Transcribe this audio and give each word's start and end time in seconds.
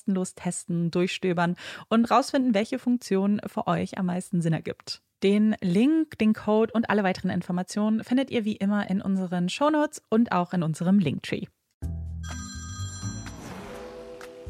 kostenlos 0.00 0.34
testen, 0.34 0.90
durchstöbern 0.90 1.56
und 1.88 2.10
rausfinden, 2.10 2.54
welche 2.54 2.78
Funktion 2.78 3.40
für 3.46 3.66
euch 3.66 3.98
am 3.98 4.06
meisten 4.06 4.40
Sinn 4.40 4.52
ergibt. 4.52 5.02
Den 5.22 5.54
Link, 5.60 6.18
den 6.18 6.32
Code 6.32 6.72
und 6.72 6.88
alle 6.88 7.04
weiteren 7.04 7.30
Informationen 7.30 8.02
findet 8.02 8.30
ihr 8.30 8.46
wie 8.46 8.56
immer 8.56 8.88
in 8.88 9.02
unseren 9.02 9.50
Shownotes 9.50 10.02
und 10.08 10.32
auch 10.32 10.54
in 10.54 10.62
unserem 10.62 10.98
Linktree. 10.98 11.44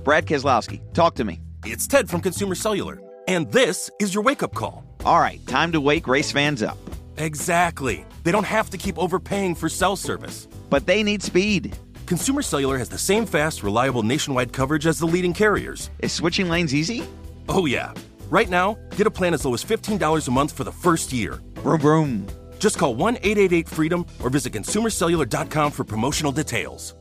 Brad 0.04 0.26
Keselowski, 0.26 0.80
talk 0.94 1.16
to 1.16 1.24
me. 1.24 1.40
It's 1.66 1.86
Ted 1.86 2.08
from 2.08 2.22
Consumer 2.22 2.54
Cellular, 2.54 2.98
and 3.28 3.50
this 3.52 3.90
is 3.98 4.14
your 4.14 4.24
wake 4.24 4.42
up 4.42 4.54
call. 4.54 4.84
All 5.04 5.20
right, 5.20 5.44
time 5.46 5.72
to 5.72 5.80
wake 5.80 6.06
race 6.06 6.32
fans 6.32 6.62
up. 6.62 6.78
Exactly. 7.18 8.06
They 8.22 8.32
don't 8.32 8.46
have 8.46 8.70
to 8.70 8.78
keep 8.78 8.96
overpaying 8.96 9.56
for 9.56 9.68
cell 9.68 9.96
service. 9.96 10.48
But 10.70 10.86
they 10.86 11.02
need 11.02 11.22
speed. 11.22 11.76
Consumer 12.10 12.43
Cellular 12.43 12.76
has 12.76 12.88
the 12.88 12.98
same 12.98 13.25
fast, 13.25 13.62
reliable 13.62 14.03
nationwide 14.03 14.53
coverage 14.53 14.84
as 14.84 14.98
the 14.98 15.06
leading 15.06 15.32
carriers. 15.32 15.91
Is 16.00 16.12
switching 16.12 16.48
lanes 16.48 16.75
easy? 16.75 17.04
Oh, 17.48 17.66
yeah. 17.66 17.94
Right 18.31 18.50
now, 18.50 18.76
get 18.97 19.06
a 19.06 19.10
plan 19.12 19.32
as 19.32 19.44
low 19.44 19.54
as 19.54 19.65
$15 19.65 20.26
a 20.26 20.31
month 20.32 20.50
for 20.50 20.65
the 20.65 20.72
first 20.72 21.12
year. 21.12 21.38
Vroom, 21.62 21.81
vroom. 21.81 22.26
Just 22.59 22.78
call 22.78 22.97
1 22.97 23.19
888 23.19 23.69
freedom 23.69 24.04
or 24.25 24.28
visit 24.28 24.53
consumercellular.com 24.53 25.71
for 25.71 25.84
promotional 25.84 26.32
details. 26.32 26.97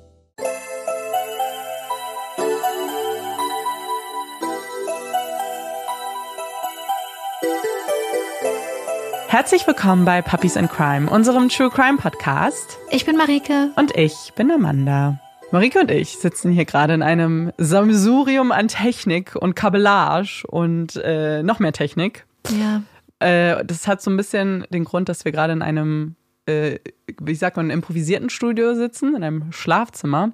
Herzlich 9.30 9.68
willkommen 9.68 10.06
bei 10.06 10.24
Puppies 10.24 10.58
and 10.58 10.72
Crime, 10.72 11.08
unserem 11.08 11.50
True 11.50 11.70
Crime 11.70 12.00
Podcast. 12.00 12.80
Ich 12.90 13.06
bin 13.06 13.16
Marike. 13.16 13.70
Und 13.76 13.96
ich 13.96 14.34
bin 14.36 14.50
Amanda. 14.50 15.20
Marike 15.52 15.80
und 15.80 15.92
ich 15.92 16.18
sitzen 16.18 16.52
hier 16.52 16.66
gerade 16.66 16.96
in 16.96 17.04
einem 17.04 17.52
Sammelsurium 17.60 18.52
an 18.52 18.70
Technik 18.70 19.36
und 19.36 19.56
Kabellage 19.56 20.46
und 20.48 20.96
äh, 20.96 21.44
noch 21.44 21.60
mehr 21.60 21.74
Technik. 21.74 22.26
Ja. 22.50 22.82
Äh, 23.20 23.64
das 23.66 23.88
hat 23.88 24.02
so 24.02 24.10
ein 24.10 24.18
bisschen 24.18 24.66
den 24.72 24.84
Grund, 24.84 25.10
dass 25.10 25.24
wir 25.26 25.32
gerade 25.32 25.54
in 25.54 25.62
einem, 25.62 26.16
äh, 26.48 26.80
wie 27.22 27.36
sagt 27.36 27.56
man, 27.56 27.70
improvisierten 27.70 28.32
Studio 28.32 28.74
sitzen, 28.74 29.16
in 29.16 29.24
einem 29.24 29.52
Schlafzimmer 29.52 30.32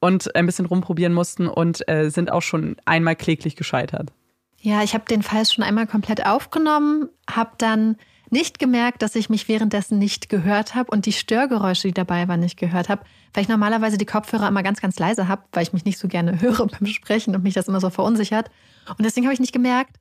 und 0.00 0.34
ein 0.34 0.46
bisschen 0.46 0.66
rumprobieren 0.66 1.14
mussten 1.14 1.46
und 1.46 1.88
äh, 1.88 2.10
sind 2.10 2.32
auch 2.32 2.42
schon 2.42 2.74
einmal 2.86 3.14
kläglich 3.14 3.54
gescheitert. 3.54 4.12
Ja, 4.58 4.82
ich 4.82 4.94
habe 4.94 5.04
den 5.04 5.22
Fall 5.22 5.46
schon 5.46 5.62
einmal 5.62 5.86
komplett 5.86 6.26
aufgenommen, 6.26 7.08
habe 7.30 7.52
dann 7.58 7.96
nicht 8.30 8.58
gemerkt, 8.58 9.02
dass 9.02 9.14
ich 9.14 9.30
mich 9.30 9.48
währenddessen 9.48 9.98
nicht 9.98 10.28
gehört 10.28 10.74
habe 10.74 10.90
und 10.90 11.06
die 11.06 11.12
Störgeräusche, 11.12 11.88
die 11.88 11.94
dabei 11.94 12.26
waren, 12.28 12.40
nicht 12.40 12.58
gehört 12.58 12.88
habe, 12.88 13.02
weil 13.34 13.42
ich 13.42 13.48
normalerweise 13.48 13.98
die 13.98 14.06
Kopfhörer 14.06 14.48
immer 14.48 14.62
ganz, 14.62 14.80
ganz 14.80 14.98
leise 14.98 15.28
habe, 15.28 15.42
weil 15.52 15.62
ich 15.62 15.72
mich 15.72 15.84
nicht 15.84 15.98
so 15.98 16.08
gerne 16.08 16.40
höre 16.40 16.66
beim 16.66 16.86
Sprechen 16.86 17.34
und 17.34 17.42
mich 17.42 17.54
das 17.54 17.68
immer 17.68 17.80
so 17.80 17.90
verunsichert. 17.90 18.50
Und 18.88 19.04
deswegen 19.04 19.26
habe 19.26 19.34
ich 19.34 19.40
nicht 19.40 19.52
gemerkt, 19.52 19.96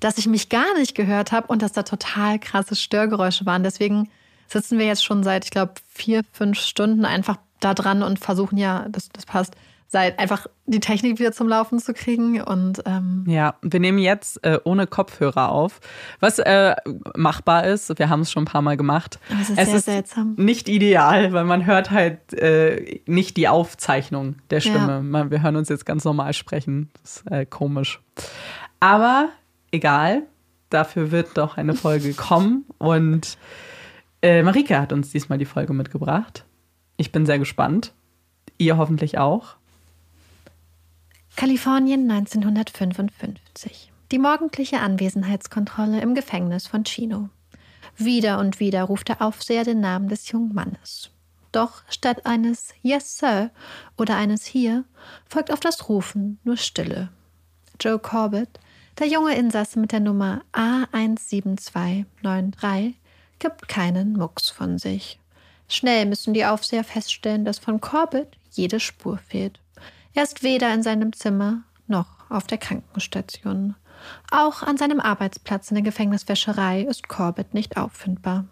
dass 0.00 0.18
ich 0.18 0.26
mich 0.26 0.48
gar 0.48 0.78
nicht 0.78 0.94
gehört 0.94 1.32
habe 1.32 1.48
und 1.48 1.62
dass 1.62 1.72
da 1.72 1.82
total 1.82 2.38
krasse 2.38 2.76
Störgeräusche 2.76 3.46
waren. 3.46 3.62
Deswegen 3.62 4.10
sitzen 4.48 4.78
wir 4.78 4.86
jetzt 4.86 5.04
schon 5.04 5.22
seit, 5.22 5.44
ich 5.44 5.50
glaube, 5.50 5.74
vier, 5.88 6.22
fünf 6.32 6.58
Stunden 6.58 7.04
einfach 7.04 7.38
da 7.60 7.74
dran 7.74 8.02
und 8.02 8.18
versuchen 8.18 8.58
ja, 8.58 8.86
das, 8.90 9.08
das 9.08 9.26
passt, 9.26 9.56
seid, 9.88 10.18
einfach 10.18 10.46
die 10.66 10.80
Technik 10.80 11.18
wieder 11.18 11.32
zum 11.32 11.48
Laufen 11.48 11.78
zu 11.78 11.94
kriegen. 11.94 12.40
Und 12.40 12.82
ähm, 12.86 13.24
Ja, 13.26 13.54
wir 13.62 13.80
nehmen 13.80 13.98
jetzt 13.98 14.44
äh, 14.44 14.58
ohne 14.64 14.86
Kopfhörer 14.86 15.50
auf, 15.50 15.80
was 16.20 16.38
äh, 16.38 16.74
machbar 17.14 17.64
ist. 17.64 17.96
Wir 17.98 18.08
haben 18.08 18.20
es 18.20 18.32
schon 18.32 18.42
ein 18.42 18.46
paar 18.46 18.62
Mal 18.62 18.76
gemacht. 18.76 19.18
Aber 19.30 19.40
es 19.40 19.50
ist 19.50 19.58
es 19.58 19.66
sehr 19.66 19.76
ist 19.76 19.84
seltsam. 19.84 20.34
nicht 20.36 20.68
ideal, 20.68 21.32
weil 21.32 21.44
man 21.44 21.66
hört 21.66 21.90
halt 21.90 22.32
äh, 22.34 23.00
nicht 23.06 23.36
die 23.36 23.48
Aufzeichnung 23.48 24.36
der 24.50 24.60
Stimme. 24.60 24.78
Ja. 24.88 25.00
Man, 25.00 25.30
wir 25.30 25.42
hören 25.42 25.56
uns 25.56 25.68
jetzt 25.68 25.86
ganz 25.86 26.04
normal 26.04 26.32
sprechen. 26.32 26.90
Das 27.02 27.18
ist 27.18 27.30
äh, 27.30 27.46
komisch. 27.46 28.00
Aber 28.80 29.28
egal, 29.70 30.22
dafür 30.70 31.10
wird 31.12 31.36
doch 31.38 31.56
eine 31.56 31.74
Folge 31.74 32.12
kommen. 32.14 32.64
Und 32.78 33.38
äh, 34.22 34.42
Marike 34.42 34.78
hat 34.80 34.92
uns 34.92 35.10
diesmal 35.10 35.38
die 35.38 35.44
Folge 35.44 35.72
mitgebracht. 35.72 36.44
Ich 36.96 37.12
bin 37.12 37.24
sehr 37.26 37.38
gespannt. 37.38 37.92
Ihr 38.58 38.76
hoffentlich 38.78 39.18
auch. 39.18 39.56
Kalifornien 41.36 42.10
1955. 42.10 43.92
Die 44.10 44.18
morgendliche 44.18 44.80
Anwesenheitskontrolle 44.80 46.00
im 46.00 46.14
Gefängnis 46.14 46.66
von 46.66 46.84
Chino. 46.84 47.28
Wieder 47.98 48.38
und 48.38 48.58
wieder 48.58 48.84
ruft 48.84 49.08
der 49.08 49.20
Aufseher 49.20 49.62
den 49.62 49.80
Namen 49.80 50.08
des 50.08 50.30
jungen 50.30 50.54
Mannes. 50.54 51.10
Doch 51.52 51.82
statt 51.90 52.24
eines 52.24 52.72
Yes, 52.80 53.18
Sir 53.18 53.50
oder 53.98 54.16
eines 54.16 54.46
Hier 54.46 54.84
folgt 55.28 55.52
auf 55.52 55.60
das 55.60 55.90
Rufen 55.90 56.38
nur 56.42 56.56
Stille. 56.56 57.10
Joe 57.78 57.98
Corbett, 57.98 58.58
der 58.98 59.08
junge 59.08 59.36
Insasse 59.36 59.78
mit 59.78 59.92
der 59.92 60.00
Nummer 60.00 60.40
A17293, 60.54 62.94
gibt 63.38 63.68
keinen 63.68 64.14
Mucks 64.14 64.48
von 64.48 64.78
sich. 64.78 65.20
Schnell 65.68 66.06
müssen 66.06 66.32
die 66.32 66.46
Aufseher 66.46 66.82
feststellen, 66.82 67.44
dass 67.44 67.58
von 67.58 67.82
Corbett 67.82 68.38
jede 68.52 68.80
Spur 68.80 69.18
fehlt. 69.18 69.60
Er 70.16 70.22
ist 70.22 70.42
weder 70.42 70.72
in 70.72 70.82
seinem 70.82 71.12
Zimmer 71.12 71.62
noch 71.88 72.30
auf 72.30 72.46
der 72.46 72.56
Krankenstation. 72.56 73.76
Auch 74.30 74.62
an 74.62 74.78
seinem 74.78 74.98
Arbeitsplatz 74.98 75.70
in 75.70 75.74
der 75.74 75.84
Gefängniswäscherei 75.84 76.80
ist 76.80 77.06
Corbett 77.06 77.52
nicht 77.52 77.76
auffindbar. 77.76 78.46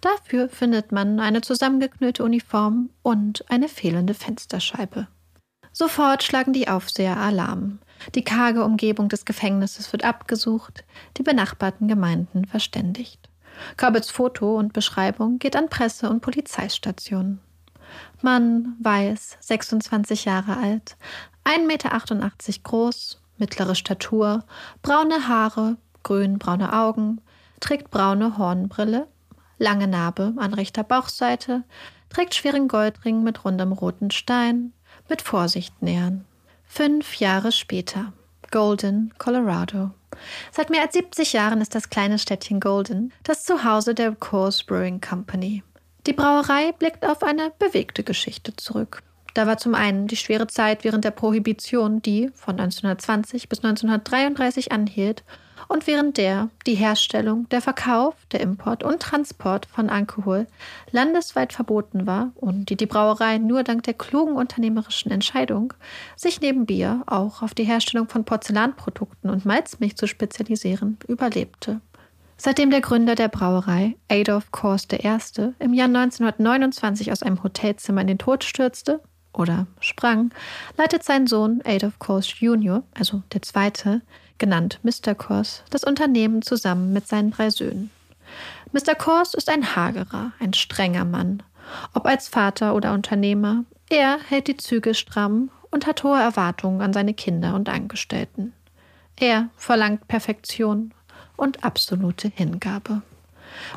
Dafür 0.00 0.48
findet 0.48 0.90
man 0.90 1.20
eine 1.20 1.40
zusammengeknüllte 1.40 2.24
Uniform 2.24 2.90
und 3.02 3.48
eine 3.48 3.68
fehlende 3.68 4.12
Fensterscheibe. 4.12 5.06
Sofort 5.72 6.24
schlagen 6.24 6.52
die 6.52 6.66
Aufseher 6.66 7.16
Alarm. 7.16 7.78
Die 8.16 8.24
karge 8.24 8.64
Umgebung 8.64 9.08
des 9.08 9.24
Gefängnisses 9.24 9.92
wird 9.92 10.02
abgesucht, 10.02 10.84
die 11.16 11.22
benachbarten 11.22 11.86
Gemeinden 11.86 12.44
verständigt. 12.44 13.30
Corbetts 13.76 14.10
Foto 14.10 14.56
und 14.56 14.72
Beschreibung 14.72 15.38
geht 15.38 15.54
an 15.54 15.68
Presse- 15.68 16.10
und 16.10 16.22
Polizeistationen. 16.22 17.38
Mann, 18.22 18.76
weiß, 18.80 19.38
26 19.40 20.24
Jahre 20.24 20.56
alt, 20.56 20.96
1,88 21.44 21.66
Meter 21.66 22.62
groß, 22.62 23.20
mittlere 23.38 23.74
Statur, 23.74 24.44
braune 24.82 25.28
Haare, 25.28 25.76
grün-braune 26.02 26.72
Augen, 26.72 27.20
trägt 27.60 27.90
braune 27.90 28.38
Hornbrille, 28.38 29.08
lange 29.58 29.88
Narbe 29.88 30.34
an 30.36 30.54
rechter 30.54 30.84
Bauchseite, 30.84 31.64
trägt 32.08 32.34
schweren 32.34 32.68
Goldring 32.68 33.22
mit 33.22 33.44
rundem 33.44 33.72
roten 33.72 34.10
Stein, 34.10 34.72
mit 35.08 35.22
Vorsicht 35.22 35.82
nähern. 35.82 36.24
Fünf 36.64 37.16
Jahre 37.16 37.52
später. 37.52 38.12
Golden, 38.50 39.12
Colorado. 39.18 39.90
Seit 40.52 40.70
mehr 40.70 40.82
als 40.82 40.94
70 40.94 41.34
Jahren 41.34 41.60
ist 41.60 41.74
das 41.74 41.90
kleine 41.90 42.18
Städtchen 42.18 42.60
Golden 42.60 43.12
das 43.22 43.44
Zuhause 43.44 43.94
der 43.94 44.14
Coors 44.14 44.64
Brewing 44.64 45.00
Company. 45.00 45.62
Die 46.06 46.12
Brauerei 46.12 46.72
blickt 46.72 47.04
auf 47.06 47.22
eine 47.22 47.52
bewegte 47.58 48.02
Geschichte 48.02 48.56
zurück. 48.56 49.02
Da 49.34 49.46
war 49.46 49.58
zum 49.58 49.74
einen 49.74 50.06
die 50.06 50.16
schwere 50.16 50.46
Zeit 50.46 50.84
während 50.84 51.04
der 51.04 51.10
Prohibition, 51.10 52.02
die 52.02 52.30
von 52.34 52.58
1920 52.58 53.48
bis 53.48 53.58
1933 53.58 54.72
anhielt, 54.72 55.22
und 55.68 55.86
während 55.86 56.16
der 56.16 56.48
die 56.66 56.74
Herstellung, 56.74 57.48
der 57.50 57.60
Verkauf, 57.60 58.14
der 58.32 58.40
Import 58.40 58.82
und 58.82 59.00
Transport 59.00 59.66
von 59.66 59.90
Alkohol 59.90 60.46
landesweit 60.90 61.52
verboten 61.52 62.06
war 62.06 62.32
und 62.36 62.70
die 62.70 62.76
die 62.76 62.86
Brauerei 62.86 63.38
nur 63.38 63.62
dank 63.64 63.82
der 63.82 63.94
klugen 63.94 64.34
unternehmerischen 64.34 65.10
Entscheidung, 65.10 65.74
sich 66.16 66.40
neben 66.40 66.64
Bier 66.64 67.02
auch 67.06 67.42
auf 67.42 67.54
die 67.54 67.64
Herstellung 67.64 68.08
von 68.08 68.24
Porzellanprodukten 68.24 69.30
und 69.30 69.44
Malzmilch 69.44 69.96
zu 69.96 70.06
spezialisieren, 70.06 70.98
überlebte. 71.06 71.80
Seitdem 72.40 72.70
der 72.70 72.80
Gründer 72.80 73.16
der 73.16 73.26
Brauerei, 73.26 73.96
Adolf 74.08 74.52
Kors 74.52 74.86
I., 74.92 74.98
im 75.58 75.74
Jahr 75.74 75.88
1929 75.88 77.10
aus 77.10 77.24
einem 77.24 77.42
Hotelzimmer 77.42 78.00
in 78.00 78.06
den 78.06 78.18
Tod 78.18 78.44
stürzte 78.44 79.00
oder 79.32 79.66
sprang, 79.80 80.30
leitet 80.76 81.02
sein 81.02 81.26
Sohn 81.26 81.60
Adolf 81.64 81.98
Kors 81.98 82.38
Jr., 82.38 82.84
also 82.94 83.22
der 83.32 83.42
Zweite, 83.42 84.02
genannt 84.38 84.78
Mr. 84.84 85.16
Kors, 85.16 85.64
das 85.70 85.82
Unternehmen 85.82 86.42
zusammen 86.42 86.92
mit 86.92 87.08
seinen 87.08 87.32
drei 87.32 87.50
Söhnen. 87.50 87.90
Mr. 88.70 88.94
Kors 88.94 89.34
ist 89.34 89.50
ein 89.50 89.74
hagerer, 89.74 90.30
ein 90.38 90.54
strenger 90.54 91.04
Mann. 91.04 91.42
Ob 91.92 92.06
als 92.06 92.28
Vater 92.28 92.76
oder 92.76 92.94
Unternehmer, 92.94 93.64
er 93.90 94.18
hält 94.28 94.46
die 94.46 94.56
Züge 94.56 94.94
stramm 94.94 95.50
und 95.72 95.88
hat 95.88 96.04
hohe 96.04 96.20
Erwartungen 96.20 96.82
an 96.82 96.92
seine 96.92 97.14
Kinder 97.14 97.54
und 97.54 97.68
Angestellten. 97.68 98.52
Er 99.16 99.48
verlangt 99.56 100.06
Perfektion 100.06 100.94
und 101.38 101.64
absolute 101.64 102.28
Hingabe. 102.28 103.02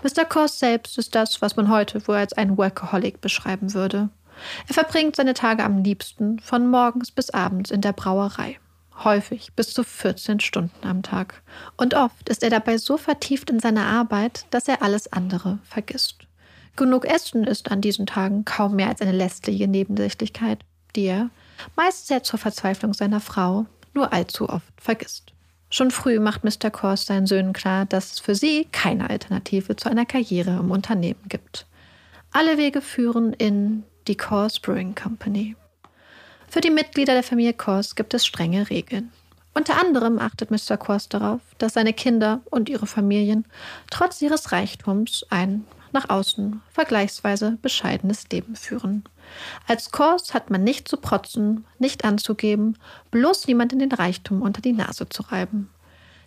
Mr. 0.03 0.25
Kors 0.25 0.59
selbst 0.59 0.97
ist 0.97 1.15
das, 1.15 1.41
was 1.41 1.55
man 1.55 1.69
heute 1.69 2.05
wohl 2.07 2.15
als 2.15 2.33
ein 2.33 2.57
Workaholic 2.57 3.21
beschreiben 3.21 3.73
würde. 3.73 4.09
Er 4.67 4.73
verbringt 4.73 5.15
seine 5.15 5.33
Tage 5.33 5.63
am 5.63 5.83
liebsten 5.83 6.39
von 6.39 6.69
morgens 6.69 7.11
bis 7.11 7.29
abends 7.29 7.71
in 7.71 7.81
der 7.81 7.93
Brauerei. 7.93 8.59
Häufig 9.03 9.53
bis 9.55 9.73
zu 9.73 9.83
14 9.83 10.39
Stunden 10.39 10.87
am 10.87 11.01
Tag. 11.01 11.41
Und 11.77 11.93
oft 11.93 12.29
ist 12.29 12.43
er 12.43 12.49
dabei 12.49 12.77
so 12.77 12.97
vertieft 12.97 13.49
in 13.49 13.59
seine 13.59 13.85
Arbeit, 13.85 14.45
dass 14.51 14.67
er 14.67 14.81
alles 14.81 15.11
andere 15.11 15.59
vergisst. 15.63 16.27
Genug 16.75 17.05
Essen 17.05 17.45
ist 17.45 17.71
an 17.71 17.81
diesen 17.81 18.05
Tagen 18.05 18.45
kaum 18.45 18.75
mehr 18.75 18.89
als 18.89 19.01
eine 19.01 19.11
lästige 19.11 19.67
Nebensächlichkeit, 19.67 20.59
die 20.95 21.05
er, 21.05 21.29
meist 21.75 22.07
sehr 22.07 22.23
zur 22.23 22.39
Verzweiflung 22.39 22.93
seiner 22.93 23.19
Frau, 23.19 23.65
nur 23.93 24.13
allzu 24.13 24.49
oft 24.49 24.73
vergisst. 24.77 25.30
Schon 25.73 25.89
früh 25.89 26.19
macht 26.19 26.43
Mr. 26.43 26.69
Kors 26.69 27.05
seinen 27.05 27.25
Söhnen 27.25 27.53
klar, 27.53 27.85
dass 27.85 28.11
es 28.11 28.19
für 28.19 28.35
sie 28.35 28.67
keine 28.73 29.09
Alternative 29.09 29.77
zu 29.77 29.89
einer 29.89 30.05
Karriere 30.05 30.57
im 30.59 30.69
Unternehmen 30.69 31.23
gibt. 31.29 31.65
Alle 32.33 32.57
Wege 32.57 32.81
führen 32.81 33.31
in 33.31 33.83
die 34.07 34.17
Kors 34.17 34.59
Brewing 34.59 34.95
Company. 34.95 35.55
Für 36.49 36.59
die 36.59 36.69
Mitglieder 36.69 37.13
der 37.13 37.23
Familie 37.23 37.53
Kors 37.53 37.95
gibt 37.95 38.13
es 38.13 38.25
strenge 38.25 38.69
Regeln. 38.69 39.13
Unter 39.53 39.79
anderem 39.79 40.19
achtet 40.19 40.51
Mr. 40.51 40.75
Kors 40.75 41.07
darauf, 41.07 41.39
dass 41.57 41.73
seine 41.73 41.93
Kinder 41.93 42.41
und 42.49 42.67
ihre 42.67 42.87
Familien 42.87 43.45
trotz 43.89 44.21
ihres 44.21 44.51
Reichtums 44.51 45.25
ein 45.29 45.65
nach 45.93 46.09
außen 46.09 46.61
vergleichsweise 46.69 47.57
bescheidenes 47.61 48.29
Leben 48.29 48.57
führen. 48.57 49.05
Als 49.67 49.91
Kors 49.91 50.33
hat 50.33 50.49
man 50.49 50.63
nicht 50.63 50.87
zu 50.87 50.97
protzen, 50.97 51.65
nicht 51.79 52.05
anzugeben, 52.05 52.77
bloß 53.11 53.47
niemand 53.47 53.73
in 53.73 53.79
den 53.79 53.91
Reichtum 53.91 54.41
unter 54.41 54.61
die 54.61 54.73
Nase 54.73 55.07
zu 55.09 55.23
reiben. 55.23 55.69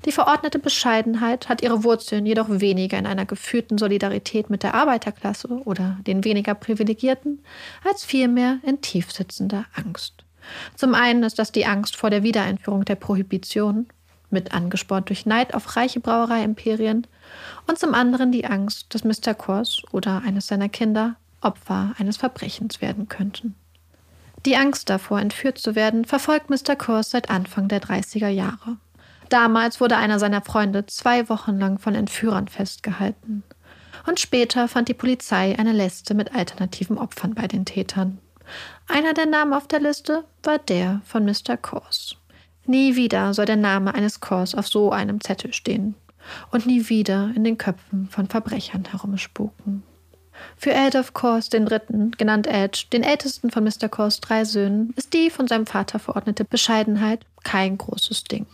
Die 0.04 0.12
verordnete 0.12 0.58
Bescheidenheit 0.58 1.48
hat 1.48 1.62
ihre 1.62 1.82
Wurzeln 1.82 2.26
jedoch 2.26 2.48
weniger 2.48 2.98
in 2.98 3.06
einer 3.06 3.24
gefühlten 3.24 3.78
Solidarität 3.78 4.50
mit 4.50 4.62
der 4.62 4.74
Arbeiterklasse 4.74 5.48
oder 5.64 5.98
den 6.06 6.24
weniger 6.24 6.54
Privilegierten, 6.54 7.42
als 7.84 8.04
vielmehr 8.04 8.58
in 8.64 8.82
tiefsitzender 8.82 9.64
Angst. 9.74 10.24
Zum 10.74 10.94
einen 10.94 11.22
ist 11.22 11.38
das 11.38 11.52
die 11.52 11.64
Angst 11.64 11.96
vor 11.96 12.10
der 12.10 12.22
Wiedereinführung 12.22 12.84
der 12.84 12.96
Prohibition, 12.96 13.86
mit 14.28 14.52
angespornt 14.52 15.08
durch 15.08 15.24
Neid 15.24 15.54
auf 15.54 15.76
reiche 15.76 16.00
Brauereiimperien, 16.00 17.06
und 17.66 17.78
zum 17.78 17.94
anderen 17.94 18.30
die 18.30 18.44
Angst, 18.44 18.94
dass 18.94 19.04
Mr. 19.04 19.32
Kors 19.32 19.82
oder 19.90 20.22
eines 20.22 20.48
seiner 20.48 20.68
Kinder 20.68 21.16
Opfer 21.44 21.94
eines 21.98 22.16
Verbrechens 22.16 22.80
werden 22.80 23.08
könnten. 23.08 23.54
Die 24.46 24.56
Angst 24.56 24.90
davor, 24.90 25.20
entführt 25.20 25.58
zu 25.58 25.74
werden, 25.74 26.04
verfolgt 26.04 26.50
Mr. 26.50 26.76
Kors 26.76 27.10
seit 27.10 27.30
Anfang 27.30 27.68
der 27.68 27.80
30er 27.80 28.28
Jahre. 28.28 28.76
Damals 29.30 29.80
wurde 29.80 29.96
einer 29.96 30.18
seiner 30.18 30.42
Freunde 30.42 30.86
zwei 30.86 31.28
Wochen 31.28 31.58
lang 31.58 31.78
von 31.78 31.94
Entführern 31.94 32.48
festgehalten. 32.48 33.42
Und 34.06 34.20
später 34.20 34.68
fand 34.68 34.88
die 34.88 34.94
Polizei 34.94 35.58
eine 35.58 35.72
Liste 35.72 36.14
mit 36.14 36.34
alternativen 36.34 36.98
Opfern 36.98 37.34
bei 37.34 37.46
den 37.46 37.64
Tätern. 37.64 38.18
Einer 38.86 39.14
der 39.14 39.26
Namen 39.26 39.54
auf 39.54 39.66
der 39.66 39.80
Liste 39.80 40.24
war 40.42 40.58
der 40.58 41.00
von 41.06 41.24
Mr. 41.24 41.56
Kors. 41.56 42.16
Nie 42.66 42.96
wieder 42.96 43.32
soll 43.32 43.46
der 43.46 43.56
Name 43.56 43.94
eines 43.94 44.20
Kors 44.20 44.54
auf 44.54 44.68
so 44.68 44.92
einem 44.92 45.20
Zettel 45.22 45.54
stehen 45.54 45.94
und 46.50 46.66
nie 46.66 46.88
wieder 46.88 47.30
in 47.34 47.44
den 47.44 47.58
Köpfen 47.58 48.08
von 48.08 48.26
Verbrechern 48.26 48.84
herumspuken. 48.90 49.82
Für 50.56 50.74
Adolf 50.74 51.12
Kors 51.12 51.48
den 51.48 51.66
Dritten, 51.66 52.12
genannt 52.12 52.46
Edge, 52.46 52.86
den 52.92 53.02
ältesten 53.02 53.50
von 53.50 53.64
Mr. 53.64 53.88
Kors 53.88 54.20
drei 54.20 54.44
Söhnen, 54.44 54.92
ist 54.96 55.12
die 55.12 55.30
von 55.30 55.48
seinem 55.48 55.66
Vater 55.66 55.98
verordnete 55.98 56.44
Bescheidenheit 56.44 57.24
kein 57.42 57.78
großes 57.78 58.24
Ding. 58.24 58.46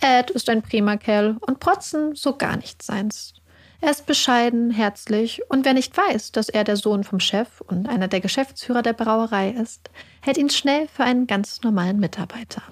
Ed 0.00 0.30
ist 0.30 0.48
ein 0.48 0.62
prima 0.62 0.96
Kerl 0.96 1.36
und 1.40 1.60
Protzen 1.60 2.14
so 2.14 2.36
gar 2.36 2.56
nichts 2.56 2.86
seins. 2.86 3.34
Er 3.80 3.90
ist 3.90 4.06
bescheiden, 4.06 4.70
herzlich 4.70 5.40
und 5.48 5.64
wer 5.64 5.72
nicht 5.72 5.96
weiß, 5.96 6.32
dass 6.32 6.48
er 6.48 6.64
der 6.64 6.76
Sohn 6.76 7.04
vom 7.04 7.20
Chef 7.20 7.60
und 7.60 7.88
einer 7.88 8.08
der 8.08 8.20
Geschäftsführer 8.20 8.82
der 8.82 8.92
Brauerei 8.92 9.50
ist, 9.50 9.90
hält 10.20 10.36
ihn 10.36 10.50
schnell 10.50 10.88
für 10.88 11.04
einen 11.04 11.28
ganz 11.28 11.62
normalen 11.62 12.00
Mitarbeiter. 12.00 12.62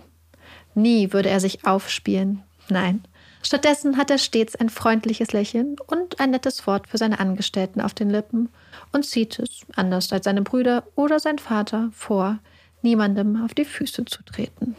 Nie 0.74 1.12
würde 1.12 1.28
er 1.28 1.40
sich 1.40 1.64
aufspielen. 1.64 2.42
Nein. 2.68 3.04
Stattdessen 3.46 3.96
hat 3.96 4.10
er 4.10 4.18
stets 4.18 4.56
ein 4.56 4.70
freundliches 4.70 5.30
Lächeln 5.30 5.76
und 5.86 6.18
ein 6.18 6.32
nettes 6.32 6.66
Wort 6.66 6.88
für 6.88 6.98
seine 6.98 7.20
Angestellten 7.20 7.80
auf 7.80 7.94
den 7.94 8.10
Lippen 8.10 8.48
und 8.90 9.06
zieht 9.06 9.38
es, 9.38 9.60
anders 9.76 10.12
als 10.12 10.24
seine 10.24 10.42
Brüder 10.42 10.82
oder 10.96 11.20
sein 11.20 11.38
Vater, 11.38 11.90
vor, 11.92 12.40
niemandem 12.82 13.44
auf 13.44 13.54
die 13.54 13.64
Füße 13.64 14.04
zu 14.04 14.24
treten. 14.24 14.74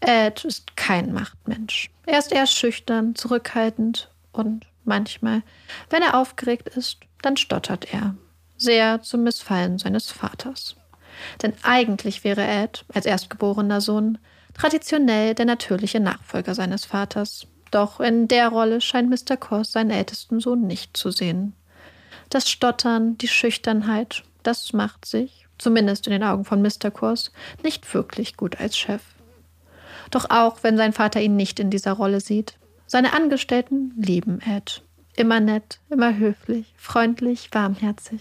Ed 0.00 0.44
ist 0.44 0.76
kein 0.76 1.14
Machtmensch. 1.14 1.88
Er 2.04 2.18
ist 2.18 2.30
eher 2.30 2.46
schüchtern, 2.46 3.14
zurückhaltend 3.14 4.10
und 4.32 4.66
manchmal, 4.84 5.42
wenn 5.88 6.02
er 6.02 6.18
aufgeregt 6.18 6.68
ist, 6.68 6.98
dann 7.22 7.38
stottert 7.38 7.94
er. 7.94 8.14
Sehr 8.58 9.00
zum 9.00 9.22
Missfallen 9.22 9.78
seines 9.78 10.10
Vaters. 10.10 10.76
Denn 11.40 11.54
eigentlich 11.62 12.22
wäre 12.22 12.46
Ed, 12.46 12.84
als 12.92 13.06
erstgeborener 13.06 13.80
Sohn, 13.80 14.18
traditionell 14.52 15.34
der 15.34 15.46
natürliche 15.46 16.00
Nachfolger 16.00 16.54
seines 16.54 16.84
Vaters. 16.84 17.46
Doch 17.72 18.00
in 18.00 18.28
der 18.28 18.48
Rolle 18.48 18.80
scheint 18.80 19.10
Mr. 19.10 19.36
Kors 19.36 19.72
seinen 19.72 19.90
ältesten 19.90 20.38
Sohn 20.40 20.66
nicht 20.66 20.96
zu 20.96 21.10
sehen. 21.10 21.54
Das 22.30 22.48
Stottern, 22.48 23.18
die 23.18 23.28
Schüchternheit, 23.28 24.22
das 24.42 24.72
macht 24.72 25.06
sich, 25.06 25.48
zumindest 25.58 26.06
in 26.06 26.12
den 26.12 26.22
Augen 26.22 26.44
von 26.44 26.62
Mr. 26.62 26.90
Kors, 26.92 27.32
nicht 27.62 27.92
wirklich 27.94 28.36
gut 28.36 28.60
als 28.60 28.76
Chef. 28.76 29.02
Doch 30.10 30.28
auch 30.28 30.62
wenn 30.62 30.76
sein 30.76 30.92
Vater 30.92 31.22
ihn 31.22 31.34
nicht 31.34 31.58
in 31.58 31.70
dieser 31.70 31.92
Rolle 31.92 32.20
sieht, 32.20 32.58
seine 32.86 33.14
Angestellten 33.14 33.94
lieben 33.96 34.40
Ed. 34.40 34.82
Immer 35.16 35.40
nett, 35.40 35.80
immer 35.88 36.16
höflich, 36.16 36.74
freundlich, 36.76 37.48
warmherzig. 37.52 38.20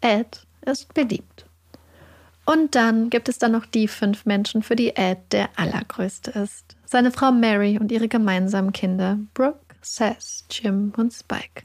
Ed 0.00 0.46
ist 0.62 0.94
beliebt. 0.94 1.44
Und 2.44 2.74
dann 2.74 3.10
gibt 3.10 3.28
es 3.28 3.38
dann 3.38 3.52
noch 3.52 3.66
die 3.66 3.88
fünf 3.88 4.26
Menschen, 4.26 4.62
für 4.62 4.76
die 4.76 4.96
Ed 4.96 5.18
der 5.32 5.50
allergrößte 5.56 6.30
ist. 6.32 6.76
Seine 6.84 7.12
Frau 7.12 7.30
Mary 7.30 7.78
und 7.78 7.92
ihre 7.92 8.08
gemeinsamen 8.08 8.72
Kinder, 8.72 9.18
Brooke, 9.34 9.76
Seth, 9.82 10.44
Jim 10.50 10.92
und 10.96 11.12
Spike. 11.12 11.62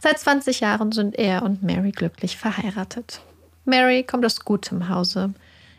Seit 0.00 0.18
20 0.18 0.60
Jahren 0.60 0.92
sind 0.92 1.18
er 1.18 1.42
und 1.42 1.62
Mary 1.62 1.92
glücklich 1.92 2.36
verheiratet. 2.36 3.20
Mary 3.64 4.02
kommt 4.02 4.24
aus 4.24 4.40
gutem 4.40 4.88
Hause. 4.88 5.34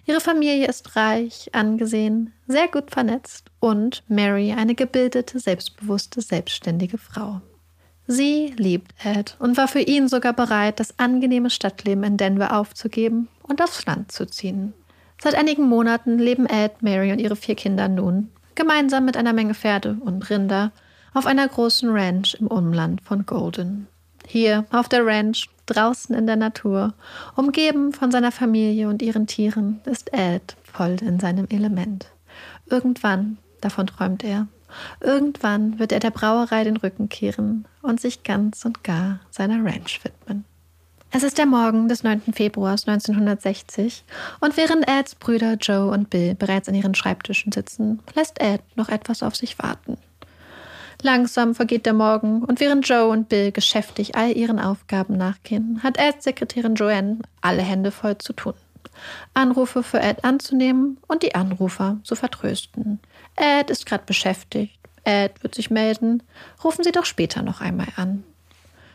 Ihre 0.05 0.19
Familie 0.21 0.67
ist 0.67 0.95
reich, 0.95 1.49
angesehen, 1.53 2.33
sehr 2.47 2.67
gut 2.67 2.91
vernetzt 2.91 3.49
und 3.59 4.03
Mary 4.07 4.51
eine 4.51 4.75
gebildete, 4.75 5.39
selbstbewusste, 5.39 6.21
selbstständige 6.21 6.97
Frau. 6.97 7.41
Sie 8.05 8.53
liebt 8.57 8.93
Ed 9.05 9.37
und 9.39 9.55
war 9.55 9.69
für 9.69 9.79
ihn 9.79 10.09
sogar 10.09 10.33
bereit, 10.33 10.81
das 10.81 10.99
angenehme 10.99 11.49
Stadtleben 11.49 12.03
in 12.03 12.17
Denver 12.17 12.57
aufzugeben 12.57 13.29
und 13.43 13.61
aufs 13.61 13.85
Land 13.85 14.11
zu 14.11 14.25
ziehen. 14.25 14.73
Seit 15.21 15.35
einigen 15.35 15.67
Monaten 15.67 16.17
leben 16.17 16.45
Ed, 16.45 16.81
Mary 16.81 17.11
und 17.11 17.19
ihre 17.19 17.35
vier 17.35 17.55
Kinder 17.55 17.87
nun 17.87 18.29
gemeinsam 18.55 19.05
mit 19.05 19.17
einer 19.17 19.33
Menge 19.33 19.53
Pferde 19.53 19.97
und 19.99 20.29
Rinder 20.29 20.71
auf 21.13 21.25
einer 21.25 21.47
großen 21.47 21.89
Ranch 21.89 22.35
im 22.35 22.47
Umland 22.47 23.01
von 23.01 23.25
Golden. 23.25 23.87
Hier 24.25 24.65
auf 24.71 24.89
der 24.89 25.05
Ranch, 25.05 25.49
draußen 25.65 26.15
in 26.15 26.27
der 26.27 26.35
Natur, 26.35 26.93
umgeben 27.35 27.93
von 27.93 28.11
seiner 28.11 28.31
Familie 28.31 28.89
und 28.89 29.01
ihren 29.01 29.27
Tieren, 29.27 29.81
ist 29.85 30.13
Ed 30.13 30.55
voll 30.63 30.97
in 31.01 31.19
seinem 31.19 31.47
Element. 31.49 32.07
Irgendwann, 32.65 33.37
davon 33.61 33.87
träumt 33.87 34.23
er, 34.23 34.47
irgendwann 35.01 35.77
wird 35.79 35.91
er 35.91 35.99
der 35.99 36.11
Brauerei 36.11 36.63
den 36.63 36.77
Rücken 36.77 37.09
kehren 37.09 37.65
und 37.81 38.01
sich 38.01 38.23
ganz 38.23 38.65
und 38.65 38.83
gar 38.83 39.19
seiner 39.29 39.63
Ranch 39.63 40.03
widmen. 40.03 40.45
Es 41.15 41.21
ist 41.21 41.37
der 41.37 41.45
Morgen 41.45 41.87
des 41.87 42.01
9. 42.01 42.33
Februars 42.33 42.87
1960 42.87 44.03
und 44.39 44.57
während 44.57 44.87
Eds 44.89 45.13
Brüder 45.13 45.57
Joe 45.61 45.91
und 45.91 46.09
Bill 46.09 46.33
bereits 46.33 46.67
an 46.67 46.73
ihren 46.73 46.95
Schreibtischen 46.95 47.51
sitzen, 47.51 48.01
lässt 48.15 48.41
Ed 48.41 48.61
noch 48.75 48.89
etwas 48.89 49.21
auf 49.21 49.35
sich 49.35 49.59
warten. 49.59 49.99
Langsam 51.03 51.53
vergeht 51.53 51.85
der 51.85 51.93
Morgen 51.93 52.41
und 52.43 52.59
während 52.59 52.89
Joe 52.89 53.09
und 53.09 53.29
Bill 53.29 53.51
geschäftig 53.51 54.15
all 54.15 54.35
ihren 54.35 54.57
Aufgaben 54.59 55.15
nachgehen, 55.15 55.81
hat 55.83 55.99
Eds 55.99 56.23
Sekretärin 56.23 56.73
Joanne 56.73 57.19
alle 57.41 57.61
Hände 57.61 57.91
voll 57.91 58.17
zu 58.17 58.33
tun. 58.33 58.55
Anrufe 59.35 59.83
für 59.83 59.99
Ed 59.99 60.25
anzunehmen 60.25 60.97
und 61.07 61.21
die 61.21 61.35
Anrufer 61.35 61.99
zu 62.03 62.15
vertrösten. 62.15 62.99
Ed 63.35 63.69
ist 63.69 63.85
gerade 63.85 64.05
beschäftigt. 64.07 64.79
Ed 65.03 65.43
wird 65.43 65.53
sich 65.53 65.69
melden. 65.69 66.23
Rufen 66.63 66.83
Sie 66.83 66.91
doch 66.91 67.05
später 67.05 67.43
noch 67.43 67.61
einmal 67.61 67.89
an. 67.97 68.23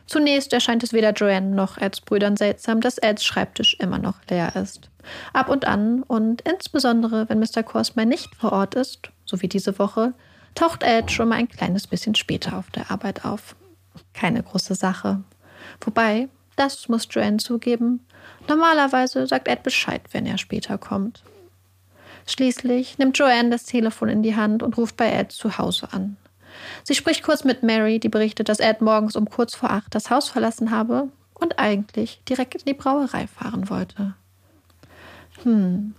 Zunächst 0.09 0.55
erscheint 0.55 0.83
es 0.83 0.95
weder 0.95 1.13
Joanne 1.13 1.55
noch 1.55 1.77
Eds 1.77 2.01
Brüdern 2.01 2.39
seltsam, 2.39 2.81
dass 2.81 2.97
Eds 2.97 3.25
Schreibtisch 3.25 3.77
immer 3.79 3.99
noch 3.99 4.17
leer 4.31 4.57
ist. 4.57 4.91
Ab 5.35 5.51
und 5.51 5.67
an 5.67 6.03
und 6.03 6.41
insbesondere, 6.41 7.29
wenn 7.29 7.39
Mr. 7.39 7.63
Korsman 7.63 8.09
nicht 8.09 8.35
vor 8.35 8.53
Ort 8.53 8.75
ist, 8.75 9.11
so 9.27 9.43
wie 9.43 9.49
diese 9.49 9.79
Woche, 9.79 10.15
taucht 10.55 10.83
Ed 10.83 11.11
schon 11.11 11.29
mal 11.29 11.37
ein 11.37 11.49
kleines 11.49 11.87
bisschen 11.87 12.15
später 12.15 12.57
auf 12.57 12.71
der 12.71 12.91
Arbeit 12.91 13.27
auf. 13.27 13.55
Keine 14.15 14.43
große 14.43 14.75
Sache. 14.75 15.23
Wobei, 15.83 16.29
das 16.57 16.89
muss 16.89 17.07
Joanne 17.11 17.37
zugeben, 17.37 18.07
normalerweise 18.49 19.27
sagt 19.27 19.47
Ed 19.47 19.63
Bescheid, 19.63 20.01
wenn 20.13 20.25
er 20.25 20.39
später 20.39 20.79
kommt. 20.79 21.23
Schließlich 22.27 22.97
nimmt 22.97 23.19
Joanne 23.19 23.51
das 23.51 23.65
Telefon 23.65 24.09
in 24.09 24.23
die 24.23 24.37
Hand 24.37 24.63
und 24.63 24.79
ruft 24.79 24.97
bei 24.97 25.11
Ed 25.13 25.33
zu 25.33 25.59
Hause 25.59 25.89
an. 25.93 26.17
Sie 26.85 26.95
spricht 26.95 27.23
kurz 27.23 27.45
mit 27.45 27.63
Mary, 27.63 27.99
die 27.99 28.09
berichtet, 28.09 28.49
dass 28.49 28.61
Ed 28.61 28.81
morgens 28.81 29.17
um 29.17 29.29
kurz 29.29 29.55
vor 29.55 29.71
acht 29.71 29.95
das 29.95 30.11
Haus 30.11 30.29
verlassen 30.29 30.71
habe 30.71 31.09
und 31.35 31.59
eigentlich 31.59 32.23
direkt 32.29 32.55
in 32.57 32.65
die 32.67 32.75
Brauerei 32.75 33.27
fahren 33.27 33.69
wollte. 33.69 34.15
Hm, 35.43 35.95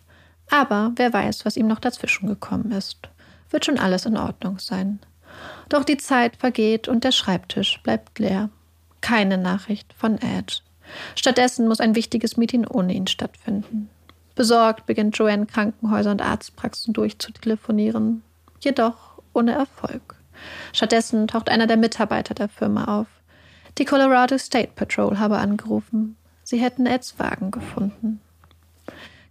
aber 0.50 0.92
wer 0.96 1.14
weiß, 1.14 1.46
was 1.46 1.58
ihm 1.58 1.68
noch 1.68 1.80
dazwischen 1.80 2.28
gekommen 2.28 2.72
ist. 2.72 2.98
Wird 3.50 3.66
schon 3.66 3.80
alles 3.80 4.06
in 4.06 4.18
Ordnung 4.18 4.60
sein. 4.60 5.00
Doch 5.70 5.84
die 5.84 5.98
Zeit 5.98 6.36
vergeht 6.38 6.88
und 6.88 7.04
der 7.04 7.12
Schreibtisch 7.12 7.80
bleibt 7.84 8.20
leer. 8.20 8.50
Keine 9.02 9.38
Nachricht 9.38 9.94
von 9.94 10.18
Ed. 10.18 10.64
Stattdessen 11.16 11.68
muss 11.68 11.80
ein 11.80 11.96
wichtiges 11.96 12.38
Meeting 12.38 12.66
ohne 12.66 12.94
ihn 12.94 13.08
stattfinden. 13.08 13.90
Besorgt 14.36 14.86
beginnt 14.86 15.18
Joanne 15.18 15.46
Krankenhäuser 15.46 16.12
und 16.12 16.22
Arztpraxen 16.22 16.94
durchzutelefonieren, 16.94 18.24
jedoch 18.62 19.22
ohne 19.34 19.52
Erfolg. 19.52 20.16
Stattdessen 20.74 21.28
taucht 21.28 21.50
einer 21.50 21.68
der 21.68 21.78
Mitarbeiter 21.78 22.34
der 22.34 22.50
Firma 22.50 23.00
auf. 23.00 23.08
Die 23.78 23.86
Colorado 23.86 24.38
State 24.38 24.72
Patrol 24.76 25.20
habe 25.20 25.38
angerufen. 25.38 26.18
Sie 26.44 26.58
hätten 26.58 26.86
Eds 26.86 27.20
Wagen 27.20 27.52
gefunden. 27.52 28.20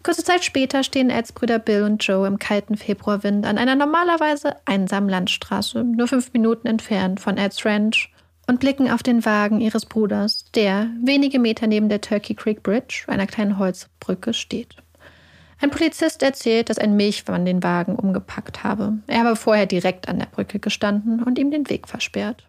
Kurze 0.02 0.24
Zeit 0.24 0.44
später 0.44 0.84
stehen 0.84 1.10
Eds 1.10 1.32
Brüder 1.32 1.58
Bill 1.58 1.82
und 1.82 2.02
Joe 2.06 2.26
im 2.26 2.38
kalten 2.38 2.76
Februarwind 2.76 3.44
an 3.44 3.58
einer 3.58 3.74
normalerweise 3.74 4.56
einsamen 4.64 5.10
Landstraße, 5.10 5.82
nur 5.84 6.06
fünf 6.08 6.32
Minuten 6.32 6.68
entfernt 6.68 7.20
von 7.20 7.36
Eds 7.36 7.64
Ranch, 7.64 8.12
und 8.46 8.60
blicken 8.60 8.90
auf 8.90 9.02
den 9.02 9.26
Wagen 9.26 9.60
ihres 9.60 9.84
Bruders, 9.84 10.46
der 10.54 10.88
wenige 11.04 11.38
Meter 11.38 11.66
neben 11.66 11.90
der 11.90 12.00
Turkey 12.00 12.34
Creek 12.34 12.62
Bridge, 12.62 13.04
einer 13.06 13.26
kleinen 13.26 13.58
Holzbrücke, 13.58 14.32
steht. 14.32 14.76
Ein 15.60 15.70
Polizist 15.70 16.22
erzählt, 16.22 16.70
dass 16.70 16.78
ein 16.78 16.96
Milchmann 16.96 17.44
den 17.44 17.62
Wagen 17.62 17.96
umgepackt 17.96 18.62
habe. 18.62 18.98
Er 19.08 19.20
habe 19.20 19.34
vorher 19.34 19.66
direkt 19.66 20.08
an 20.08 20.18
der 20.18 20.26
Brücke 20.26 20.60
gestanden 20.60 21.22
und 21.22 21.38
ihm 21.38 21.50
den 21.50 21.68
Weg 21.68 21.88
versperrt. 21.88 22.46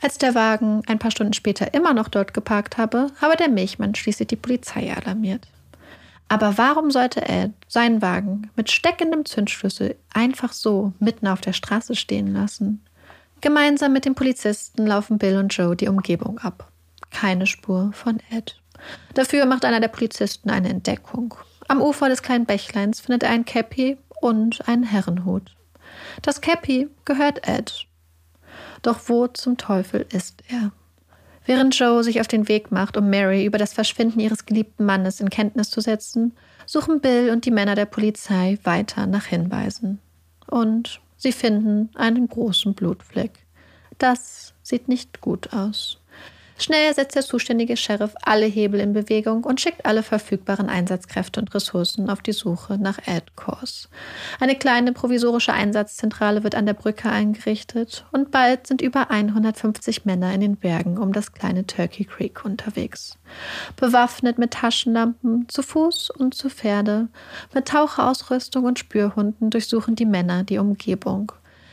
Als 0.00 0.18
der 0.18 0.34
Wagen 0.34 0.82
ein 0.86 0.98
paar 0.98 1.10
Stunden 1.10 1.32
später 1.32 1.74
immer 1.74 1.94
noch 1.94 2.08
dort 2.08 2.34
geparkt 2.34 2.76
habe, 2.76 3.08
habe 3.20 3.36
der 3.36 3.48
Milchmann 3.48 3.94
schließlich 3.94 4.28
die 4.28 4.36
Polizei 4.36 4.94
alarmiert. 4.94 5.48
Aber 6.28 6.56
warum 6.56 6.90
sollte 6.90 7.28
Ed 7.28 7.52
seinen 7.68 8.02
Wagen 8.02 8.50
mit 8.56 8.70
steckendem 8.70 9.24
Zündschlüssel 9.24 9.96
einfach 10.12 10.52
so 10.52 10.92
mitten 10.98 11.26
auf 11.26 11.40
der 11.40 11.52
Straße 11.52 11.96
stehen 11.96 12.32
lassen? 12.32 12.84
Gemeinsam 13.40 13.92
mit 13.92 14.04
dem 14.04 14.14
Polizisten 14.14 14.86
laufen 14.86 15.18
Bill 15.18 15.36
und 15.36 15.54
Joe 15.54 15.76
die 15.76 15.88
Umgebung 15.88 16.38
ab. 16.38 16.70
Keine 17.10 17.46
Spur 17.46 17.92
von 17.92 18.20
Ed. 18.30 18.58
Dafür 19.12 19.46
macht 19.46 19.64
einer 19.64 19.80
der 19.80 19.88
Polizisten 19.88 20.50
eine 20.50 20.68
Entdeckung. 20.68 21.34
Am 21.68 21.80
Ufer 21.80 22.08
des 22.08 22.22
kleinen 22.22 22.46
Bächleins 22.46 23.00
findet 23.00 23.22
er 23.22 23.30
ein 23.30 23.44
Käppi 23.44 23.98
und 24.20 24.68
einen 24.68 24.84
Herrenhut. 24.84 25.54
Das 26.22 26.40
Käppi 26.40 26.88
gehört 27.04 27.46
Ed. 27.48 27.86
Doch 28.82 29.00
wo 29.06 29.26
zum 29.28 29.56
Teufel 29.56 30.06
ist 30.10 30.42
er? 30.48 30.72
Während 31.46 31.78
Joe 31.78 32.02
sich 32.02 32.20
auf 32.20 32.28
den 32.28 32.48
Weg 32.48 32.70
macht, 32.70 32.96
um 32.96 33.10
Mary 33.10 33.44
über 33.44 33.58
das 33.58 33.74
Verschwinden 33.74 34.20
ihres 34.20 34.46
geliebten 34.46 34.84
Mannes 34.86 35.20
in 35.20 35.28
Kenntnis 35.28 35.70
zu 35.70 35.80
setzen, 35.80 36.32
suchen 36.66 37.00
Bill 37.00 37.30
und 37.30 37.44
die 37.44 37.50
Männer 37.50 37.74
der 37.74 37.84
Polizei 37.84 38.58
weiter 38.64 39.06
nach 39.06 39.26
Hinweisen. 39.26 40.00
Und 40.46 41.00
sie 41.16 41.32
finden 41.32 41.90
einen 41.94 42.28
großen 42.28 42.74
Blutfleck. 42.74 43.32
Das 43.98 44.54
sieht 44.62 44.88
nicht 44.88 45.20
gut 45.20 45.52
aus. 45.52 45.98
Schnell 46.56 46.94
setzt 46.94 47.16
der 47.16 47.24
zuständige 47.24 47.76
Sheriff 47.76 48.14
alle 48.22 48.46
Hebel 48.46 48.78
in 48.78 48.92
Bewegung 48.92 49.42
und 49.42 49.60
schickt 49.60 49.84
alle 49.84 50.04
verfügbaren 50.04 50.68
Einsatzkräfte 50.68 51.40
und 51.40 51.52
Ressourcen 51.52 52.08
auf 52.08 52.22
die 52.22 52.32
Suche 52.32 52.78
nach 52.78 52.98
Ed 53.06 53.34
Kors. 53.34 53.88
Eine 54.38 54.54
kleine 54.54 54.92
provisorische 54.92 55.52
Einsatzzentrale 55.52 56.44
wird 56.44 56.54
an 56.54 56.66
der 56.66 56.74
Brücke 56.74 57.10
eingerichtet 57.10 58.06
und 58.12 58.30
bald 58.30 58.68
sind 58.68 58.82
über 58.82 59.10
150 59.10 60.04
Männer 60.04 60.32
in 60.32 60.40
den 60.40 60.56
Bergen 60.56 60.96
um 60.98 61.12
das 61.12 61.32
kleine 61.32 61.66
Turkey 61.66 62.04
Creek 62.04 62.44
unterwegs. 62.44 63.18
Bewaffnet 63.76 64.38
mit 64.38 64.52
Taschenlampen, 64.52 65.48
zu 65.48 65.62
Fuß 65.62 66.10
und 66.10 66.34
zu 66.34 66.48
Pferde, 66.48 67.08
mit 67.52 67.66
Taucherausrüstung 67.66 68.64
und 68.64 68.78
Spürhunden 68.78 69.50
durchsuchen 69.50 69.96
die 69.96 70.06
Männer 70.06 70.44
die 70.44 70.58
Umgebung. 70.58 71.32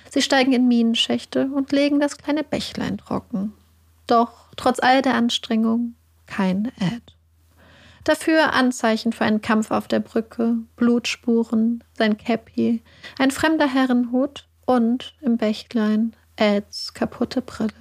Sie 0.10 0.24
steigen 0.24 0.54
in 0.54 0.68
Minenschächte 0.68 1.50
und 1.54 1.72
legen 1.72 2.00
das 2.00 2.18
kleine 2.18 2.44
Bächlein 2.44 2.98
trocken. 2.98 3.54
Doch 4.08 4.41
trotz 4.56 4.80
all 4.80 5.02
der 5.02 5.16
Anstrengung 5.16 5.96
kein 6.26 6.72
Ed. 6.80 7.16
Dafür 8.04 8.54
Anzeichen 8.54 9.14
für 9.14 9.26
einen 9.26 9.42
Kampf 9.42 9.70
auf 9.70 9.88
der 9.88 10.00
Brücke, 10.00 10.58
Blutspuren, 10.76 11.84
sein 11.98 12.18
Käppi, 12.18 12.82
ein 13.20 13.32
fremder 13.32 13.68
Herrenhut 13.68 14.48
und 14.66 15.14
im 15.22 15.38
Bächlein 15.38 16.16
Eds 16.36 16.94
kaputte 16.94 17.42
Brille. 17.42 17.74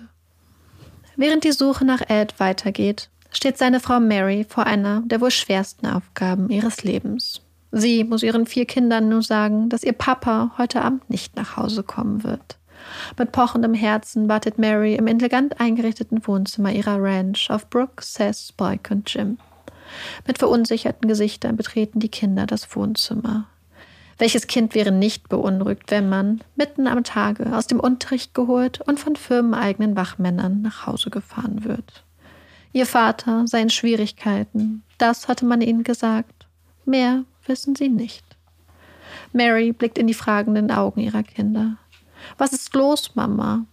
Während 1.17 1.45
die 1.45 1.53
Suche 1.53 1.85
nach 1.85 2.03
Ed 2.09 2.39
weitergeht, 2.39 3.09
steht 3.31 3.57
seine 3.57 3.81
Frau 3.81 4.00
Mary 4.00 4.45
vor 4.49 4.67
einer 4.67 5.03
der 5.07 5.21
wohl 5.21 5.31
schwersten 5.31 5.87
Aufgaben 5.87 6.50
ihres 6.50 6.83
Lebens. 6.83 7.41
Sie 7.73 8.05
muss 8.05 8.23
ihren 8.23 8.47
vier 8.47 8.67
Kindern 8.67 9.09
nur 9.09 9.23
sagen, 9.23 9.69
dass 9.69 9.85
ihr 9.85 9.93
Papa 9.93 10.53
heute 10.59 10.83
Abend 10.83 11.09
nicht 11.09 11.37
nach 11.37 11.57
Hause 11.57 11.83
kommen 11.83 12.25
wird. 12.25 12.59
Mit 13.19 13.33
pochendem 13.33 13.75
Herzen 13.75 14.29
wartet 14.29 14.59
Mary 14.59 14.95
im 14.95 15.07
elegant 15.07 15.61
eingerichteten 15.61 16.27
Wohnzimmer 16.27 16.73
ihrer 16.73 17.03
Ranch 17.03 17.51
auf 17.51 17.69
Brooke, 17.69 18.03
Seth, 18.03 18.37
Spike 18.37 18.93
und 18.93 19.13
Jim. 19.13 19.39
Mit 20.27 20.39
verunsicherten 20.39 21.09
Gesichtern 21.09 21.57
betreten 21.57 22.01
die 22.01 22.09
Kinder 22.09 22.47
das 22.47 22.75
Wohnzimmer. 22.77 23.47
Welches 24.19 24.47
Kind 24.47 24.75
wäre 24.75 24.93
nicht 24.93 25.31
beunruhigt, 25.31 25.91
wenn 25.91 26.09
man, 26.09 26.43
mitten 26.55 26.87
am 26.87 27.03
Tage, 27.05 27.57
aus 27.57 27.67
dem 27.67 27.81
Unterricht 27.81 28.35
geholt 28.35 28.81
und 28.83 29.01
von 29.01 29.17
firmeneigenen 29.17 29.97
Wachmännern 29.97 30.61
nach 30.61 30.87
Hause 30.87 31.09
gefahren 31.09 31.65
wird? 31.65 32.05
Ihr 32.73 32.87
Vater 32.87 33.47
sei 33.47 33.63
in 33.63 33.71
Schwierigkeiten, 33.71 34.83
das 34.99 35.27
hatte 35.27 35.47
man 35.47 35.63
ihnen 35.63 35.85
gesagt. 35.85 36.47
Mehr 36.85 37.25
wissen 37.47 37.75
sie 37.75 37.89
nicht. 37.89 38.25
Mary 39.33 39.73
blickt 39.73 39.99
in 39.99 40.07
die 40.07 40.15
fragenden 40.15 40.71
Augen 40.71 41.01
ihrer 41.01 41.23
Kinder. 41.23 41.79
Was 42.39 42.53
ist 42.53 42.75
los, 42.75 43.15
Mama? 43.15 43.67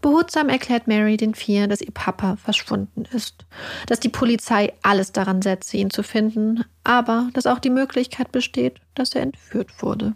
Behutsam 0.00 0.48
erklärt 0.48 0.86
Mary 0.86 1.16
den 1.16 1.34
vier, 1.34 1.66
dass 1.66 1.80
ihr 1.80 1.92
Papa 1.92 2.36
verschwunden 2.36 3.04
ist, 3.12 3.46
dass 3.86 3.98
die 3.98 4.08
Polizei 4.08 4.72
alles 4.82 5.10
daran 5.10 5.42
setze, 5.42 5.76
ihn 5.76 5.90
zu 5.90 6.04
finden, 6.04 6.64
aber 6.84 7.28
dass 7.32 7.46
auch 7.46 7.58
die 7.58 7.70
Möglichkeit 7.70 8.30
besteht, 8.30 8.80
dass 8.94 9.14
er 9.14 9.22
entführt 9.22 9.82
wurde. 9.82 10.14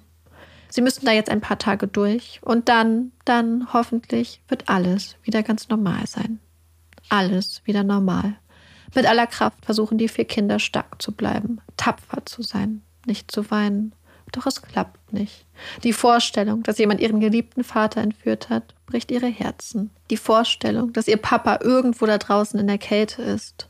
Sie 0.68 0.82
müssen 0.82 1.04
da 1.04 1.12
jetzt 1.12 1.30
ein 1.30 1.40
paar 1.40 1.58
Tage 1.58 1.88
durch 1.88 2.40
und 2.42 2.68
dann, 2.68 3.12
dann 3.24 3.72
hoffentlich 3.72 4.40
wird 4.48 4.68
alles 4.68 5.16
wieder 5.22 5.42
ganz 5.42 5.68
normal 5.68 6.06
sein. 6.06 6.38
Alles 7.08 7.60
wieder 7.64 7.82
normal. 7.82 8.36
Mit 8.94 9.06
aller 9.06 9.26
Kraft 9.26 9.64
versuchen 9.64 9.98
die 9.98 10.08
vier 10.08 10.24
Kinder 10.24 10.58
stark 10.58 11.02
zu 11.02 11.12
bleiben, 11.12 11.60
tapfer 11.76 12.24
zu 12.24 12.42
sein, 12.42 12.82
nicht 13.06 13.30
zu 13.30 13.50
weinen. 13.50 13.94
Doch 14.32 14.46
es 14.46 14.62
klappt 14.62 15.12
nicht. 15.12 15.44
Die 15.84 15.92
Vorstellung, 15.92 16.62
dass 16.62 16.78
jemand 16.78 17.00
ihren 17.00 17.20
geliebten 17.20 17.64
Vater 17.64 18.00
entführt 18.00 18.48
hat, 18.48 18.74
bricht 18.86 19.10
ihre 19.10 19.26
Herzen. 19.26 19.90
Die 20.10 20.16
Vorstellung, 20.16 20.92
dass 20.92 21.08
ihr 21.08 21.18
Papa 21.18 21.58
irgendwo 21.62 22.06
da 22.06 22.18
draußen 22.18 22.58
in 22.58 22.66
der 22.66 22.78
Kälte 22.78 23.22
ist. 23.22 23.68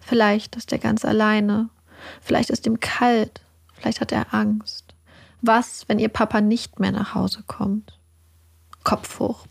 Vielleicht 0.00 0.56
ist 0.56 0.70
er 0.70 0.78
ganz 0.78 1.04
alleine. 1.04 1.70
Vielleicht 2.20 2.50
ist 2.50 2.66
ihm 2.66 2.80
kalt. 2.80 3.40
Vielleicht 3.74 4.00
hat 4.00 4.12
er 4.12 4.34
Angst. 4.34 4.94
Was, 5.40 5.88
wenn 5.88 5.98
ihr 5.98 6.10
Papa 6.10 6.40
nicht 6.40 6.78
mehr 6.78 6.92
nach 6.92 7.14
Hause 7.14 7.42
kommt? 7.46 7.98
Kopf 8.84 9.18
hoch. 9.18 9.46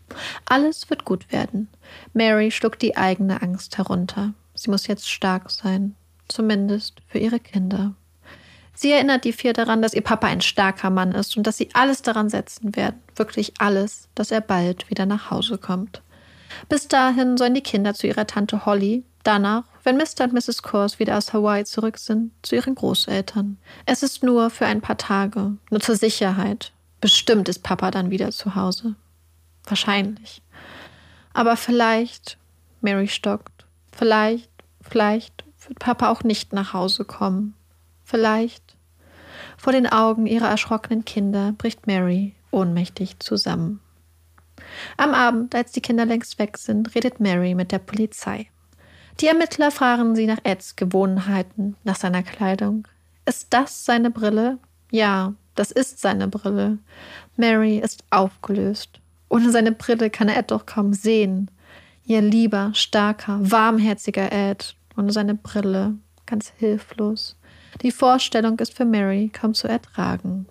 Alles 0.46 0.89
wird 0.89 1.06
gut 1.06 1.32
werden. 1.32 1.70
Mary 2.13 2.51
schluckt 2.51 2.82
die 2.82 2.98
eigene 2.98 3.41
Angst 3.41 3.77
herunter. 3.77 4.34
Sie 4.53 4.70
muss 4.70 4.88
jetzt 4.88 5.10
stark 5.10 5.50
sein. 5.50 5.96
Zumindest 6.27 7.01
für 7.08 7.18
ihre 7.18 7.39
Kinder. 7.39 7.94
Sie 8.74 8.92
erinnert 8.92 9.25
die 9.25 9.34
vier 9.34 9.54
daran, 9.54 9.82
dass 9.82 9.94
ihr 9.94 10.01
Papa 10.01 10.28
ein 10.28 10.42
starker 10.42 10.90
Mann 10.90 11.12
ist 11.12 11.38
und 11.38 11.46
dass 11.46 11.58
sie 11.58 11.70
alles 11.74 12.01
daran 12.01 12.30
setzen 12.30 12.75
werden, 12.75 13.01
wirklich 13.16 13.54
alles, 13.60 14.08
dass 14.16 14.32
er 14.32 14.42
bald 14.42 14.90
wieder 14.90 15.06
nach 15.06 15.30
Hause 15.30 15.57
kommt. 15.57 16.01
Bis 16.70 16.88
dahin 16.88 17.38
sollen 17.38 17.53
die 17.53 17.62
Kinder 17.62 17.94
zu 17.94 18.07
ihrer 18.07 18.27
Tante 18.27 18.66
Holly, 18.66 19.03
danach, 19.24 19.64
wenn 19.84 19.98
Mr. 19.98 20.24
und 20.24 20.34
Mrs. 20.34 20.62
Kors 20.64 21.00
wieder 21.00 21.18
aus 21.18 21.34
Hawaii 21.34 21.66
zurück 21.66 21.98
sind, 21.98 22.31
zu 22.44 22.55
ihren 22.55 22.75
Großeltern. 22.75 23.57
Es 23.86 24.03
ist 24.03 24.24
nur 24.24 24.50
für 24.50 24.66
ein 24.66 24.81
paar 24.81 24.98
Tage, 24.98 25.57
nur 25.70 25.79
zur 25.79 25.96
Sicherheit. 25.96 26.72
Bestimmt 27.00 27.50
ist 27.50 27.64
Papa 27.64 27.92
dann 27.92 28.12
wieder 28.12 28.31
zu 28.31 28.55
Hause. 28.55 28.96
Wahrscheinlich. 29.66 30.42
Aber 31.34 31.55
vielleicht, 31.55 32.38
Mary 32.81 33.07
stockt, 33.07 33.66
vielleicht, 33.92 34.50
vielleicht 34.81 35.44
wird 35.68 35.79
Papa 35.79 36.10
auch 36.10 36.24
nicht 36.24 36.53
nach 36.53 36.74
Hause 36.74 37.05
kommen. 37.05 37.55
Vielleicht. 38.11 38.75
Vor 39.57 39.71
den 39.71 39.87
Augen 39.87 40.25
ihrer 40.27 40.50
erschrockenen 40.50 41.05
Kinder 41.05 41.53
bricht 41.57 41.87
Mary 41.87 42.35
ohnmächtig 42.51 43.19
zusammen. 43.19 43.79
Am 44.97 45.13
Abend, 45.13 45.55
als 45.55 45.71
die 45.71 45.79
Kinder 45.79 46.05
längst 46.05 46.37
weg 46.37 46.57
sind, 46.57 46.93
redet 46.93 47.21
Mary 47.21 47.55
mit 47.55 47.71
der 47.71 47.79
Polizei. 47.79 48.50
Die 49.21 49.27
Ermittler 49.27 49.71
fragen 49.71 50.13
sie 50.13 50.25
nach 50.25 50.39
Eds 50.43 50.75
Gewohnheiten, 50.75 51.77
nach 51.85 51.95
seiner 51.95 52.21
Kleidung. 52.21 52.85
Ist 53.25 53.47
das 53.51 53.85
seine 53.85 54.11
Brille? 54.11 54.57
Ja, 54.91 55.33
das 55.55 55.71
ist 55.71 56.01
seine 56.01 56.27
Brille. 56.27 56.79
Mary 57.37 57.77
ist 57.77 58.03
aufgelöst. 58.09 59.00
Ohne 59.29 59.51
seine 59.51 59.71
Brille 59.71 60.09
kann 60.09 60.27
er 60.27 60.37
Ed 60.37 60.51
doch 60.51 60.65
kaum 60.65 60.91
sehen. 60.91 61.50
Ihr 62.03 62.21
lieber, 62.21 62.71
starker, 62.74 63.39
warmherziger 63.39 64.33
Ed. 64.33 64.75
Ohne 64.97 65.13
seine 65.13 65.35
Brille, 65.35 65.95
ganz 66.25 66.51
hilflos. 66.57 67.37
Die 67.81 67.92
Vorstellung 67.92 68.60
ist 68.60 68.74
für 68.74 68.86
Mary 68.86 69.29
kaum 69.34 69.53
zu 69.53 69.68
ertragen. 69.68 70.48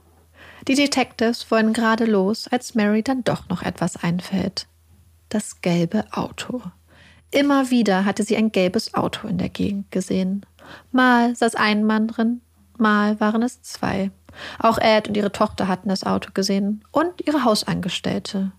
Die 0.68 0.74
Detectives 0.74 1.50
wollen 1.50 1.72
gerade 1.72 2.04
los, 2.04 2.48
als 2.48 2.74
Mary 2.74 3.02
dann 3.02 3.24
doch 3.24 3.48
noch 3.48 3.62
etwas 3.62 3.96
einfällt. 4.02 4.66
Das 5.28 5.60
gelbe 5.60 6.04
Auto. 6.12 6.62
Immer 7.30 7.70
wieder 7.70 8.04
hatte 8.04 8.24
sie 8.24 8.36
ein 8.36 8.52
gelbes 8.52 8.94
Auto 8.94 9.28
in 9.28 9.38
der 9.38 9.48
Gegend 9.48 9.90
gesehen. 9.90 10.44
Mal 10.90 11.36
saß 11.36 11.54
ein 11.54 11.84
Mann 11.84 12.08
drin, 12.08 12.40
mal 12.76 13.20
waren 13.20 13.42
es 13.42 13.62
zwei. 13.62 14.10
Auch 14.58 14.78
Ed 14.78 15.08
und 15.08 15.16
ihre 15.16 15.32
Tochter 15.32 15.68
hatten 15.68 15.88
das 15.88 16.04
Auto 16.04 16.30
gesehen 16.34 16.84
und 16.90 17.26
ihre 17.26 17.44
Hausangestellte. 17.44 18.52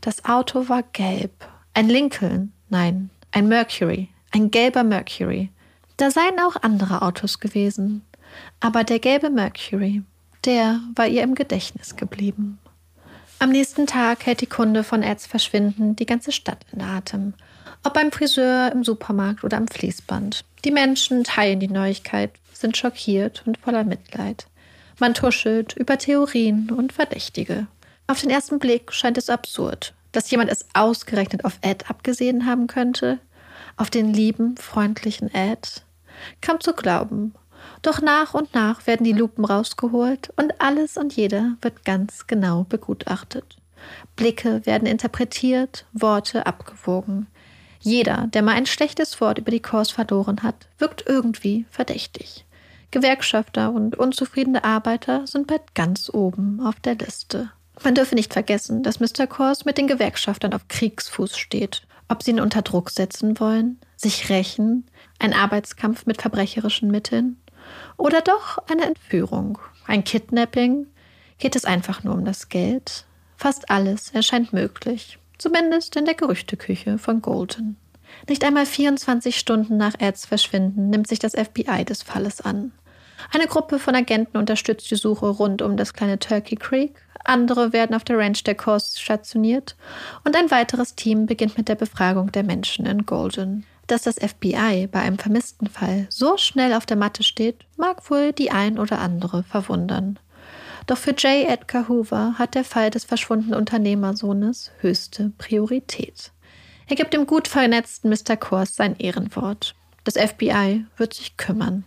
Das 0.00 0.24
Auto 0.24 0.68
war 0.68 0.82
gelb. 0.82 1.48
Ein 1.74 1.88
Lincoln, 1.88 2.52
nein, 2.68 3.10
ein 3.32 3.48
Mercury, 3.48 4.08
ein 4.32 4.50
gelber 4.50 4.84
Mercury. 4.84 5.50
Da 5.98 6.12
seien 6.12 6.38
auch 6.38 6.54
andere 6.62 7.02
Autos 7.02 7.40
gewesen, 7.40 8.04
aber 8.60 8.84
der 8.84 9.00
gelbe 9.00 9.30
Mercury, 9.30 10.02
der 10.44 10.80
war 10.94 11.08
ihr 11.08 11.24
im 11.24 11.34
Gedächtnis 11.34 11.96
geblieben. 11.96 12.60
Am 13.40 13.50
nächsten 13.50 13.88
Tag 13.88 14.24
hält 14.24 14.40
die 14.40 14.46
Kunde 14.46 14.84
von 14.84 15.02
Eds 15.02 15.26
Verschwinden 15.26 15.96
die 15.96 16.06
ganze 16.06 16.30
Stadt 16.30 16.64
in 16.72 16.82
Atem. 16.82 17.34
Ob 17.82 17.94
beim 17.94 18.12
Friseur, 18.12 18.70
im 18.70 18.84
Supermarkt 18.84 19.42
oder 19.42 19.56
am 19.56 19.66
Fließband. 19.66 20.44
Die 20.64 20.70
Menschen 20.70 21.24
teilen 21.24 21.58
die 21.58 21.66
Neuigkeit, 21.66 22.30
sind 22.52 22.76
schockiert 22.76 23.42
und 23.44 23.58
voller 23.58 23.82
Mitleid. 23.82 24.46
Man 25.00 25.14
tuschelt 25.14 25.72
über 25.72 25.98
Theorien 25.98 26.70
und 26.70 26.92
Verdächtige. 26.92 27.66
Auf 28.06 28.20
den 28.20 28.30
ersten 28.30 28.60
Blick 28.60 28.92
scheint 28.92 29.18
es 29.18 29.30
absurd, 29.30 29.94
dass 30.12 30.30
jemand 30.30 30.50
es 30.52 30.64
ausgerechnet 30.74 31.44
auf 31.44 31.58
Ed 31.60 31.90
abgesehen 31.90 32.46
haben 32.46 32.68
könnte. 32.68 33.18
Auf 33.76 33.90
den 33.90 34.14
lieben, 34.14 34.56
freundlichen 34.56 35.32
Ed, 35.34 35.82
Kaum 36.40 36.60
zu 36.60 36.72
glauben. 36.72 37.34
Doch 37.82 38.00
nach 38.00 38.34
und 38.34 38.54
nach 38.54 38.86
werden 38.86 39.04
die 39.04 39.12
Lupen 39.12 39.44
rausgeholt 39.44 40.32
und 40.36 40.60
alles 40.60 40.96
und 40.96 41.14
jeder 41.14 41.56
wird 41.60 41.84
ganz 41.84 42.26
genau 42.26 42.64
begutachtet. 42.64 43.56
Blicke 44.16 44.66
werden 44.66 44.86
interpretiert, 44.86 45.86
Worte 45.92 46.46
abgewogen. 46.46 47.26
Jeder, 47.80 48.26
der 48.32 48.42
mal 48.42 48.54
ein 48.54 48.66
schlechtes 48.66 49.20
Wort 49.20 49.38
über 49.38 49.50
die 49.50 49.62
Kurs 49.62 49.90
verloren 49.90 50.42
hat, 50.42 50.66
wirkt 50.78 51.04
irgendwie 51.06 51.66
verdächtig. 51.70 52.44
Gewerkschafter 52.90 53.72
und 53.72 53.96
unzufriedene 53.96 54.64
Arbeiter 54.64 55.26
sind 55.26 55.46
bald 55.46 55.74
ganz 55.74 56.10
oben 56.12 56.60
auf 56.60 56.80
der 56.80 56.94
Liste. 56.94 57.50
Man 57.84 57.94
dürfe 57.94 58.14
nicht 58.14 58.32
vergessen, 58.32 58.82
dass 58.82 58.98
Mr. 58.98 59.26
Kors 59.26 59.64
mit 59.64 59.78
den 59.78 59.86
Gewerkschaftern 59.86 60.54
auf 60.54 60.66
Kriegsfuß 60.68 61.38
steht. 61.38 61.82
Ob 62.08 62.22
sie 62.22 62.30
ihn 62.32 62.40
unter 62.40 62.62
Druck 62.62 62.90
setzen 62.90 63.38
wollen, 63.38 63.78
sich 63.96 64.30
rächen, 64.30 64.86
ein 65.18 65.32
Arbeitskampf 65.32 66.06
mit 66.06 66.20
verbrecherischen 66.20 66.90
Mitteln 66.90 67.36
oder 67.96 68.20
doch 68.20 68.58
eine 68.68 68.84
Entführung, 68.84 69.58
ein 69.86 70.04
Kidnapping? 70.04 70.86
Geht 71.38 71.56
es 71.56 71.64
einfach 71.64 72.04
nur 72.04 72.14
um 72.14 72.24
das 72.24 72.48
Geld? 72.48 73.04
Fast 73.36 73.70
alles 73.70 74.10
erscheint 74.10 74.52
möglich, 74.52 75.18
zumindest 75.38 75.94
in 75.96 76.04
der 76.04 76.14
Gerüchteküche 76.14 76.98
von 76.98 77.22
Golden. 77.22 77.76
Nicht 78.28 78.44
einmal 78.44 78.66
24 78.66 79.38
Stunden 79.38 79.76
nach 79.76 79.94
Eds 79.98 80.26
Verschwinden 80.26 80.90
nimmt 80.90 81.06
sich 81.06 81.18
das 81.18 81.34
FBI 81.34 81.84
des 81.84 82.02
Falles 82.02 82.40
an. 82.40 82.72
Eine 83.32 83.46
Gruppe 83.46 83.78
von 83.78 83.94
Agenten 83.94 84.38
unterstützt 84.38 84.90
die 84.90 84.96
Suche 84.96 85.26
rund 85.26 85.62
um 85.62 85.76
das 85.76 85.92
kleine 85.92 86.18
Turkey 86.18 86.56
Creek, 86.56 86.94
andere 87.24 87.72
werden 87.72 87.94
auf 87.94 88.04
der 88.04 88.18
Ranch 88.18 88.42
der 88.44 88.54
Coast 88.54 89.00
stationiert 89.00 89.76
und 90.24 90.36
ein 90.36 90.50
weiteres 90.50 90.94
Team 90.94 91.26
beginnt 91.26 91.58
mit 91.58 91.68
der 91.68 91.74
Befragung 91.74 92.32
der 92.32 92.42
Menschen 92.42 92.86
in 92.86 93.04
Golden. 93.06 93.66
Dass 93.88 94.02
das 94.02 94.16
FBI 94.16 94.86
bei 94.86 95.00
einem 95.00 95.18
vermissten 95.18 95.66
Fall 95.66 96.06
so 96.10 96.36
schnell 96.36 96.74
auf 96.74 96.84
der 96.86 96.98
Matte 96.98 97.22
steht, 97.22 97.64
mag 97.76 98.08
wohl 98.10 98.32
die 98.32 98.50
ein 98.50 98.78
oder 98.78 98.98
andere 98.98 99.42
verwundern. 99.42 100.18
Doch 100.86 100.98
für 100.98 101.12
J. 101.12 101.48
Edgar 101.48 101.88
Hoover 101.88 102.34
hat 102.38 102.54
der 102.54 102.64
Fall 102.64 102.90
des 102.90 103.04
verschwundenen 103.04 103.58
Unternehmersohnes 103.58 104.70
höchste 104.80 105.32
Priorität. 105.38 106.32
Er 106.86 106.96
gibt 106.96 107.14
dem 107.14 107.26
gut 107.26 107.48
vernetzten 107.48 108.10
Mr. 108.10 108.36
Kors 108.36 108.76
sein 108.76 108.94
Ehrenwort. 108.98 109.74
Das 110.04 110.14
FBI 110.14 110.84
wird 110.96 111.14
sich 111.14 111.36
kümmern. 111.38 111.84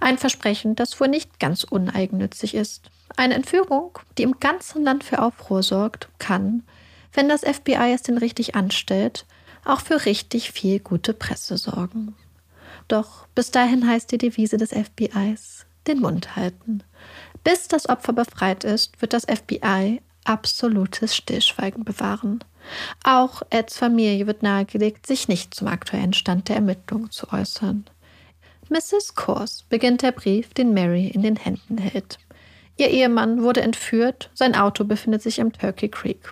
Ein 0.00 0.18
Versprechen, 0.18 0.74
das 0.76 0.98
wohl 1.00 1.08
nicht 1.08 1.40
ganz 1.40 1.64
uneigennützig 1.64 2.54
ist. 2.54 2.90
Eine 3.16 3.34
Entführung, 3.34 3.98
die 4.16 4.22
im 4.22 4.38
ganzen 4.38 4.84
Land 4.84 5.04
für 5.04 5.22
Aufruhr 5.22 5.62
sorgt, 5.62 6.08
kann, 6.18 6.62
wenn 7.14 7.28
das 7.28 7.42
FBI 7.42 7.92
es 7.92 8.02
denn 8.02 8.16
richtig 8.16 8.54
anstellt, 8.54 9.26
auch 9.64 9.80
für 9.80 10.04
richtig 10.04 10.52
viel 10.52 10.80
gute 10.80 11.14
Presse 11.14 11.56
sorgen. 11.56 12.14
Doch 12.88 13.26
bis 13.34 13.50
dahin 13.50 13.86
heißt 13.86 14.10
die 14.10 14.18
Devise 14.18 14.56
des 14.56 14.70
FBIs 14.70 15.66
den 15.86 16.00
Mund 16.00 16.36
halten. 16.36 16.82
Bis 17.44 17.68
das 17.68 17.88
Opfer 17.88 18.12
befreit 18.12 18.64
ist, 18.64 19.00
wird 19.00 19.12
das 19.12 19.24
FBI 19.24 20.00
absolutes 20.24 21.16
Stillschweigen 21.16 21.84
bewahren. 21.84 22.44
Auch 23.02 23.42
Eds 23.50 23.76
Familie 23.76 24.26
wird 24.26 24.42
nahegelegt, 24.42 25.06
sich 25.06 25.26
nicht 25.26 25.54
zum 25.54 25.66
aktuellen 25.66 26.12
Stand 26.12 26.48
der 26.48 26.56
Ermittlungen 26.56 27.10
zu 27.10 27.32
äußern. 27.32 27.84
Mrs. 28.68 29.16
Course 29.16 29.64
beginnt 29.68 30.02
der 30.02 30.12
Brief, 30.12 30.54
den 30.54 30.72
Mary 30.72 31.08
in 31.08 31.22
den 31.22 31.36
Händen 31.36 31.78
hält. 31.78 32.18
Ihr 32.78 32.88
Ehemann 32.88 33.42
wurde 33.42 33.60
entführt, 33.60 34.30
sein 34.34 34.54
Auto 34.54 34.84
befindet 34.84 35.22
sich 35.22 35.40
am 35.40 35.52
Turkey 35.52 35.88
Creek. 35.88 36.30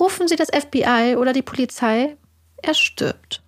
Rufen 0.00 0.26
Sie 0.26 0.36
das 0.36 0.48
FBI 0.48 1.16
oder 1.16 1.32
die 1.32 1.42
Polizei? 1.42 2.16
Er 2.62 2.74
stirbt. 2.74 3.42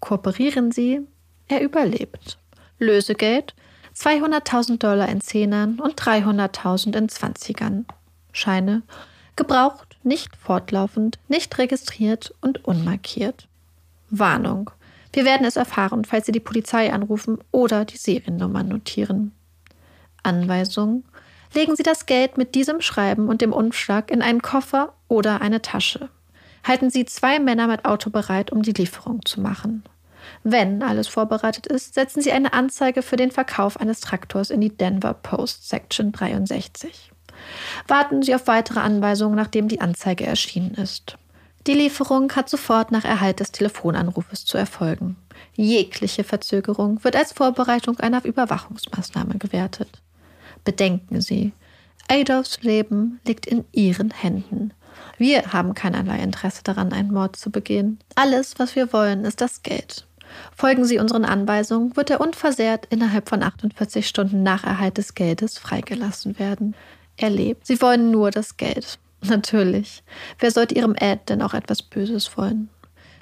Kooperieren 0.00 0.72
Sie? 0.72 1.00
Er 1.48 1.60
überlebt. 1.62 2.38
Lösegeld? 2.78 3.54
200.000 3.94 4.78
Dollar 4.78 5.08
in 5.08 5.20
Zehnern 5.20 5.80
und 5.80 6.00
300.000 6.00 6.96
in 6.96 7.08
Zwanzigern. 7.08 7.86
Scheine? 8.32 8.82
Gebraucht, 9.36 9.96
nicht 10.02 10.36
fortlaufend, 10.36 11.18
nicht 11.28 11.56
registriert 11.58 12.34
und 12.40 12.64
unmarkiert. 12.64 13.48
Warnung. 14.10 14.70
Wir 15.12 15.24
werden 15.24 15.46
es 15.46 15.56
erfahren, 15.56 16.04
falls 16.04 16.26
Sie 16.26 16.32
die 16.32 16.40
Polizei 16.40 16.92
anrufen 16.92 17.38
oder 17.50 17.84
die 17.84 17.96
Seriennummer 17.96 18.62
notieren. 18.62 19.32
Anweisung. 20.22 21.04
Legen 21.54 21.74
Sie 21.74 21.82
das 21.82 22.06
Geld 22.06 22.36
mit 22.36 22.54
diesem 22.54 22.82
Schreiben 22.82 23.28
und 23.28 23.40
dem 23.40 23.52
Umschlag 23.52 24.10
in 24.10 24.20
einen 24.20 24.42
Koffer 24.42 24.92
oder 25.08 25.40
eine 25.40 25.62
Tasche. 25.62 26.10
Halten 26.66 26.90
Sie 26.90 27.04
zwei 27.04 27.38
Männer 27.38 27.68
mit 27.68 27.84
Auto 27.84 28.10
bereit, 28.10 28.50
um 28.50 28.62
die 28.62 28.72
Lieferung 28.72 29.24
zu 29.24 29.40
machen. 29.40 29.84
Wenn 30.42 30.82
alles 30.82 31.06
vorbereitet 31.06 31.68
ist, 31.68 31.94
setzen 31.94 32.20
Sie 32.20 32.32
eine 32.32 32.52
Anzeige 32.52 33.02
für 33.02 33.14
den 33.14 33.30
Verkauf 33.30 33.78
eines 33.78 34.00
Traktors 34.00 34.50
in 34.50 34.60
die 34.60 34.76
Denver 34.76 35.14
Post 35.14 35.68
Section 35.68 36.10
63. 36.10 37.12
Warten 37.86 38.22
Sie 38.22 38.34
auf 38.34 38.48
weitere 38.48 38.80
Anweisungen, 38.80 39.36
nachdem 39.36 39.68
die 39.68 39.80
Anzeige 39.80 40.26
erschienen 40.26 40.74
ist. 40.74 41.16
Die 41.68 41.74
Lieferung 41.74 42.32
hat 42.34 42.48
sofort 42.48 42.90
nach 42.90 43.04
Erhalt 43.04 43.38
des 43.38 43.52
Telefonanrufes 43.52 44.44
zu 44.44 44.58
erfolgen. 44.58 45.16
Jegliche 45.54 46.24
Verzögerung 46.24 47.02
wird 47.04 47.14
als 47.14 47.32
Vorbereitung 47.32 48.00
einer 48.00 48.24
Überwachungsmaßnahme 48.24 49.38
gewertet. 49.38 50.02
Bedenken 50.64 51.20
Sie, 51.20 51.52
Adolfs 52.08 52.62
Leben 52.62 53.20
liegt 53.24 53.46
in 53.46 53.64
Ihren 53.72 54.10
Händen. 54.10 54.72
Wir 55.18 55.52
haben 55.52 55.74
keinerlei 55.74 56.18
Interesse 56.18 56.62
daran, 56.62 56.92
einen 56.92 57.12
Mord 57.12 57.36
zu 57.36 57.50
begehen. 57.50 57.98
Alles, 58.14 58.58
was 58.58 58.76
wir 58.76 58.92
wollen, 58.92 59.24
ist 59.24 59.40
das 59.40 59.62
Geld. 59.62 60.06
Folgen 60.54 60.84
Sie 60.84 60.98
unseren 60.98 61.24
Anweisungen, 61.24 61.96
wird 61.96 62.10
er 62.10 62.20
unversehrt 62.20 62.86
innerhalb 62.90 63.28
von 63.28 63.42
48 63.42 64.06
Stunden 64.06 64.42
nach 64.42 64.64
Erhalt 64.64 64.98
des 64.98 65.14
Geldes 65.14 65.58
freigelassen 65.58 66.38
werden. 66.38 66.74
Er 67.16 67.30
lebt. 67.30 67.66
Sie 67.66 67.80
wollen 67.80 68.10
nur 68.10 68.30
das 68.30 68.56
Geld. 68.56 68.98
Natürlich. 69.22 70.02
Wer 70.38 70.50
sollte 70.50 70.74
ihrem 70.74 70.94
Ed 70.94 71.28
denn 71.28 71.42
auch 71.42 71.54
etwas 71.54 71.82
Böses 71.82 72.36
wollen? 72.36 72.68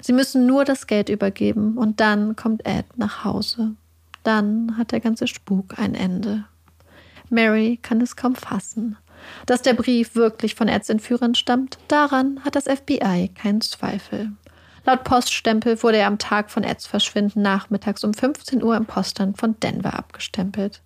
Sie 0.01 0.13
müssen 0.13 0.45
nur 0.45 0.65
das 0.65 0.87
Geld 0.87 1.09
übergeben 1.09 1.77
und 1.77 1.99
dann 1.99 2.35
kommt 2.35 2.65
Ed 2.65 2.85
nach 2.97 3.23
Hause. 3.23 3.71
Dann 4.23 4.77
hat 4.77 4.91
der 4.91 4.99
ganze 4.99 5.27
Spuk 5.27 5.79
ein 5.79 5.95
Ende. 5.95 6.45
Mary 7.29 7.79
kann 7.81 8.01
es 8.01 8.15
kaum 8.15 8.35
fassen. 8.35 8.97
Dass 9.45 9.61
der 9.61 9.73
Brief 9.73 10.15
wirklich 10.15 10.55
von 10.55 10.67
Eds 10.67 10.89
Entführern 10.89 11.35
stammt, 11.35 11.77
daran 11.87 12.39
hat 12.43 12.55
das 12.55 12.65
FBI 12.65 13.31
keinen 13.35 13.61
Zweifel. 13.61 14.31
Laut 14.85 15.03
Poststempel 15.03 15.81
wurde 15.81 15.97
er 15.97 16.07
am 16.07 16.19
Tag 16.19 16.51
von 16.51 16.63
Eds 16.63 16.85
Verschwinden 16.85 17.41
nachmittags 17.41 18.03
um 18.03 18.13
15 18.13 18.61
Uhr 18.61 18.77
im 18.77 18.85
Postland 18.85 19.37
von 19.37 19.59
Denver 19.59 19.97
abgestempelt. 19.97 20.83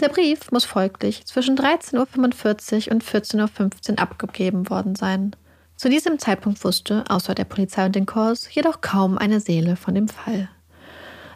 Der 0.00 0.08
Brief 0.08 0.50
muss 0.50 0.64
folglich 0.64 1.26
zwischen 1.26 1.56
13.45 1.56 2.88
Uhr 2.88 2.92
und 2.94 3.04
14.15 3.04 3.92
Uhr 3.92 3.98
abgegeben 3.98 4.70
worden 4.70 4.94
sein. 4.94 5.36
Zu 5.76 5.90
diesem 5.90 6.18
Zeitpunkt 6.18 6.64
wusste, 6.64 7.04
außer 7.08 7.34
der 7.34 7.44
Polizei 7.44 7.84
und 7.84 7.94
den 7.94 8.06
Kors, 8.06 8.54
jedoch 8.54 8.80
kaum 8.80 9.18
eine 9.18 9.40
Seele 9.40 9.76
von 9.76 9.94
dem 9.94 10.08
Fall. 10.08 10.48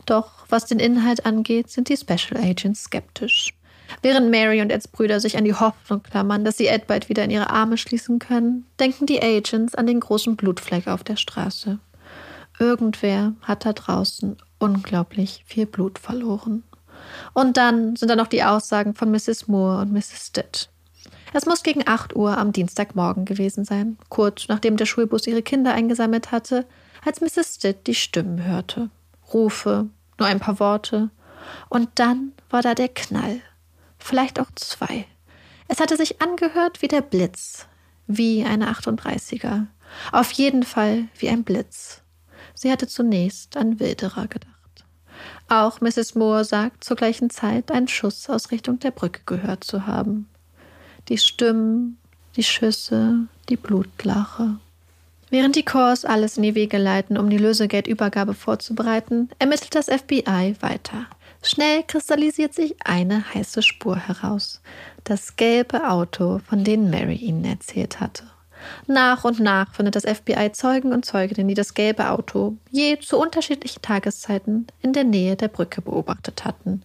Doch 0.07 0.47
was 0.49 0.65
den 0.65 0.79
Inhalt 0.79 1.27
angeht, 1.27 1.69
sind 1.69 1.91
die 1.91 1.97
Special 1.99 2.43
Agents 2.43 2.85
skeptisch. 2.85 3.58
Während 4.03 4.31
Mary 4.31 4.61
und 4.61 4.71
Eds 4.71 4.89
Brüder 4.89 5.21
sich 5.21 5.37
an 5.37 5.45
die 5.45 5.55
Hoffnung 5.55 6.03
klammern, 6.03 6.45
dass 6.45 6.57
sie 6.57 6.67
Ed 6.67 6.87
bald 6.87 7.09
wieder 7.09 7.25
in 7.25 7.31
ihre 7.31 7.51
Arme 7.51 7.77
schließen 7.79 8.19
können, 8.19 8.67
denken 8.79 9.07
die 9.07 9.23
Agents 9.23 9.75
an 9.75 9.87
den 9.87 10.01
großen 10.01 10.37
Blutfleck 10.37 10.87
auf 10.87 11.05
der 11.05 11.17
Straße. 11.17 11.79
Irgendwer 12.59 13.35
hat 13.43 13.65
da 13.65 13.73
draußen 13.73 14.37
unglaublich 14.59 15.45
viel 15.47 15.67
Blut 15.67 15.99
verloren. 15.99 16.65
Und 17.33 17.57
dann 17.57 17.97
sind 17.97 18.09
da 18.09 18.17
noch 18.17 18.27
die 18.27 18.43
Aussagen 18.43 18.95
von 18.95 19.11
Mrs. 19.11 19.49
Moore 19.49 19.81
und 19.81 19.93
Mrs. 19.93 20.27
Stitt. 20.27 20.69
Es 21.33 21.47
muss 21.47 21.63
gegen 21.63 21.87
8 21.87 22.17
Uhr 22.17 22.37
am 22.37 22.53
Dienstagmorgen 22.53 23.25
gewesen 23.25 23.65
sein, 23.65 23.99
kurz 24.09 24.49
nachdem 24.49 24.77
der 24.77 24.87
Schulbus 24.87 25.27
ihre 25.27 25.43
Kinder 25.43 25.75
eingesammelt 25.75 26.33
hatte, 26.33 26.67
als 27.05 27.21
Mrs. 27.21 27.57
Stitt 27.57 27.87
die 27.87 27.95
Stimmen 27.95 28.45
hörte. 28.45 28.91
Rufe, 29.33 29.87
nur 30.19 30.29
ein 30.29 30.41
paar 30.41 30.59
Worte. 30.59 31.11
Und 31.69 31.91
dann 31.97 32.33
war 32.51 32.63
da 32.63 32.75
der 32.75 32.89
Knall. 32.89 33.41
Vielleicht 33.99 34.41
auch 34.41 34.51
zwei. 34.55 35.07
Es 35.69 35.81
hatte 35.81 35.97
sich 35.97 36.23
angehört 36.23 36.83
wie 36.83 36.89
der 36.89 37.03
Blitz, 37.03 37.67
wie 38.07 38.45
eine 38.45 38.71
38er. 38.71 39.67
Auf 40.13 40.31
jeden 40.33 40.63
Fall 40.63 41.09
wie 41.19 41.29
ein 41.29 41.45
Blitz. 41.45 42.03
Sie 42.55 42.73
hatte 42.73 42.89
zunächst 42.89 43.57
an 43.57 43.79
Wilderer 43.79 44.27
gedacht. 44.27 44.55
Auch 45.49 45.81
Mrs. 45.81 46.15
Moore 46.15 46.45
sagt 46.45 46.85
zur 46.85 46.97
gleichen 46.97 47.31
Zeit, 47.31 47.71
einen 47.71 47.89
Schuss 47.89 48.29
aus 48.29 48.51
Richtung 48.51 48.79
der 48.81 48.91
Brücke 48.91 49.21
gehört 49.27 49.65
zu 49.65 49.87
haben. 49.87 50.29
Die 51.09 51.19
Stimmen, 51.19 51.99
die 52.37 52.43
Schüsse, 52.43 53.27
die 53.49 53.57
Blutlache. 53.57 54.59
Während 55.31 55.57
die 55.57 55.65
Corps 55.65 56.05
alles 56.05 56.37
in 56.37 56.43
die 56.43 56.55
Wege 56.55 56.79
leiten, 56.79 57.19
um 57.19 57.29
die 57.29 57.39
Lösegeldübergabe 57.39 58.35
vorzubereiten, 58.35 59.29
ermittelt 59.39 59.75
das 59.75 59.87
FBI 59.87 60.57
weiter. 60.61 61.07
Schnell 61.43 61.85
kristallisiert 61.85 62.55
sich 62.55 62.75
eine 62.85 63.35
heiße 63.35 63.63
Spur 63.63 63.97
heraus. 63.97 64.61
Das 65.05 65.37
gelbe 65.37 65.89
Auto, 65.89 66.41
von 66.41 66.65
dem 66.65 66.91
Mary 66.91 67.15
ihnen 67.15 67.45
erzählt 67.45 68.01
hatte. 68.01 68.25
Nach 68.87 69.25
und 69.25 69.39
nach 69.39 69.73
findet 69.75 69.95
das 69.95 70.05
FBI 70.05 70.51
Zeugen 70.53 70.93
und 70.93 71.05
Zeuginnen, 71.05 71.49
die 71.49 71.55
das 71.55 71.75
gelbe 71.75 72.11
Auto 72.11 72.57
je 72.71 72.99
zu 72.99 73.19
unterschiedlichen 73.19 73.83
Tageszeiten 73.83 74.67
in 74.83 74.93
der 74.93 75.05
Nähe 75.05 75.37
der 75.37 75.49
Brücke 75.49 75.81
beobachtet 75.81 76.45
hatten. 76.45 76.83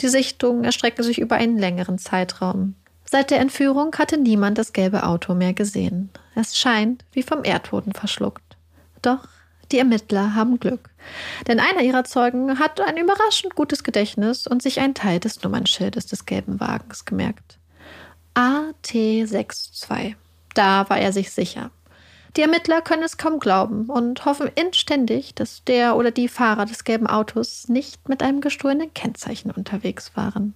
Die 0.00 0.08
Sichtungen 0.08 0.64
erstrecken 0.64 1.04
sich 1.04 1.18
über 1.18 1.36
einen 1.36 1.58
längeren 1.58 1.98
Zeitraum. 1.98 2.74
Seit 3.04 3.30
der 3.30 3.40
Entführung 3.40 3.94
hatte 3.96 4.18
niemand 4.18 4.58
das 4.58 4.72
gelbe 4.72 5.04
Auto 5.04 5.34
mehr 5.34 5.52
gesehen. 5.52 6.10
Es 6.34 6.58
scheint 6.58 7.04
wie 7.12 7.22
vom 7.22 7.44
Erdboden 7.44 7.92
verschluckt. 7.92 8.56
Doch 9.02 9.28
die 9.70 9.78
Ermittler 9.78 10.34
haben 10.34 10.58
Glück. 10.58 10.90
Denn 11.46 11.60
einer 11.60 11.82
ihrer 11.82 12.04
Zeugen 12.04 12.58
hat 12.58 12.80
ein 12.80 12.96
überraschend 12.96 13.54
gutes 13.54 13.84
Gedächtnis 13.84 14.46
und 14.46 14.62
sich 14.62 14.80
einen 14.80 14.94
Teil 14.94 15.20
des 15.20 15.42
Nummernschildes 15.42 16.06
des 16.06 16.26
gelben 16.26 16.60
Wagens 16.60 17.04
gemerkt. 17.04 17.58
AT62. 18.34 20.14
Da 20.54 20.88
war 20.88 20.98
er 20.98 21.12
sich 21.12 21.30
sicher. 21.30 21.70
Die 22.36 22.42
Ermittler 22.42 22.80
können 22.80 23.02
es 23.02 23.18
kaum 23.18 23.40
glauben 23.40 23.86
und 23.86 24.24
hoffen 24.24 24.50
inständig, 24.54 25.34
dass 25.34 25.64
der 25.64 25.96
oder 25.96 26.10
die 26.10 26.28
Fahrer 26.28 26.64
des 26.64 26.84
gelben 26.84 27.06
Autos 27.06 27.68
nicht 27.68 28.08
mit 28.08 28.22
einem 28.22 28.40
gestohlenen 28.40 28.94
Kennzeichen 28.94 29.50
unterwegs 29.50 30.12
waren. 30.14 30.54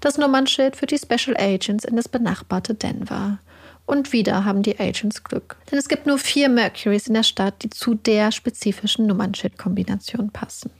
Das 0.00 0.16
Nummernschild 0.16 0.76
führt 0.76 0.90
die 0.90 0.98
Special 0.98 1.36
Agents 1.36 1.84
in 1.84 1.96
das 1.96 2.08
benachbarte 2.08 2.74
Denver. 2.74 3.38
Und 3.86 4.12
wieder 4.12 4.44
haben 4.44 4.62
die 4.62 4.78
Agents 4.78 5.22
Glück. 5.22 5.56
Denn 5.70 5.78
es 5.78 5.88
gibt 5.88 6.06
nur 6.06 6.18
vier 6.18 6.48
Mercurys 6.48 7.06
in 7.06 7.14
der 7.14 7.22
Stadt, 7.22 7.62
die 7.62 7.70
zu 7.70 7.94
der 7.94 8.32
spezifischen 8.32 9.06
Nummernschildkombination 9.06 10.30
passen. 10.30 10.70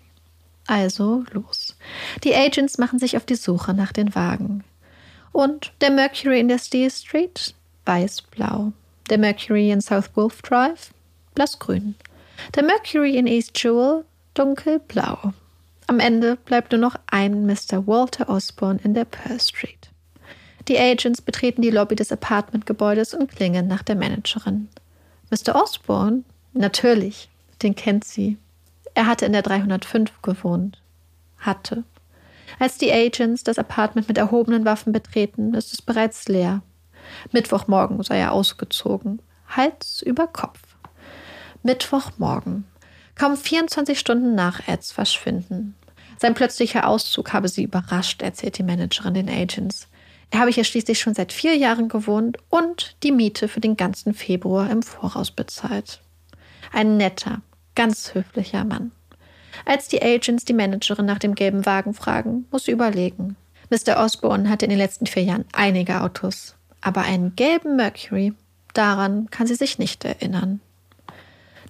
Also 0.67 1.25
los. 1.31 1.77
Die 2.25 2.35
Agents 2.35 2.79
machen 2.79 2.99
sich 2.99 3.17
auf 3.17 3.25
die 3.25 3.37
Suche 3.37 3.73
nach 3.75 3.93
den 3.93 4.15
Wagen. 4.17 4.65
Und 5.31 5.73
der 5.81 5.93
Mercury 5.93 6.41
in 6.41 6.49
der 6.49 6.59
Steel 6.59 6.91
Street? 6.91 7.55
Weiß-blau. 7.85 8.73
Der 9.09 9.19
Mercury 9.19 9.71
in 9.71 9.81
South 9.81 10.11
Wolf 10.15 10.43
Drive? 10.43 10.93
Blassgrün. 11.35 11.95
Der 12.57 12.65
Mercury 12.65 13.17
in 13.17 13.29
East 13.29 13.63
Jewel? 13.63 14.05
Dunkelblau. 14.35 15.33
Am 15.87 16.01
Ende 16.01 16.37
bleibt 16.37 16.73
nur 16.73 16.81
noch 16.81 16.97
ein 17.07 17.47
Mr. 17.47 17.87
Walter 17.87 18.29
Osborne 18.29 18.81
in 18.83 18.95
der 18.95 19.05
Pearl 19.05 19.39
Street. 19.39 19.91
Die 20.69 20.79
Agents 20.79 21.23
betreten 21.23 21.63
die 21.63 21.71
Lobby 21.71 21.95
des 21.95 22.11
Apartmentgebäudes 22.11 23.15
und 23.15 23.31
klingen 23.31 23.69
nach 23.69 23.83
der 23.83 23.95
Managerin. 23.95 24.69
Mr. 25.31 25.55
Osborne? 25.55 26.23
Natürlich, 26.53 27.29
den 27.63 27.75
kennt 27.75 28.05
sie. 28.05 28.37
Er 28.95 29.07
hatte 29.07 29.27
in 29.27 29.33
der 29.33 29.43
305 29.43 30.23
gewohnt. 30.23 30.81
Hatte. 31.39 31.85
Als 32.59 32.79
die 32.79 32.93
Agents 32.93 33.45
das 33.45 33.59
Apartment 33.59 34.09
mit 34.09 34.19
erhobenen 34.19 34.65
Waffen 34.65 34.93
betreten, 34.93 35.55
ist 35.55 35.73
es 35.73 35.83
bereits 35.83 36.29
leer. 36.29 36.63
Mittwochmorgen 37.33 38.03
sei 38.03 38.19
er 38.19 38.33
ausgezogen. 38.33 39.21
Hals 39.49 40.03
über 40.03 40.27
Kopf. 40.27 40.61
Mittwochmorgen. 41.63 42.65
Kaum 43.15 43.37
24 43.37 43.99
Stunden 43.99 44.35
nach 44.35 44.67
Eds 44.67 44.93
Verschwinden. 44.93 45.75
Sein 46.19 46.35
plötzlicher 46.35 46.89
Auszug 46.89 47.33
habe 47.33 47.49
sie 47.49 47.65
überrascht, 47.65 48.23
erzählt 48.23 48.59
die 48.59 48.63
Managerin 48.63 49.15
den 49.15 49.29
Agents. 49.29 49.89
Habe 50.35 50.51
hier 50.51 50.65
schließlich 50.65 50.99
schon 50.99 51.15
seit 51.15 51.33
vier 51.33 51.57
Jahren 51.57 51.89
gewohnt 51.89 52.39
und 52.51 52.97
die 53.03 53.13
Miete 53.13 53.49
für 53.49 53.61
den 53.61 53.77
ganzen 53.77 54.13
Februar 54.13 54.71
im 54.71 54.83
Voraus 54.83 55.31
bezahlt. 55.31 56.01
Ein 56.73 56.97
netter, 56.97 57.43
ganz 57.75 58.15
höflicher 58.15 58.65
Mann. 58.65 58.93
Als 59.65 59.89
die 59.89 60.03
Agents 60.03 60.45
die 60.45 60.53
Managerin 60.53 61.07
nach 61.07 61.19
dem 61.19 61.35
gelben 61.35 61.65
Wagen 61.65 61.95
fragen, 61.95 62.47
muss 62.51 62.65
sie 62.65 62.73
überlegen. 62.73 63.37
Mr. 63.71 63.99
Osborne 63.99 64.49
hatte 64.49 64.67
in 64.67 64.71
den 64.71 64.79
letzten 64.79 65.07
vier 65.07 65.25
Jahren 65.25 65.45
einige 65.53 66.03
Autos, 66.03 66.55
aber 66.81 67.03
einen 67.03 67.35
gelben 67.35 67.77
Mercury, 67.77 68.35
daran 68.75 69.31
kann 69.31 69.47
sie 69.47 69.55
sich 69.55 69.79
nicht 69.79 70.05
erinnern. 70.05 70.61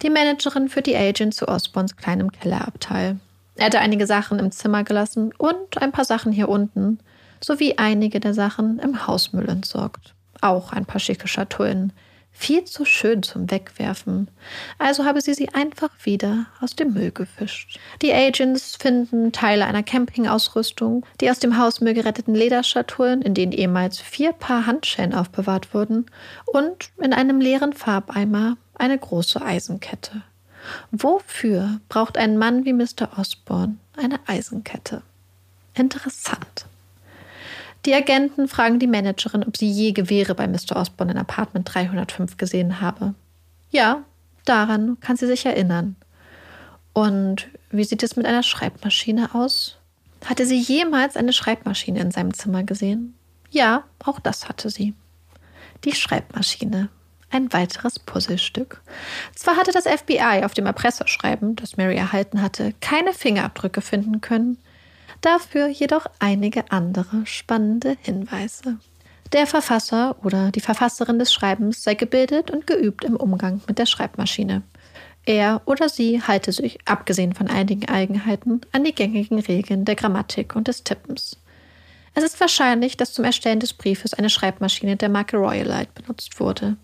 Die 0.03 0.11
Managerin 0.11 0.69
führt 0.69 0.87
die 0.87 0.97
Agent 0.97 1.35
zu 1.35 1.49
Osborns 1.49 1.97
kleinem 1.97 2.33
Kellerabteil. 2.33 3.19
Er 3.55 3.67
hatte 3.67 3.81
einige 3.81 4.07
Sachen 4.07 4.39
im 4.39 4.53
Zimmer 4.53 4.85
gelassen 4.85 5.33
und 5.39 5.81
ein 5.81 5.93
paar 5.93 6.05
Sachen 6.05 6.33
hier 6.33 6.51
unten, 6.51 6.99
sowie 7.41 7.75
einige 7.77 8.21
der 8.21 8.35
Sachen 8.35 8.79
im 8.79 9.07
Hausmüll 9.07 9.49
entsorgt. 9.49 10.15
Auch 10.41 10.73
ein 10.73 10.87
paar 10.87 11.01
schicke 11.01 11.29
Schatullen. 11.29 11.93
Viel 12.39 12.65
zu 12.65 12.85
schön 12.85 13.23
zum 13.23 13.51
Wegwerfen. 13.51 14.29
Also 14.79 15.07
habe 15.07 15.23
sie 15.23 15.33
sie 15.33 15.49
einfach 15.55 15.89
wieder 16.03 16.45
aus 16.61 16.77
dem 16.77 16.93
Müll 16.93 17.11
gefischt. 17.11 17.81
Die 18.03 18.13
Agents 18.13 18.77
finden 18.77 19.33
Teile 19.33 19.65
einer 19.65 19.83
Campingausrüstung, 19.83 21.07
die 21.23 21.31
aus 21.31 21.39
dem 21.39 21.57
Hausmüll 21.57 21.95
geretteten 21.95 22.35
Lederschatullen, 22.35 23.23
in 23.23 23.33
denen 23.33 23.53
ehemals 23.53 23.99
vier 24.01 24.33
Paar 24.33 24.67
Handschellen 24.67 25.15
aufbewahrt 25.15 25.73
wurden, 25.73 26.07
und 26.45 26.91
in 26.99 27.15
einem 27.15 27.41
leeren 27.41 27.73
Farbeimer 27.73 28.59
eine 28.75 28.99
große 28.99 29.41
Eisenkette. 29.41 30.23
Wofür 30.91 31.81
braucht 31.89 32.19
ein 32.19 32.37
Mann 32.37 32.67
wie 32.67 32.75
Mr. 32.75 33.19
Osborne 33.19 33.77
eine 33.97 34.21
Eisenkette? 34.27 35.03
Interessant. 35.75 36.67
Die 37.87 37.95
Agenten 37.95 38.49
fragen 38.49 38.81
die 38.81 38.89
Managerin, 38.89 39.45
ob 39.45 39.57
sie 39.57 39.71
je 39.71 39.93
Gewehre 39.93 40.35
bei 40.35 40.49
Mr. 40.49 40.77
Osborne 40.77 41.13
in 41.13 41.19
Apartment 41.19 41.73
305 41.73 42.37
gesehen 42.37 42.81
habe. 42.81 43.15
Ja, 43.71 44.03
daran 44.45 44.99
kann 45.01 45.17
sie 45.17 45.27
sich 45.27 45.47
erinnern. 45.47 45.97
Und 46.93 47.49
wie 47.71 47.85
sieht 47.85 48.03
es 48.03 48.17
mit 48.17 48.27
einer 48.27 48.43
Schreibmaschine 48.43 49.35
aus? 49.35 49.77
Hatte 50.25 50.47
sie 50.47 50.59
jemals 50.59 51.17
eine 51.17 51.33
Schreibmaschine 51.33 52.01
in 52.01 52.11
seinem 52.11 52.35
Zimmer 52.35 52.65
gesehen? 52.65 53.15
Ja, 53.51 53.85
auch 54.05 54.19
das 54.19 54.49
hatte 54.49 54.69
sie. 54.69 54.95
Die 55.85 55.95
Schreibmaschine 55.95 56.89
ein 57.31 57.53
weiteres 57.53 57.99
Puzzlestück. 57.99 58.81
Zwar 59.35 59.57
hatte 59.57 59.73
das 59.73 59.87
FBI 59.87 60.45
auf 60.45 60.55
dem 60.55 60.67
Erpresserschreiben, 60.67 61.57
das 61.57 61.77
Mary 61.77 61.97
erhalten 61.97 62.41
hatte, 62.41 62.73
keine 62.81 63.13
Fingerabdrücke 63.13 63.81
finden 63.81 64.21
können, 64.21 64.59
dafür 65.21 65.69
jedoch 65.69 66.07
einige 66.19 66.71
andere 66.71 67.27
spannende 67.27 67.97
Hinweise. 68.03 68.79
Der 69.33 69.47
Verfasser 69.47 70.17
oder 70.25 70.51
die 70.53 70.61
Verfasserin 70.61 71.19
des 71.19 71.33
Schreibens 71.33 71.83
sei 71.83 71.95
gebildet 71.95 72.51
und 72.51 72.67
geübt 72.67 73.05
im 73.05 73.17
Umgang 73.17 73.61
mit 73.67 73.79
der 73.79 73.87
Schreibmaschine. 73.87 74.63
Er 75.25 75.63
oder 75.67 75.89
sie 75.89 76.23
halte 76.23 76.53
sich, 76.53 76.79
abgesehen 76.85 77.35
von 77.35 77.49
einigen 77.49 77.89
Eigenheiten, 77.89 78.61
an 78.71 78.85
die 78.85 78.95
gängigen 78.95 79.41
Regeln 79.41 79.85
der 79.85 79.97
Grammatik 79.97 80.55
und 80.55 80.69
des 80.69 80.85
Tippens. 80.85 81.37
Es 82.15 82.23
ist 82.23 82.41
wahrscheinlich, 82.41 82.97
dass 82.97 83.13
zum 83.13 83.25
Erstellen 83.25 83.61
des 83.61 83.75
Briefes 83.75 84.15
eine 84.15 84.31
Schreibmaschine 84.31 84.97
der 84.97 85.09
Marke 85.09 85.37
Royalite 85.37 85.91
benutzt 85.95 86.39
wurde. 86.39 86.77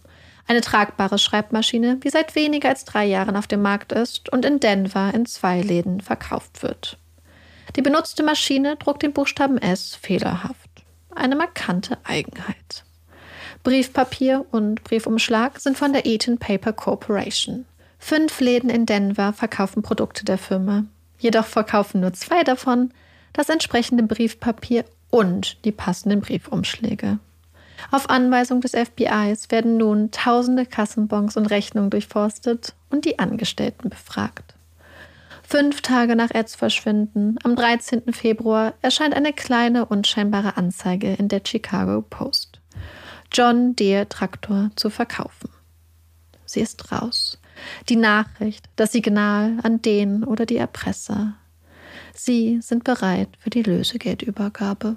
Eine 0.48 0.60
tragbare 0.60 1.18
Schreibmaschine, 1.18 1.98
die 1.98 2.10
seit 2.10 2.34
weniger 2.34 2.68
als 2.68 2.84
drei 2.84 3.06
Jahren 3.06 3.36
auf 3.36 3.46
dem 3.46 3.62
Markt 3.62 3.92
ist 3.92 4.28
und 4.30 4.44
in 4.44 4.58
Denver 4.58 5.14
in 5.14 5.24
zwei 5.24 5.62
Läden 5.62 6.00
verkauft 6.00 6.64
wird. 6.64 6.98
Die 7.76 7.82
benutzte 7.82 8.22
Maschine 8.22 8.76
druckt 8.76 9.02
den 9.02 9.12
Buchstaben 9.12 9.58
S 9.58 9.94
fehlerhaft. 9.94 10.56
Eine 11.14 11.36
markante 11.36 11.98
Eigenheit. 12.04 12.84
Briefpapier 13.62 14.44
und 14.50 14.82
Briefumschlag 14.84 15.58
sind 15.60 15.78
von 15.78 15.92
der 15.92 16.04
Eaton 16.04 16.38
Paper 16.38 16.72
Corporation. 16.72 17.64
Fünf 17.98 18.40
Läden 18.40 18.68
in 18.68 18.86
Denver 18.86 19.32
verkaufen 19.32 19.82
Produkte 19.82 20.24
der 20.24 20.38
Firma. 20.38 20.84
Jedoch 21.18 21.46
verkaufen 21.46 22.00
nur 22.00 22.12
zwei 22.12 22.42
davon 22.42 22.92
das 23.32 23.48
entsprechende 23.48 24.02
Briefpapier 24.02 24.84
und 25.10 25.64
die 25.64 25.72
passenden 25.72 26.20
Briefumschläge. 26.20 27.18
Auf 27.90 28.10
Anweisung 28.10 28.60
des 28.60 28.72
FBIs 28.72 29.50
werden 29.50 29.76
nun 29.76 30.10
tausende 30.10 30.66
Kassenbons 30.66 31.36
und 31.36 31.46
Rechnungen 31.46 31.90
durchforstet 31.90 32.74
und 32.90 33.04
die 33.04 33.18
Angestellten 33.18 33.88
befragt. 33.88 34.54
Fünf 35.52 35.82
Tage 35.82 36.16
nach 36.16 36.30
Eds 36.30 36.54
Verschwinden, 36.54 37.36
am 37.44 37.56
13. 37.56 38.14
Februar, 38.14 38.72
erscheint 38.80 39.12
eine 39.12 39.34
kleine, 39.34 39.84
unscheinbare 39.84 40.56
Anzeige 40.56 41.12
in 41.12 41.28
der 41.28 41.42
Chicago 41.46 42.00
Post. 42.00 42.62
John 43.30 43.76
Deere 43.76 44.08
Traktor 44.08 44.70
zu 44.76 44.88
verkaufen. 44.88 45.50
Sie 46.46 46.60
ist 46.60 46.90
raus. 46.90 47.38
Die 47.90 47.96
Nachricht, 47.96 48.64
das 48.76 48.92
Signal 48.92 49.58
an 49.62 49.82
den 49.82 50.24
oder 50.24 50.46
die 50.46 50.56
Erpresser. 50.56 51.34
Sie 52.14 52.62
sind 52.62 52.84
bereit 52.84 53.28
für 53.38 53.50
die 53.50 53.62
Lösegeldübergabe. 53.62 54.96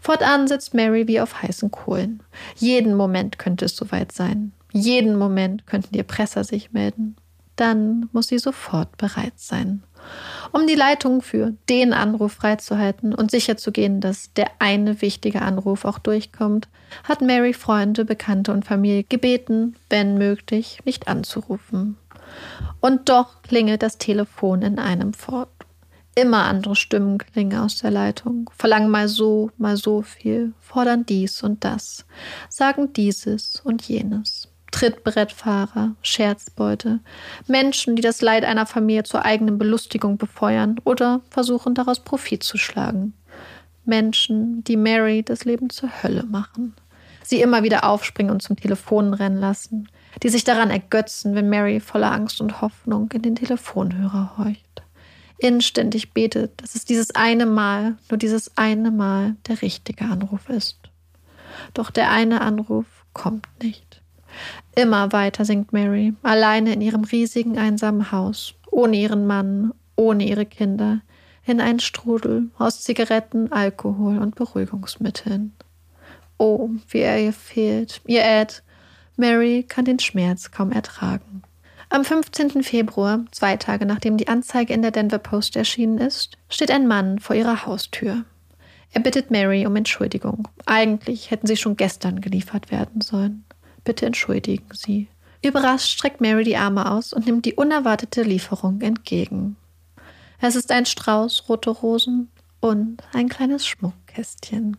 Fortan 0.00 0.48
sitzt 0.48 0.72
Mary 0.72 1.06
wie 1.06 1.20
auf 1.20 1.42
heißen 1.42 1.70
Kohlen. 1.70 2.22
Jeden 2.56 2.94
Moment 2.94 3.38
könnte 3.38 3.66
es 3.66 3.76
soweit 3.76 4.10
sein. 4.10 4.54
Jeden 4.72 5.18
Moment 5.18 5.66
könnten 5.66 5.92
die 5.92 5.98
Erpresser 5.98 6.44
sich 6.44 6.72
melden. 6.72 7.16
Dann 7.56 8.08
muss 8.12 8.28
sie 8.28 8.38
sofort 8.38 8.96
bereit 8.96 9.34
sein. 9.36 9.82
Um 10.52 10.66
die 10.66 10.74
Leitung 10.74 11.22
für 11.22 11.54
den 11.68 11.92
Anruf 11.92 12.32
freizuhalten 12.32 13.14
und 13.14 13.30
sicherzugehen, 13.30 14.00
dass 14.00 14.32
der 14.34 14.50
eine 14.58 15.00
wichtige 15.00 15.42
Anruf 15.42 15.84
auch 15.84 15.98
durchkommt, 15.98 16.68
hat 17.04 17.22
Mary 17.22 17.54
Freunde, 17.54 18.04
Bekannte 18.04 18.52
und 18.52 18.64
Familie 18.64 19.04
gebeten, 19.04 19.76
wenn 19.88 20.18
möglich, 20.18 20.80
nicht 20.84 21.08
anzurufen. 21.08 21.96
Und 22.80 23.08
doch 23.08 23.42
klingelt 23.42 23.82
das 23.82 23.98
Telefon 23.98 24.62
in 24.62 24.78
einem 24.78 25.14
fort. 25.14 25.48
Immer 26.16 26.44
andere 26.44 26.76
Stimmen 26.76 27.18
klingen 27.18 27.58
aus 27.58 27.78
der 27.78 27.90
Leitung, 27.90 28.48
verlangen 28.56 28.88
mal 28.88 29.08
so, 29.08 29.50
mal 29.58 29.76
so 29.76 30.02
viel, 30.02 30.52
fordern 30.60 31.04
dies 31.04 31.42
und 31.42 31.64
das, 31.64 32.06
sagen 32.48 32.92
dieses 32.92 33.60
und 33.64 33.82
jenes. 33.82 34.48
Trittbrettfahrer, 34.74 35.94
Scherzbeute, 36.02 36.98
Menschen, 37.46 37.94
die 37.94 38.02
das 38.02 38.20
Leid 38.22 38.44
einer 38.44 38.66
Familie 38.66 39.04
zur 39.04 39.24
eigenen 39.24 39.56
Belustigung 39.56 40.18
befeuern 40.18 40.80
oder 40.82 41.20
versuchen 41.30 41.74
daraus 41.74 42.00
Profit 42.00 42.42
zu 42.42 42.58
schlagen. 42.58 43.14
Menschen, 43.84 44.64
die 44.64 44.76
Mary 44.76 45.22
das 45.22 45.44
Leben 45.44 45.70
zur 45.70 46.02
Hölle 46.02 46.24
machen. 46.24 46.74
Sie 47.22 47.40
immer 47.40 47.62
wieder 47.62 47.84
aufspringen 47.84 48.32
und 48.32 48.42
zum 48.42 48.56
Telefon 48.56 49.14
rennen 49.14 49.38
lassen, 49.38 49.88
die 50.24 50.28
sich 50.28 50.42
daran 50.42 50.70
ergötzen, 50.70 51.36
wenn 51.36 51.48
Mary 51.48 51.78
voller 51.78 52.10
Angst 52.10 52.40
und 52.40 52.60
Hoffnung 52.60 53.12
in 53.12 53.22
den 53.22 53.36
Telefonhörer 53.36 54.34
horcht 54.36 54.82
inständig 55.38 56.12
betet, 56.12 56.62
dass 56.62 56.74
es 56.74 56.84
dieses 56.84 57.14
eine 57.14 57.46
Mal, 57.46 57.96
nur 58.10 58.18
dieses 58.18 58.56
eine 58.56 58.90
Mal 58.90 59.36
der 59.46 59.62
richtige 59.62 60.06
Anruf 60.06 60.48
ist. 60.48 60.78
Doch 61.74 61.90
der 61.90 62.10
eine 62.10 62.40
Anruf 62.40 62.86
kommt 63.12 63.46
nicht. 63.62 63.93
Immer 64.74 65.12
weiter 65.12 65.44
singt 65.44 65.72
Mary, 65.72 66.14
alleine 66.22 66.72
in 66.72 66.80
ihrem 66.80 67.04
riesigen 67.04 67.58
einsamen 67.58 68.10
Haus, 68.12 68.54
ohne 68.70 68.96
ihren 68.96 69.26
Mann, 69.26 69.72
ohne 69.96 70.26
ihre 70.26 70.46
Kinder, 70.46 71.00
in 71.46 71.60
einen 71.60 71.80
Strudel 71.80 72.50
aus 72.58 72.82
Zigaretten, 72.82 73.52
Alkohol 73.52 74.18
und 74.18 74.34
Beruhigungsmitteln. 74.34 75.52
Oh, 76.38 76.70
wie 76.88 76.98
er 76.98 77.20
ihr 77.20 77.32
fehlt, 77.32 78.00
ihr 78.06 78.24
Ed. 78.24 78.62
Mary 79.16 79.64
kann 79.68 79.84
den 79.84 80.00
Schmerz 80.00 80.50
kaum 80.50 80.72
ertragen. 80.72 81.42
Am 81.90 82.04
15. 82.04 82.64
Februar, 82.64 83.24
zwei 83.30 83.56
Tage 83.56 83.86
nachdem 83.86 84.16
die 84.16 84.26
Anzeige 84.26 84.72
in 84.72 84.82
der 84.82 84.90
Denver 84.90 85.18
Post 85.18 85.54
erschienen 85.54 85.98
ist, 85.98 86.36
steht 86.48 86.72
ein 86.72 86.88
Mann 86.88 87.20
vor 87.20 87.36
ihrer 87.36 87.66
Haustür. 87.66 88.24
Er 88.92 89.00
bittet 89.00 89.30
Mary 89.30 89.66
um 89.66 89.76
Entschuldigung. 89.76 90.48
Eigentlich 90.66 91.30
hätten 91.30 91.46
sie 91.46 91.56
schon 91.56 91.76
gestern 91.76 92.20
geliefert 92.20 92.70
werden 92.70 93.00
sollen. 93.00 93.44
Bitte 93.84 94.06
entschuldigen 94.06 94.68
Sie. 94.72 95.08
Überrascht 95.42 95.90
streckt 95.90 96.20
Mary 96.20 96.44
die 96.44 96.56
Arme 96.56 96.90
aus 96.90 97.12
und 97.12 97.26
nimmt 97.26 97.44
die 97.44 97.54
unerwartete 97.54 98.22
Lieferung 98.22 98.80
entgegen. 98.80 99.56
Es 100.40 100.56
ist 100.56 100.70
ein 100.70 100.86
Strauß 100.86 101.48
rote 101.48 101.70
Rosen 101.70 102.30
und 102.60 103.02
ein 103.12 103.28
kleines 103.28 103.66
Schmuckkästchen. 103.66 104.78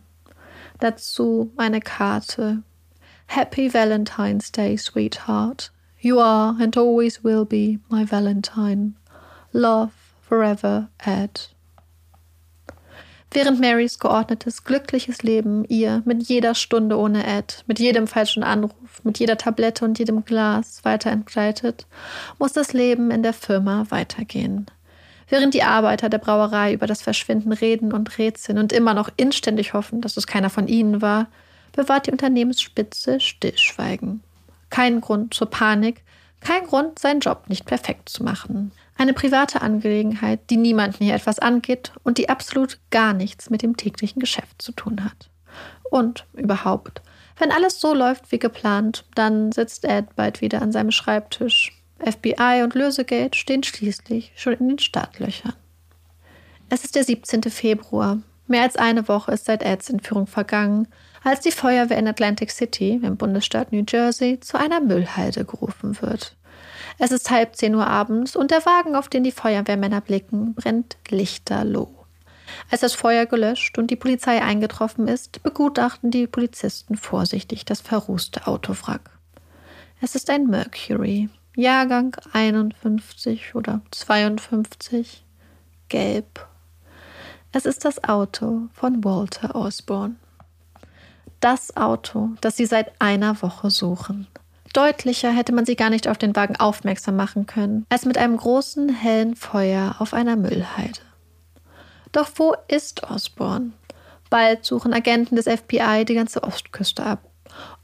Dazu 0.80 1.52
eine 1.56 1.80
Karte. 1.80 2.62
Happy 3.26 3.72
Valentine's 3.72 4.52
Day, 4.52 4.76
sweetheart. 4.76 5.72
You 6.00 6.20
are 6.20 6.56
and 6.60 6.76
always 6.76 7.24
will 7.24 7.44
be 7.44 7.78
my 7.88 8.04
Valentine. 8.04 8.94
Love 9.52 9.92
forever, 10.20 10.88
Ed. 10.98 11.48
Während 13.32 13.60
Marys 13.60 13.98
geordnetes, 13.98 14.64
glückliches 14.64 15.22
Leben 15.22 15.64
ihr 15.64 16.02
mit 16.04 16.22
jeder 16.22 16.54
Stunde 16.54 16.96
ohne 16.96 17.26
Ed, 17.26 17.64
mit 17.66 17.78
jedem 17.78 18.06
falschen 18.06 18.42
Anruf, 18.42 19.02
mit 19.02 19.18
jeder 19.18 19.36
Tablette 19.36 19.84
und 19.84 19.98
jedem 19.98 20.24
Glas 20.24 20.84
weiter 20.84 21.10
entgleitet, 21.10 21.86
muss 22.38 22.52
das 22.52 22.72
Leben 22.72 23.10
in 23.10 23.22
der 23.22 23.32
Firma 23.34 23.86
weitergehen. 23.90 24.66
Während 25.28 25.54
die 25.54 25.64
Arbeiter 25.64 26.08
der 26.08 26.18
Brauerei 26.18 26.72
über 26.72 26.86
das 26.86 27.02
Verschwinden 27.02 27.52
reden 27.52 27.92
und 27.92 28.16
rätseln 28.18 28.58
und 28.58 28.72
immer 28.72 28.94
noch 28.94 29.10
inständig 29.16 29.74
hoffen, 29.74 30.00
dass 30.00 30.16
es 30.16 30.28
keiner 30.28 30.50
von 30.50 30.68
ihnen 30.68 31.02
war, 31.02 31.26
bewahrt 31.72 32.06
die 32.06 32.12
Unternehmensspitze 32.12 33.20
Stillschweigen. 33.20 34.22
Kein 34.70 35.00
Grund 35.00 35.34
zur 35.34 35.50
Panik, 35.50 36.02
kein 36.40 36.64
Grund, 36.64 36.98
seinen 36.98 37.20
Job 37.20 37.44
nicht 37.48 37.66
perfekt 37.66 38.08
zu 38.08 38.22
machen. 38.22 38.70
Eine 38.98 39.12
private 39.12 39.60
Angelegenheit, 39.60 40.40
die 40.48 40.56
niemanden 40.56 41.04
hier 41.04 41.14
etwas 41.14 41.38
angeht 41.38 41.92
und 42.02 42.18
die 42.18 42.28
absolut 42.28 42.78
gar 42.90 43.12
nichts 43.12 43.50
mit 43.50 43.62
dem 43.62 43.76
täglichen 43.76 44.20
Geschäft 44.20 44.62
zu 44.62 44.72
tun 44.72 45.04
hat. 45.04 45.30
Und 45.90 46.26
überhaupt, 46.32 47.02
wenn 47.38 47.52
alles 47.52 47.80
so 47.80 47.94
läuft 47.94 48.32
wie 48.32 48.38
geplant, 48.38 49.04
dann 49.14 49.52
sitzt 49.52 49.84
Ed 49.84 50.16
bald 50.16 50.40
wieder 50.40 50.62
an 50.62 50.72
seinem 50.72 50.90
Schreibtisch. 50.90 51.72
FBI 51.98 52.62
und 52.62 52.74
Lösegeld 52.74 53.36
stehen 53.36 53.62
schließlich 53.62 54.32
schon 54.36 54.54
in 54.54 54.68
den 54.68 54.78
Startlöchern. 54.78 55.54
Es 56.68 56.84
ist 56.84 56.94
der 56.94 57.04
17. 57.04 57.42
Februar. 57.44 58.18
Mehr 58.48 58.62
als 58.62 58.76
eine 58.76 59.08
Woche 59.08 59.32
ist 59.32 59.44
seit 59.44 59.62
Eds 59.62 59.90
Entführung 59.90 60.26
vergangen, 60.26 60.88
als 61.24 61.40
die 61.40 61.50
Feuerwehr 61.50 61.98
in 61.98 62.08
Atlantic 62.08 62.50
City 62.50 63.00
im 63.02 63.16
Bundesstaat 63.16 63.72
New 63.72 63.84
Jersey 63.86 64.38
zu 64.40 64.58
einer 64.58 64.80
Müllhalde 64.80 65.44
gerufen 65.44 66.00
wird. 66.00 66.36
Es 66.98 67.10
ist 67.10 67.30
halb 67.30 67.56
zehn 67.56 67.74
Uhr 67.74 67.86
abends 67.86 68.36
und 68.36 68.50
der 68.50 68.64
Wagen, 68.64 68.96
auf 68.96 69.08
den 69.08 69.24
die 69.24 69.32
Feuerwehrmänner 69.32 70.00
blicken, 70.00 70.54
brennt 70.54 70.96
lichterloh. 71.10 72.06
Als 72.70 72.80
das 72.80 72.94
Feuer 72.94 73.26
gelöscht 73.26 73.76
und 73.76 73.90
die 73.90 73.96
Polizei 73.96 74.42
eingetroffen 74.42 75.08
ist, 75.08 75.42
begutachten 75.42 76.10
die 76.10 76.26
Polizisten 76.26 76.96
vorsichtig 76.96 77.64
das 77.64 77.80
verrußte 77.80 78.46
Autowrack. 78.46 79.10
Es 80.00 80.14
ist 80.14 80.30
ein 80.30 80.46
Mercury, 80.46 81.28
Jahrgang 81.54 82.16
51 82.32 83.54
oder 83.54 83.82
52, 83.90 85.24
gelb. 85.88 86.46
Es 87.52 87.66
ist 87.66 87.84
das 87.84 88.04
Auto 88.04 88.68
von 88.72 89.04
Walter 89.04 89.54
Osborne. 89.54 90.16
Das 91.40 91.76
Auto, 91.76 92.30
das 92.40 92.56
sie 92.56 92.66
seit 92.66 93.00
einer 93.00 93.40
Woche 93.42 93.70
suchen. 93.70 94.26
Deutlicher 94.76 95.30
hätte 95.30 95.54
man 95.54 95.64
sie 95.64 95.74
gar 95.74 95.88
nicht 95.88 96.06
auf 96.06 96.18
den 96.18 96.36
Wagen 96.36 96.56
aufmerksam 96.56 97.16
machen 97.16 97.46
können, 97.46 97.86
als 97.88 98.04
mit 98.04 98.18
einem 98.18 98.36
großen 98.36 98.90
hellen 98.90 99.34
Feuer 99.34 99.96
auf 100.00 100.12
einer 100.12 100.36
Müllhalde. 100.36 101.00
Doch 102.12 102.28
wo 102.34 102.54
ist 102.68 103.02
Osborne? 103.10 103.72
Bald 104.28 104.66
suchen 104.66 104.92
Agenten 104.92 105.36
des 105.36 105.46
FBI 105.46 106.04
die 106.04 106.14
ganze 106.14 106.42
Ostküste 106.42 107.04
ab. 107.04 107.20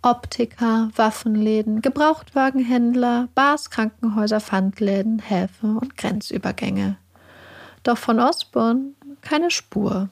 Optiker, 0.02 0.90
Waffenläden, 0.94 1.81
Gebrauchtwagenhändler, 1.81 3.28
Bars, 3.35 3.70
Krankenhäuser, 3.70 4.40
Pfandläden, 4.40 5.18
Häfe 5.18 5.68
und 5.68 5.96
Grenzübergänge. 5.96 6.98
Doch 7.85 7.96
von 7.96 8.20
Osborne 8.20 8.90
keine 9.22 9.50
Spur. 9.50 10.11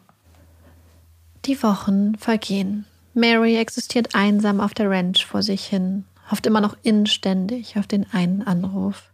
Die 1.44 1.62
Wochen 1.62 2.16
vergehen. 2.16 2.86
Mary 3.12 3.58
existiert 3.58 4.14
einsam 4.14 4.60
auf 4.60 4.72
der 4.72 4.88
Ranch 4.88 5.26
vor 5.26 5.42
sich 5.42 5.66
hin 5.66 6.06
hofft 6.30 6.46
immer 6.46 6.60
noch 6.60 6.76
inständig 6.82 7.76
auf 7.76 7.86
den 7.86 8.06
einen 8.12 8.42
Anruf. 8.42 9.10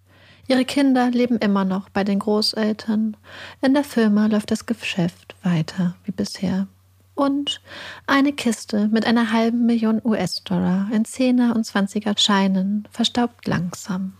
Ihre 0.49 0.65
Kinder 0.65 1.11
leben 1.11 1.39
immer 1.39 1.65
noch 1.65 1.89
bei 1.89 2.05
den 2.05 2.21
Großeltern. 2.21 3.17
In 3.63 3.75
der 3.75 3.85
Firma 3.85 4.27
läuft 4.27 4.51
das 4.51 4.67
Geschäft 4.67 5.35
weiter 5.43 5.97
wie 6.05 6.13
bisher. 6.13 6.69
Und 7.15 7.63
eine 8.07 8.33
Kiste 8.33 8.89
mit 8.89 9.07
einer 9.07 9.33
halben 9.33 9.67
Million 9.67 10.01
US-Dollar 10.05 10.89
in 10.93 11.05
Zehner- 11.05 11.57
und 11.57 11.65
Zwanziger 11.65 12.15
Scheinen 12.17 12.87
verstaubt 12.91 13.49
langsam. 13.49 14.13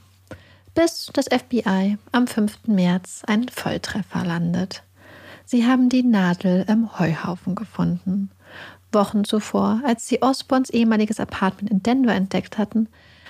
Bis 0.75 1.11
das 1.13 1.27
FBI 1.27 1.99
am 2.13 2.27
5. 2.27 2.67
März 2.67 3.23
einen 3.27 3.49
Volltreffer 3.49 4.25
landet. 4.25 4.83
Sie 5.45 5.67
haben 5.67 5.89
die 5.89 6.03
Nadel 6.03 6.65
im 6.69 6.99
Heuhaufen 6.99 7.55
gefunden. 7.55 8.31
Wochen 8.93 9.25
zuvor, 9.25 9.81
als 9.85 10.09
sie 10.09 10.23
Osborns 10.23 10.71
ehemaliges 10.71 11.21
Apartment 11.21 11.71
in 11.71 11.83
Denver 11.83 12.15
entdeckt 12.15 12.59
hatten, 12.59 12.89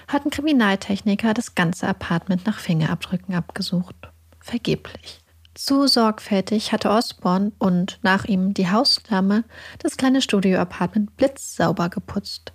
hatten 0.09 0.31
Kriminaltechniker 0.31 1.35
das 1.35 1.55
ganze 1.55 1.89
Apartment 1.89 2.47
nach 2.47 2.59
Fingerabdrücken 2.59 3.35
abgesucht. 3.35 3.97
Vergeblich. 4.41 5.21
Zu 5.55 5.87
sorgfältig 5.87 6.73
hatte 6.73 6.91
Osborne 6.91 7.53
und 7.59 7.99
nach 8.03 8.27
ihm 8.27 8.53
die 8.53 8.71
Hausdame 8.71 9.45
das 9.79 9.97
kleine 9.97 10.21
Studio-Apartment 10.21 11.17
blitzsauber 11.17 11.89
geputzt. 11.89 12.53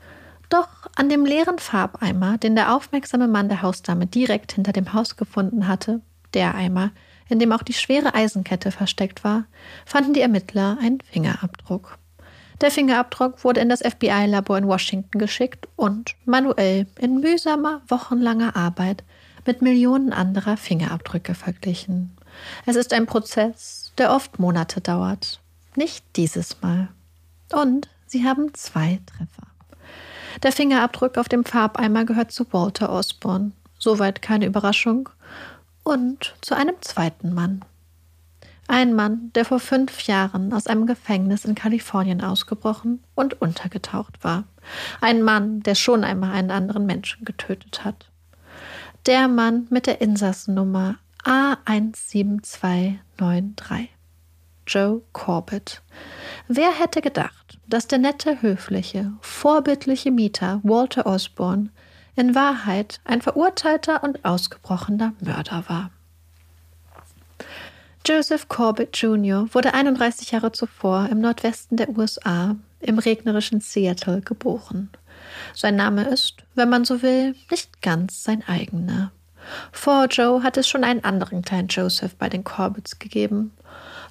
Doch 0.49 0.67
an 0.95 1.09
dem 1.09 1.25
leeren 1.25 1.57
Farbeimer, 1.57 2.37
den 2.37 2.55
der 2.55 2.75
aufmerksame 2.75 3.27
Mann 3.27 3.49
der 3.49 3.61
Hausdame 3.61 4.05
direkt 4.05 4.51
hinter 4.53 4.71
dem 4.71 4.93
Haus 4.93 5.17
gefunden 5.17 5.67
hatte, 5.67 6.01
der 6.33 6.55
Eimer, 6.55 6.91
in 7.27 7.39
dem 7.39 7.51
auch 7.53 7.63
die 7.63 7.73
schwere 7.73 8.13
Eisenkette 8.13 8.71
versteckt 8.71 9.23
war, 9.23 9.45
fanden 9.85 10.13
die 10.13 10.21
Ermittler 10.21 10.77
einen 10.79 11.01
Fingerabdruck. 11.01 11.97
Der 12.61 12.69
Fingerabdruck 12.69 13.43
wurde 13.43 13.59
in 13.59 13.69
das 13.69 13.81
FBI-Labor 13.81 14.59
in 14.59 14.67
Washington 14.67 15.17
geschickt 15.17 15.67
und 15.75 16.15
manuell 16.25 16.85
in 16.99 17.19
mühsamer, 17.19 17.81
wochenlanger 17.87 18.55
Arbeit 18.55 19.03
mit 19.47 19.63
Millionen 19.63 20.13
anderer 20.13 20.57
Fingerabdrücke 20.57 21.33
verglichen. 21.33 22.15
Es 22.67 22.75
ist 22.75 22.93
ein 22.93 23.07
Prozess, 23.07 23.91
der 23.97 24.13
oft 24.13 24.37
Monate 24.37 24.79
dauert. 24.79 25.39
Nicht 25.75 26.05
dieses 26.15 26.61
Mal. 26.61 26.89
Und 27.51 27.89
sie 28.05 28.25
haben 28.25 28.53
zwei 28.53 28.99
Treffer. 29.07 29.47
Der 30.43 30.51
Fingerabdruck 30.51 31.17
auf 31.17 31.27
dem 31.27 31.43
Farbeimer 31.43 32.05
gehört 32.05 32.31
zu 32.31 32.45
Walter 32.53 32.91
Osborne. 32.91 33.53
Soweit 33.79 34.21
keine 34.21 34.45
Überraschung. 34.45 35.09
Und 35.83 36.35
zu 36.41 36.55
einem 36.55 36.75
zweiten 36.81 37.33
Mann. 37.33 37.65
Ein 38.71 38.93
Mann, 38.93 39.31
der 39.35 39.43
vor 39.43 39.59
fünf 39.59 40.03
Jahren 40.03 40.53
aus 40.53 40.65
einem 40.65 40.87
Gefängnis 40.87 41.43
in 41.43 41.55
Kalifornien 41.55 42.21
ausgebrochen 42.21 43.03
und 43.15 43.41
untergetaucht 43.41 44.23
war. 44.23 44.45
Ein 45.01 45.23
Mann, 45.23 45.59
der 45.59 45.75
schon 45.75 46.05
einmal 46.05 46.31
einen 46.31 46.51
anderen 46.51 46.85
Menschen 46.85 47.25
getötet 47.25 47.83
hat. 47.83 48.09
Der 49.07 49.27
Mann 49.27 49.67
mit 49.71 49.87
der 49.87 49.99
Insassennummer 49.99 50.95
A17293. 51.25 53.89
Joe 54.65 55.01
Corbett. 55.11 55.81
Wer 56.47 56.71
hätte 56.71 57.01
gedacht, 57.01 57.59
dass 57.67 57.87
der 57.87 57.99
nette, 57.99 58.41
höfliche, 58.41 59.11
vorbildliche 59.19 60.11
Mieter 60.11 60.61
Walter 60.63 61.07
Osborne 61.07 61.71
in 62.15 62.35
Wahrheit 62.35 63.01
ein 63.03 63.21
verurteilter 63.21 64.01
und 64.01 64.23
ausgebrochener 64.23 65.11
Mörder 65.19 65.65
war? 65.67 65.91
Joseph 68.03 68.47
Corbett 68.47 68.97
Jr. 68.97 69.47
wurde 69.53 69.75
31 69.75 70.31
Jahre 70.31 70.51
zuvor 70.51 71.07
im 71.11 71.19
Nordwesten 71.19 71.77
der 71.77 71.89
USA 71.89 72.55
im 72.79 72.97
regnerischen 72.97 73.61
Seattle 73.61 74.21
geboren. 74.21 74.89
Sein 75.53 75.75
Name 75.75 76.05
ist, 76.05 76.37
wenn 76.55 76.67
man 76.67 76.83
so 76.83 77.03
will, 77.03 77.35
nicht 77.51 77.83
ganz 77.83 78.23
sein 78.23 78.43
eigener. 78.47 79.11
Vor 79.71 80.07
Joe 80.07 80.41
hat 80.41 80.57
es 80.57 80.67
schon 80.67 80.83
einen 80.83 81.03
anderen 81.03 81.43
kleinen 81.43 81.67
Joseph 81.67 82.15
bei 82.15 82.27
den 82.27 82.43
Corbetts 82.43 82.97
gegeben. 82.97 83.51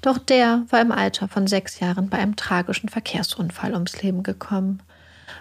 Doch 0.03 0.19
der 0.19 0.63
war 0.71 0.81
im 0.81 0.93
Alter 0.93 1.27
von 1.27 1.49
sechs 1.49 1.81
Jahren 1.81 2.09
bei 2.09 2.19
einem 2.19 2.37
tragischen 2.37 2.89
Verkehrsunfall 2.89 3.75
ums 3.75 4.01
Leben 4.03 4.23
gekommen. 4.23 4.83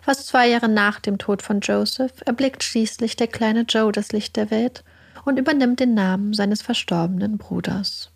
Fast 0.01 0.25
zwei 0.25 0.47
Jahre 0.49 0.69
nach 0.69 0.99
dem 0.99 1.19
Tod 1.19 1.43
von 1.43 1.59
Joseph 1.59 2.13
erblickt 2.25 2.63
schließlich 2.63 3.15
der 3.15 3.27
kleine 3.27 3.61
Joe 3.61 3.91
das 3.91 4.11
Licht 4.11 4.35
der 4.37 4.49
Welt 4.49 4.83
und 5.23 5.37
übernimmt 5.37 5.79
den 5.79 5.93
Namen 5.93 6.33
seines 6.33 6.63
verstorbenen 6.63 7.37
Bruders. 7.37 8.09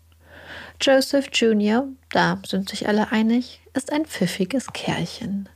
Joseph 0.80 1.28
Jr., 1.32 1.88
da 2.10 2.38
sind 2.46 2.68
sich 2.68 2.88
alle 2.88 3.10
einig, 3.12 3.60
ist 3.74 3.92
ein 3.92 4.04
pfiffiges 4.06 4.72
Kerlchen. 4.72 5.48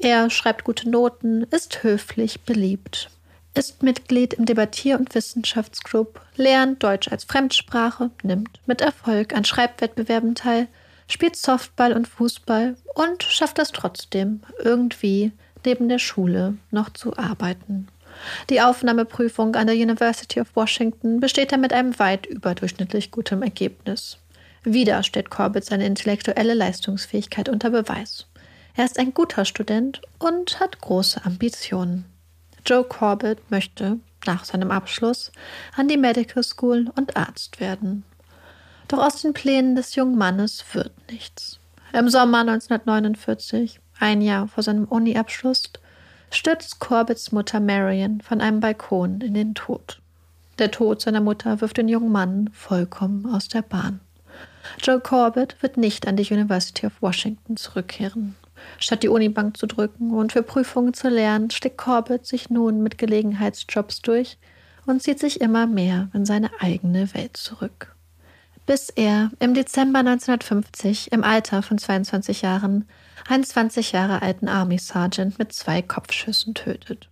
Er 0.00 0.30
schreibt 0.30 0.64
gute 0.64 0.88
Noten, 0.88 1.44
ist 1.44 1.82
höflich, 1.82 2.42
beliebt. 2.42 3.10
ist 3.54 3.82
Mitglied 3.82 4.34
im 4.34 4.44
Debattier- 4.44 4.98
und 4.98 5.14
Wissenschaftsclub, 5.14 6.20
lernt 6.36 6.82
Deutsch 6.82 7.08
als 7.08 7.24
Fremdsprache, 7.24 8.10
nimmt 8.22 8.60
mit 8.66 8.80
Erfolg 8.80 9.34
an 9.34 9.44
Schreibwettbewerben 9.44 10.34
teil, 10.36 10.68
spielt 11.08 11.34
Softball 11.34 11.92
und 11.92 12.06
Fußball 12.06 12.76
und 12.94 13.22
schafft 13.24 13.58
es 13.58 13.72
trotzdem, 13.72 14.42
irgendwie 14.62 15.32
neben 15.64 15.88
der 15.88 15.98
Schule 15.98 16.54
noch 16.70 16.90
zu 16.90 17.16
arbeiten. 17.16 17.88
Die 18.50 18.60
Aufnahmeprüfung 18.60 19.54
an 19.56 19.66
der 19.66 19.76
University 19.76 20.40
of 20.40 20.54
Washington 20.54 21.20
besteht 21.20 21.52
er 21.52 21.58
mit 21.58 21.72
einem 21.72 21.98
weit 21.98 22.26
überdurchschnittlich 22.26 23.10
gutem 23.10 23.42
Ergebnis. 23.42 24.18
Wieder 24.64 25.02
stellt 25.02 25.30
Corbett 25.30 25.64
seine 25.64 25.86
intellektuelle 25.86 26.54
Leistungsfähigkeit 26.54 27.48
unter 27.48 27.70
Beweis. 27.70 28.26
Er 28.74 28.84
ist 28.84 28.98
ein 28.98 29.14
guter 29.14 29.44
Student 29.44 30.00
und 30.18 30.60
hat 30.60 30.80
große 30.80 31.24
Ambitionen. 31.24 32.04
Joe 32.64 32.84
Corbett 32.84 33.50
möchte 33.50 33.98
nach 34.26 34.44
seinem 34.44 34.70
Abschluss 34.70 35.32
an 35.76 35.88
die 35.88 35.96
Medical 35.96 36.42
School 36.42 36.90
und 36.96 37.16
Arzt 37.16 37.60
werden. 37.60 38.04
Doch 38.88 38.98
aus 38.98 39.22
den 39.22 39.32
Plänen 39.32 39.76
des 39.76 39.94
jungen 39.94 40.16
Mannes 40.16 40.64
wird 40.72 40.92
nichts. 41.10 41.58
Im 41.92 42.08
Sommer 42.08 42.40
1949, 42.40 43.80
ein 43.98 44.20
Jahr 44.20 44.48
vor 44.48 44.62
seinem 44.62 44.84
Uni-Abschluss, 44.84 45.64
stürzt 46.30 46.78
Corbetts 46.78 47.32
Mutter 47.32 47.60
Marion 47.60 48.20
von 48.20 48.40
einem 48.40 48.60
Balkon 48.60 49.20
in 49.20 49.34
den 49.34 49.54
Tod. 49.54 50.00
Der 50.58 50.70
Tod 50.70 51.00
seiner 51.00 51.20
Mutter 51.20 51.60
wirft 51.60 51.78
den 51.78 51.88
jungen 51.88 52.12
Mann 52.12 52.50
vollkommen 52.52 53.26
aus 53.26 53.48
der 53.48 53.62
Bahn. 53.62 54.00
Joe 54.82 55.00
Corbett 55.00 55.56
wird 55.60 55.76
nicht 55.76 56.06
an 56.06 56.16
die 56.16 56.32
University 56.32 56.86
of 56.86 57.00
Washington 57.00 57.56
zurückkehren. 57.56 58.36
Statt 58.78 59.02
die 59.02 59.08
Unibank 59.08 59.56
zu 59.56 59.66
drücken 59.66 60.12
und 60.12 60.32
für 60.32 60.42
Prüfungen 60.42 60.94
zu 60.94 61.08
lernen, 61.08 61.50
steckt 61.50 61.78
Corbett 61.78 62.26
sich 62.26 62.50
nun 62.50 62.82
mit 62.82 62.98
Gelegenheitsjobs 62.98 64.02
durch 64.02 64.38
und 64.86 65.02
zieht 65.02 65.20
sich 65.20 65.40
immer 65.40 65.66
mehr 65.66 66.08
in 66.12 66.24
seine 66.24 66.50
eigene 66.60 67.12
Welt 67.14 67.36
zurück. 67.36 67.94
Bis 68.66 68.90
er 68.90 69.30
im 69.38 69.54
Dezember 69.54 70.00
1950 70.00 71.12
im 71.12 71.24
Alter 71.24 71.62
von 71.62 71.78
22 71.78 72.42
Jahren 72.42 72.86
einen 73.28 73.44
20 73.44 73.92
Jahre 73.92 74.22
alten 74.22 74.48
Army 74.48 74.78
Sergeant 74.78 75.38
mit 75.38 75.52
zwei 75.52 75.82
Kopfschüssen 75.82 76.54
tötet. 76.54 77.08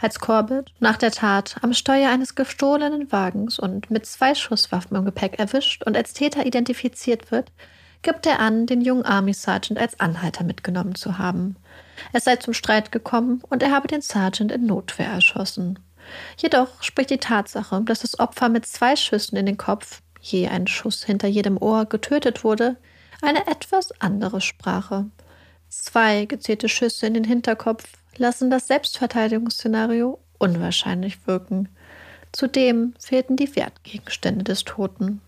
Als 0.00 0.18
Corbett 0.18 0.72
nach 0.80 0.96
der 0.96 1.10
Tat 1.10 1.56
am 1.62 1.72
Steuer 1.72 2.10
eines 2.10 2.34
gestohlenen 2.34 3.10
Wagens 3.12 3.58
und 3.58 3.90
mit 3.90 4.06
zwei 4.06 4.34
Schusswaffen 4.34 4.96
im 4.96 5.04
Gepäck 5.04 5.38
erwischt 5.38 5.84
und 5.84 5.96
als 5.96 6.12
Täter 6.12 6.46
identifiziert 6.46 7.30
wird, 7.30 7.50
gibt 8.02 8.26
er 8.26 8.40
an, 8.40 8.66
den 8.66 8.80
jungen 8.80 9.04
Army 9.04 9.34
Sergeant 9.34 9.80
als 9.80 9.98
Anhalter 10.00 10.44
mitgenommen 10.44 10.94
zu 10.94 11.18
haben. 11.18 11.56
Es 12.12 12.24
sei 12.24 12.36
zum 12.36 12.54
Streit 12.54 12.92
gekommen 12.92 13.42
und 13.48 13.62
er 13.62 13.72
habe 13.72 13.88
den 13.88 14.02
Sergeant 14.02 14.52
in 14.52 14.66
Notwehr 14.66 15.08
erschossen. 15.08 15.78
Jedoch 16.36 16.82
spricht 16.82 17.10
die 17.10 17.18
Tatsache, 17.18 17.82
dass 17.84 18.00
das 18.00 18.18
Opfer 18.18 18.48
mit 18.48 18.66
zwei 18.66 18.96
Schüssen 18.96 19.36
in 19.36 19.46
den 19.46 19.56
Kopf, 19.56 20.00
je 20.20 20.48
ein 20.48 20.66
Schuss 20.66 21.04
hinter 21.04 21.28
jedem 21.28 21.58
Ohr, 21.58 21.84
getötet 21.86 22.44
wurde, 22.44 22.76
eine 23.20 23.46
etwas 23.46 23.92
andere 24.00 24.40
Sprache. 24.40 25.06
Zwei 25.68 26.24
gezählte 26.24 26.68
Schüsse 26.68 27.06
in 27.06 27.14
den 27.14 27.24
Hinterkopf 27.24 27.84
lassen 28.18 28.50
das 28.50 28.66
Selbstverteidigungsszenario 28.66 30.18
unwahrscheinlich 30.38 31.26
wirken. 31.26 31.68
Zudem 32.32 32.94
fehlten 32.98 33.36
die 33.36 33.54
Wertgegenstände 33.56 34.44
des 34.44 34.64
Toten. 34.64 35.20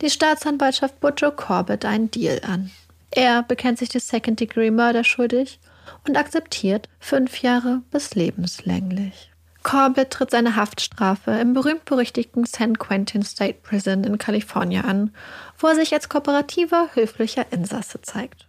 Die 0.00 0.10
Staatsanwaltschaft 0.10 1.00
bot 1.00 1.20
Joe 1.20 1.32
Corbett 1.32 1.84
einen 1.84 2.10
Deal 2.10 2.40
an. 2.44 2.70
Er 3.10 3.42
bekennt 3.42 3.78
sich 3.78 3.90
des 3.90 4.08
Second-Degree-Murder 4.08 5.04
schuldig 5.04 5.60
und 6.06 6.16
akzeptiert 6.16 6.88
fünf 6.98 7.42
Jahre 7.42 7.82
bis 7.90 8.14
lebenslänglich. 8.14 9.30
Corbett 9.62 10.10
tritt 10.10 10.30
seine 10.30 10.56
Haftstrafe 10.56 11.32
im 11.32 11.52
berühmt-berüchtigten 11.52 12.46
San 12.46 12.78
Quentin 12.78 13.22
State 13.22 13.58
Prison 13.62 14.02
in 14.02 14.18
Kalifornien 14.18 14.84
an, 14.84 15.14
wo 15.58 15.68
er 15.68 15.76
sich 15.76 15.92
als 15.92 16.08
kooperativer, 16.08 16.88
höflicher 16.94 17.46
Insasse 17.52 18.00
zeigt. 18.00 18.48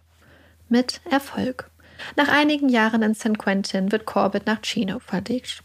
Mit 0.68 1.00
Erfolg. 1.08 1.70
Nach 2.16 2.28
einigen 2.28 2.68
Jahren 2.68 3.02
in 3.02 3.14
San 3.14 3.38
Quentin 3.38 3.92
wird 3.92 4.06
Corbett 4.06 4.46
nach 4.46 4.62
Chino 4.62 4.98
verlegt. 4.98 5.62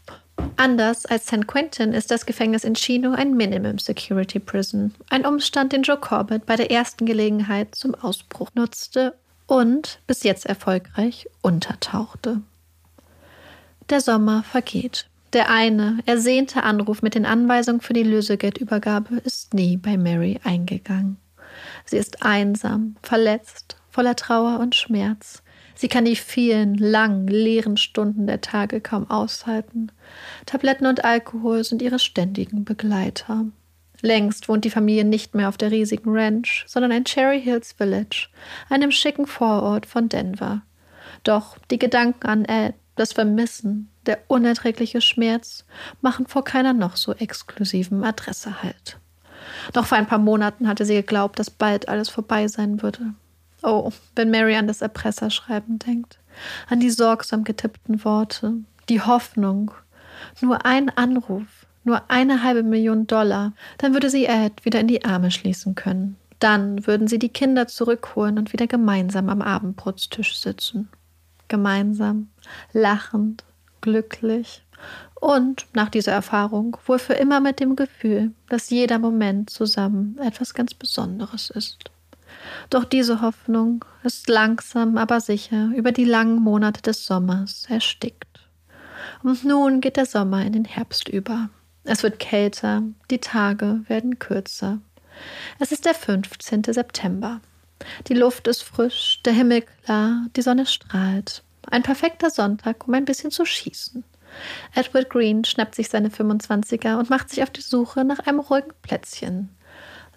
Anders 0.56 1.06
als 1.06 1.26
San 1.26 1.46
Quentin 1.46 1.92
ist 1.92 2.10
das 2.10 2.26
Gefängnis 2.26 2.64
in 2.64 2.74
Chino 2.74 3.12
ein 3.12 3.36
Minimum 3.36 3.78
Security 3.78 4.38
Prison, 4.38 4.94
ein 5.10 5.26
Umstand, 5.26 5.72
den 5.72 5.82
Joe 5.82 5.98
Corbett 5.98 6.46
bei 6.46 6.56
der 6.56 6.70
ersten 6.70 7.06
Gelegenheit 7.06 7.74
zum 7.74 7.94
Ausbruch 7.94 8.50
nutzte 8.54 9.14
und 9.46 10.00
bis 10.06 10.22
jetzt 10.22 10.46
erfolgreich 10.46 11.28
untertauchte. 11.42 12.40
Der 13.88 14.00
Sommer 14.00 14.44
vergeht. 14.44 15.08
Der 15.32 15.50
eine, 15.50 15.98
ersehnte 16.06 16.62
Anruf 16.62 17.02
mit 17.02 17.14
den 17.14 17.26
Anweisungen 17.26 17.80
für 17.80 17.92
die 17.92 18.02
Lösegeldübergabe 18.02 19.16
ist 19.16 19.54
nie 19.54 19.76
bei 19.76 19.96
Mary 19.96 20.40
eingegangen. 20.42 21.18
Sie 21.84 21.96
ist 21.96 22.22
einsam, 22.22 22.96
verletzt, 23.02 23.76
voller 23.90 24.16
Trauer 24.16 24.58
und 24.60 24.74
Schmerz. 24.74 25.42
Sie 25.80 25.88
kann 25.88 26.04
die 26.04 26.16
vielen 26.16 26.74
langen, 26.74 27.26
leeren 27.26 27.78
Stunden 27.78 28.26
der 28.26 28.42
Tage 28.42 28.82
kaum 28.82 29.10
aushalten. 29.10 29.90
Tabletten 30.44 30.84
und 30.84 31.06
Alkohol 31.06 31.64
sind 31.64 31.80
ihre 31.80 31.98
ständigen 31.98 32.66
Begleiter. 32.66 33.46
Längst 34.02 34.50
wohnt 34.50 34.66
die 34.66 34.70
Familie 34.70 35.06
nicht 35.06 35.34
mehr 35.34 35.48
auf 35.48 35.56
der 35.56 35.70
riesigen 35.70 36.10
Ranch, 36.10 36.66
sondern 36.68 36.90
in 36.90 37.04
Cherry 37.04 37.40
Hills 37.40 37.72
Village, 37.72 38.28
einem 38.68 38.90
schicken 38.90 39.26
Vorort 39.26 39.86
von 39.86 40.10
Denver. 40.10 40.60
Doch 41.24 41.56
die 41.70 41.78
Gedanken 41.78 42.26
an 42.26 42.44
Ed, 42.44 42.74
das 42.96 43.14
Vermissen, 43.14 43.88
der 44.04 44.18
unerträgliche 44.28 45.00
Schmerz 45.00 45.64
machen 46.02 46.26
vor 46.26 46.44
keiner 46.44 46.74
noch 46.74 46.98
so 46.98 47.14
exklusiven 47.14 48.04
Adresse 48.04 48.62
Halt. 48.62 48.98
Noch 49.74 49.86
vor 49.86 49.96
ein 49.96 50.06
paar 50.06 50.18
Monaten 50.18 50.68
hatte 50.68 50.84
sie 50.84 50.96
geglaubt, 50.96 51.38
dass 51.38 51.48
bald 51.48 51.88
alles 51.88 52.10
vorbei 52.10 52.48
sein 52.48 52.82
würde. 52.82 53.14
Oh, 53.62 53.92
wenn 54.16 54.30
Mary 54.30 54.56
an 54.56 54.66
das 54.66 54.82
Erpresserschreiben 54.82 55.78
denkt, 55.78 56.18
an 56.68 56.80
die 56.80 56.90
sorgsam 56.90 57.44
getippten 57.44 58.04
Worte, 58.04 58.54
die 58.88 59.02
Hoffnung, 59.02 59.72
nur 60.40 60.64
ein 60.64 60.90
Anruf, 60.90 61.66
nur 61.84 62.02
eine 62.08 62.42
halbe 62.42 62.62
Million 62.62 63.06
Dollar, 63.06 63.52
dann 63.78 63.92
würde 63.92 64.10
sie 64.10 64.26
Ed 64.26 64.64
wieder 64.64 64.80
in 64.80 64.88
die 64.88 65.04
Arme 65.04 65.30
schließen 65.30 65.74
können. 65.74 66.16
Dann 66.38 66.86
würden 66.86 67.06
sie 67.06 67.18
die 67.18 67.28
Kinder 67.28 67.66
zurückholen 67.66 68.38
und 68.38 68.52
wieder 68.52 68.66
gemeinsam 68.66 69.28
am 69.28 69.42
Abendbrotstisch 69.42 70.38
sitzen. 70.38 70.88
Gemeinsam, 71.48 72.30
lachend, 72.72 73.44
glücklich. 73.80 74.62
Und 75.20 75.66
nach 75.74 75.90
dieser 75.90 76.12
Erfahrung 76.12 76.78
wohl 76.86 76.98
für 76.98 77.12
immer 77.12 77.40
mit 77.40 77.60
dem 77.60 77.76
Gefühl, 77.76 78.32
dass 78.48 78.70
jeder 78.70 78.98
Moment 78.98 79.50
zusammen 79.50 80.18
etwas 80.18 80.54
ganz 80.54 80.72
Besonderes 80.72 81.50
ist. 81.50 81.90
Doch 82.70 82.84
diese 82.84 83.20
Hoffnung 83.20 83.84
ist 84.04 84.28
langsam, 84.28 84.96
aber 84.96 85.20
sicher 85.20 85.70
über 85.74 85.90
die 85.90 86.04
langen 86.04 86.40
Monate 86.40 86.80
des 86.82 87.04
Sommers 87.04 87.66
erstickt. 87.68 88.48
Und 89.22 89.44
nun 89.44 89.80
geht 89.80 89.96
der 89.96 90.06
Sommer 90.06 90.44
in 90.46 90.52
den 90.52 90.64
Herbst 90.64 91.08
über. 91.08 91.50
Es 91.84 92.02
wird 92.02 92.20
kälter, 92.20 92.82
die 93.10 93.18
Tage 93.18 93.80
werden 93.88 94.18
kürzer. 94.20 94.78
Es 95.58 95.72
ist 95.72 95.84
der 95.84 95.94
15. 95.94 96.64
September. 96.64 97.40
Die 98.06 98.14
Luft 98.14 98.46
ist 98.46 98.62
frisch, 98.62 99.20
der 99.24 99.32
Himmel 99.32 99.62
klar, 99.62 100.26
die 100.36 100.42
Sonne 100.42 100.66
strahlt. 100.66 101.42
Ein 101.70 101.82
perfekter 101.82 102.30
Sonntag, 102.30 102.86
um 102.86 102.94
ein 102.94 103.04
bisschen 103.04 103.30
zu 103.30 103.44
schießen. 103.44 104.04
Edward 104.74 105.10
Green 105.10 105.44
schnappt 105.44 105.74
sich 105.74 105.88
seine 105.88 106.08
25er 106.08 106.98
und 106.98 107.10
macht 107.10 107.30
sich 107.30 107.42
auf 107.42 107.50
die 107.50 107.62
Suche 107.62 108.04
nach 108.04 108.20
einem 108.20 108.40
ruhigen 108.40 108.72
Plätzchen. 108.82 109.48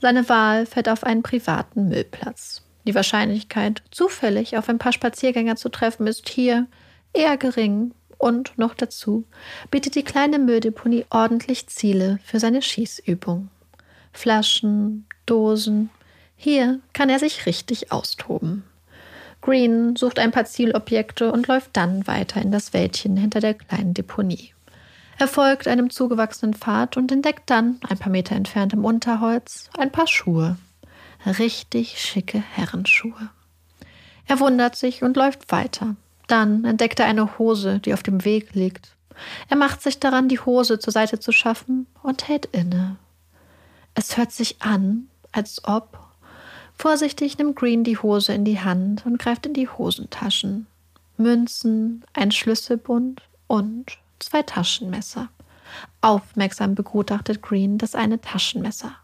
Seine 0.04 0.28
Wahl 0.28 0.66
fällt 0.66 0.90
auf 0.90 1.06
einen 1.06 1.24
privaten 1.24 1.88
Müllplatz. 1.88 2.62
Die 2.86 2.94
Wahrscheinlichkeit, 2.94 3.84
zufällig 3.90 4.58
auf 4.58 4.68
ein 4.68 4.78
paar 4.78 4.92
Spaziergänger 4.92 5.56
zu 5.56 5.70
treffen, 5.70 6.08
ist 6.08 6.28
hier 6.28 6.68
eher 7.14 7.38
gering 7.38 7.94
und 8.18 8.52
noch 8.58 8.74
dazu 8.74 9.24
bietet 9.72 9.96
die 9.96 10.04
kleine 10.04 10.40
Mülldeponie 10.40 11.06
ordentlich 11.10 11.68
Ziele 11.68 12.20
für 12.26 12.42
seine 12.42 12.62
Schießübung. 12.62 13.48
Flaschen, 14.12 15.06
Dosen. 15.26 15.90
Hier 16.36 16.82
kann 16.92 17.10
er 17.10 17.20
sich 17.20 17.46
richtig 17.46 17.94
austoben. 17.94 18.66
Green 19.40 19.96
sucht 19.96 20.20
ein 20.20 20.32
paar 20.32 20.44
Zielobjekte 20.44 21.32
und 21.32 21.48
läuft 21.48 21.78
dann 21.78 22.06
weiter 22.08 22.42
in 22.42 22.52
das 22.52 22.74
Wäldchen 22.74 23.16
hinter 23.16 23.40
der 23.40 23.54
kleinen 23.54 23.94
Deponie. 23.94 24.53
Er 25.24 25.30
folgt 25.30 25.70
einem 25.70 25.90
zugewachsenen 25.90 26.54
Pfad 26.54 26.98
und 26.98 27.10
entdeckt 27.10 27.50
dann, 27.50 27.80
ein 27.88 27.98
paar 27.98 28.12
Meter 28.12 28.36
entfernt 28.36 28.74
im 28.74 28.84
Unterholz, 28.84 29.70
ein 29.78 29.90
paar 29.90 30.06
Schuhe. 30.06 30.58
Richtig 31.26 31.98
schicke 31.98 32.40
Herrenschuhe. 32.40 33.30
Er 34.28 34.42
wundert 34.42 34.76
sich 34.76 35.02
und 35.02 35.16
läuft 35.16 35.50
weiter. 35.50 35.96
Dann 36.28 36.66
entdeckt 36.66 37.00
er 37.00 37.06
eine 37.06 37.40
Hose, 37.40 37.80
die 37.80 37.94
auf 37.94 38.04
dem 38.04 38.26
Weg 38.26 38.54
liegt. 38.54 38.98
Er 39.48 39.56
macht 39.56 39.82
sich 39.82 39.98
daran, 39.98 40.28
die 40.28 40.42
Hose 40.42 40.78
zur 40.78 40.92
Seite 40.92 41.22
zu 41.22 41.32
schaffen 41.32 41.88
und 42.02 42.28
hält 42.28 42.48
inne. 42.48 42.98
Es 43.94 44.18
hört 44.18 44.34
sich 44.34 44.62
an, 44.62 45.08
als 45.32 45.64
ob. 45.64 46.00
Vorsichtig 46.78 47.38
nimmt 47.38 47.56
Green 47.56 47.86
die 47.86 47.98
Hose 47.98 48.34
in 48.34 48.44
die 48.44 48.60
Hand 48.60 49.06
und 49.06 49.20
greift 49.20 49.46
in 49.46 49.54
die 49.54 49.70
Hosentaschen. 49.70 50.68
Münzen, 51.16 52.04
ein 52.12 52.34
Schlüsselbund 52.34 53.22
und 53.48 54.03
zwei 54.20 54.44
Taschenmesser. 54.44 55.30
Aufmerksam 56.02 56.76
begutachtet 56.76 57.42
Green 57.42 57.78
das 57.78 57.96
eine 57.96 58.22
Taschenmesser. 58.22 58.96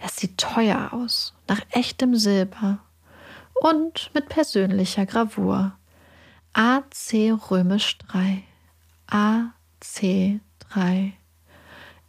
Es 0.00 0.16
sieht 0.16 0.38
teuer 0.38 0.90
aus, 0.92 1.34
nach 1.48 1.60
echtem 1.70 2.14
Silber 2.14 2.78
und 3.54 4.10
mit 4.14 4.28
persönlicher 4.28 5.06
Gravur. 5.06 5.72
AC 6.52 7.32
römisch 7.50 7.98
3. 7.98 8.42
AC 9.06 10.40
3. 10.70 11.12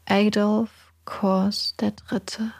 Adolf 0.06 0.70
Kors 1.06 1.76
der 1.80 1.92
Dritte. 1.92 2.52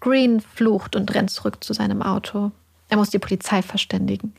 Green 0.00 0.40
flucht 0.40 0.96
und 0.96 1.12
rennt 1.14 1.30
zurück 1.30 1.62
zu 1.62 1.72
seinem 1.72 2.02
Auto. 2.02 2.52
Er 2.88 2.96
muss 2.96 3.10
die 3.10 3.18
Polizei 3.18 3.62
verständigen. 3.62 4.34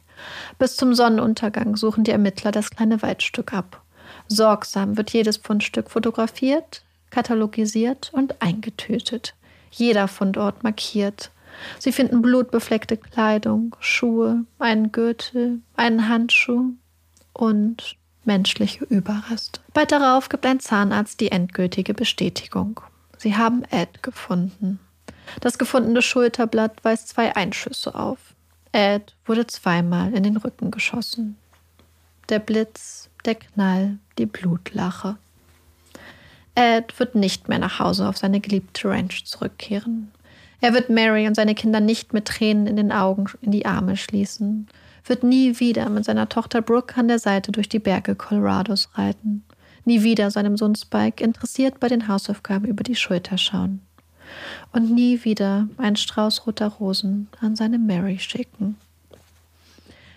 Bis 0.57 0.75
zum 0.75 0.93
Sonnenuntergang 0.93 1.75
suchen 1.75 2.03
die 2.03 2.11
Ermittler 2.11 2.51
das 2.51 2.71
kleine 2.71 3.01
Waldstück 3.01 3.53
ab. 3.53 3.82
Sorgsam 4.27 4.97
wird 4.97 5.11
jedes 5.11 5.37
Fundstück 5.37 5.91
fotografiert, 5.91 6.83
katalogisiert 7.09 8.11
und 8.13 8.41
eingetötet. 8.41 9.35
Jeder 9.71 10.07
Fundort 10.07 10.63
markiert. 10.63 11.31
Sie 11.79 11.91
finden 11.91 12.21
blutbefleckte 12.21 12.97
Kleidung, 12.97 13.75
Schuhe, 13.79 14.45
einen 14.59 14.91
Gürtel, 14.91 15.59
einen 15.75 16.09
Handschuh 16.09 16.71
und 17.33 17.95
menschliche 18.25 18.85
Überreste. 18.85 19.59
Bald 19.73 19.91
darauf 19.91 20.29
gibt 20.29 20.45
ein 20.45 20.59
Zahnarzt 20.59 21.19
die 21.19 21.31
endgültige 21.31 21.93
Bestätigung. 21.93 22.79
Sie 23.17 23.35
haben 23.35 23.63
Ed 23.69 24.01
gefunden. 24.01 24.79
Das 25.41 25.57
gefundene 25.57 26.01
Schulterblatt 26.01 26.83
weist 26.83 27.09
zwei 27.09 27.35
Einschüsse 27.35 27.95
auf. 27.95 28.19
Ed 28.71 29.15
wurde 29.25 29.47
zweimal 29.47 30.13
in 30.13 30.23
den 30.23 30.37
Rücken 30.37 30.71
geschossen. 30.71 31.37
Der 32.29 32.39
Blitz, 32.39 33.09
der 33.25 33.35
Knall, 33.35 33.99
die 34.17 34.25
Blutlache. 34.25 35.17
Ed 36.55 36.99
wird 36.99 37.15
nicht 37.15 37.49
mehr 37.49 37.59
nach 37.59 37.79
Hause 37.79 38.07
auf 38.07 38.17
seine 38.17 38.39
geliebte 38.39 38.89
Ranch 38.89 39.25
zurückkehren. 39.25 40.11
Er 40.61 40.73
wird 40.73 40.89
Mary 40.89 41.27
und 41.27 41.35
seine 41.35 41.55
Kinder 41.55 41.79
nicht 41.79 42.13
mit 42.13 42.25
Tränen 42.25 42.67
in 42.67 42.75
den 42.75 42.91
Augen 42.91 43.25
in 43.41 43.51
die 43.51 43.65
Arme 43.65 43.97
schließen, 43.97 44.67
wird 45.05 45.23
nie 45.23 45.59
wieder 45.59 45.89
mit 45.89 46.05
seiner 46.05 46.29
Tochter 46.29 46.61
Brooke 46.61 46.95
an 46.97 47.07
der 47.07 47.19
Seite 47.19 47.51
durch 47.51 47.67
die 47.67 47.79
Berge 47.79 48.15
Colorados 48.15 48.89
reiten, 48.93 49.43
nie 49.83 50.03
wieder 50.03 50.31
seinem 50.31 50.55
Sohn 50.55 50.75
Spike 50.75 51.23
interessiert 51.23 51.79
bei 51.79 51.89
den 51.89 52.07
Hausaufgaben 52.07 52.67
über 52.67 52.83
die 52.83 52.95
Schulter 52.95 53.37
schauen 53.37 53.81
und 54.71 54.91
nie 54.91 55.23
wieder 55.23 55.67
einen 55.77 55.95
Strauß 55.95 56.47
roter 56.47 56.67
Rosen 56.67 57.27
an 57.41 57.55
seine 57.55 57.79
Mary 57.79 58.19
schicken. 58.19 58.77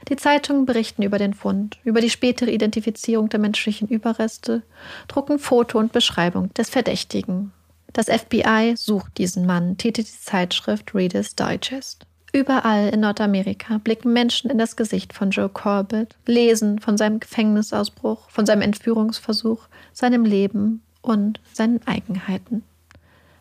Die 0.09 0.17
Zeitungen 0.17 0.67
berichten 0.67 1.03
über 1.03 1.19
den 1.19 1.35
Fund, 1.35 1.79
über 1.83 2.01
die 2.01 2.11
spätere 2.11 2.51
Identifizierung 2.51 3.29
der 3.29 3.41
menschlichen 3.41 3.89
Überreste, 3.89 4.63
drucken 5.09 5.39
Foto 5.39 5.79
und 5.79 5.93
Beschreibung 5.93 6.55
des 6.55 6.71
Verdächtigen. 6.71 7.53
Das 7.93 8.07
FBI 8.07 8.75
sucht 8.77 9.19
diesen 9.19 9.47
Mann, 9.47 9.79
tätet 9.79 10.07
die 10.07 10.21
Zeitschrift 10.21 10.95
Reader's 10.95 11.35
Digest. 11.35 12.07
Überall 12.33 12.91
in 12.91 13.01
Nordamerika 13.01 13.79
blicken 13.79 14.13
Menschen 14.13 14.51
in 14.51 14.59
das 14.59 14.77
Gesicht 14.77 15.13
von 15.13 15.31
Joe 15.31 15.49
Corbett, 15.49 16.15
lesen 16.27 16.79
von 16.79 16.97
seinem 16.97 17.19
Gefängnisausbruch, 17.19 18.29
von 18.31 18.47
seinem 18.47 18.63
Entführungsversuch, 18.63 19.67
seinem 19.93 20.25
Leben 20.25 20.83
und 21.03 21.41
seinen 21.53 21.81
Eigenheiten. 21.87 22.63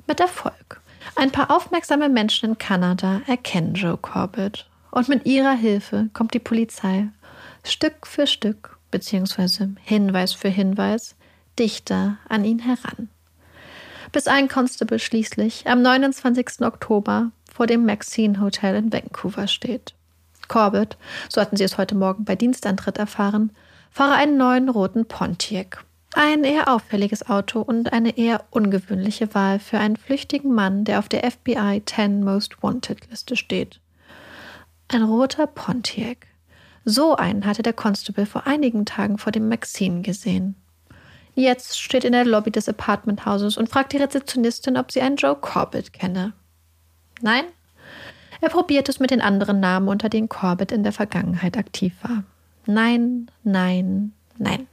Mit 0.07 0.19
Erfolg. 0.19 0.81
Ein 1.15 1.31
paar 1.31 1.51
aufmerksame 1.51 2.09
Menschen 2.09 2.51
in 2.51 2.57
Kanada 2.57 3.21
erkennen 3.27 3.75
Joe 3.75 3.97
Corbett 3.97 4.65
und 4.95 5.09
mit 5.09 5.25
ihrer 5.25 5.53
Hilfe 5.53 6.09
kommt 6.13 6.33
die 6.33 6.39
Polizei 6.39 7.09
Stück 7.65 8.07
für 8.07 8.27
Stück, 8.27 8.77
beziehungsweise 8.91 9.75
Hinweis 9.83 10.31
für 10.31 10.47
Hinweis, 10.47 11.15
dichter 11.59 12.17
an 12.29 12.45
ihn 12.45 12.59
heran. 12.59 13.09
Bis 14.13 14.27
ein 14.27 14.47
Constable 14.47 14.99
schließlich 14.99 15.67
am 15.67 15.81
29. 15.81 16.61
Oktober 16.61 17.31
vor 17.51 17.67
dem 17.67 17.85
Maxine 17.85 18.39
Hotel 18.39 18.75
in 18.75 18.93
Vancouver 18.93 19.47
steht. 19.47 19.95
Corbett, 20.47 20.97
so 21.27 21.41
hatten 21.41 21.57
sie 21.57 21.65
es 21.65 21.77
heute 21.77 21.95
Morgen 21.95 22.23
bei 22.23 22.37
Dienstantritt 22.37 22.97
erfahren, 22.97 23.51
fahre 23.91 24.13
einen 24.13 24.37
neuen 24.37 24.69
roten 24.69 25.05
Pontiac. 25.05 25.83
Ein 26.13 26.45
eher 26.45 26.73
auffälliges 26.73 27.27
Auto 27.27 27.59
und 27.59 27.91
eine 27.91 28.17
eher 28.17 28.45
ungewöhnliche 28.51 29.33
Wahl 29.35 29.59
für 29.59 29.77
einen 29.77 29.97
flüchtigen 29.97 30.53
Mann, 30.53 30.85
der 30.85 30.99
auf 30.99 31.09
der 31.09 31.29
FBI 31.29 31.83
10 31.85 32.23
Most 32.23 32.63
Wanted 32.63 33.09
Liste 33.09 33.35
steht. 33.35 33.81
Ein 34.87 35.03
roter 35.03 35.47
Pontiac. 35.47 36.27
So 36.83 37.15
einen 37.15 37.45
hatte 37.45 37.63
der 37.63 37.73
Constable 37.73 38.25
vor 38.25 38.45
einigen 38.45 38.85
Tagen 38.85 39.17
vor 39.17 39.31
dem 39.31 39.49
Maxine 39.49 40.01
gesehen. 40.01 40.55
Jetzt 41.33 41.79
steht 41.79 42.05
in 42.05 42.13
der 42.13 42.23
Lobby 42.25 42.51
des 42.51 42.69
Apartmenthauses 42.69 43.57
und 43.57 43.69
fragt 43.69 43.91
die 43.91 43.97
Rezeptionistin, 43.97 44.77
ob 44.77 44.91
sie 44.91 45.01
einen 45.01 45.17
Joe 45.17 45.35
Corbett 45.35 45.91
kenne. 45.91 46.33
Nein? 47.21 47.45
Er 48.39 48.49
probiert 48.49 48.87
es 48.87 48.99
mit 48.99 49.11
den 49.11 49.21
anderen 49.21 49.59
Namen, 49.59 49.87
unter 49.87 50.07
denen 50.07 50.29
Corbett 50.29 50.71
in 50.71 50.83
der 50.83 50.91
Vergangenheit 50.91 51.57
aktiv 51.57 51.93
war. 52.03 52.23
Nein, 52.65 53.29
nein, 53.43 54.13
nein. 54.37 54.67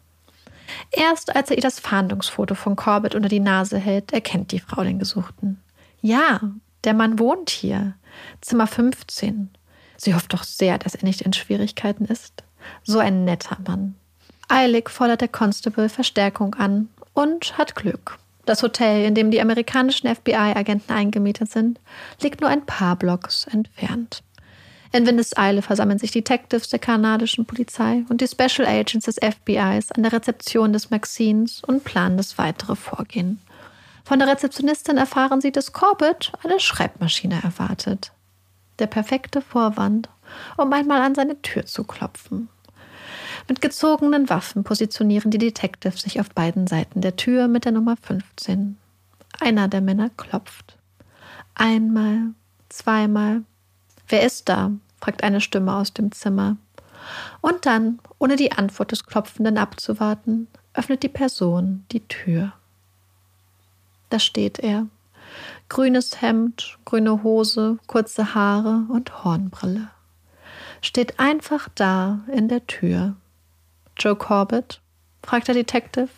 Erst 0.90 1.34
als 1.34 1.50
er 1.50 1.56
ihr 1.56 1.62
das 1.62 1.80
Fahndungsfoto 1.80 2.54
von 2.54 2.76
Corbett 2.76 3.14
unter 3.14 3.28
die 3.28 3.40
Nase 3.40 3.78
hält, 3.78 4.12
erkennt 4.12 4.52
die 4.52 4.60
Frau 4.60 4.84
den 4.84 4.98
Gesuchten. 4.98 5.60
Ja, 6.00 6.40
der 6.84 6.94
Mann 6.94 7.18
wohnt 7.18 7.50
hier. 7.50 7.94
Zimmer 8.40 8.66
15. 8.66 9.50
Sie 9.96 10.14
hofft 10.14 10.32
doch 10.32 10.44
sehr, 10.44 10.78
dass 10.78 10.94
er 10.94 11.04
nicht 11.04 11.20
in 11.20 11.32
Schwierigkeiten 11.32 12.04
ist. 12.04 12.42
So 12.82 12.98
ein 12.98 13.24
netter 13.24 13.58
Mann. 13.66 13.94
Eilig 14.48 14.90
fordert 14.90 15.20
der 15.20 15.28
Constable 15.28 15.88
Verstärkung 15.88 16.54
an 16.54 16.88
und 17.14 17.56
hat 17.58 17.74
Glück. 17.74 18.18
Das 18.44 18.62
Hotel, 18.62 19.04
in 19.04 19.14
dem 19.14 19.30
die 19.30 19.40
amerikanischen 19.40 20.12
FBI-Agenten 20.12 20.92
eingemietet 20.92 21.50
sind, 21.50 21.78
liegt 22.20 22.40
nur 22.40 22.50
ein 22.50 22.66
paar 22.66 22.96
Blocks 22.96 23.46
entfernt. 23.46 24.22
In 24.90 25.06
Windeseile 25.06 25.62
versammeln 25.62 25.98
sich 25.98 26.10
Detectives 26.10 26.68
der 26.68 26.78
kanadischen 26.78 27.46
Polizei 27.46 28.04
und 28.10 28.20
die 28.20 28.28
Special 28.28 28.66
Agents 28.68 29.06
des 29.06 29.16
FBIs 29.16 29.92
an 29.92 30.02
der 30.02 30.12
Rezeption 30.12 30.72
des 30.72 30.90
Maxines 30.90 31.62
und 31.64 31.84
planen 31.84 32.18
das 32.18 32.36
weitere 32.36 32.76
Vorgehen. 32.76 33.40
Von 34.04 34.18
der 34.18 34.28
Rezeptionistin 34.28 34.98
erfahren 34.98 35.40
sie, 35.40 35.52
dass 35.52 35.72
Corbett 35.72 36.32
eine 36.42 36.60
Schreibmaschine 36.60 37.40
erwartet 37.42 38.12
der 38.78 38.86
perfekte 38.86 39.40
Vorwand, 39.40 40.08
um 40.56 40.72
einmal 40.72 41.02
an 41.02 41.14
seine 41.14 41.40
Tür 41.42 41.66
zu 41.66 41.84
klopfen. 41.84 42.48
Mit 43.48 43.60
gezogenen 43.60 44.28
Waffen 44.28 44.64
positionieren 44.64 45.30
die 45.30 45.38
Detectives 45.38 46.02
sich 46.02 46.20
auf 46.20 46.30
beiden 46.30 46.66
Seiten 46.66 47.00
der 47.00 47.16
Tür 47.16 47.48
mit 47.48 47.64
der 47.64 47.72
Nummer 47.72 47.96
15. 47.96 48.76
Einer 49.40 49.68
der 49.68 49.80
Männer 49.80 50.10
klopft. 50.16 50.76
Einmal, 51.54 52.28
zweimal. 52.68 53.42
Wer 54.08 54.22
ist 54.24 54.48
da? 54.48 54.70
fragt 55.00 55.24
eine 55.24 55.40
Stimme 55.40 55.74
aus 55.74 55.92
dem 55.92 56.12
Zimmer. 56.12 56.56
Und 57.40 57.66
dann, 57.66 57.98
ohne 58.18 58.36
die 58.36 58.52
Antwort 58.52 58.92
des 58.92 59.04
Klopfenden 59.04 59.58
abzuwarten, 59.58 60.46
öffnet 60.74 61.02
die 61.02 61.08
Person 61.08 61.84
die 61.90 62.06
Tür. 62.06 62.52
Da 64.10 64.18
steht 64.18 64.60
er, 64.60 64.86
grünes 65.72 66.20
Hemd, 66.20 66.76
grüne 66.84 67.22
Hose, 67.22 67.78
kurze 67.86 68.34
Haare 68.34 68.84
und 68.90 69.24
Hornbrille. 69.24 69.88
Steht 70.82 71.18
einfach 71.18 71.70
da 71.74 72.20
in 72.30 72.48
der 72.48 72.66
Tür. 72.66 73.16
Joe 73.98 74.14
Corbett? 74.14 74.82
fragt 75.22 75.48
der 75.48 75.54
Detective. 75.54 76.10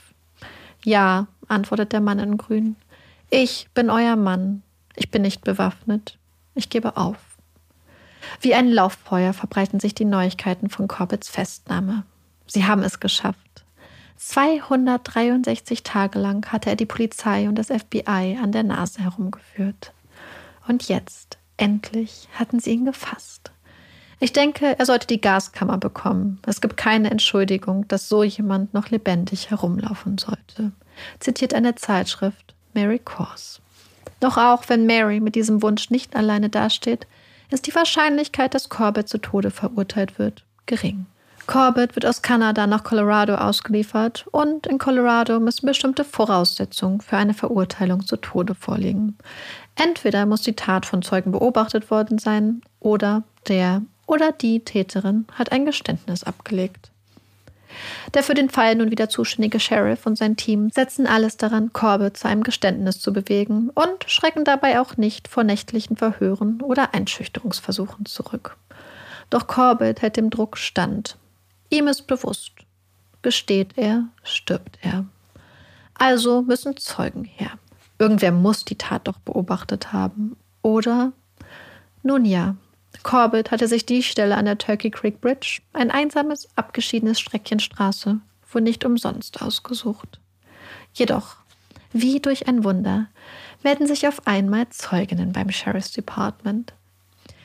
Ja, 0.85 1.29
antwortet 1.47 1.93
der 1.93 2.01
Mann 2.01 2.19
in 2.19 2.37
Grün. 2.37 2.75
Ich 3.31 3.69
bin 3.75 3.91
euer 3.91 4.17
Mann. 4.17 4.65
Ich 4.97 5.13
bin 5.13 5.23
nicht 5.23 5.45
bewaffnet. 5.45 6.19
Ich 6.57 6.69
gebe 6.69 6.97
auf. 6.97 7.19
Wie 8.41 8.55
ein 8.55 8.69
Lauffeuer 8.69 9.33
verbreiten 9.35 9.79
sich 9.79 9.95
die 9.95 10.05
Neuigkeiten 10.05 10.69
von 10.69 10.89
Corbetts 10.89 11.29
Festnahme. 11.29 12.03
Sie 12.49 12.65
haben 12.65 12.83
es 12.83 12.99
geschafft. 12.99 13.44
263 14.27 15.83
Tage 15.83 16.19
lang 16.19 16.51
hatte 16.51 16.71
er 16.71 16.77
die 16.77 16.87
Polizei 16.87 17.47
und 17.47 17.57
das 17.57 17.67
FBI 17.67 18.39
an 18.43 18.53
der 18.53 18.63
Nase 18.63 19.03
herumgeführt. 19.03 19.93
Und 20.67 20.89
jetzt, 20.89 21.37
endlich, 21.59 22.27
hatten 22.33 22.59
sie 22.59 22.71
ihn 22.71 22.87
gefasst. 22.87 23.53
Ich 24.21 24.33
denke, 24.33 24.79
er 24.79 24.87
sollte 24.87 25.07
die 25.07 25.21
Gaskammer 25.21 25.77
bekommen. 25.77 26.41
Es 26.47 26.63
gibt 26.63 26.79
keine 26.79 27.11
Entschuldigung, 27.11 27.87
dass 27.89 28.09
so 28.09 28.23
jemand 28.23 28.73
noch 28.73 28.89
lebendig 28.89 29.51
herumlaufen 29.51 30.17
sollte, 30.17 30.73
zitiert 31.21 31.53
eine 31.53 31.75
Zeitschrift 31.75 32.55
Mary 32.73 33.01
Kors. 33.01 33.61
Doch 34.21 34.39
auch 34.39 34.71
wenn 34.71 34.87
Mary 34.87 35.21
mit 35.21 35.35
diesem 35.35 35.61
Wunsch 35.61 35.91
nicht 35.91 36.17
alleine 36.17 36.49
dasteht, 36.49 37.07
ist 37.51 37.67
die 37.67 37.75
Wahrscheinlichkeit, 37.75 38.55
dass 38.55 38.71
Corbett 38.71 39.07
zu 39.07 39.19
Tode 39.19 39.51
verurteilt 39.51 40.19
wird, 40.19 40.45
gering. 40.65 41.05
Corbett 41.47 41.95
wird 41.95 42.07
aus 42.07 42.23
Kanada 42.23 42.67
nach 42.67 42.85
Colorado 42.85 43.35
ausgeliefert 43.35 44.27
und 44.31 44.67
in 44.67 44.79
Colorado 44.79 45.41
müssen 45.41 45.67
bestimmte 45.67 46.05
Voraussetzungen 46.05 47.01
für 47.01 47.17
eine 47.17 47.35
Verurteilung 47.35 48.07
zu 48.07 48.17
Tode 48.17 48.55
vorliegen. 48.55 49.17
Entweder 49.77 50.27
muss 50.27 50.43
die 50.43 50.57
Tat 50.57 50.87
von 50.87 51.03
Zeugen 51.03 51.33
beobachtet 51.33 51.91
worden 51.91 52.19
sein 52.19 52.63
oder 52.81 53.23
der 53.49 53.83
oder 54.07 54.33
die 54.33 54.61
Täterin 54.61 55.27
hat 55.33 55.53
ein 55.53 55.67
Geständnis 55.67 56.25
abgelegt. 56.25 56.91
Der 58.13 58.23
für 58.23 58.35
den 58.35 58.51
Fall 58.51 58.77
nun 58.77 58.91
wieder 58.91 59.09
zuständige 59.09 59.59
Sheriff 59.59 60.07
und 60.07 60.17
sein 60.17 60.37
Team 60.37 60.71
setzen 60.71 61.07
alles 61.07 61.37
daran, 61.37 61.73
Corbett 61.73 62.17
zu 62.17 62.29
einem 62.29 62.45
Geständnis 62.45 63.01
zu 63.01 63.13
bewegen 63.13 63.71
und 63.75 64.05
schrecken 64.07 64.45
dabei 64.45 64.81
auch 64.81 64.97
nicht 64.97 65.27
vor 65.27 65.43
nächtlichen 65.43 65.97
Verhören 65.97 66.61
oder 66.63 66.95
Einschüchterungsversuchen 66.95 68.07
zurück. 68.07 68.57
Doch 69.31 69.47
Corbett 69.47 70.03
hält 70.03 70.17
dem 70.17 70.31
Druck 70.31 70.57
stand. 70.57 71.17
Ihm 71.75 71.89
ist 71.89 72.07
bewusst, 72.07 72.53
gesteht 73.23 73.73
er, 73.75 74.05
stirbt 74.23 74.79
er. 74.83 75.07
Also 75.95 76.43
müssen 76.43 76.77
Zeugen 76.77 77.25
her. 77.25 77.51
Irgendwer 77.99 78.31
muss 78.31 78.65
die 78.65 78.79
Tat 78.79 79.09
doch 79.09 79.19
beobachtet 79.19 79.93
haben. 79.93 80.37
Oder? 80.63 81.13
Nun 82.05 82.25
ja, 82.27 82.55
Corbett 83.03 83.51
hatte 83.51 83.67
sich 83.67 83.85
die 83.85 84.05
Stelle 84.05 84.37
an 84.37 84.45
der 84.45 84.57
Turkey 84.57 84.93
Creek 84.93 85.21
Bridge, 85.21 85.63
ein 85.73 85.91
einsames, 85.91 86.49
abgeschiedenes 86.55 87.19
Streckchen 87.19 87.59
Straße, 87.59 88.21
wohl 88.53 88.63
nicht 88.63 88.85
umsonst 88.85 89.43
ausgesucht. 89.43 90.21
Jedoch, 90.93 91.39
wie 91.93 92.21
durch 92.21 92.47
ein 92.47 92.63
Wunder, 92.63 93.09
werden 93.63 93.89
sich 93.89 94.07
auf 94.07 94.29
einmal 94.29 94.69
Zeuginnen 94.69 95.33
beim 95.33 95.51
Sheriff's 95.51 95.91
Department. 95.91 96.73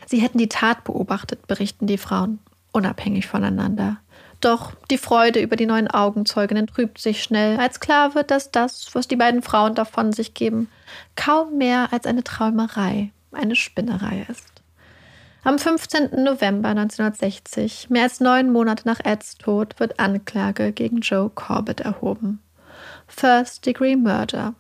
Sie 0.06 0.20
hätten 0.20 0.38
die 0.38 0.50
Tat 0.50 0.84
beobachtet, 0.84 1.48
berichten 1.48 1.88
die 1.88 1.98
Frauen, 1.98 2.38
unabhängig 2.72 3.26
voneinander. 3.26 3.98
Doch 4.42 4.74
die 4.90 4.98
Freude 4.98 5.42
über 5.42 5.56
die 5.56 5.66
neuen 5.66 5.90
Augenzeuginnen 5.90 6.68
trübt 6.68 6.98
sich 7.00 7.24
schnell, 7.24 7.60
als 7.60 7.80
klar 7.80 8.16
wird, 8.16 8.32
dass 8.32 8.52
das, 8.52 8.88
was 8.94 9.08
die 9.08 9.18
beiden 9.18 9.42
Frauen 9.42 9.76
davon 9.76 10.14
sich 10.14 10.34
geben, 10.34 10.70
kaum 11.16 11.58
mehr 11.58 11.90
als 11.92 12.06
eine 12.06 12.24
Träumerei, 12.24 13.12
eine 13.34 13.56
Spinnerei 13.56 14.26
ist. 14.30 14.60
Am 15.44 15.58
15. 15.58 16.24
November 16.24 16.70
1960, 16.70 17.90
mehr 17.90 18.04
als 18.04 18.20
neun 18.20 18.52
Monate 18.52 18.88
nach 18.88 19.00
Eds 19.04 19.38
Tod, 19.38 19.80
wird 19.80 20.00
Anklage 20.00 20.72
gegen 20.72 21.00
Joe 21.00 21.30
Corbett 21.30 21.82
erhoben. 21.82 22.42
First 23.08 23.66
Degree 23.66 23.96
Murder. 23.96 24.54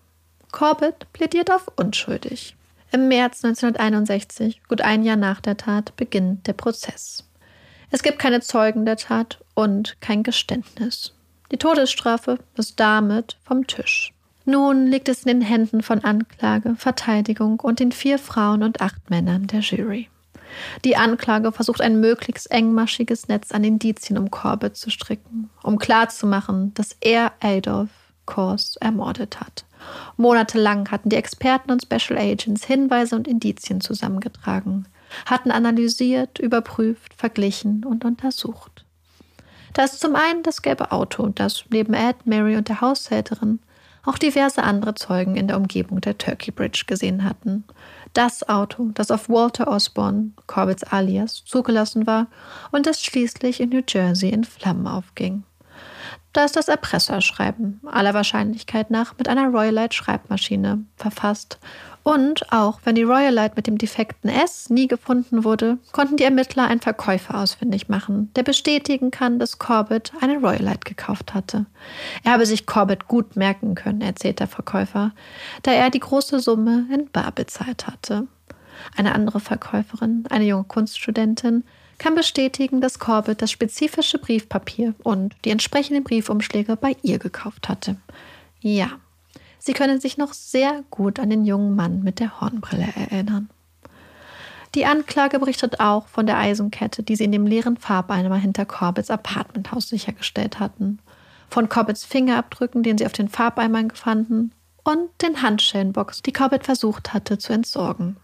Corbett 0.51 1.11
plädiert 1.13 1.51
auf 1.51 1.69
unschuldig. 1.75 2.55
Im 2.91 3.07
März 3.07 3.43
1961, 3.43 4.61
gut 4.67 4.81
ein 4.81 5.03
Jahr 5.03 5.15
nach 5.15 5.41
der 5.41 5.57
Tat, 5.57 5.95
beginnt 5.95 6.47
der 6.47 6.53
Prozess. 6.53 7.25
Es 7.91 8.03
gibt 8.03 8.19
keine 8.19 8.41
Zeugen 8.41 8.85
der 8.85 8.97
Tat 8.97 9.39
und 9.59 9.99
kein 9.99 10.23
Geständnis. 10.23 11.13
Die 11.51 11.57
Todesstrafe 11.57 12.39
ist 12.55 12.79
damit 12.79 13.35
vom 13.43 13.67
Tisch. 13.67 14.13
Nun 14.45 14.87
liegt 14.87 15.09
es 15.09 15.23
in 15.23 15.27
den 15.27 15.41
Händen 15.41 15.83
von 15.83 16.01
Anklage, 16.05 16.75
Verteidigung 16.77 17.59
und 17.59 17.81
den 17.81 17.91
vier 17.91 18.19
Frauen 18.19 18.63
und 18.63 18.79
acht 18.79 19.09
Männern 19.09 19.47
der 19.47 19.59
Jury. 19.59 20.07
Die 20.85 20.95
Anklage 20.95 21.51
versucht 21.51 21.81
ein 21.81 21.99
möglichst 21.99 22.49
engmaschiges 22.49 23.27
Netz 23.27 23.51
an 23.51 23.65
Indizien 23.65 24.17
um 24.17 24.31
Corbett 24.31 24.77
zu 24.77 24.89
stricken, 24.89 25.49
um 25.61 25.77
klarzumachen, 25.77 26.73
dass 26.75 26.95
er 27.01 27.33
Adolf 27.41 27.89
Kors 28.25 28.77
ermordet 28.77 29.41
hat. 29.41 29.65
Monatelang 30.15 30.89
hatten 30.89 31.09
die 31.09 31.17
Experten 31.17 31.69
und 31.69 31.83
Special 31.83 32.17
Agents 32.17 32.63
Hinweise 32.63 33.13
und 33.13 33.27
Indizien 33.27 33.81
zusammengetragen, 33.81 34.87
hatten 35.25 35.51
analysiert, 35.51 36.39
überprüft, 36.39 37.13
verglichen 37.13 37.83
und 37.83 38.05
untersucht. 38.05 38.85
Da 39.73 39.83
ist 39.83 39.99
zum 39.99 40.15
einen 40.15 40.43
das 40.43 40.61
gelbe 40.61 40.91
Auto, 40.91 41.27
das 41.27 41.63
neben 41.69 41.93
Ed, 41.93 42.25
Mary 42.25 42.55
und 42.55 42.69
der 42.69 42.81
Haushälterin 42.81 43.59
auch 44.05 44.17
diverse 44.17 44.63
andere 44.63 44.95
Zeugen 44.95 45.35
in 45.35 45.47
der 45.47 45.57
Umgebung 45.57 46.01
der 46.01 46.17
Turkey 46.17 46.51
Bridge 46.51 46.83
gesehen 46.87 47.23
hatten 47.23 47.65
das 48.13 48.47
Auto, 48.47 48.89
das 48.93 49.11
auf 49.11 49.29
Walter 49.29 49.67
Osborne, 49.67 50.31
Corbetts 50.47 50.83
alias, 50.83 51.43
zugelassen 51.45 52.07
war 52.07 52.27
und 52.71 52.85
das 52.85 53.03
schließlich 53.03 53.59
in 53.59 53.69
New 53.69 53.83
Jersey 53.87 54.29
in 54.29 54.43
Flammen 54.43 54.87
aufging. 54.87 55.43
Da 56.33 56.45
ist 56.45 56.55
das 56.55 56.67
Erpresserschreiben, 56.67 57.81
aller 57.91 58.13
Wahrscheinlichkeit 58.13 58.91
nach 58.91 59.17
mit 59.17 59.27
einer 59.27 59.47
Royalite-Schreibmaschine, 59.47 60.85
verfasst 60.95 61.59
und 62.09 62.51
auch 62.51 62.79
wenn 62.85 62.95
die 62.95 63.03
Royalite 63.03 63.53
mit 63.55 63.67
dem 63.67 63.77
defekten 63.77 64.31
S 64.31 64.71
nie 64.71 64.87
gefunden 64.87 65.43
wurde, 65.43 65.77
konnten 65.91 66.17
die 66.17 66.23
Ermittler 66.23 66.67
einen 66.67 66.81
Verkäufer 66.81 67.37
ausfindig 67.37 67.87
machen, 67.87 68.31
der 68.35 68.41
bestätigen 68.41 69.11
kann, 69.11 69.37
dass 69.37 69.59
Corbett 69.59 70.11
eine 70.19 70.39
Royalite 70.39 70.85
gekauft 70.85 71.35
hatte. 71.35 71.67
Er 72.23 72.31
habe 72.31 72.47
sich 72.47 72.65
Corbett 72.65 73.07
gut 73.07 73.35
merken 73.35 73.75
können, 73.75 74.01
erzählt 74.01 74.39
der 74.39 74.47
Verkäufer, 74.47 75.11
da 75.61 75.71
er 75.71 75.91
die 75.91 75.99
große 75.99 76.39
Summe 76.39 76.87
in 76.91 77.11
Bar 77.11 77.31
bezahlt 77.31 77.85
hatte. 77.85 78.25
Eine 78.97 79.13
andere 79.13 79.39
Verkäuferin, 79.39 80.23
eine 80.31 80.45
junge 80.45 80.63
Kunststudentin, 80.63 81.63
kann 81.99 82.15
bestätigen, 82.15 82.81
dass 82.81 82.97
Corbett 82.97 83.43
das 83.43 83.51
spezifische 83.51 84.17
Briefpapier 84.17 84.95
und 85.03 85.35
die 85.45 85.51
entsprechenden 85.51 86.03
Briefumschläge 86.03 86.75
bei 86.75 86.95
ihr 87.03 87.19
gekauft 87.19 87.69
hatte. 87.69 87.97
Ja, 88.61 88.93
Sie 89.59 89.73
können 89.73 89.99
sich 89.99 90.17
noch 90.17 90.33
sehr 90.33 90.83
gut 90.89 91.19
an 91.19 91.29
den 91.29 91.45
jungen 91.45 91.75
Mann 91.75 92.01
mit 92.01 92.19
der 92.19 92.39
Hornbrille 92.39 92.87
erinnern. 92.95 93.49
Die 94.75 94.85
Anklage 94.85 95.39
berichtet 95.39 95.79
auch 95.79 96.07
von 96.07 96.25
der 96.25 96.37
Eisenkette, 96.37 97.03
die 97.03 97.15
sie 97.15 97.25
in 97.25 97.31
dem 97.31 97.45
leeren 97.45 97.77
Farbeimer 97.77 98.37
hinter 98.37 98.65
Corbetts 98.65 99.09
Apartmenthaus 99.09 99.89
sichergestellt 99.89 100.59
hatten, 100.59 100.99
von 101.49 101.69
Corbetts 101.69 102.05
Fingerabdrücken, 102.05 102.83
den 102.83 102.97
sie 102.97 103.05
auf 103.05 103.11
den 103.11 103.29
Farbeimern 103.29 103.91
fanden, 103.91 104.53
und 104.83 105.09
den 105.21 105.41
Handschellenbox, 105.41 106.21
die 106.21 106.31
Corbett 106.31 106.63
versucht 106.63 107.13
hatte 107.13 107.37
zu 107.37 107.51
entsorgen. 107.51 108.17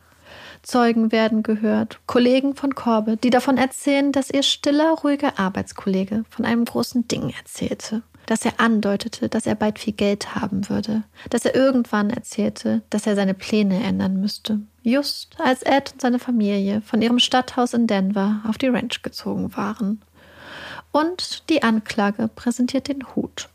Zeugen 0.62 1.12
werden 1.12 1.44
gehört, 1.44 2.00
Kollegen 2.06 2.56
von 2.56 2.74
Corbett, 2.76 3.24
die 3.24 3.30
davon 3.30 3.58
erzählen, 3.58 4.12
dass 4.12 4.30
ihr 4.30 4.44
stiller, 4.44 4.92
ruhiger 4.92 5.38
Arbeitskollege 5.38 6.24
von 6.30 6.46
einem 6.46 6.66
großen 6.66 7.08
Ding 7.08 7.32
erzählte 7.38 8.04
dass 8.26 8.46
er 8.46 8.60
andeutete, 8.60 9.30
dass 9.30 9.46
er 9.46 9.56
bald 9.56 9.80
viel 9.80 9.94
Geld 9.94 10.36
haben 10.36 10.70
würde, 10.70 11.04
dass 11.30 11.46
er 11.46 11.56
irgendwann 11.56 12.10
erzählte, 12.10 12.82
dass 12.90 13.08
er 13.08 13.16
seine 13.16 13.34
Pläne 13.34 13.84
ändern 13.84 14.20
müsste, 14.20 14.60
just 14.84 15.40
als 15.40 15.64
Ed 15.64 15.94
und 15.94 16.02
seine 16.02 16.20
Familie 16.20 16.82
von 16.82 17.02
ihrem 17.02 17.20
Stadthaus 17.20 17.74
in 17.74 17.88
Denver 17.88 18.42
auf 18.48 18.58
die 18.58 18.68
Ranch 18.68 19.02
gezogen 19.02 19.56
waren. 19.56 20.02
Und 20.92 21.50
die 21.50 21.62
Anklage 21.64 22.30
präsentiert 22.30 22.88
den 22.88 23.16
Hut. 23.16 23.50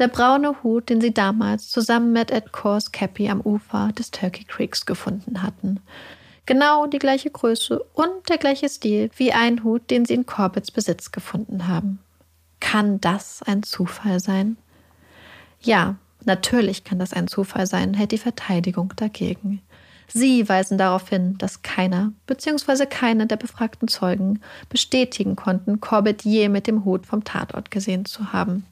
Der 0.00 0.08
braune 0.08 0.62
Hut, 0.62 0.88
den 0.88 1.00
sie 1.00 1.12
damals 1.12 1.68
zusammen 1.68 2.12
mit 2.12 2.30
Ed 2.30 2.52
Kors 2.52 2.90
Cappy 2.90 3.28
am 3.28 3.40
Ufer 3.42 3.90
des 3.98 4.10
Turkey 4.10 4.44
Creeks 4.44 4.86
gefunden 4.86 5.42
hatten. 5.42 5.80
Genau 6.46 6.86
die 6.86 6.98
gleiche 6.98 7.30
Größe 7.30 7.80
und 7.92 8.28
der 8.28 8.38
gleiche 8.38 8.68
Stil 8.68 9.10
wie 9.16 9.32
ein 9.32 9.62
Hut, 9.62 9.90
den 9.90 10.04
sie 10.04 10.14
in 10.14 10.26
Corbetts 10.26 10.70
Besitz 10.70 11.12
gefunden 11.12 11.68
haben. 11.68 12.00
Kann 12.60 13.00
das 13.00 13.42
ein 13.42 13.62
Zufall 13.62 14.20
sein? 14.20 14.56
Ja, 15.60 15.96
natürlich 16.24 16.84
kann 16.84 16.98
das 16.98 17.12
ein 17.12 17.28
Zufall 17.28 17.66
sein, 17.66 17.94
hält 17.94 18.12
die 18.12 18.18
Verteidigung 18.18 18.92
dagegen. 18.96 19.60
Sie 20.12 20.48
weisen 20.48 20.76
darauf 20.76 21.08
hin, 21.08 21.36
dass 21.38 21.62
keiner 21.62 22.12
bzw. 22.26 22.86
keine 22.86 23.26
der 23.26 23.36
befragten 23.36 23.88
Zeugen 23.88 24.40
bestätigen 24.68 25.36
konnten, 25.36 25.80
Corbett 25.80 26.24
je 26.24 26.48
mit 26.48 26.66
dem 26.66 26.84
Hut 26.84 27.06
vom 27.06 27.22
Tatort 27.22 27.70
gesehen 27.70 28.04
zu 28.04 28.32
haben. 28.32 28.64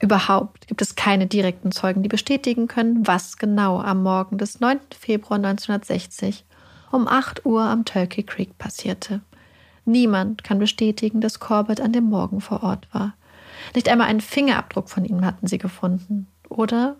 Überhaupt 0.00 0.66
gibt 0.68 0.82
es 0.82 0.94
keine 0.94 1.26
direkten 1.26 1.72
Zeugen, 1.72 2.02
die 2.02 2.08
bestätigen 2.08 2.66
können, 2.68 3.06
was 3.06 3.36
genau 3.36 3.80
am 3.80 4.02
Morgen 4.02 4.38
des 4.38 4.60
9. 4.60 4.80
Februar 4.98 5.36
1960 5.36 6.44
um 6.92 7.08
8 7.08 7.44
Uhr 7.44 7.62
am 7.62 7.84
Turkey 7.84 8.22
Creek 8.22 8.56
passierte. 8.58 9.20
Niemand 9.84 10.44
kann 10.44 10.58
bestätigen, 10.58 11.20
dass 11.20 11.40
Corbett 11.40 11.80
an 11.80 11.92
dem 11.92 12.04
Morgen 12.04 12.40
vor 12.40 12.62
Ort 12.62 12.88
war. 12.92 13.14
Nicht 13.74 13.88
einmal 13.88 14.08
einen 14.08 14.20
Fingerabdruck 14.20 14.88
von 14.88 15.04
ihm 15.04 15.24
hatten 15.24 15.46
sie 15.46 15.58
gefunden, 15.58 16.26
oder? 16.48 16.96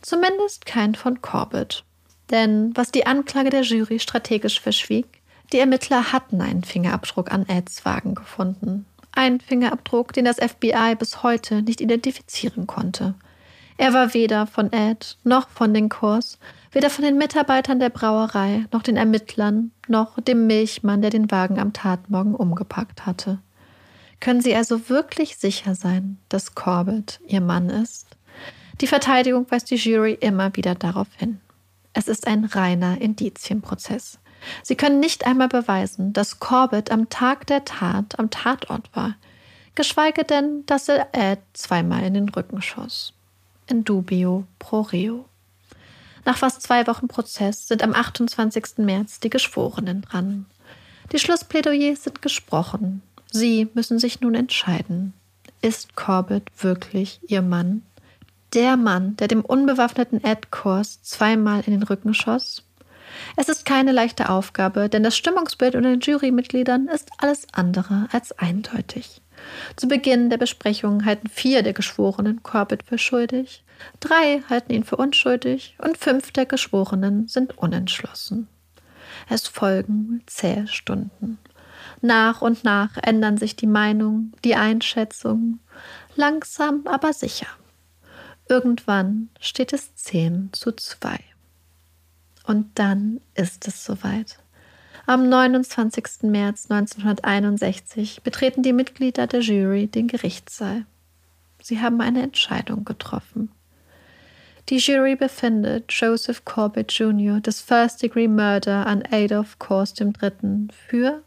Zumindest 0.00 0.66
kein 0.66 0.94
von 0.94 1.20
Corbett. 1.22 1.84
Denn 2.30 2.72
was 2.74 2.92
die 2.92 3.06
Anklage 3.06 3.50
der 3.50 3.62
Jury 3.62 3.98
strategisch 3.98 4.60
verschwieg, 4.60 5.20
die 5.52 5.58
Ermittler 5.58 6.12
hatten 6.12 6.40
einen 6.40 6.62
Fingerabdruck 6.62 7.32
an 7.32 7.48
Eds 7.48 7.84
Wagen 7.84 8.14
gefunden. 8.14 8.86
Einen 9.12 9.40
Fingerabdruck, 9.40 10.12
den 10.12 10.24
das 10.24 10.36
FBI 10.36 10.94
bis 10.96 11.24
heute 11.24 11.62
nicht 11.62 11.80
identifizieren 11.80 12.68
konnte. 12.68 13.14
Er 13.76 13.94
war 13.94 14.14
weder 14.14 14.46
von 14.46 14.72
Ed 14.72 15.16
noch 15.24 15.48
von 15.48 15.72
den 15.72 15.88
Kurs, 15.88 16.38
weder 16.70 16.90
von 16.90 17.02
den 17.02 17.16
Mitarbeitern 17.16 17.80
der 17.80 17.88
Brauerei 17.88 18.66
noch 18.72 18.82
den 18.82 18.96
Ermittlern 18.96 19.72
noch 19.88 20.20
dem 20.20 20.46
Milchmann, 20.46 21.00
der 21.00 21.10
den 21.10 21.30
Wagen 21.30 21.58
am 21.58 21.72
Tatmorgen 21.72 22.34
umgepackt 22.34 23.06
hatte. 23.06 23.38
Können 24.20 24.42
Sie 24.42 24.54
also 24.54 24.88
wirklich 24.88 25.38
sicher 25.38 25.74
sein, 25.74 26.18
dass 26.28 26.54
Corbett 26.54 27.20
Ihr 27.26 27.40
Mann 27.40 27.70
ist? 27.70 28.06
Die 28.80 28.86
Verteidigung 28.86 29.50
weist 29.50 29.70
die 29.70 29.76
Jury 29.76 30.16
immer 30.20 30.54
wieder 30.56 30.74
darauf 30.74 31.08
hin. 31.16 31.40
Es 31.92 32.06
ist 32.06 32.26
ein 32.26 32.44
reiner 32.44 33.00
Indizienprozess. 33.00 34.18
Sie 34.62 34.76
können 34.76 35.00
nicht 35.00 35.26
einmal 35.26 35.48
beweisen, 35.48 36.12
dass 36.12 36.40
Corbett 36.40 36.90
am 36.90 37.08
Tag 37.08 37.46
der 37.46 37.64
Tat 37.64 38.18
am 38.18 38.30
Tatort 38.30 38.94
war, 38.94 39.16
geschweige 39.74 40.24
denn, 40.24 40.64
dass 40.66 40.88
er 40.88 41.08
Ed 41.12 41.40
zweimal 41.52 42.04
in 42.04 42.14
den 42.14 42.28
Rücken 42.28 42.62
schoss. 42.62 43.12
In 43.66 43.84
dubio 43.84 44.44
pro 44.58 44.80
reo. 44.82 45.26
Nach 46.24 46.36
fast 46.36 46.62
zwei 46.62 46.86
Wochen 46.86 47.08
Prozess 47.08 47.68
sind 47.68 47.82
am 47.82 47.94
28. 47.94 48.78
März 48.78 49.20
die 49.20 49.30
Geschworenen 49.30 50.02
dran. 50.02 50.46
Die 51.12 51.18
Schlussplädoyers 51.18 52.04
sind 52.04 52.22
gesprochen. 52.22 53.02
Sie 53.32 53.68
müssen 53.74 53.98
sich 53.98 54.20
nun 54.20 54.34
entscheiden. 54.34 55.12
Ist 55.62 55.94
Corbett 55.94 56.50
wirklich 56.58 57.20
ihr 57.28 57.42
Mann? 57.42 57.82
Der 58.54 58.76
Mann, 58.76 59.16
der 59.16 59.28
dem 59.28 59.44
unbewaffneten 59.44 60.24
Ed 60.24 60.50
Kors 60.50 61.02
zweimal 61.02 61.62
in 61.66 61.72
den 61.72 61.82
Rücken 61.82 62.14
schoss? 62.14 62.64
Es 63.36 63.48
ist 63.48 63.64
keine 63.64 63.92
leichte 63.92 64.28
Aufgabe, 64.28 64.88
denn 64.88 65.02
das 65.02 65.16
Stimmungsbild 65.16 65.74
unter 65.74 65.90
den 65.90 66.00
Jurymitgliedern 66.00 66.88
ist 66.88 67.10
alles 67.18 67.46
andere 67.52 68.08
als 68.12 68.32
eindeutig. 68.38 69.20
Zu 69.76 69.88
Beginn 69.88 70.30
der 70.30 70.36
Besprechung 70.36 71.04
halten 71.04 71.28
vier 71.28 71.62
der 71.62 71.72
Geschworenen 71.72 72.42
Corbett 72.42 72.82
für 72.82 72.98
schuldig, 72.98 73.64
drei 74.00 74.42
halten 74.48 74.72
ihn 74.72 74.84
für 74.84 74.96
unschuldig 74.96 75.76
und 75.78 75.96
fünf 75.96 76.32
der 76.32 76.46
Geschworenen 76.46 77.28
sind 77.28 77.56
unentschlossen. 77.58 78.48
Es 79.28 79.48
folgen 79.48 80.22
zähe 80.26 80.66
Stunden. 80.66 81.38
Nach 82.02 82.40
und 82.40 82.64
nach 82.64 82.96
ändern 83.02 83.36
sich 83.36 83.56
die 83.56 83.66
Meinungen, 83.66 84.32
die 84.44 84.54
Einschätzungen, 84.54 85.60
langsam 86.16 86.86
aber 86.86 87.12
sicher. 87.12 87.46
Irgendwann 88.48 89.28
steht 89.38 89.72
es 89.72 89.94
zehn 89.94 90.48
zu 90.52 90.72
zwei. 90.72 91.18
Und 92.46 92.78
dann 92.78 93.20
ist 93.34 93.68
es 93.68 93.84
soweit. 93.84 94.38
Am 95.06 95.28
29. 95.28 96.22
März 96.22 96.70
1961 96.70 98.22
betreten 98.22 98.62
die 98.62 98.72
Mitglieder 98.72 99.26
der 99.26 99.40
Jury 99.40 99.86
den 99.86 100.08
Gerichtssaal. 100.08 100.84
Sie 101.62 101.80
haben 101.80 102.00
eine 102.00 102.22
Entscheidung 102.22 102.84
getroffen. 102.84 103.50
Die 104.68 104.78
Jury 104.78 105.16
befindet 105.16 105.92
Joseph 105.92 106.44
Corbett 106.44 106.92
Jr. 106.92 107.40
des 107.40 107.60
First 107.60 108.02
Degree 108.02 108.28
Murder 108.28 108.86
an 108.86 109.02
Adolf 109.10 109.58
Kors 109.58 109.94
III. 109.98 110.68
für 110.88 111.22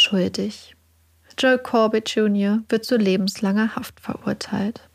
schuldig. 0.00 0.74
Joe 1.38 1.58
Corbett 1.58 2.10
Jr. 2.10 2.62
wird 2.68 2.84
zu 2.84 2.96
lebenslanger 2.96 3.76
Haft 3.76 4.00
verurteilt. 4.00 4.88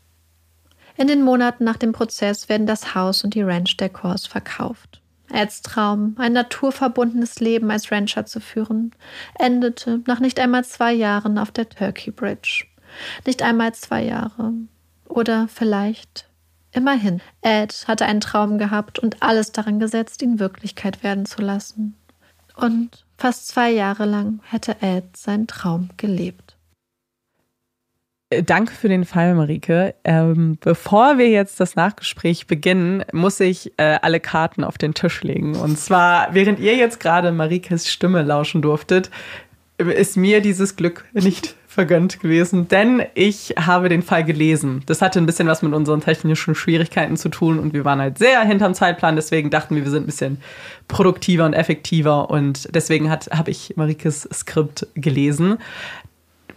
In 0.96 1.08
den 1.08 1.22
Monaten 1.22 1.64
nach 1.64 1.76
dem 1.76 1.92
Prozess 1.92 2.48
werden 2.48 2.66
das 2.66 2.94
Haus 2.94 3.24
und 3.24 3.34
die 3.34 3.42
Ranch 3.42 3.76
der 3.76 3.90
Kors 3.90 4.26
verkauft. 4.26 5.02
Eds 5.32 5.62
Traum, 5.62 6.14
ein 6.18 6.32
naturverbundenes 6.32 7.40
Leben 7.40 7.70
als 7.70 7.90
Rancher 7.90 8.26
zu 8.26 8.40
führen, 8.40 8.92
endete 9.38 10.00
nach 10.06 10.20
nicht 10.20 10.38
einmal 10.38 10.64
zwei 10.64 10.92
Jahren 10.92 11.38
auf 11.38 11.50
der 11.50 11.68
Turkey 11.68 12.12
Bridge. 12.12 12.64
Nicht 13.26 13.42
einmal 13.42 13.74
zwei 13.74 14.04
Jahre. 14.04 14.52
Oder 15.08 15.48
vielleicht 15.48 16.28
immerhin. 16.72 17.20
Ed 17.42 17.86
hatte 17.88 18.06
einen 18.06 18.20
Traum 18.20 18.58
gehabt 18.58 18.98
und 18.98 19.22
alles 19.22 19.52
daran 19.52 19.80
gesetzt, 19.80 20.22
ihn 20.22 20.38
Wirklichkeit 20.38 21.02
werden 21.02 21.26
zu 21.26 21.42
lassen. 21.42 21.96
Und 22.54 23.05
fast 23.16 23.48
zwei 23.48 23.70
Jahre 23.70 24.04
lang 24.04 24.40
hätte 24.50 24.76
Ed 24.80 25.16
seinen 25.16 25.46
Traum 25.46 25.90
gelebt. 25.96 26.56
Äh, 28.30 28.42
danke 28.42 28.72
für 28.72 28.88
den 28.88 29.04
Fall, 29.04 29.34
Marike. 29.34 29.94
Ähm, 30.04 30.58
bevor 30.60 31.18
wir 31.18 31.28
jetzt 31.28 31.60
das 31.60 31.76
Nachgespräch 31.76 32.46
beginnen, 32.46 33.04
muss 33.12 33.40
ich 33.40 33.72
äh, 33.78 33.98
alle 34.02 34.20
Karten 34.20 34.64
auf 34.64 34.78
den 34.78 34.94
Tisch 34.94 35.22
legen. 35.22 35.56
Und 35.56 35.78
zwar, 35.78 36.34
während 36.34 36.58
ihr 36.58 36.74
jetzt 36.74 37.00
gerade 37.00 37.32
Marikes 37.32 37.88
Stimme 37.88 38.22
lauschen 38.22 38.62
durftet, 38.62 39.10
ist 39.78 40.16
mir 40.16 40.40
dieses 40.40 40.76
Glück 40.76 41.04
nicht 41.12 41.54
vergönnt 41.76 42.20
gewesen, 42.20 42.68
denn 42.68 43.02
ich 43.14 43.54
habe 43.58 43.90
den 43.90 44.02
Fall 44.02 44.24
gelesen. 44.24 44.82
Das 44.86 45.02
hatte 45.02 45.18
ein 45.18 45.26
bisschen 45.26 45.46
was 45.46 45.60
mit 45.60 45.74
unseren 45.74 46.00
technischen 46.00 46.54
Schwierigkeiten 46.54 47.18
zu 47.18 47.28
tun 47.28 47.58
und 47.58 47.74
wir 47.74 47.84
waren 47.84 48.00
halt 48.00 48.16
sehr 48.16 48.40
hinterm 48.40 48.72
Zeitplan, 48.72 49.14
deswegen 49.14 49.50
dachten 49.50 49.76
wir, 49.76 49.84
wir 49.84 49.90
sind 49.90 50.04
ein 50.04 50.06
bisschen 50.06 50.38
produktiver 50.88 51.44
und 51.44 51.52
effektiver 51.52 52.30
und 52.30 52.74
deswegen 52.74 53.10
habe 53.10 53.50
ich 53.50 53.74
Marikes 53.76 54.26
Skript 54.32 54.86
gelesen 54.94 55.58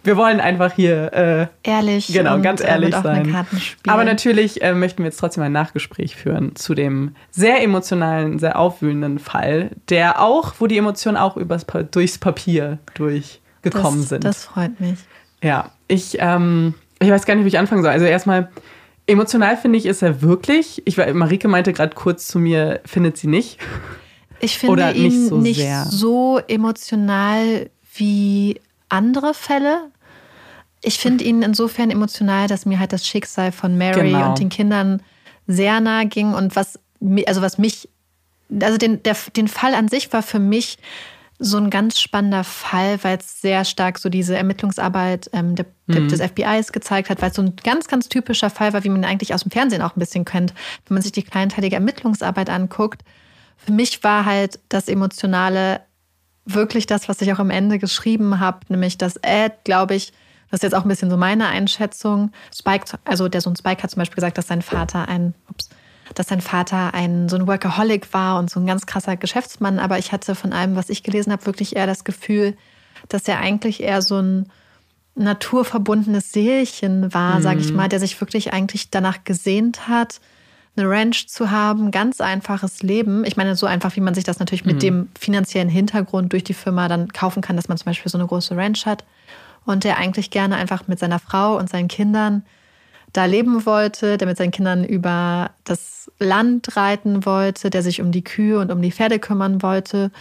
wir 0.03 0.15
wollen 0.15 0.39
einfach 0.39 0.73
hier 0.73 1.11
äh, 1.13 1.47
ehrlich, 1.69 2.07
genau, 2.07 2.35
und, 2.35 2.41
ganz 2.41 2.61
äh, 2.61 2.67
ehrlich 2.67 2.95
sein. 2.95 3.45
Aber 3.85 4.05
natürlich 4.05 4.61
äh, 4.61 4.73
möchten 4.73 4.99
wir 4.99 5.07
jetzt 5.07 5.19
trotzdem 5.19 5.43
ein 5.43 5.51
Nachgespräch 5.51 6.15
führen 6.15 6.55
zu 6.55 6.73
dem 6.73 7.15
sehr 7.31 7.61
emotionalen, 7.61 8.39
sehr 8.39 8.57
aufwühlenden 8.57 9.19
Fall, 9.19 9.71
der 9.89 10.21
auch, 10.21 10.53
wo 10.59 10.67
die 10.67 10.77
Emotionen 10.77 11.17
auch 11.17 11.35
übers, 11.35 11.65
durchs 11.91 12.17
Papier 12.17 12.79
durchgekommen 13.61 14.01
das, 14.01 14.09
sind. 14.09 14.23
Das 14.23 14.45
freut 14.45 14.79
mich. 14.79 14.99
Ja, 15.43 15.71
ich, 15.87 16.17
ähm, 16.19 16.73
ich 16.99 17.09
weiß 17.09 17.25
gar 17.25 17.35
nicht, 17.35 17.45
wie 17.45 17.49
ich 17.49 17.57
anfangen 17.59 17.81
soll. 17.81 17.91
Also 17.91 18.05
erstmal 18.05 18.49
emotional 19.07 19.57
finde 19.57 19.77
ich 19.77 19.85
ist 19.85 20.01
er 20.01 20.21
wirklich. 20.21 20.81
Ich 20.85 20.97
Marike 20.97 21.47
meinte 21.47 21.73
gerade 21.73 21.95
kurz 21.95 22.27
zu 22.27 22.39
mir, 22.39 22.81
findet 22.85 23.17
sie 23.17 23.27
nicht. 23.27 23.57
Ich 24.39 24.57
finde 24.57 24.73
Oder 24.73 24.93
ihn 24.95 25.03
nicht 25.03 25.29
so 25.29 25.37
nicht 25.37 25.67
so 25.89 26.39
emotional 26.47 27.69
wie 27.95 28.59
andere 28.87 29.33
Fälle. 29.33 29.89
Ich 30.81 30.97
finde 30.99 31.25
ihn 31.25 31.41
insofern 31.41 31.91
emotional, 31.91 32.47
dass 32.47 32.65
mir 32.65 32.79
halt 32.79 32.93
das 32.93 33.05
Schicksal 33.05 33.51
von 33.51 33.77
Mary 33.77 34.11
Genau. 34.11 34.29
und 34.29 34.39
den 34.39 34.49
Kindern 34.49 35.01
sehr 35.45 35.81
nahe 35.81 36.05
ging 36.05 36.33
und 36.33 36.55
was, 36.55 36.79
also 37.25 37.41
was 37.41 37.57
mich, 37.57 37.89
also 38.61 38.77
den, 38.77 39.03
der, 39.03 39.17
den 39.35 39.49
Fall 39.49 39.75
an 39.75 39.89
sich 39.89 40.13
war 40.13 40.23
für 40.23 40.39
mich 40.39 40.77
so 41.41 41.57
ein 41.57 41.69
ganz 41.69 42.01
spannender 42.01 42.43
Fall, 42.43 43.01
weil 43.03 43.17
es 43.17 43.39
sehr 43.41 43.63
stark 43.63 43.97
so 43.97 44.09
diese 44.09 44.35
Ermittlungsarbeit 44.35 45.29
ähm, 45.31 45.55
der, 45.55 45.65
der, 45.87 46.01
des 46.01 46.19
FBIs 46.19 46.73
gezeigt 46.73 47.09
hat, 47.09 47.21
weil 47.21 47.29
es 47.29 47.37
so 47.37 47.41
ein 47.41 47.55
ganz, 47.63 47.87
ganz 47.87 48.09
typischer 48.09 48.49
Fall 48.49 48.73
war, 48.73 48.83
wie 48.83 48.89
man 48.89 49.05
eigentlich 49.05 49.33
aus 49.33 49.43
dem 49.43 49.51
Fernsehen 49.51 49.81
auch 49.81 49.95
ein 49.95 49.99
bisschen 49.99 50.25
kennt, 50.25 50.53
wenn 50.85 50.95
man 50.95 51.01
sich 51.01 51.13
die 51.13 51.23
kleinteilige 51.23 51.77
Ermittlungsarbeit 51.77 52.49
anguckt. 52.49 53.03
Für 53.55 53.71
mich 53.71 54.03
war 54.03 54.25
halt 54.25 54.59
das 54.67 54.89
Emotionale 54.89 55.79
wirklich 56.45 56.87
das, 56.87 57.07
was 57.07 57.21
ich 57.21 57.31
auch 57.31 57.39
am 57.39 57.51
Ende 57.51 57.79
geschrieben 57.79 58.41
habe, 58.41 58.59
nämlich 58.67 58.97
dass 58.97 59.15
Ed, 59.17 59.53
glaube 59.63 59.95
ich, 59.95 60.11
das 60.51 60.59
ist 60.59 60.63
jetzt 60.63 60.75
auch 60.75 60.83
ein 60.83 60.89
bisschen 60.89 61.09
so 61.09 61.17
meine 61.17 61.47
Einschätzung. 61.47 62.31
Spike, 62.53 62.85
also 63.05 63.29
der 63.29 63.41
Sohn 63.41 63.55
Spike 63.55 63.83
hat 63.83 63.91
zum 63.91 63.99
Beispiel 63.99 64.15
gesagt, 64.15 64.37
dass 64.37 64.47
sein 64.47 64.61
Vater 64.61 65.07
ein, 65.07 65.35
ups, 65.49 65.69
dass 66.15 66.27
sein 66.27 66.41
Vater 66.41 66.93
ein 66.93 67.29
so 67.29 67.35
ein 67.35 67.47
Workaholic 67.47 68.13
war 68.13 68.39
und 68.39 68.49
so 68.49 68.59
ein 68.59 68.65
ganz 68.65 68.85
krasser 68.85 69.17
Geschäftsmann. 69.17 69.79
Aber 69.79 69.99
ich 69.99 70.11
hatte 70.11 70.35
von 70.35 70.53
allem, 70.53 70.75
was 70.75 70.89
ich 70.89 71.03
gelesen 71.03 71.31
habe, 71.31 71.45
wirklich 71.45 71.75
eher 71.75 71.87
das 71.87 72.03
Gefühl, 72.03 72.55
dass 73.07 73.27
er 73.27 73.39
eigentlich 73.39 73.81
eher 73.81 74.01
so 74.01 74.19
ein 74.19 74.51
naturverbundenes 75.15 76.31
Seelchen 76.31 77.13
war, 77.13 77.41
sage 77.41 77.59
ich 77.59 77.73
mal, 77.73 77.89
der 77.89 77.99
sich 77.99 78.19
wirklich 78.21 78.53
eigentlich 78.53 78.89
danach 78.89 79.23
gesehnt 79.23 79.87
hat, 79.87 80.21
eine 80.77 80.89
Ranch 80.89 81.27
zu 81.27 81.51
haben, 81.51 81.91
ganz 81.91 82.21
einfaches 82.21 82.81
Leben. 82.81 83.25
Ich 83.25 83.35
meine, 83.35 83.55
so 83.55 83.65
einfach, 83.65 83.95
wie 83.95 84.01
man 84.01 84.13
sich 84.13 84.23
das 84.23 84.39
natürlich 84.39 84.65
mit 84.65 84.81
dem 84.81 85.09
finanziellen 85.19 85.67
Hintergrund 85.67 86.31
durch 86.31 86.43
die 86.43 86.53
Firma 86.53 86.87
dann 86.87 87.11
kaufen 87.11 87.41
kann, 87.41 87.57
dass 87.57 87.67
man 87.67 87.77
zum 87.77 87.85
Beispiel 87.85 88.09
so 88.09 88.17
eine 88.17 88.27
große 88.27 88.55
Ranch 88.55 88.85
hat. 88.85 89.03
Und 89.65 89.83
der 89.83 89.97
eigentlich 89.97 90.31
gerne 90.31 90.55
einfach 90.55 90.87
mit 90.87 90.99
seiner 90.99 91.19
Frau 91.19 91.57
und 91.57 91.69
seinen 91.69 91.89
Kindern 91.89 92.43
da 93.13 93.25
leben 93.25 93.65
wollte, 93.65 94.17
der 94.17 94.27
mit 94.27 94.37
seinen 94.37 94.51
Kindern 94.51 94.83
über 94.83 95.51
das 95.63 96.11
Land 96.19 96.75
reiten 96.75 97.25
wollte, 97.25 97.69
der 97.69 97.81
sich 97.81 98.01
um 98.01 98.11
die 98.11 98.23
Kühe 98.23 98.59
und 98.59 98.71
um 98.71 98.81
die 98.81 98.91
Pferde 98.91 99.19
kümmern 99.19 99.61
wollte. 99.61 100.11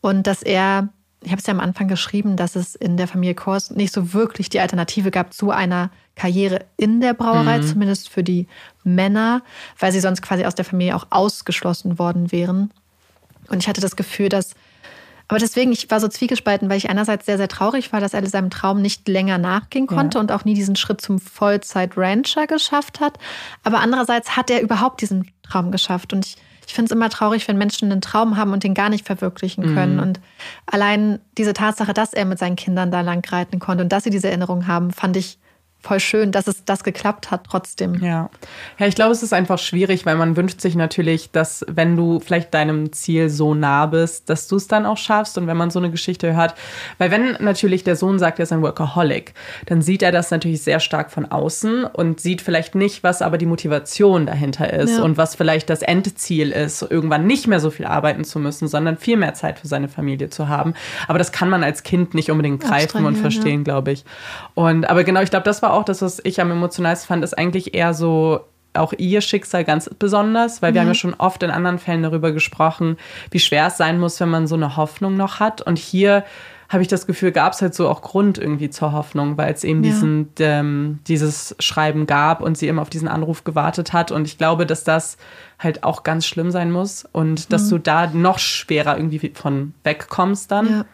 Und 0.00 0.26
dass 0.26 0.42
er, 0.42 0.88
ich 1.22 1.30
habe 1.30 1.40
es 1.40 1.46
ja 1.46 1.54
am 1.54 1.60
Anfang 1.60 1.88
geschrieben, 1.88 2.36
dass 2.36 2.56
es 2.56 2.74
in 2.74 2.96
der 2.96 3.08
Familie 3.08 3.34
Kors 3.34 3.70
nicht 3.70 3.92
so 3.92 4.12
wirklich 4.12 4.48
die 4.48 4.60
Alternative 4.60 5.10
gab 5.10 5.32
zu 5.32 5.50
einer 5.50 5.90
Karriere 6.16 6.64
in 6.76 7.00
der 7.00 7.14
Brauerei, 7.14 7.60
zumindest 7.60 8.08
für 8.08 8.22
die 8.22 8.46
Männer, 8.84 9.42
weil 9.78 9.92
sie 9.92 10.00
sonst 10.00 10.22
quasi 10.22 10.44
aus 10.44 10.54
der 10.54 10.64
Familie 10.64 10.96
auch 10.96 11.06
ausgeschlossen 11.10 11.98
worden 11.98 12.32
wären. 12.32 12.70
Und 13.48 13.58
ich 13.58 13.68
hatte 13.68 13.80
das 13.80 13.96
Gefühl, 13.96 14.28
dass 14.28 14.54
aber 15.28 15.38
deswegen, 15.38 15.72
ich 15.72 15.90
war 15.90 16.00
so 16.00 16.08
zwiegespalten, 16.08 16.68
weil 16.68 16.76
ich 16.76 16.90
einerseits 16.90 17.26
sehr, 17.26 17.38
sehr 17.38 17.48
traurig 17.48 17.92
war, 17.92 18.00
dass 18.00 18.14
er 18.14 18.26
seinem 18.26 18.50
Traum 18.50 18.82
nicht 18.82 19.08
länger 19.08 19.38
nachgehen 19.38 19.86
konnte 19.86 20.18
und 20.18 20.30
auch 20.32 20.44
nie 20.44 20.54
diesen 20.54 20.76
Schritt 20.76 21.00
zum 21.00 21.18
Vollzeit-Rancher 21.18 22.46
geschafft 22.46 23.00
hat. 23.00 23.18
Aber 23.62 23.80
andererseits 23.80 24.36
hat 24.36 24.50
er 24.50 24.60
überhaupt 24.60 25.00
diesen 25.00 25.30
Traum 25.42 25.70
geschafft. 25.70 26.12
Und 26.12 26.26
ich, 26.26 26.36
ich 26.66 26.74
finde 26.74 26.86
es 26.86 26.96
immer 26.96 27.08
traurig, 27.08 27.48
wenn 27.48 27.56
Menschen 27.56 27.90
einen 27.90 28.02
Traum 28.02 28.36
haben 28.36 28.52
und 28.52 28.64
den 28.64 28.74
gar 28.74 28.90
nicht 28.90 29.06
verwirklichen 29.06 29.74
können. 29.74 29.98
Und 29.98 30.20
allein 30.66 31.20
diese 31.38 31.54
Tatsache, 31.54 31.94
dass 31.94 32.12
er 32.12 32.26
mit 32.26 32.38
seinen 32.38 32.56
Kindern 32.56 32.90
da 32.90 33.00
lang 33.00 33.26
reiten 33.26 33.58
konnte 33.58 33.82
und 33.82 33.92
dass 33.92 34.04
sie 34.04 34.10
diese 34.10 34.28
Erinnerung 34.28 34.66
haben, 34.66 34.90
fand 34.90 35.16
ich 35.16 35.38
voll 35.84 36.00
schön, 36.00 36.32
dass 36.32 36.46
es 36.46 36.64
das 36.64 36.82
geklappt 36.82 37.30
hat 37.30 37.44
trotzdem. 37.48 38.02
Ja. 38.02 38.30
Ja, 38.78 38.86
ich 38.86 38.94
glaube, 38.94 39.12
es 39.12 39.22
ist 39.22 39.32
einfach 39.32 39.58
schwierig, 39.58 40.06
weil 40.06 40.16
man 40.16 40.36
wünscht 40.36 40.60
sich 40.60 40.74
natürlich, 40.76 41.30
dass 41.30 41.64
wenn 41.68 41.94
du 41.96 42.20
vielleicht 42.20 42.54
deinem 42.54 42.92
Ziel 42.92 43.28
so 43.28 43.54
nah 43.54 43.86
bist, 43.86 44.30
dass 44.30 44.48
du 44.48 44.56
es 44.56 44.66
dann 44.66 44.86
auch 44.86 44.96
schaffst 44.96 45.36
und 45.36 45.46
wenn 45.46 45.56
man 45.56 45.70
so 45.70 45.78
eine 45.78 45.90
Geschichte 45.90 46.34
hört. 46.34 46.54
Weil 46.98 47.10
wenn 47.10 47.36
natürlich 47.40 47.84
der 47.84 47.96
Sohn 47.96 48.18
sagt, 48.18 48.38
er 48.38 48.44
ist 48.44 48.52
ein 48.52 48.62
Workaholic, 48.62 49.34
dann 49.66 49.82
sieht 49.82 50.02
er 50.02 50.10
das 50.10 50.30
natürlich 50.30 50.62
sehr 50.62 50.80
stark 50.80 51.10
von 51.10 51.26
außen 51.30 51.84
und 51.84 52.18
sieht 52.20 52.40
vielleicht 52.40 52.74
nicht, 52.74 53.02
was 53.04 53.20
aber 53.20 53.36
die 53.36 53.46
Motivation 53.46 54.24
dahinter 54.26 54.72
ist 54.72 54.96
Ja. 54.96 55.02
und 55.02 55.18
was 55.18 55.34
vielleicht 55.34 55.68
das 55.68 55.82
Endziel 55.82 56.50
ist, 56.50 56.80
irgendwann 56.82 57.26
nicht 57.26 57.46
mehr 57.46 57.60
so 57.60 57.70
viel 57.70 57.84
arbeiten 57.86 58.24
zu 58.24 58.38
müssen, 58.38 58.68
sondern 58.68 58.96
viel 58.96 59.18
mehr 59.18 59.34
Zeit 59.34 59.58
für 59.58 59.68
seine 59.68 59.88
Familie 59.88 60.30
zu 60.30 60.48
haben. 60.48 60.72
Aber 61.08 61.18
das 61.18 61.30
kann 61.30 61.50
man 61.50 61.62
als 61.62 61.82
Kind 61.82 62.14
nicht 62.14 62.30
unbedingt 62.30 62.62
greifen 62.62 63.04
und 63.04 63.16
verstehen, 63.16 63.64
glaube 63.64 63.92
ich. 63.92 64.04
Und 64.54 64.88
aber 64.88 65.04
genau, 65.04 65.20
ich 65.20 65.30
glaube, 65.30 65.44
das 65.44 65.60
war 65.60 65.73
auch 65.74 65.84
das, 65.84 66.02
was 66.02 66.20
ich 66.24 66.40
am 66.40 66.50
emotionalsten 66.50 67.08
fand, 67.08 67.24
ist 67.24 67.36
eigentlich 67.36 67.74
eher 67.74 67.94
so 67.94 68.40
auch 68.76 68.92
ihr 68.98 69.20
Schicksal 69.20 69.62
ganz 69.64 69.88
besonders, 69.98 70.60
weil 70.60 70.74
wir 70.74 70.80
haben 70.80 70.88
ja 70.88 70.94
schon 70.94 71.14
oft 71.14 71.42
in 71.44 71.50
anderen 71.52 71.78
Fällen 71.78 72.02
darüber 72.02 72.32
gesprochen, 72.32 72.96
wie 73.30 73.38
schwer 73.38 73.68
es 73.68 73.76
sein 73.76 74.00
muss, 74.00 74.18
wenn 74.18 74.30
man 74.30 74.48
so 74.48 74.56
eine 74.56 74.76
Hoffnung 74.76 75.16
noch 75.16 75.38
hat. 75.38 75.60
Und 75.62 75.78
hier 75.78 76.24
habe 76.68 76.82
ich 76.82 76.88
das 76.88 77.06
Gefühl, 77.06 77.30
gab 77.30 77.52
es 77.52 77.62
halt 77.62 77.72
so 77.72 77.88
auch 77.88 78.02
Grund 78.02 78.36
irgendwie 78.36 78.70
zur 78.70 78.90
Hoffnung, 78.90 79.36
weil 79.36 79.52
es 79.54 79.62
eben 79.62 79.84
Ja. 79.84 79.90
diesen, 79.92 80.28
ähm, 80.40 80.98
dieses 81.06 81.54
Schreiben 81.60 82.06
gab 82.06 82.40
und 82.40 82.58
sie 82.58 82.66
immer 82.66 82.82
auf 82.82 82.90
diesen 82.90 83.06
Anruf 83.06 83.44
gewartet 83.44 83.92
hat. 83.92 84.10
Und 84.10 84.26
ich 84.26 84.38
glaube, 84.38 84.66
dass 84.66 84.82
das 84.82 85.18
halt 85.60 85.84
auch 85.84 86.02
ganz 86.02 86.26
schlimm 86.26 86.50
sein 86.50 86.72
muss 86.72 87.04
und 87.12 87.42
Mhm. 87.42 87.50
dass 87.50 87.68
du 87.68 87.78
da 87.78 88.08
noch 88.08 88.40
schwerer 88.40 88.96
irgendwie 88.96 89.30
von 89.34 89.72
wegkommst 89.84 90.50
dann. 90.50 90.66
Ja. 90.68 90.84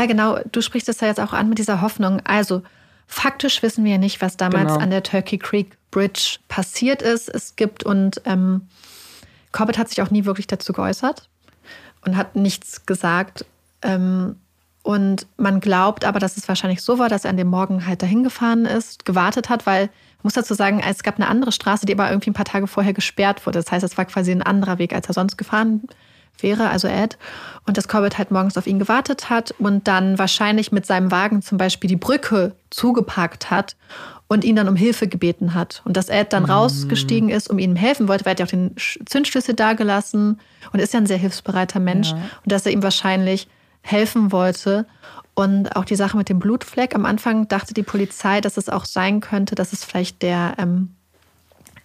ja, 0.00 0.06
genau. 0.06 0.38
Du 0.52 0.60
sprichst 0.60 0.88
es 0.88 1.00
ja 1.00 1.08
jetzt 1.08 1.18
auch 1.18 1.32
an 1.32 1.48
mit 1.48 1.58
dieser 1.58 1.80
Hoffnung. 1.80 2.20
Also, 2.24 2.62
faktisch 3.06 3.62
wissen 3.62 3.84
wir 3.84 3.92
ja 3.92 3.98
nicht, 3.98 4.20
was 4.20 4.36
damals 4.36 4.72
Genau. 4.72 4.80
an 4.82 4.90
der 4.90 5.02
Turkey 5.02 5.38
Creek 5.38 5.76
Bridge 5.90 6.38
passiert 6.48 7.02
ist. 7.02 7.28
Es 7.28 7.56
gibt 7.56 7.84
und 7.84 8.20
ähm, 8.24 8.68
Corbett 9.52 9.78
hat 9.78 9.88
sich 9.88 10.02
auch 10.02 10.10
nie 10.10 10.24
wirklich 10.24 10.46
dazu 10.46 10.72
geäußert 10.72 11.28
und 12.04 12.16
hat 12.16 12.36
nichts 12.36 12.84
gesagt. 12.86 13.44
Ähm, 13.82 14.36
und 14.82 15.26
man 15.36 15.60
glaubt 15.60 16.04
aber, 16.04 16.20
dass 16.20 16.36
es 16.36 16.46
wahrscheinlich 16.48 16.82
so 16.82 16.98
war, 16.98 17.08
dass 17.08 17.24
er 17.24 17.30
an 17.30 17.36
dem 17.36 17.48
Morgen 17.48 17.86
halt 17.86 18.02
dahin 18.02 18.22
gefahren 18.22 18.66
ist, 18.66 19.04
gewartet 19.04 19.48
hat, 19.48 19.66
weil 19.66 19.90
muss 20.26 20.34
dazu 20.34 20.54
sagen, 20.54 20.80
es 20.80 21.02
gab 21.02 21.16
eine 21.16 21.28
andere 21.28 21.52
Straße, 21.52 21.86
die 21.86 21.94
aber 21.94 22.10
irgendwie 22.10 22.30
ein 22.30 22.34
paar 22.34 22.44
Tage 22.44 22.66
vorher 22.66 22.92
gesperrt 22.92 23.46
wurde. 23.46 23.60
Das 23.60 23.70
heißt, 23.70 23.84
es 23.84 23.96
war 23.96 24.04
quasi 24.04 24.32
ein 24.32 24.42
anderer 24.42 24.78
Weg, 24.78 24.92
als 24.92 25.06
er 25.06 25.14
sonst 25.14 25.38
gefahren 25.38 25.82
wäre, 26.40 26.68
also 26.70 26.88
Ed. 26.88 27.18
Und 27.66 27.76
dass 27.76 27.88
Corbett 27.88 28.18
halt 28.18 28.30
morgens 28.30 28.56
auf 28.56 28.66
ihn 28.66 28.78
gewartet 28.78 29.28
hat 29.30 29.54
und 29.58 29.88
dann 29.88 30.18
wahrscheinlich 30.18 30.70
mit 30.72 30.86
seinem 30.86 31.10
Wagen 31.10 31.42
zum 31.42 31.58
Beispiel 31.58 31.88
die 31.88 31.96
Brücke 31.96 32.54
zugeparkt 32.70 33.50
hat 33.50 33.76
und 34.28 34.44
ihn 34.44 34.56
dann 34.56 34.68
um 34.68 34.76
Hilfe 34.76 35.08
gebeten 35.08 35.54
hat. 35.54 35.82
Und 35.84 35.96
dass 35.96 36.08
Ed 36.08 36.32
dann 36.32 36.44
rausgestiegen 36.44 37.28
ist, 37.28 37.48
um 37.48 37.58
ihm 37.58 37.76
helfen 37.76 38.08
wollte, 38.08 38.24
weil 38.24 38.30
er 38.30 38.32
hat 38.32 38.40
ja 38.40 38.46
auch 38.46 38.50
den 38.50 38.74
Sch- 38.74 39.04
Zündschlüssel 39.06 39.54
dagelassen 39.54 40.40
und 40.72 40.80
ist 40.80 40.94
ja 40.94 41.00
ein 41.00 41.06
sehr 41.06 41.16
hilfsbereiter 41.16 41.80
Mensch. 41.80 42.10
Ja. 42.10 42.16
Und 42.16 42.52
dass 42.52 42.66
er 42.66 42.72
ihm 42.72 42.82
wahrscheinlich 42.82 43.48
helfen 43.82 44.32
wollte. 44.32 44.86
Und 45.34 45.76
auch 45.76 45.84
die 45.84 45.96
Sache 45.96 46.16
mit 46.16 46.28
dem 46.28 46.38
Blutfleck. 46.38 46.94
Am 46.94 47.04
Anfang 47.04 47.46
dachte 47.46 47.74
die 47.74 47.82
Polizei, 47.82 48.40
dass 48.40 48.56
es 48.56 48.68
auch 48.68 48.84
sein 48.84 49.20
könnte, 49.20 49.54
dass 49.54 49.72
es 49.72 49.84
vielleicht 49.84 50.22
der 50.22 50.54
ähm, 50.58 50.94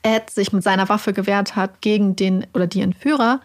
Ed 0.04 0.30
sich 0.30 0.54
mit 0.54 0.64
seiner 0.64 0.90
Waffe 0.90 1.14
gewehrt 1.14 1.56
hat 1.56 1.82
gegen 1.82 2.16
den 2.16 2.48
oder 2.54 2.66
die 2.66 2.82
Entführer. 2.82 3.42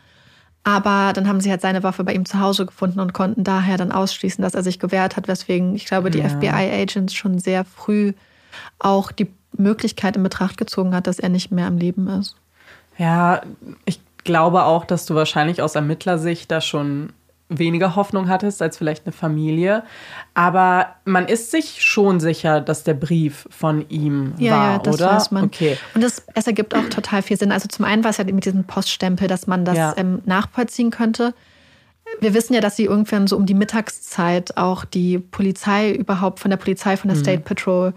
Aber 0.66 1.12
dann 1.12 1.28
haben 1.28 1.40
sie 1.40 1.48
halt 1.48 1.60
seine 1.60 1.84
Waffe 1.84 2.02
bei 2.02 2.12
ihm 2.12 2.24
zu 2.26 2.40
Hause 2.40 2.66
gefunden 2.66 2.98
und 2.98 3.12
konnten 3.12 3.44
daher 3.44 3.76
dann 3.76 3.92
ausschließen, 3.92 4.42
dass 4.42 4.54
er 4.56 4.64
sich 4.64 4.80
gewehrt 4.80 5.16
hat, 5.16 5.28
weswegen 5.28 5.76
ich 5.76 5.84
glaube, 5.86 6.10
die 6.10 6.18
Ja. 6.18 6.28
FBI-Agents 6.28 7.14
schon 7.14 7.38
sehr 7.38 7.64
früh 7.64 8.14
auch 8.80 9.12
die 9.12 9.30
Möglichkeit 9.56 10.16
in 10.16 10.24
Betracht 10.24 10.56
gezogen 10.56 10.92
hat, 10.92 11.06
dass 11.06 11.20
er 11.20 11.28
nicht 11.28 11.52
mehr 11.52 11.68
am 11.68 11.78
Leben 11.78 12.08
ist. 12.08 12.34
Ja, 12.98 13.42
ich 13.84 14.00
glaube 14.24 14.64
auch, 14.64 14.84
dass 14.84 15.06
du 15.06 15.14
wahrscheinlich 15.14 15.62
aus 15.62 15.76
Ermittlersicht 15.76 16.50
da 16.50 16.60
schon 16.60 17.10
weniger 17.48 17.94
Hoffnung 17.94 18.28
hattest 18.28 18.60
als 18.60 18.76
vielleicht 18.76 19.06
eine 19.06 19.12
Familie. 19.12 19.84
Aber 20.34 20.96
man 21.04 21.26
ist 21.28 21.50
sich 21.50 21.82
schon 21.84 22.18
sicher, 22.20 22.60
dass 22.60 22.82
der 22.82 22.94
Brief 22.94 23.46
von 23.50 23.88
ihm 23.88 24.34
Ja, 24.38 24.52
war, 24.52 24.72
ja, 24.72 24.78
das 24.78 24.94
oder? 24.96 25.06
weiß 25.12 25.30
man. 25.30 25.44
Okay. 25.44 25.76
Und 25.94 26.02
das, 26.02 26.24
es 26.34 26.46
ergibt 26.46 26.74
auch 26.74 26.88
total 26.88 27.22
viel 27.22 27.36
Sinn. 27.36 27.52
Also 27.52 27.68
zum 27.68 27.84
einen 27.84 28.02
war 28.02 28.10
es 28.10 28.16
ja 28.16 28.24
mit 28.24 28.44
diesem 28.44 28.64
Poststempel, 28.64 29.28
dass 29.28 29.46
man 29.46 29.64
das 29.64 29.76
Ja. 29.76 29.94
ähm, 29.96 30.22
nachvollziehen 30.24 30.90
könnte. 30.90 31.34
Wir 32.20 32.34
wissen 32.34 32.54
ja, 32.54 32.60
dass 32.60 32.76
sie 32.76 32.84
irgendwann 32.84 33.26
so 33.26 33.36
um 33.36 33.46
die 33.46 33.54
Mittagszeit 33.54 34.56
auch 34.56 34.84
die 34.84 35.18
Polizei 35.18 35.92
überhaupt 35.92 36.40
von 36.40 36.50
der 36.50 36.56
Polizei, 36.58 36.96
von 36.96 37.08
der 37.08 37.16
State 37.18 37.40
Patrol 37.42 37.92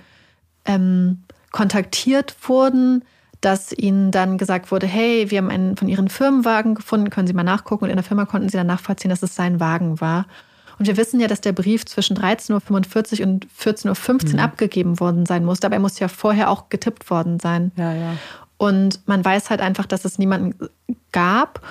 ähm, 0.66 1.24
kontaktiert 1.52 2.36
wurden, 2.48 3.04
dass 3.42 3.72
ihnen 3.72 4.12
dann 4.12 4.38
gesagt 4.38 4.72
wurde, 4.72 4.88
hey, 4.88 5.32
wir 5.32 5.38
haben 5.38 5.50
einen 5.50 5.78
von 5.78 5.88
ihren 5.88 6.10
Firmenwagen 6.10 6.76
gefunden, 6.76 7.10
können 7.10 7.28
Sie 7.28 7.34
mal 7.34 7.44
nachgucken. 7.44 7.86
Und 7.86 7.90
in 7.90 7.96
der 7.96 8.04
Firma 8.04 8.26
konnten 8.26 8.50
sie 8.50 8.58
dann 8.58 8.68
nachvollziehen, 8.68 9.10
dass 9.10 9.24
es 9.24 9.36
sein 9.36 9.60
Wagen 9.60 10.02
war. 10.02 10.26
Und 10.78 10.88
wir 10.88 10.98
wissen 10.98 11.20
ja, 11.20 11.28
dass 11.28 11.42
der 11.42 11.52
Brief 11.52 11.86
zwischen 11.86 12.18
13.45 12.18 13.20
Uhr 13.22 13.28
und 13.28 13.48
14.15 13.48 14.36
Uhr 14.36 14.42
abgegeben 14.42 15.00
worden 15.00 15.26
sein 15.26 15.44
musste, 15.44 15.68
aber 15.68 15.76
er 15.76 15.82
muss 15.82 16.00
ja 16.00 16.08
vorher 16.08 16.50
auch 16.50 16.70
getippt 16.70 17.10
worden 17.10 17.40
sein. 17.40 17.72
Ja, 17.76 17.94
ja. 17.94 18.16
Und 18.58 19.08
man 19.08 19.24
weiß 19.24 19.50
halt 19.50 19.62
einfach, 19.62 19.86
dass 19.86 20.06
es 20.06 20.18
niemanden 20.20 20.70
gab. 21.12 21.62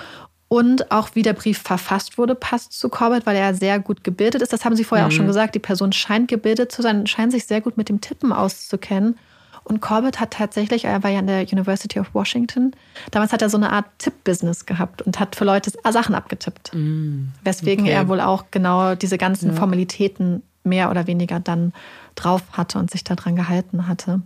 Und 0.47 0.91
auch 0.91 1.09
wie 1.13 1.21
der 1.21 1.33
Brief 1.33 1.59
verfasst 1.59 2.17
wurde, 2.17 2.33
passt 2.33 2.73
zu 2.73 2.89
Corbett, 2.89 3.27
weil 3.27 3.35
er 3.35 3.53
sehr 3.53 3.79
gut 3.79 4.03
gebildet 4.03 4.41
ist. 4.41 4.51
Das 4.51 4.65
haben 4.65 4.75
Sie 4.75 4.83
vorher 4.83 5.05
auch 5.05 5.11
schon 5.11 5.27
gesagt. 5.27 5.53
Die 5.53 5.59
Person 5.59 5.91
scheint 5.91 6.27
gebildet 6.27 6.71
zu 6.71 6.81
sein, 6.81 7.05
scheint 7.05 7.31
sich 7.31 7.45
sehr 7.45 7.61
gut 7.61 7.77
mit 7.77 7.89
dem 7.89 8.01
Tippen 8.01 8.33
auszukennen. 8.33 9.19
Und 9.69 9.81
Corbett 9.81 10.19
hat 10.19 10.31
tatsächlich, 10.31 10.85
er 10.85 11.03
war 11.03 11.11
ja 11.11 11.19
an 11.19 11.27
der 11.27 11.41
University 11.41 11.99
of 11.99 12.15
Washington, 12.15 12.71
damals 13.11 13.31
hat 13.31 13.43
er 13.43 13.49
so 13.51 13.57
eine 13.57 13.71
Art 13.71 13.85
Tipp-Business 13.99 14.65
gehabt 14.65 15.03
und 15.03 15.19
hat 15.19 15.35
für 15.35 15.45
Leute 15.45 15.71
Sachen 15.91 16.15
abgetippt. 16.15 16.71
Weswegen 17.43 17.85
okay. 17.85 17.93
er 17.93 18.07
wohl 18.07 18.19
auch 18.19 18.45
genau 18.49 18.95
diese 18.95 19.19
ganzen 19.19 19.53
Formalitäten 19.53 20.41
mehr 20.63 20.89
oder 20.89 21.05
weniger 21.05 21.39
dann 21.39 21.73
drauf 22.15 22.41
hatte 22.53 22.79
und 22.79 22.89
sich 22.89 23.03
daran 23.03 23.35
gehalten 23.35 23.87
hatte. 23.87 24.21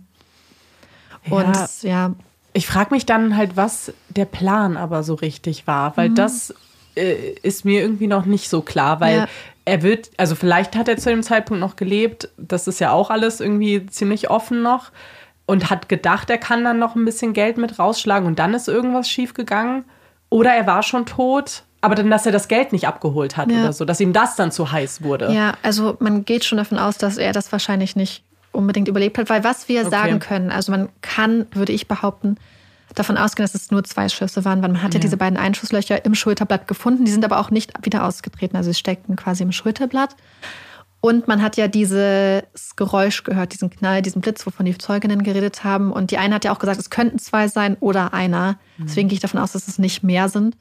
Und 1.28 1.54
Ja. 1.54 1.68
ja, 1.82 2.14
Ich 2.54 2.66
frage 2.66 2.94
mich 2.94 3.04
dann 3.04 3.36
halt, 3.36 3.56
was 3.56 3.92
der 4.08 4.24
Plan 4.24 4.78
aber 4.78 5.02
so 5.02 5.14
richtig 5.14 5.66
war, 5.66 5.94
weil 5.96 6.08
das 6.10 6.54
äh, 6.96 7.32
ist 7.42 7.64
mir 7.66 7.82
irgendwie 7.82 8.06
noch 8.06 8.24
nicht 8.24 8.48
so 8.48 8.62
klar, 8.62 9.00
weil 9.00 9.16
Ja. 9.18 9.26
er 9.66 9.82
wird, 9.82 10.10
also 10.16 10.36
vielleicht 10.36 10.74
hat 10.76 10.88
er 10.88 10.96
zu 10.96 11.10
dem 11.10 11.22
Zeitpunkt 11.22 11.60
noch 11.60 11.76
gelebt, 11.76 12.28
das 12.38 12.66
ist 12.66 12.78
ja 12.78 12.92
auch 12.92 13.10
alles 13.10 13.40
irgendwie 13.40 13.84
ziemlich 13.86 14.30
offen 14.30 14.62
noch 14.62 14.90
und 15.46 15.70
hat 15.70 15.88
gedacht, 15.88 16.30
er 16.30 16.38
kann 16.38 16.64
dann 16.64 16.78
noch 16.78 16.94
ein 16.94 17.04
bisschen 17.04 17.32
Geld 17.32 17.56
mit 17.58 17.78
rausschlagen 17.78 18.26
und 18.26 18.38
dann 18.38 18.54
ist 18.54 18.68
irgendwas 18.68 19.08
schiefgegangen 19.08 19.84
oder 20.30 20.52
er 20.54 20.66
war 20.66 20.82
schon 20.82 21.04
tot, 21.06 21.62
aber 21.80 21.94
dann, 21.94 22.10
dass 22.10 22.24
er 22.24 22.32
das 22.32 22.48
Geld 22.48 22.72
nicht 22.72 22.86
abgeholt 22.88 23.36
hat 23.36 23.50
Ja. 23.50 23.60
oder 23.60 23.72
so, 23.72 23.84
dass 23.84 24.00
ihm 24.00 24.12
das 24.14 24.36
dann 24.36 24.50
zu 24.52 24.72
heiß 24.72 25.02
wurde. 25.02 25.32
Ja, 25.32 25.52
also 25.62 25.96
man 26.00 26.24
geht 26.24 26.44
schon 26.44 26.58
davon 26.58 26.78
aus, 26.78 26.96
dass 26.96 27.18
er 27.18 27.32
das 27.32 27.52
wahrscheinlich 27.52 27.94
nicht 27.94 28.22
unbedingt 28.52 28.88
überlebt 28.88 29.18
hat, 29.18 29.28
weil 29.28 29.44
was 29.44 29.68
wir 29.68 29.80
Okay. 29.82 29.90
sagen 29.90 30.18
können, 30.20 30.50
also 30.50 30.72
man 30.72 30.88
kann, 31.02 31.46
würde 31.52 31.72
ich 31.72 31.88
behaupten, 31.88 32.36
davon 32.94 33.18
ausgehen, 33.18 33.44
dass 33.44 33.54
es 33.54 33.70
nur 33.72 33.82
zwei 33.84 34.08
Schüsse 34.08 34.44
waren, 34.44 34.62
weil 34.62 34.68
man 34.70 34.82
hat 34.82 34.94
ja, 34.94 34.98
Ja. 34.98 35.02
diese 35.02 35.16
beiden 35.16 35.36
Einschusslöcher 35.36 36.04
im 36.04 36.14
Schulterblatt 36.14 36.68
gefunden, 36.68 37.04
die 37.04 37.10
sind 37.10 37.24
aber 37.24 37.38
auch 37.40 37.50
nicht 37.50 37.72
wieder 37.84 38.04
ausgetreten, 38.04 38.56
also 38.56 38.70
sie 38.70 38.78
steckten 38.78 39.16
quasi 39.16 39.42
im 39.42 39.50
Schulterblatt. 39.52 40.14
Und 41.04 41.28
man 41.28 41.42
hat 41.42 41.58
ja 41.58 41.68
dieses 41.68 42.76
Geräusch 42.76 43.24
gehört, 43.24 43.52
diesen 43.52 43.68
Knall, 43.68 44.00
diesen 44.00 44.22
Blitz, 44.22 44.46
wovon 44.46 44.64
die 44.64 44.78
Zeuginnen 44.78 45.22
geredet 45.22 45.62
haben. 45.62 45.92
Und 45.92 46.10
die 46.10 46.16
eine 46.16 46.36
hat 46.36 46.46
ja 46.46 46.50
auch 46.50 46.58
gesagt, 46.58 46.80
es 46.80 46.88
könnten 46.88 47.18
zwei 47.18 47.46
sein 47.46 47.76
oder 47.80 48.14
einer. 48.14 48.58
Deswegen 48.78 49.08
gehe 49.08 49.16
ich 49.16 49.20
davon 49.20 49.38
aus, 49.38 49.52
dass 49.52 49.68
es 49.68 49.78
nicht 49.78 50.02
mehr 50.02 50.30
sind. 50.30 50.56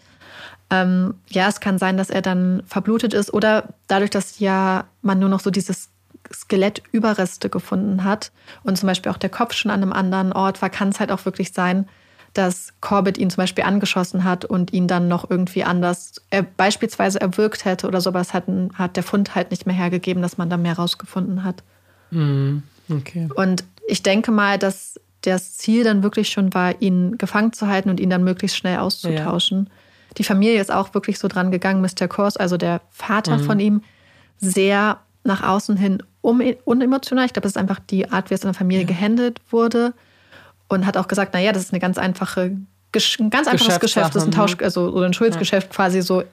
Ähm, 0.69 1.13
ja, 1.29 1.47
es 1.47 1.61
kann 1.61 1.77
sein, 1.77 1.95
dass 1.95 2.09
er 2.09 2.21
dann 2.21 2.61
verblutet 2.65 3.13
ist 3.13 3.33
oder 3.33 3.69
dadurch, 3.87 4.09
dass 4.09 4.39
ja 4.39 4.83
man 5.01 5.17
nur 5.17 5.29
noch 5.29 5.39
so 5.39 5.49
dieses 5.49 5.91
Skelettüberreste 6.29 7.49
gefunden 7.49 8.03
hat 8.03 8.33
und 8.63 8.77
zum 8.77 8.87
Beispiel 8.87 9.13
auch 9.13 9.17
der 9.17 9.29
Kopf 9.29 9.53
schon 9.53 9.71
an 9.71 9.81
einem 9.81 9.93
anderen 9.93 10.33
Ort 10.33 10.61
war, 10.61 10.69
kann 10.69 10.89
es 10.89 10.99
halt 10.99 11.13
auch 11.13 11.23
wirklich 11.23 11.53
sein, 11.53 11.87
dass 12.33 12.73
Corbett 12.81 13.17
ihn 13.17 13.29
zum 13.29 13.37
Beispiel 13.37 13.63
angeschossen 13.63 14.23
hat 14.23 14.43
und 14.43 14.73
ihn 14.73 14.87
dann 14.87 15.07
noch 15.07 15.29
irgendwie 15.29 15.63
anders 15.63 16.21
er 16.31 16.41
beispielsweise 16.41 17.21
erwürgt 17.21 17.65
hätte 17.65 17.87
oder 17.87 18.01
so, 18.01 18.09
aber 18.09 18.21
es 18.21 18.33
hat, 18.33 18.45
hat 18.73 18.95
der 18.95 19.03
Fund 19.03 19.35
halt 19.35 19.51
nicht 19.51 19.67
mehr 19.67 19.75
hergegeben, 19.75 20.23
dass 20.23 20.37
man 20.37 20.49
da 20.49 20.57
mehr 20.57 20.73
rausgefunden 20.73 21.43
hat. 21.43 21.63
Okay. 22.11 23.29
Und 23.35 23.63
ich 23.87 24.01
denke 24.01 24.31
mal, 24.31 24.57
dass 24.57 24.99
das 25.21 25.57
Ziel 25.57 25.83
dann 25.83 26.03
wirklich 26.03 26.29
schon 26.29 26.53
war, 26.53 26.81
ihn 26.81 27.17
gefangen 27.17 27.53
zu 27.53 27.67
halten 27.67 27.89
und 27.89 27.99
ihn 27.99 28.09
dann 28.09 28.23
möglichst 28.23 28.57
schnell 28.57 28.79
auszutauschen. 28.79 29.69
Die 30.17 30.23
Familie 30.23 30.59
ist 30.59 30.71
auch 30.71 30.93
wirklich 30.93 31.17
so 31.19 31.27
dran 31.27 31.51
gegangen, 31.51 31.81
Mr. 31.81 32.07
Kors, 32.07 32.37
also 32.37 32.57
der 32.57 32.81
Vater 32.89 33.39
von 33.39 33.59
ihm, 33.59 33.83
sehr 34.37 34.99
nach 35.23 35.43
außen 35.43 35.77
hin 35.77 36.03
unemotional. 36.21 37.25
Ich 37.25 37.33
glaube, 37.33 37.43
das 37.43 37.53
ist 37.53 37.57
einfach 37.57 37.79
die 37.79 38.11
Art, 38.11 38.29
wie 38.29 38.33
es 38.33 38.41
in 38.41 38.47
der 38.47 38.53
Familie 38.53 38.85
gehandelt 38.85 39.39
wurde. 39.49 39.93
Und 40.67 40.85
hat 40.85 40.97
auch 40.97 41.07
gesagt, 41.07 41.33
naja, 41.33 41.51
das 41.51 41.63
ist 41.63 41.73
eine 41.73 41.79
ganz 41.79 41.97
einfache, 41.97 42.41
ein 42.41 43.29
ganz 43.29 43.47
einfaches 43.47 43.79
Geschäft, 43.79 44.15
das 44.15 44.23
ist 44.23 44.27
ein 44.27 44.31
Geschäftssache, 44.31 44.31
Tausch, 44.31 44.55
also 44.63 44.91
so 44.91 45.01
ein 45.01 45.13
Schuldsgeschäft 45.13 45.69
quasi 45.71 46.01
so. 46.01 46.23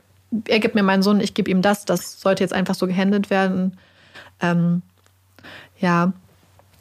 Er 0.46 0.60
gibt 0.60 0.74
mir 0.74 0.82
meinen 0.82 1.02
Sohn, 1.02 1.20
ich 1.20 1.34
gebe 1.34 1.50
ihm 1.50 1.60
das. 1.62 1.84
Das 1.84 2.20
sollte 2.20 2.44
jetzt 2.44 2.52
einfach 2.52 2.74
so 2.74 2.86
gehandelt 2.86 3.30
werden. 3.30 3.76
Ähm, 4.40 4.82
ja, 5.78 6.12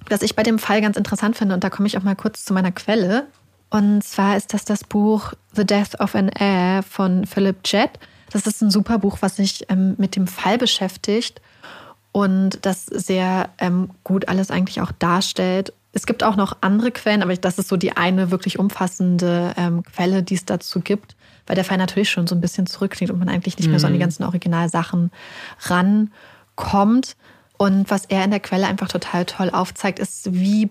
was 0.07 0.21
ich 0.21 0.35
bei 0.35 0.43
dem 0.43 0.59
Fall 0.59 0.81
ganz 0.81 0.97
interessant 0.97 1.35
finde, 1.35 1.55
und 1.55 1.63
da 1.63 1.69
komme 1.69 1.87
ich 1.87 1.97
auch 1.97 2.03
mal 2.03 2.15
kurz 2.15 2.45
zu 2.45 2.53
meiner 2.53 2.71
Quelle. 2.71 3.27
Und 3.69 4.03
zwar 4.03 4.37
ist 4.37 4.53
das 4.53 4.65
das 4.65 4.83
Buch 4.83 5.33
The 5.53 5.65
Death 5.65 5.99
of 5.99 6.15
an 6.15 6.29
Heir 6.37 6.83
von 6.83 7.25
Philip 7.25 7.57
Jett. 7.65 7.91
Das 8.31 8.45
ist 8.45 8.61
ein 8.61 8.71
super 8.71 8.99
Buch, 8.99 9.17
was 9.21 9.35
sich 9.35 9.65
ähm, 9.69 9.95
mit 9.97 10.15
dem 10.15 10.27
Fall 10.27 10.57
beschäftigt 10.57 11.41
und 12.11 12.65
das 12.65 12.85
sehr 12.85 13.49
ähm, 13.59 13.91
gut 14.03 14.27
alles 14.27 14.51
eigentlich 14.51 14.81
auch 14.81 14.91
darstellt. 14.97 15.73
Es 15.91 16.05
gibt 16.05 16.23
auch 16.23 16.35
noch 16.35 16.57
andere 16.61 16.91
Quellen, 16.91 17.23
aber 17.23 17.35
das 17.35 17.57
ist 17.57 17.67
so 17.67 17.77
die 17.77 17.97
eine 17.97 18.29
wirklich 18.29 18.59
umfassende 18.59 19.53
ähm, 19.57 19.83
Quelle, 19.83 20.21
die 20.21 20.35
es 20.35 20.45
dazu 20.45 20.81
gibt, 20.81 21.15
weil 21.47 21.55
der 21.55 21.65
Fall 21.65 21.77
natürlich 21.77 22.11
schon 22.11 22.27
so 22.27 22.35
ein 22.35 22.41
bisschen 22.41 22.67
zurückliegt 22.67 23.11
und 23.11 23.17
man 23.17 23.29
eigentlich 23.29 23.57
nicht 23.57 23.69
mehr 23.69 23.79
so 23.79 23.87
an 23.87 23.93
die 23.93 23.99
ganzen 23.99 24.23
Originalsachen 24.23 25.11
rankommt. 25.61 27.15
Und 27.57 27.89
was 27.89 28.05
er 28.05 28.23
in 28.23 28.31
der 28.31 28.39
Quelle 28.39 28.67
einfach 28.67 28.87
total 28.87 29.25
toll 29.25 29.49
aufzeigt, 29.49 29.97
ist, 29.99 30.31
wie 30.31 30.69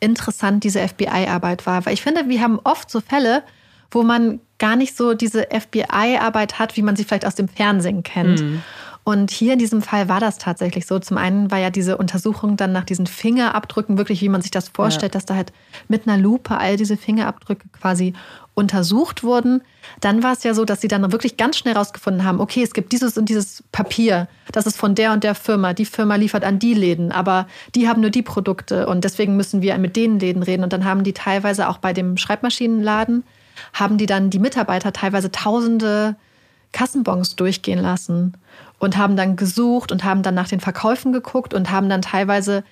interessant 0.00 0.64
diese 0.64 0.86
FBI-Arbeit 0.86 1.66
war. 1.66 1.84
Weil 1.84 1.94
ich 1.94 2.02
finde, 2.02 2.28
wir 2.28 2.40
haben 2.40 2.58
oft 2.64 2.90
so 2.90 3.00
Fälle, 3.00 3.42
wo 3.90 4.02
man 4.02 4.40
gar 4.58 4.76
nicht 4.76 4.96
so 4.96 5.14
diese 5.14 5.48
FBI-Arbeit 5.50 6.58
hat, 6.58 6.76
wie 6.76 6.82
man 6.82 6.96
sie 6.96 7.04
vielleicht 7.04 7.26
aus 7.26 7.34
dem 7.34 7.48
Fernsehen 7.48 8.02
kennt. 8.02 8.40
Und 9.04 9.30
hier 9.30 9.52
in 9.52 9.58
diesem 9.58 9.82
Fall 9.82 10.08
war 10.08 10.18
das 10.18 10.38
tatsächlich 10.38 10.86
so. 10.86 10.98
Zum 10.98 11.18
einen 11.18 11.50
war 11.50 11.58
ja 11.58 11.68
diese 11.68 11.98
Untersuchung 11.98 12.56
dann 12.56 12.72
nach 12.72 12.84
diesen 12.84 13.06
Fingerabdrücken 13.06 13.98
wirklich, 13.98 14.22
wie 14.22 14.30
man 14.30 14.40
sich 14.40 14.50
das 14.50 14.70
vorstellt, 14.70 15.12
ja. 15.12 15.18
dass 15.18 15.26
da 15.26 15.34
halt 15.34 15.52
mit 15.88 16.08
einer 16.08 16.16
Lupe 16.16 16.56
all 16.56 16.78
diese 16.78 16.96
Fingerabdrücke 16.96 17.68
quasi 17.68 18.14
untersucht 18.54 19.22
wurden. 19.22 19.60
Dann 20.00 20.22
war 20.22 20.32
es 20.32 20.42
ja 20.42 20.54
so, 20.54 20.64
dass 20.64 20.80
sie 20.80 20.88
dann 20.88 21.12
wirklich 21.12 21.36
ganz 21.36 21.58
schnell 21.58 21.76
rausgefunden 21.76 22.24
haben, 22.24 22.40
okay, 22.40 22.62
es 22.62 22.72
gibt 22.72 22.92
dieses 22.92 23.18
und 23.18 23.28
dieses 23.28 23.62
Papier, 23.72 24.26
das 24.52 24.66
ist 24.66 24.78
von 24.78 24.94
der 24.94 25.12
und 25.12 25.22
der 25.22 25.34
Firma. 25.34 25.74
Die 25.74 25.84
Firma 25.84 26.14
liefert 26.16 26.44
an 26.44 26.58
die 26.58 26.72
Läden, 26.72 27.12
aber 27.12 27.46
die 27.74 27.88
haben 27.88 28.00
nur 28.00 28.10
die 28.10 28.22
Produkte 28.22 28.86
und 28.86 29.04
deswegen 29.04 29.36
müssen 29.36 29.60
wir 29.60 29.76
mit 29.76 29.96
den 29.96 30.18
Läden 30.18 30.42
reden. 30.42 30.62
Und 30.62 30.72
dann 30.72 30.86
haben 30.86 31.04
die 31.04 31.12
teilweise 31.12 31.68
auch 31.68 31.76
bei 31.76 31.92
dem 31.92 32.16
Schreibmaschinenladen, 32.16 33.24
haben 33.74 33.98
die 33.98 34.06
dann 34.06 34.30
die 34.30 34.38
Mitarbeiter 34.38 34.94
teilweise 34.94 35.30
tausende 35.30 36.16
Kassenbons 36.72 37.36
durchgehen 37.36 37.78
lassen 37.78 38.34
und 38.78 38.96
haben 38.96 39.16
dann 39.16 39.36
gesucht 39.36 39.92
und 39.92 40.04
haben 40.04 40.22
dann 40.22 40.34
nach 40.34 40.48
den 40.48 40.60
Verkäufen 40.60 41.12
geguckt 41.12 41.54
und 41.54 41.70
haben 41.70 41.88
dann 41.88 42.02
teilweise 42.02 42.64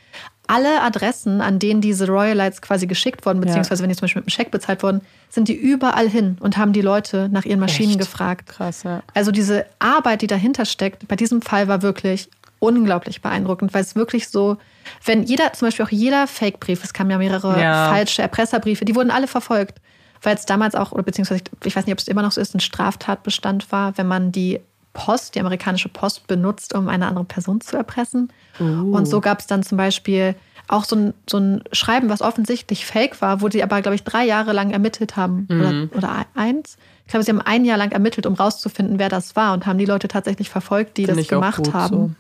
alle 0.47 0.83
Adressen, 0.83 1.41
an 1.41 1.59
denen 1.59 1.81
diese 1.81 2.07
Royalites 2.07 2.61
quasi 2.61 2.87
geschickt 2.87 3.25
wurden, 3.25 3.41
beziehungsweise 3.41 3.81
ja. 3.81 3.85
wenn 3.85 3.91
die 3.91 3.97
zum 3.97 4.03
Beispiel 4.03 4.21
mit 4.21 4.27
einem 4.27 4.35
Scheck 4.35 4.51
bezahlt 4.51 4.83
wurden, 4.83 5.01
sind 5.31 5.49
die 5.49 5.55
überall 5.55 6.09
hin 6.09 6.37
und 6.41 6.57
haben 6.57 6.73
die 6.73 6.81
Leute 6.81 7.29
nach 7.31 7.45
ihren 7.45 7.61
Maschinen 7.61 7.93
Echt? 7.93 8.01
gefragt. 8.01 8.49
Krass, 8.49 8.83
ja. 8.83 9.03
Also 9.15 9.31
diese 9.31 9.67
Arbeit, 9.79 10.23
die 10.23 10.27
dahinter 10.27 10.65
steckt, 10.65 11.07
bei 11.09 11.17
diesem 11.17 11.43
Fall 11.43 11.69
war 11.69 11.83
wirklich 11.83 12.29
unglaublich 12.59 13.23
beeindruckend, 13.23 13.73
weil 13.75 13.83
es 13.83 13.97
wirklich 13.97 14.29
so, 14.29 14.57
wenn 15.05 15.23
jeder, 15.23 15.53
zum 15.53 15.67
Beispiel 15.67 15.85
auch 15.85 15.91
jeder 15.91 16.27
Fake-Brief, 16.27 16.85
es 16.85 16.93
kamen 16.93 17.11
ja 17.11 17.19
mehrere 17.19 17.61
ja. 17.61 17.89
falsche 17.89 18.23
Erpresserbriefe, 18.23 18.85
die 18.85 18.95
wurden 18.95 19.11
alle 19.11 19.27
verfolgt, 19.27 19.81
weil 20.23 20.37
es 20.37 20.47
damals 20.47 20.75
auch, 20.75 20.93
oder 20.93 21.03
beziehungsweise 21.03 21.43
ich 21.65 21.75
weiß 21.75 21.87
nicht, 21.87 21.93
ob 21.93 21.99
es 21.99 22.09
immer 22.09 22.23
noch 22.23 22.33
so 22.33 22.41
ist, 22.41 22.55
ein 22.55 22.61
Straftatbestand 22.61 23.73
war, 23.73 23.97
wenn 23.99 24.07
man 24.07 24.33
die 24.33 24.61
Post, 24.93 25.35
die 25.35 25.41
amerikanische 25.41 25.89
Post 25.89 26.27
benutzt, 26.27 26.75
um 26.75 26.89
eine 26.89 27.07
andere 27.07 27.25
Person 27.25 27.61
zu 27.61 27.77
erpressen. 27.77 28.33
Uh. 28.61 28.95
Und 28.95 29.07
so 29.07 29.21
gab 29.21 29.41
es 29.41 29.47
dann 29.47 29.63
zum 29.63 29.79
Beispiel 29.79 30.35
auch 30.69 30.85
so 30.85 30.97
ein, 30.97 31.15
so 31.29 31.39
ein 31.39 31.65
Schreiben, 31.73 32.09
was 32.09 32.23
offensichtlich 32.23 32.87
fake 32.87 33.21
war, 33.21 33.41
wo 33.41 33.51
sie 33.51 33.63
aber, 33.63 33.83
glaube 33.83 33.95
ich, 33.95 34.05
drei 34.05 34.25
Jahre 34.25 34.53
lang 34.53 34.71
ermittelt 34.71 35.17
haben. 35.17 35.47
Mhm. 35.49 35.91
Oder, 35.93 35.99
oder 35.99 36.27
eins. 36.35 36.77
Ich 37.05 37.11
glaube, 37.11 37.25
sie 37.25 37.31
haben 37.31 37.41
ein 37.41 37.65
Jahr 37.65 37.79
lang 37.79 37.93
ermittelt, 37.93 38.27
um 38.27 38.35
rauszufinden, 38.35 38.99
wer 38.99 39.09
das 39.09 39.37
war 39.37 39.53
und 39.55 39.67
haben 39.67 39.79
die 39.79 39.85
Leute 39.85 40.09
tatsächlich 40.09 40.51
verfolgt, 40.51 40.97
die 40.97 41.07
Find 41.07 41.19
das 41.19 41.29
gemacht 41.29 41.73
haben. 41.73 41.97
So. 41.97 42.11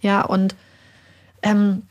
Ja, 0.00 0.22
und 0.22 0.54
ähm, 1.42 1.82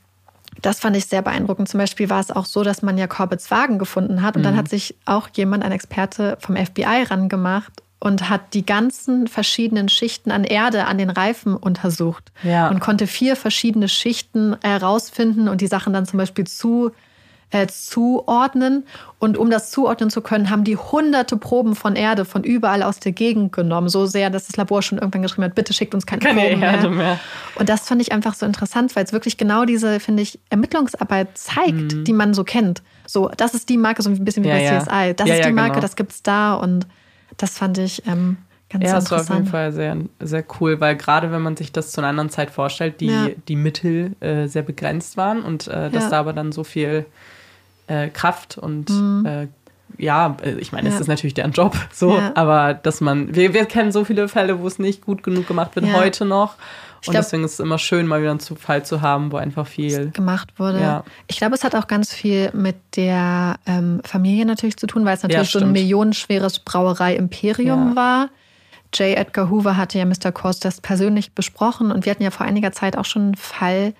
das 0.62 0.80
fand 0.80 0.96
ich 0.96 1.06
sehr 1.06 1.22
beeindruckend. 1.22 1.70
Zum 1.70 1.80
Beispiel 1.80 2.10
war 2.10 2.20
es 2.20 2.32
auch 2.32 2.46
so, 2.46 2.64
dass 2.64 2.82
man 2.82 2.98
ja 2.98 3.08
Corbett's 3.08 3.50
Wagen 3.52 3.80
gefunden 3.80 4.22
hat 4.22 4.36
und 4.36 4.42
mhm. 4.42 4.46
dann 4.46 4.58
hat 4.58 4.70
sich 4.70 4.96
auch 5.06 5.30
jemand, 5.34 5.64
ein 5.64 5.72
Experte 5.72 6.38
vom 6.40 6.56
FBI, 6.56 7.04
rangemacht 7.10 7.72
und 8.04 8.30
hat 8.30 8.54
die 8.54 8.66
ganzen 8.66 9.28
verschiedenen 9.28 9.88
Schichten 9.88 10.30
an 10.30 10.44
Erde 10.44 10.88
an 10.88 10.98
den 10.98 11.10
Reifen 11.10 11.56
untersucht 11.56 12.34
ja. 12.44 12.68
und 12.68 12.82
konnte 12.82 13.08
vier 13.08 13.38
verschiedene 13.38 13.88
Schichten 13.88 14.58
herausfinden 14.62 15.48
und 15.48 15.62
die 15.62 15.68
Sachen 15.68 15.94
dann 15.94 16.06
zum 16.06 16.18
Beispiel 16.18 16.46
zu, 16.46 16.92
äh, 17.52 17.66
zuordnen. 17.68 18.84
Und 19.20 19.38
um 19.38 19.50
das 19.50 19.72
zuordnen 19.72 20.10
zu 20.10 20.20
können, 20.20 20.50
haben 20.50 20.66
die 20.66 20.76
hunderte 20.76 21.38
Proben 21.38 21.76
von 21.76 21.96
Erde 21.96 22.26
von 22.26 22.44
überall 22.44 22.84
aus 22.84 23.00
der 23.00 23.14
Gegend 23.14 23.54
genommen. 23.54 23.88
So 23.88 24.06
sehr, 24.06 24.30
dass 24.30 24.48
das 24.48 24.58
Labor 24.58 24.82
schon 24.82 24.98
irgendwann 24.98 25.22
geschrieben 25.22 25.46
hat, 25.46 25.56
bitte 25.56 25.72
schickt 25.72 25.96
uns 25.96 26.06
keine, 26.06 26.20
keine 26.20 26.42
Proben 26.42 26.62
Erde 26.62 26.90
mehr. 26.90 26.98
mehr. 26.98 27.20
Und 27.56 27.70
das 27.70 27.88
fand 27.88 28.02
ich 28.02 28.12
einfach 28.12 28.34
so 28.34 28.46
interessant, 28.46 28.98
weil 28.98 29.06
es 29.06 29.14
wirklich 29.14 29.38
genau 29.38 29.64
diese, 29.64 30.02
finde 30.02 30.24
ich, 30.24 30.42
Ermittlungsarbeit 30.50 31.38
zeigt, 31.38 31.94
mhm. 31.94 32.04
die 32.04 32.12
man 32.12 32.34
so 32.34 32.44
kennt. 32.44 32.84
So, 33.08 33.32
das 33.38 33.54
ist 33.54 33.70
die 33.70 33.78
Marke, 33.78 34.02
so 34.02 34.10
ein 34.10 34.26
bisschen 34.26 34.44
wie 34.44 34.50
ja, 34.50 34.56
bei 34.56 34.80
CSI. 34.80 35.14
Das 35.16 35.30
ja, 35.30 35.36
ist 35.36 35.46
die 35.46 35.54
Marke, 35.54 35.76
genau. 35.76 35.82
das 35.82 35.96
gibt 35.96 36.12
es 36.12 36.22
da 36.22 36.56
und 36.56 36.86
das 37.38 37.58
fand 37.58 37.78
ich 37.78 38.06
ähm, 38.08 38.38
ganz 38.70 38.84
ja, 38.84 38.90
interessant. 38.92 38.92
Ja, 38.92 39.00
das 39.00 39.12
war 39.12 39.20
auf 39.20 39.30
jeden 39.30 39.52
Fall 39.52 39.72
sehr, 39.72 39.98
sehr 40.20 40.46
cool, 40.60 40.80
weil 40.80 40.96
gerade 40.96 41.32
wenn 41.32 41.42
man 41.42 41.56
sich 41.58 41.72
das 41.72 41.92
zu 41.92 42.02
einer 42.02 42.10
anderen 42.10 42.30
Zeit 42.30 42.52
vorstellt, 42.52 43.02
die, 43.02 43.08
ja. 43.08 43.30
die 43.48 43.56
Mittel 43.56 44.16
äh, 44.20 44.48
sehr 44.48 44.64
begrenzt 44.64 45.18
waren 45.18 45.44
und 45.44 45.68
äh, 45.68 45.90
dass 45.90 46.06
ja. 46.06 46.10
da 46.10 46.20
aber 46.20 46.34
dann 46.34 46.52
so 46.52 46.64
viel 46.64 47.06
äh, 47.88 48.10
Kraft 48.10 48.58
und 48.58 48.90
mhm. 48.90 49.26
Äh, 49.26 49.48
ja, 49.98 50.38
äh, 50.44 50.56
ich 50.56 50.72
meine, 50.72 50.90
es 50.90 51.00
ist 51.00 51.08
natürlich 51.08 51.34
deren 51.34 51.52
Job, 51.52 51.76
so, 51.92 52.20
aber 52.36 52.74
dass 52.74 53.02
man, 53.02 53.36
wir, 53.36 53.54
wir 53.54 53.66
kennen 53.66 53.92
so 53.92 54.06
viele 54.06 54.28
Fälle, 54.28 54.60
wo 54.60 54.68
es 54.68 54.80
nicht 54.80 55.06
gut 55.06 55.24
genug 55.24 55.48
gemacht 55.48 55.76
wird, 55.76 55.94
heute 55.94 56.26
noch. 56.26 56.56
Ich 57.04 57.10
und 57.10 57.12
glaub, 57.12 57.26
deswegen 57.26 57.44
ist 57.44 57.54
es 57.54 57.60
immer 57.60 57.80
schön, 57.80 58.08
mal 58.08 58.22
wieder 58.22 58.32
einen 58.32 58.40
Fall 58.40 58.86
zu 58.86 59.02
haben, 59.02 59.34
wo 59.34 59.36
einfach 59.36 59.68
viel 59.68 60.12
gemacht 60.12 60.58
wurde. 60.58 60.80
Ja. 60.80 61.04
Ich 61.28 61.36
glaube, 61.36 61.54
es 61.54 61.66
hat 61.66 61.76
auch 61.76 61.88
ganz 61.88 62.14
viel 62.14 62.50
mit 62.54 62.78
der 62.96 63.58
ähm, 63.66 64.00
Familie 64.06 64.46
natürlich 64.46 64.78
zu 64.78 64.88
tun, 64.88 65.04
weil 65.04 65.18
es 65.18 65.22
natürlich 65.22 65.54
ja, 65.54 65.60
so 65.60 65.66
ein 65.66 65.74
millionenschweres 65.74 66.60
Brauerei-Imperium 66.60 67.90
ja. 67.90 67.96
war. 67.98 68.30
J. 68.94 69.18
Edgar 69.18 69.50
Hoover 69.50 69.76
hatte 69.76 70.00
ja 70.00 70.06
Mr. 70.06 70.32
Kors 70.32 70.62
das 70.62 70.80
persönlich 70.80 71.34
besprochen 71.34 71.92
und 71.92 72.06
wir 72.06 72.12
hatten 72.12 72.24
ja 72.24 72.32
vor 72.32 72.46
einiger 72.46 72.72
Zeit 72.72 72.98
auch 72.98 73.04
schon 73.04 73.24
einen 73.24 73.36
Fall, 73.36 73.94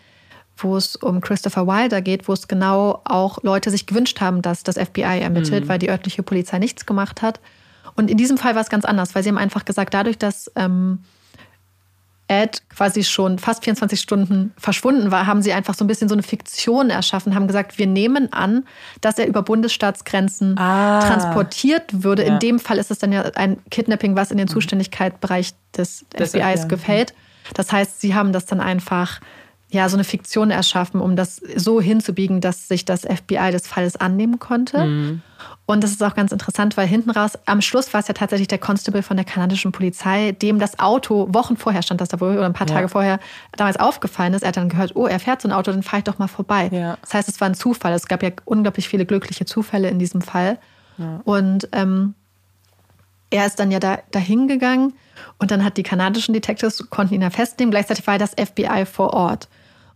wo 0.56 0.78
es 0.78 0.96
um 0.96 1.20
Christopher 1.20 1.68
Wilder 1.68 2.02
geht, 2.02 2.30
wo 2.30 2.32
es 2.32 2.48
genau 2.48 3.02
auch 3.04 3.44
Leute 3.44 3.70
sich 3.70 3.86
gewünscht 3.86 4.22
haben, 4.22 4.42
dass 4.42 4.64
das 4.64 4.78
FBI 4.78 5.20
ermittelt, 5.20 5.66
mhm. 5.66 5.68
weil 5.68 5.80
die 5.80 5.90
örtliche 5.90 6.24
Polizei 6.24 6.58
nichts 6.58 6.86
gemacht 6.86 7.22
hat. 7.22 7.42
Und 7.96 8.10
in 8.10 8.16
diesem 8.16 8.38
Fall 8.38 8.56
war 8.56 8.62
es 8.62 8.70
ganz 8.70 8.86
anders, 8.86 9.14
weil 9.14 9.24
sie 9.24 9.30
haben 9.30 9.38
einfach 9.38 9.66
gesagt, 9.66 9.94
dadurch, 9.94 10.18
dass 10.18 10.50
ähm, 10.56 11.00
Ed 12.34 12.64
quasi 12.70 13.04
schon 13.04 13.38
fast 13.38 13.64
24 13.64 14.00
Stunden 14.00 14.54
verschwunden 14.58 15.12
war, 15.12 15.28
haben 15.28 15.42
sie 15.42 15.54
einfach 15.54 15.76
so 15.76 15.84
ein 15.84 15.88
bisschen 15.88 16.10
so 16.10 16.16
eine 16.16 16.24
Fiktion 16.24 16.90
erschaffen, 16.90 17.36
haben 17.36 17.48
gesagt, 17.48 17.78
wir 17.78 17.88
nehmen 17.88 18.34
an, 18.34 18.66
dass 19.02 19.20
er 19.20 19.28
über 19.28 19.44
Bundesstaatsgrenzen 19.44 20.58
ah. 20.58 21.00
transportiert 21.00 22.04
würde. 22.04 22.26
Ja. 22.26 22.34
In 22.34 22.40
dem 22.40 22.60
Fall 22.60 22.78
ist 22.78 22.92
es 22.92 23.00
dann 23.00 23.12
ja 23.12 23.22
ein 23.36 23.58
Kidnapping, 23.70 24.16
was 24.16 24.32
in 24.32 24.38
den 24.38 24.48
mhm. 24.48 24.54
Zuständigkeitsbereich 24.54 25.54
des, 25.78 26.06
des 26.18 26.32
FBIs 26.32 26.62
FBI. 26.62 26.68
gefällt. 26.68 27.14
Das 27.54 27.72
heißt, 27.72 28.02
sie 28.02 28.16
haben 28.16 28.34
das 28.34 28.46
dann 28.46 28.60
einfach 28.60 29.20
ja 29.70 29.90
so 29.90 29.98
eine 29.98 30.04
Fiktion 30.04 30.52
erschaffen, 30.52 31.02
um 31.02 31.16
das 31.16 31.42
so 31.56 31.82
hinzubiegen, 31.82 32.42
dass 32.42 32.68
sich 32.68 32.86
das 32.86 33.02
FBI 33.02 33.52
des 33.52 33.68
Falles 33.68 33.96
annehmen 33.96 34.40
konnte. 34.40 34.86
Mhm. 34.86 35.22
Und 35.66 35.82
das 35.82 35.92
ist 35.92 36.04
auch 36.04 36.14
ganz 36.14 36.34
interessant, 36.34 36.76
weil 36.76 36.88
hinten 36.88 37.10
raus, 37.10 37.40
am 37.46 37.62
Schluss 37.62 37.94
war 37.94 38.02
es 38.02 38.10
ja 38.10 38.14
tatsächlich 38.14 38.50
der 38.50 38.58
Constable 38.58 39.02
von 39.02 39.16
der 39.16 39.26
kanadischen 39.26 39.72
Polizei, 39.72 40.34
dem 40.34 40.60
das 40.60 40.78
Auto 40.78 41.34
Wochen 41.34 41.56
vorher 41.56 41.82
stand, 41.82 42.02
das 42.02 42.10
da 42.10 42.20
wohl, 42.20 42.34
oder 42.34 42.46
ein 42.46 42.54
paar 42.54 42.68
ja. 42.68 42.76
Tage 42.76 42.90
vorher 42.90 43.20
damals 43.56 43.78
aufgefallen 43.78 44.34
ist. 44.34 44.42
Er 44.42 44.50
hat 44.50 44.58
dann 44.58 44.68
gehört, 44.68 44.96
oh, 44.96 45.08
er 45.08 45.20
fährt 45.22 45.42
so 45.42 45.48
ein 45.48 45.54
Auto, 45.54 45.72
dann 45.72 45.82
fahre 45.82 46.00
ich 46.00 46.04
doch 46.04 46.20
mal 46.20 46.28
vorbei. 46.28 46.70
Ja. 46.72 46.98
Das 47.02 47.14
heißt, 47.14 47.30
es 47.30 47.40
war 47.40 47.48
ein 47.48 47.54
Zufall. 47.54 47.94
Es 47.94 48.08
gab 48.08 48.24
ja 48.24 48.32
unglaublich 48.44 48.90
viele 48.90 49.06
glückliche 49.06 49.46
Zufälle 49.46 49.90
in 49.90 50.00
diesem 50.00 50.22
Fall. 50.22 50.60
Ja. 50.98 51.22
Und 51.24 51.70
ähm, 51.72 52.14
er 53.30 53.46
ist 53.46 53.58
dann 53.58 53.72
ja 53.72 53.80
da, 53.80 54.00
dahin 54.12 54.50
gegangen 54.50 54.94
und 55.40 55.50
dann 55.50 55.64
hat 55.64 55.78
die 55.78 55.84
kanadischen 55.84 56.34
Detectives, 56.34 56.90
konnten 56.90 57.14
ihn 57.14 57.22
ja 57.22 57.30
festnehmen. 57.30 57.72
Gleichzeitig 57.72 58.06
war 58.06 58.18
das 58.18 58.32
FBI 58.32 58.86
vor 58.86 59.14
Ort. 59.14 59.48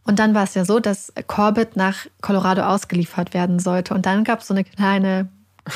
Und 0.06 0.20
dann 0.20 0.34
war 0.34 0.46
es 0.46 0.54
ja 0.54 0.64
so, 0.64 0.80
dass 0.80 1.12
Corbett 1.28 1.76
nach 1.76 2.06
Colorado 2.22 2.62
ausgeliefert 2.62 3.34
werden 3.34 3.60
sollte. 3.60 3.94
Und 3.94 4.06
dann 4.06 4.24
gab 4.24 4.40
es 4.40 4.48
so 4.48 4.54
eine 4.54 4.64
kleine 4.64 5.28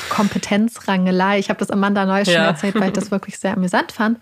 Kompetenzrangelei. 0.08 1.38
Ich 1.38 1.48
habe 1.48 1.58
das 1.58 1.70
Amanda 1.70 2.04
Neu 2.06 2.24
schon 2.24 2.34
ja. 2.34 2.46
erzählt, 2.46 2.74
weil 2.74 2.88
ich 2.88 2.92
das 2.92 3.10
wirklich 3.10 3.38
sehr 3.38 3.54
amüsant 3.54 3.92
fand. 3.92 4.18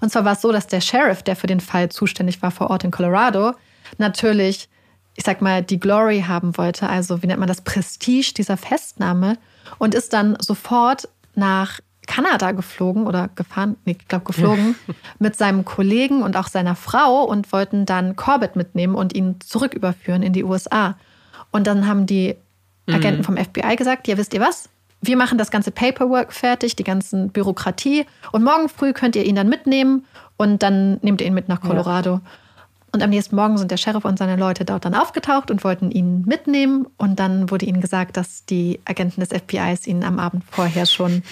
Und 0.00 0.10
zwar 0.10 0.24
war 0.24 0.32
es 0.32 0.40
so, 0.40 0.52
dass 0.52 0.66
der 0.66 0.80
Sheriff, 0.80 1.22
der 1.22 1.36
für 1.36 1.46
den 1.46 1.60
Fall 1.60 1.88
zuständig 1.88 2.42
war 2.42 2.50
vor 2.50 2.70
Ort 2.70 2.84
in 2.84 2.90
Colorado, 2.90 3.52
natürlich, 3.98 4.68
ich 5.14 5.24
sag 5.24 5.42
mal, 5.42 5.62
die 5.62 5.78
Glory 5.78 6.24
haben 6.26 6.56
wollte, 6.56 6.88
also 6.88 7.22
wie 7.22 7.26
nennt 7.26 7.40
man 7.40 7.48
das, 7.48 7.60
Prestige 7.60 8.32
dieser 8.36 8.56
Festnahme 8.56 9.38
und 9.78 9.94
ist 9.94 10.12
dann 10.12 10.36
sofort 10.40 11.08
nach 11.34 11.80
Kanada 12.06 12.52
geflogen 12.52 13.06
oder 13.06 13.28
gefahren, 13.34 13.76
nee, 13.84 13.96
ich 13.98 14.08
glaube 14.08 14.24
geflogen, 14.24 14.74
mit 15.18 15.36
seinem 15.36 15.64
Kollegen 15.64 16.22
und 16.22 16.36
auch 16.36 16.48
seiner 16.48 16.76
Frau 16.76 17.24
und 17.24 17.52
wollten 17.52 17.86
dann 17.86 18.16
Corbett 18.16 18.56
mitnehmen 18.56 18.94
und 18.94 19.14
ihn 19.14 19.40
zurück 19.40 19.74
überführen 19.74 20.22
in 20.22 20.32
die 20.32 20.44
USA. 20.44 20.96
Und 21.50 21.66
dann 21.66 21.86
haben 21.86 22.06
die 22.06 22.36
Agenten 22.86 23.20
mhm. 23.20 23.24
vom 23.24 23.36
FBI 23.36 23.76
gesagt, 23.76 24.08
ja, 24.08 24.18
wisst 24.18 24.34
ihr 24.34 24.40
was? 24.40 24.68
Wir 25.06 25.16
machen 25.16 25.38
das 25.38 25.50
ganze 25.50 25.70
Paperwork 25.70 26.32
fertig, 26.32 26.76
die 26.76 26.84
ganzen 26.84 27.30
Bürokratie 27.30 28.06
und 28.32 28.44
morgen 28.44 28.68
früh 28.68 28.92
könnt 28.92 29.16
ihr 29.16 29.24
ihn 29.24 29.36
dann 29.36 29.48
mitnehmen 29.48 30.04
und 30.36 30.62
dann 30.62 30.98
nehmt 31.02 31.20
ihr 31.20 31.26
ihn 31.26 31.34
mit 31.34 31.48
nach 31.48 31.60
Colorado. 31.60 32.14
Ja. 32.14 32.20
Und 32.92 33.02
am 33.02 33.10
nächsten 33.10 33.34
Morgen 33.34 33.58
sind 33.58 33.72
der 33.72 33.76
Sheriff 33.76 34.04
und 34.04 34.20
seine 34.20 34.36
Leute 34.36 34.64
dort 34.64 34.84
dann 34.84 34.94
aufgetaucht 34.94 35.50
und 35.50 35.64
wollten 35.64 35.90
ihn 35.90 36.22
mitnehmen. 36.26 36.86
Und 36.96 37.18
dann 37.18 37.50
wurde 37.50 37.66
ihnen 37.66 37.80
gesagt, 37.80 38.16
dass 38.16 38.44
die 38.44 38.78
Agenten 38.84 39.20
des 39.20 39.30
FBIs 39.30 39.88
ihn 39.88 40.04
am 40.04 40.20
Abend 40.20 40.44
vorher 40.48 40.86
schon 40.86 41.24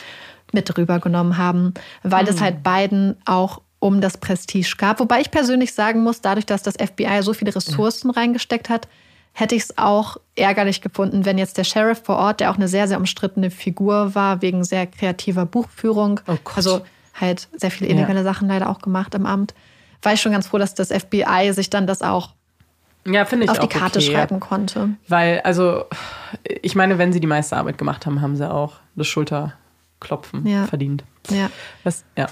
mit 0.52 0.76
rübergenommen 0.76 1.38
haben, 1.38 1.72
weil 2.02 2.24
mhm. 2.24 2.30
es 2.30 2.40
halt 2.40 2.64
beiden 2.64 3.16
auch 3.26 3.60
um 3.78 4.00
das 4.00 4.18
Prestige 4.18 4.74
gab. 4.76 4.98
Wobei 4.98 5.20
ich 5.20 5.30
persönlich 5.30 5.72
sagen 5.72 6.02
muss, 6.02 6.20
dadurch, 6.20 6.46
dass 6.46 6.64
das 6.64 6.74
FBI 6.74 7.22
so 7.22 7.32
viele 7.32 7.54
Ressourcen 7.54 8.10
ja. 8.10 8.14
reingesteckt 8.14 8.68
hat, 8.68 8.88
hätte 9.32 9.54
ich 9.54 9.62
es 9.62 9.78
auch 9.78 10.18
ärgerlich 10.36 10.80
gefunden, 10.80 11.24
wenn 11.24 11.38
jetzt 11.38 11.58
der 11.58 11.64
Sheriff 11.64 12.02
vor 12.04 12.16
Ort, 12.16 12.40
der 12.40 12.50
auch 12.50 12.56
eine 12.56 12.68
sehr, 12.68 12.88
sehr 12.88 12.98
umstrittene 12.98 13.50
Figur 13.50 14.14
war, 14.14 14.42
wegen 14.42 14.64
sehr 14.64 14.86
kreativer 14.86 15.46
Buchführung, 15.46 16.20
oh 16.26 16.36
also 16.54 16.82
halt 17.14 17.48
sehr 17.56 17.70
viele 17.70 17.90
illegale 17.90 18.20
ja. 18.20 18.24
Sachen 18.24 18.48
leider 18.48 18.68
auch 18.68 18.80
gemacht 18.80 19.14
im 19.14 19.26
Amt, 19.26 19.54
war 20.02 20.12
ich 20.12 20.20
schon 20.20 20.32
ganz 20.32 20.48
froh, 20.48 20.58
dass 20.58 20.74
das 20.74 20.88
FBI 20.88 21.52
sich 21.52 21.70
dann 21.70 21.86
das 21.86 22.02
auch 22.02 22.30
ja, 23.04 23.22
ich 23.22 23.50
auf 23.50 23.58
die 23.58 23.66
Karte 23.66 23.98
okay. 23.98 24.12
schreiben 24.12 24.38
konnte. 24.38 24.90
Weil, 25.08 25.40
also, 25.40 25.86
ich 26.44 26.74
meine, 26.76 26.98
wenn 26.98 27.12
sie 27.12 27.20
die 27.20 27.26
meiste 27.26 27.56
Arbeit 27.56 27.78
gemacht 27.78 28.06
haben, 28.06 28.20
haben 28.20 28.36
sie 28.36 28.48
auch 28.48 28.74
das 28.94 29.08
Schulterklopfen 29.08 30.46
ja. 30.46 30.66
verdient. 30.66 31.04
Ja. 31.30 31.50
Das, 31.82 32.04
ja. 32.16 32.26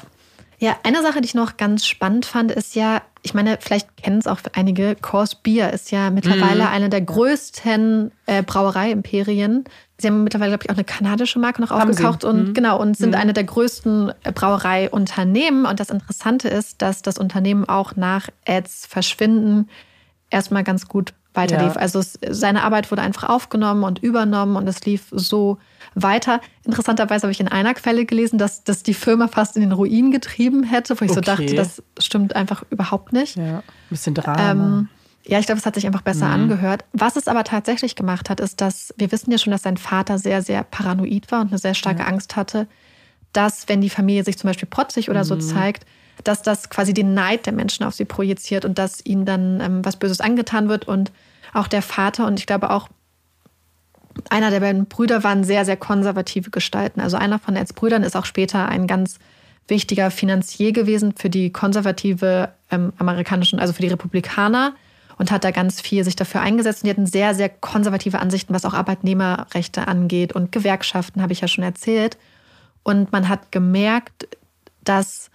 Ja, 0.59 0.77
eine 0.85 1.03
Sache, 1.03 1.23
die 1.23 1.27
ich 1.27 1.35
noch 1.35 1.57
ganz 1.57 1.87
spannend 1.87 2.27
fand, 2.27 2.53
ist 2.53 2.77
ja, 2.77 3.03
ich 3.23 3.35
meine, 3.35 3.59
vielleicht 3.61 3.97
kennen 3.97 4.19
es 4.19 4.27
auch 4.27 4.41
einige, 4.55 4.95
Coors 4.97 5.35
Bier 5.35 5.71
ist 5.73 5.91
ja 5.91 6.11
mittlerweile 6.11 6.63
Mhm. 6.65 6.69
eine 6.69 6.89
der 6.89 7.03
größten 7.03 8.11
äh, 8.27 8.43
Brauerei-Imperien. 8.43 9.65
Sie 9.99 10.07
haben 10.07 10.25
mittlerweile, 10.25 10.51
glaube 10.53 10.65
ich, 10.65 10.71
auch 10.71 10.75
eine 10.75 10.85
kanadische 10.85 11.39
Marke 11.39 11.61
noch 11.61 11.71
Haben 11.71 11.93
sie. 11.93 11.99
aufgekauft 12.05 12.25
und 12.25 12.49
Mhm. 12.49 12.55
genau 12.55 12.81
und 12.81 12.97
sind 12.97 13.15
eine 13.15 13.33
der 13.35 13.45
größten 13.45 14.13
äh, 14.25 14.33
Brauereiunternehmen. 14.33 15.67
Und 15.67 15.81
das 15.81 15.91
Interessante 15.91 16.49
ist, 16.49 16.81
dass 16.83 17.03
das 17.03 17.19
Unternehmen 17.19 17.69
auch 17.69 17.97
nach 17.97 18.29
Eds 18.45 18.87
Verschwinden 18.87 19.69
erstmal 20.31 20.65
ganz 20.65 20.89
gut 20.89 21.13
weiterlief. 21.35 21.75
Ja. 21.75 21.81
Also 21.81 21.99
es, 21.99 22.19
seine 22.31 22.63
Arbeit 22.65 22.91
wurde 22.91 23.03
einfach 23.03 23.29
aufgenommen 23.29 23.85
und 23.85 23.99
übernommen 24.01 24.57
und 24.57 24.67
es 24.69 24.85
lief 24.85 25.05
so 25.11 25.59
weiter. 25.95 26.41
Interessanterweise 26.65 27.23
habe 27.23 27.33
ich 27.33 27.41
in 27.41 27.49
einer 27.49 27.75
Quelle 27.75 28.05
gelesen, 28.05 28.39
dass 28.39 28.65
das 28.65 28.83
die 28.83 28.95
Firma 28.95 29.29
fast 29.29 29.57
in 29.57 29.63
den 29.63 29.73
Ruin 29.73 30.11
getrieben 30.11 30.63
hätte, 30.63 31.01
wo 31.01 31.05
ich 31.05 31.13
so 31.13 31.21
Okay. 31.21 31.27
dachte, 31.27 31.55
das 31.55 31.83
stimmt 31.99 32.37
einfach 32.37 32.63
überhaupt 32.71 33.13
nicht. 33.13 33.37
Ja, 33.37 33.59
ein 33.59 33.65
bisschen 33.89 34.15
Drama. 34.15 34.51
Ähm, 34.51 34.89
ja, 35.27 35.39
ich 35.39 35.47
glaube, 35.47 35.59
es 35.59 35.67
hat 35.67 35.75
sich 35.75 35.87
einfach 35.87 36.03
besser 36.03 36.29
angehört. 36.29 36.85
Was 36.93 37.17
es 37.17 37.29
aber 37.29 37.45
tatsächlich 37.45 37.95
gemacht 37.95 38.31
hat, 38.31 38.41
ist, 38.41 38.61
dass 38.61 38.95
wir 38.97 39.13
wissen 39.13 39.31
ja 39.31 39.39
schon, 39.39 39.51
dass 39.51 39.63
sein 39.63 39.77
Vater 39.77 40.19
sehr, 40.19 40.43
sehr 40.43 40.65
paranoid 40.65 41.31
war 41.31 41.43
und 41.43 41.49
eine 41.49 41.59
sehr 41.59 41.75
starke 41.75 42.07
Angst 42.07 42.37
hatte, 42.37 42.67
dass, 43.33 43.69
wenn 43.69 43.81
die 43.81 43.91
Familie 43.91 44.25
sich 44.25 44.39
zum 44.39 44.49
Beispiel 44.49 44.69
protzig 44.69 45.11
oder 45.11 45.25
so 45.25 45.37
zeigt, 45.37 45.85
dass 46.25 46.43
das 46.43 46.69
quasi 46.71 46.95
den 46.95 47.15
Neid 47.15 47.47
der 47.47 47.53
Menschen 47.53 47.85
auf 47.85 47.95
sie 47.95 48.05
projiziert 48.07 48.65
und 48.65 48.79
dass 48.79 49.05
ihnen 49.05 49.25
dann 49.25 49.61
ähm, 49.61 49.85
was 49.85 49.97
Böses 49.97 50.21
angetan 50.21 50.69
wird. 50.69 50.89
Und 50.89 51.13
auch 51.53 51.69
der 51.69 51.83
Vater 51.83 52.27
und 52.27 52.39
ich 52.39 52.47
glaube 52.47 52.71
auch 52.71 52.89
einer 54.29 54.51
der 54.51 54.61
beiden 54.61 54.87
Brüder 54.87 55.23
waren 55.25 55.45
sehr, 55.45 55.65
sehr 55.65 55.77
konservative 55.77 56.51
Gestalten. 56.51 57.01
Also 57.01 57.17
einer 57.17 57.39
von 57.39 57.57
Eds 57.57 57.73
Brüdern 57.73 58.03
ist 58.03 58.17
auch 58.17 58.25
später 58.25 58.69
ein 58.69 58.87
ganz 58.87 59.19
wichtiger 59.69 60.11
Finanzier 60.11 60.73
gewesen 60.73 61.15
für 61.17 61.31
die 61.31 61.51
konservative 61.53 62.51
ähm, 62.71 62.93
amerikanischen, 62.99 63.61
also 63.61 63.73
für 63.73 63.83
die 63.83 63.89
Republikaner 63.89 64.75
und 65.17 65.31
hat 65.31 65.45
da 65.45 65.51
ganz 65.51 65.81
viel 65.81 66.03
sich 66.05 66.17
dafür 66.17 66.41
eingesetzt. 66.41 66.83
Und 66.83 66.87
die 66.87 66.91
hatten 66.91 67.07
sehr, 67.07 67.35
sehr 67.35 67.49
konservative 67.49 68.19
Ansichten, 68.19 68.53
was 68.53 68.65
auch 68.65 68.75
Arbeitnehmerrechte 68.75 69.87
angeht 69.87 70.33
und 70.33 70.51
Gewerkschaften, 70.51 71.23
habe 71.23 71.33
ich 71.33 71.41
ja 71.41 71.49
schon 71.49 71.63
erzählt. 71.65 72.19
Und 72.83 73.13
man 73.13 73.29
hat 73.29 73.53
gemerkt, 73.53 74.27
dass 74.83 75.31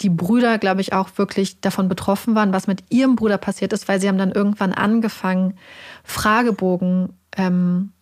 die 0.00 0.10
Brüder, 0.10 0.58
glaube 0.58 0.80
ich, 0.80 0.92
auch 0.92 1.08
wirklich 1.16 1.60
davon 1.60 1.88
betroffen 1.88 2.34
waren, 2.34 2.52
was 2.52 2.66
mit 2.66 2.84
ihrem 2.90 3.16
Bruder 3.16 3.38
passiert 3.38 3.72
ist, 3.72 3.88
weil 3.88 4.00
sie 4.00 4.08
haben 4.08 4.18
dann 4.18 4.32
irgendwann 4.32 4.72
angefangen, 4.72 5.54
Fragebogen, 6.04 7.10
ähm, 7.36 7.92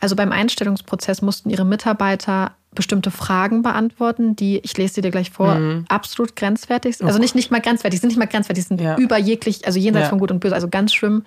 also 0.00 0.16
beim 0.16 0.32
Einstellungsprozess 0.32 1.22
mussten 1.22 1.50
ihre 1.50 1.64
Mitarbeiter 1.64 2.52
bestimmte 2.72 3.10
Fragen 3.10 3.62
beantworten, 3.62 4.36
die, 4.36 4.58
ich 4.62 4.76
lese 4.76 4.94
sie 4.94 5.00
dir 5.00 5.10
gleich 5.10 5.30
vor, 5.30 5.58
absolut 5.88 6.36
grenzwertig 6.36 6.96
sind. 6.98 7.06
Also 7.08 7.18
nicht, 7.18 7.34
nicht 7.34 7.50
mal 7.50 7.60
grenzwertig, 7.60 8.00
sind 8.00 8.08
nicht 8.10 8.18
mal 8.18 8.26
grenzwertig, 8.26 8.64
sind 8.64 8.80
Ja. 8.80 8.96
über 8.96 9.18
jeglich, 9.18 9.66
also 9.66 9.78
jenseits 9.80 10.04
Ja. 10.04 10.10
von 10.10 10.18
Gut 10.20 10.30
und 10.30 10.38
Böse, 10.40 10.54
also 10.54 10.68
ganz 10.68 10.94
schlimm. 10.94 11.24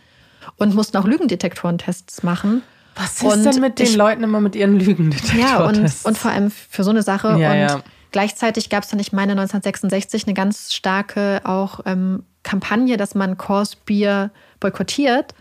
Und 0.58 0.74
mussten 0.76 0.96
auch 0.98 1.06
Lügendetektorentests 1.06 2.24
machen. 2.24 2.62
Was 2.96 3.16
ist 3.16 3.24
und 3.24 3.44
denn 3.46 3.60
mit 3.62 3.80
den 3.80 3.88
ich- 3.88 3.96
Leuten 3.96 4.24
immer 4.24 4.40
mit 4.40 4.56
ihren 4.56 4.80
Lügendetektoren? 4.80 5.40
Ja, 5.40 5.66
und, 5.66 5.92
und 6.04 6.18
vor 6.18 6.32
allem 6.32 6.52
für 6.52 6.84
so 6.84 6.92
eine 6.92 7.02
Sache. 7.02 7.30
Ja, 7.40 7.52
und 7.52 7.58
ja. 7.60 7.82
gleichzeitig 8.12 8.70
gab 8.70 8.84
es 8.84 8.90
dann, 8.90 9.00
ich 9.00 9.12
meine, 9.12 9.32
1966 9.34 10.26
eine 10.28 10.34
ganz 10.34 10.74
starke 10.74 11.42
auch 11.44 11.82
ähm, 11.86 12.24
Kampagne, 12.44 12.98
dass 12.98 13.16
man 13.16 13.38
Coors 13.38 13.76
Bier 13.76 14.32
boykottiert, 14.60 15.34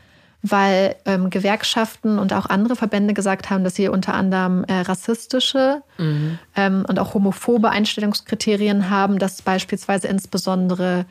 weil 0.43 0.97
ähm, 1.05 1.31
Gewerkschaften 1.31 2.19
und 2.19 2.33
auch 2.33 2.47
andere 2.47 2.75
Verbände 2.75 3.15
gesagt 3.15 3.49
haben, 3.49 3.63
dass 3.63 3.77
sie 3.77 3.89
unter 3.89 4.15
anderem 4.15 4.65
äh, 4.65 4.81
rassistische 4.81 5.83
Mhm. 5.99 6.39
ähm, 6.57 6.85
und 6.89 6.99
auch 6.99 7.15
homophobe 7.15 7.71
Einstellungskriterien 7.71 8.91
haben, 8.91 9.19
dass 9.19 9.43
beispielsweise 9.43 10.09
insbesondere 10.09 11.07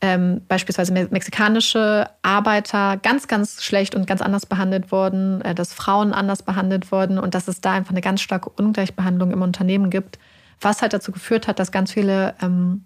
ähm, 0.00 0.42
beispielsweise 0.48 0.92
me 0.92 1.08
mexikanische 1.10 2.08
Arbeiter 2.22 2.98
ganz, 2.98 3.28
ganz 3.28 3.62
schlecht 3.62 3.94
und 3.94 4.06
ganz 4.06 4.20
anders 4.20 4.46
behandelt 4.46 4.92
wurden, 4.92 5.40
äh, 5.42 5.54
dass 5.54 5.72
Frauen 5.72 6.12
anders 6.12 6.42
behandelt 6.42 6.92
wurden 6.92 7.18
und 7.18 7.34
dass 7.34 7.48
es 7.48 7.60
da 7.60 7.72
einfach 7.72 7.92
eine 7.92 8.02
ganz 8.02 8.20
starke 8.20 8.50
Ungleichbehandlung 8.50 9.30
im 9.30 9.42
Unternehmen 9.42 9.90
gibt, 9.90 10.18
was 10.60 10.82
halt 10.82 10.92
dazu 10.92 11.12
geführt 11.12 11.48
hat, 11.48 11.58
dass 11.58 11.72
ganz 11.72 11.92
viele 11.92 12.34
ähm, 12.42 12.84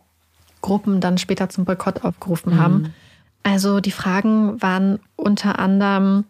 Gruppen 0.61 1.01
dann 1.01 1.18
später 1.18 1.49
zum 1.49 1.64
Boykott 1.64 2.05
aufgerufen 2.05 2.59
haben. 2.59 2.95
Also 3.43 3.80
die 3.80 3.91
Fragen 3.91 4.61
waren 4.61 4.99
unter 5.16 5.59
anderem, 5.59 6.24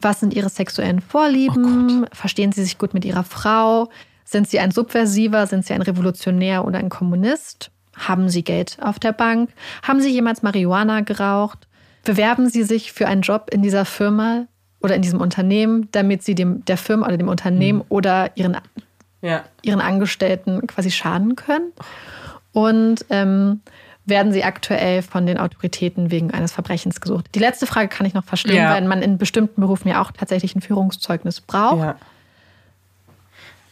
was 0.00 0.20
sind 0.20 0.34
ihre 0.34 0.48
sexuellen 0.48 1.00
Vorlieben? 1.00 2.06
Verstehen 2.12 2.52
sie 2.52 2.62
sich 2.62 2.78
gut 2.78 2.94
mit 2.94 3.04
ihrer 3.04 3.24
Frau? 3.24 3.90
Sind 4.24 4.48
sie 4.48 4.60
ein 4.60 4.70
Subversiver? 4.70 5.46
Sind 5.46 5.66
sie 5.66 5.72
ein 5.72 5.82
Revolutionär 5.82 6.64
oder 6.64 6.78
ein 6.78 6.88
Kommunist? 6.88 7.70
Haben 7.96 8.28
sie 8.28 8.44
Geld 8.44 8.78
auf 8.80 8.98
der 8.98 9.12
Bank? 9.12 9.50
Haben 9.82 10.00
sie 10.00 10.10
jemals 10.10 10.42
Marihuana 10.42 11.00
geraucht? 11.00 11.66
Bewerben 12.04 12.48
sie 12.48 12.62
sich 12.62 12.92
für 12.92 13.08
einen 13.08 13.22
Job 13.22 13.50
in 13.52 13.62
dieser 13.62 13.84
Firma 13.84 14.46
oder 14.80 14.94
in 14.94 15.02
diesem 15.02 15.20
Unternehmen, 15.20 15.88
damit 15.90 16.22
sie 16.22 16.36
dem, 16.36 16.64
der 16.64 16.76
Firma 16.76 17.06
oder 17.06 17.16
dem 17.16 17.28
Unternehmen 17.28 17.82
oder 17.88 18.36
ihren 18.36 18.56
ja. 19.20 19.44
ihren 19.62 19.80
Angestellten 19.80 20.66
quasi 20.66 20.90
schaden 20.90 21.36
können. 21.36 21.72
Und 22.52 23.04
ähm, 23.10 23.60
werden 24.08 24.32
sie 24.32 24.44
aktuell 24.44 25.02
von 25.02 25.26
den 25.26 25.38
Autoritäten 25.38 26.10
wegen 26.10 26.30
eines 26.32 26.52
Verbrechens 26.52 27.00
gesucht. 27.00 27.26
Die 27.34 27.38
letzte 27.38 27.66
Frage 27.66 27.88
kann 27.88 28.06
ich 28.06 28.14
noch 28.14 28.24
verstehen, 28.24 28.56
Ja. 28.56 28.70
weil 28.70 28.84
man 28.86 29.02
in 29.02 29.18
bestimmten 29.18 29.60
Berufen 29.60 29.88
ja 29.88 30.00
auch 30.02 30.10
tatsächlich 30.12 30.54
ein 30.56 30.60
Führungszeugnis 30.60 31.40
braucht. 31.40 31.78
ja. 31.82 31.96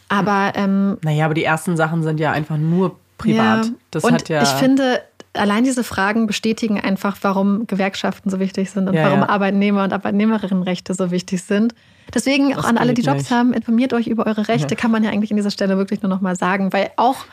Aber 0.09 0.53
ähm, 0.55 0.97
Naja, 1.03 1.25
aber 1.25 1.33
die 1.33 1.43
ersten 1.43 1.75
Sachen 1.75 2.01
sind 2.03 2.19
ja 2.19 2.31
einfach 2.31 2.57
nur 2.57 2.97
privat. 3.17 3.65
ja. 3.65 3.71
Das 3.91 4.03
und 4.03 4.13
hat 4.13 4.29
ja. 4.29 4.41
ich 4.43 4.49
finde, 4.49 5.01
allein 5.33 5.63
diese 5.65 5.83
Fragen 5.83 6.27
bestätigen 6.27 6.79
einfach, 6.79 7.17
warum 7.21 7.67
Gewerkschaften 7.67 8.29
so 8.29 8.39
wichtig 8.39 8.69
sind 8.71 8.87
und 8.87 8.93
Ja, 8.95 9.03
warum 9.05 9.19
ja. 9.21 9.29
Arbeitnehmer- 9.29 9.83
und 9.83 9.91
Arbeitnehmerinnenrechte 9.93 10.93
so 10.93 11.11
wichtig 11.11 11.43
sind. 11.43 11.75
Deswegen 12.13 12.53
auch 12.53 12.57
Das 12.57 12.65
an 12.67 12.77
alle, 12.77 12.93
die 12.93 13.01
Jobs 13.01 13.23
nicht. 13.23 13.31
haben, 13.31 13.51
informiert 13.53 13.91
euch 13.93 14.07
über 14.07 14.25
eure 14.27 14.47
Rechte, 14.47 14.77
kann 14.77 14.91
man 14.91 15.03
ja 15.03 15.09
eigentlich 15.09 15.31
an 15.31 15.35
dieser 15.37 15.51
Stelle 15.51 15.75
wirklich 15.77 16.01
nur 16.01 16.09
noch 16.09 16.21
mal 16.21 16.37
sagen, 16.37 16.71
weil 16.71 16.89
auch 16.95 17.25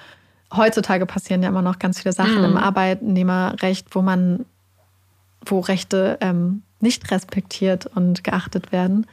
heutzutage 0.57 1.07
passieren 1.07 1.43
ja 1.43 1.49
immer 1.49 1.63
noch 1.63 1.79
ganz 1.79 2.01
viele 2.01 2.13
Sachen 2.13 2.39
Mhm. 2.39 2.45
im 2.45 2.57
Arbeitnehmerrecht, 2.57 3.89
wo 3.95 4.03
man, 4.03 4.45
wo 5.45 5.61
Rechte 5.61 6.19
ähm, 6.21 6.63
nicht 6.81 7.11
respektiert 7.11 7.87
und 7.87 8.25
geachtet 8.25 8.73
werden. 8.73 9.07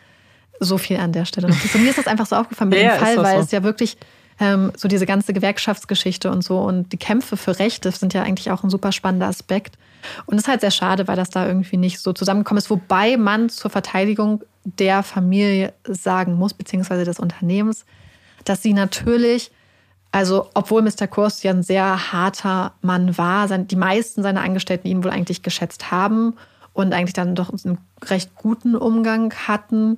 So 0.59 0.77
viel 0.77 0.97
an 0.97 1.11
der 1.11 1.25
Stelle. 1.25 1.47
noch. 1.49 1.55
So, 1.57 1.79
mir 1.79 1.89
ist 1.89 1.97
das 1.97 2.07
einfach 2.07 2.25
so 2.25 2.35
aufgefallen 2.35 2.69
mit 2.69 2.79
Ja, 2.83 2.95
dem 2.95 2.99
Fall, 2.99 3.17
weil 3.17 3.37
so. 3.37 3.43
es 3.43 3.51
ja 3.51 3.63
wirklich 3.63 3.97
ähm, 4.39 4.71
so 4.77 4.87
diese 4.87 5.05
ganze 5.05 5.33
Gewerkschaftsgeschichte 5.33 6.29
und 6.31 6.43
so 6.43 6.59
und 6.59 6.91
die 6.93 6.97
Kämpfe 6.97 7.37
für 7.37 7.57
Rechte 7.59 7.91
sind 7.91 8.13
ja 8.13 8.23
eigentlich 8.23 8.51
auch 8.51 8.63
ein 8.63 8.69
super 8.69 8.91
spannender 8.91 9.27
Aspekt. 9.27 9.77
Und 10.25 10.35
es 10.37 10.43
ist 10.43 10.47
halt 10.47 10.61
sehr 10.61 10.71
schade, 10.71 11.07
weil 11.07 11.15
das 11.15 11.29
da 11.29 11.45
irgendwie 11.47 11.77
nicht 11.77 11.99
so 11.99 12.11
zusammengekommen 12.13 12.57
ist, 12.59 12.69
wobei 12.69 13.17
man 13.17 13.49
zur 13.49 13.69
Verteidigung 13.71 14.43
der 14.63 15.03
Familie 15.03 15.73
sagen 15.87 16.35
muss, 16.35 16.53
beziehungsweise 16.53 17.05
des 17.05 17.19
Unternehmens, 17.19 17.85
dass 18.45 18.61
sie 18.63 18.73
natürlich, 18.73 19.51
also 20.11 20.49
obwohl 20.53 20.81
Mr. 20.81 21.07
Kurs 21.07 21.41
ja 21.43 21.51
ein 21.51 21.63
sehr 21.63 22.11
harter 22.11 22.73
Mann 22.81 23.17
war, 23.17 23.47
die 23.47 23.75
meisten 23.75 24.23
seiner 24.23 24.41
Angestellten 24.41 24.87
ihn 24.87 25.03
wohl 25.03 25.11
eigentlich 25.11 25.41
geschätzt 25.41 25.91
haben 25.91 26.35
und 26.73 26.93
eigentlich 26.93 27.13
dann 27.13 27.35
doch 27.35 27.49
einen 27.49 27.77
recht 28.03 28.35
guten 28.35 28.75
Umgang 28.75 29.33
hatten. 29.47 29.97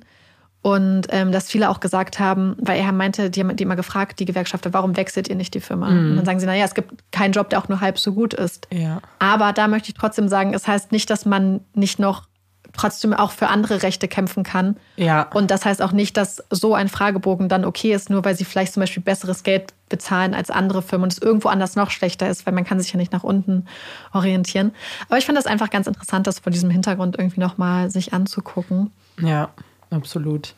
Und 0.62 1.08
ähm, 1.10 1.30
dass 1.30 1.50
viele 1.50 1.68
auch 1.68 1.78
gesagt 1.78 2.18
haben, 2.20 2.56
weil 2.58 2.80
er 2.80 2.90
meinte, 2.90 3.28
die 3.28 3.40
haben 3.40 3.54
die 3.54 3.64
immer 3.64 3.76
gefragt, 3.76 4.18
die 4.18 4.24
Gewerkschafter, 4.24 4.72
warum 4.72 4.96
wechselt 4.96 5.28
ihr 5.28 5.36
nicht 5.36 5.52
die 5.52 5.60
Firma? 5.60 5.88
Und 5.88 6.16
dann 6.16 6.24
sagen 6.24 6.40
sie, 6.40 6.46
naja, 6.46 6.64
es 6.64 6.74
gibt 6.74 6.90
keinen 7.12 7.32
Job, 7.32 7.50
der 7.50 7.58
auch 7.58 7.68
nur 7.68 7.82
halb 7.82 7.98
so 7.98 8.12
gut 8.12 8.32
ist. 8.32 8.66
ja. 8.72 9.02
Aber 9.18 9.52
da 9.52 9.68
möchte 9.68 9.90
ich 9.90 9.94
trotzdem 9.94 10.26
sagen, 10.26 10.54
es 10.54 10.66
heißt 10.66 10.90
nicht, 10.90 11.10
dass 11.10 11.26
man 11.26 11.60
nicht 11.74 11.98
noch 11.98 12.28
trotzdem 12.76 13.12
auch 13.12 13.30
für 13.30 13.48
andere 13.48 13.82
Rechte 13.82 14.08
kämpfen 14.08 14.42
kann. 14.42 14.76
Ja. 14.96 15.28
Und 15.32 15.50
das 15.50 15.64
heißt 15.64 15.80
auch 15.80 15.92
nicht, 15.92 16.16
dass 16.16 16.42
so 16.50 16.74
ein 16.74 16.88
Fragebogen 16.88 17.48
dann 17.48 17.64
okay 17.64 17.92
ist, 17.92 18.10
nur 18.10 18.24
weil 18.24 18.36
sie 18.36 18.44
vielleicht 18.44 18.74
zum 18.74 18.80
Beispiel 18.80 19.02
besseres 19.02 19.42
Geld 19.42 19.72
bezahlen 19.88 20.34
als 20.34 20.50
andere 20.50 20.82
Firmen 20.82 21.04
und 21.04 21.12
es 21.12 21.18
irgendwo 21.18 21.48
anders 21.48 21.76
noch 21.76 21.90
schlechter 21.90 22.28
ist, 22.28 22.46
weil 22.46 22.54
man 22.54 22.64
kann 22.64 22.80
sich 22.80 22.92
ja 22.92 22.98
nicht 22.98 23.12
nach 23.12 23.22
unten 23.22 23.66
orientieren. 24.12 24.72
Aber 25.08 25.18
ich 25.18 25.26
fand 25.26 25.38
das 25.38 25.46
einfach 25.46 25.70
ganz 25.70 25.86
interessant, 25.86 26.26
das 26.26 26.40
vor 26.40 26.50
diesem 26.50 26.70
Hintergrund 26.70 27.16
irgendwie 27.18 27.40
nochmal 27.40 27.90
sich 27.90 28.12
anzugucken. 28.12 28.90
Ja, 29.20 29.50
absolut. 29.90 30.54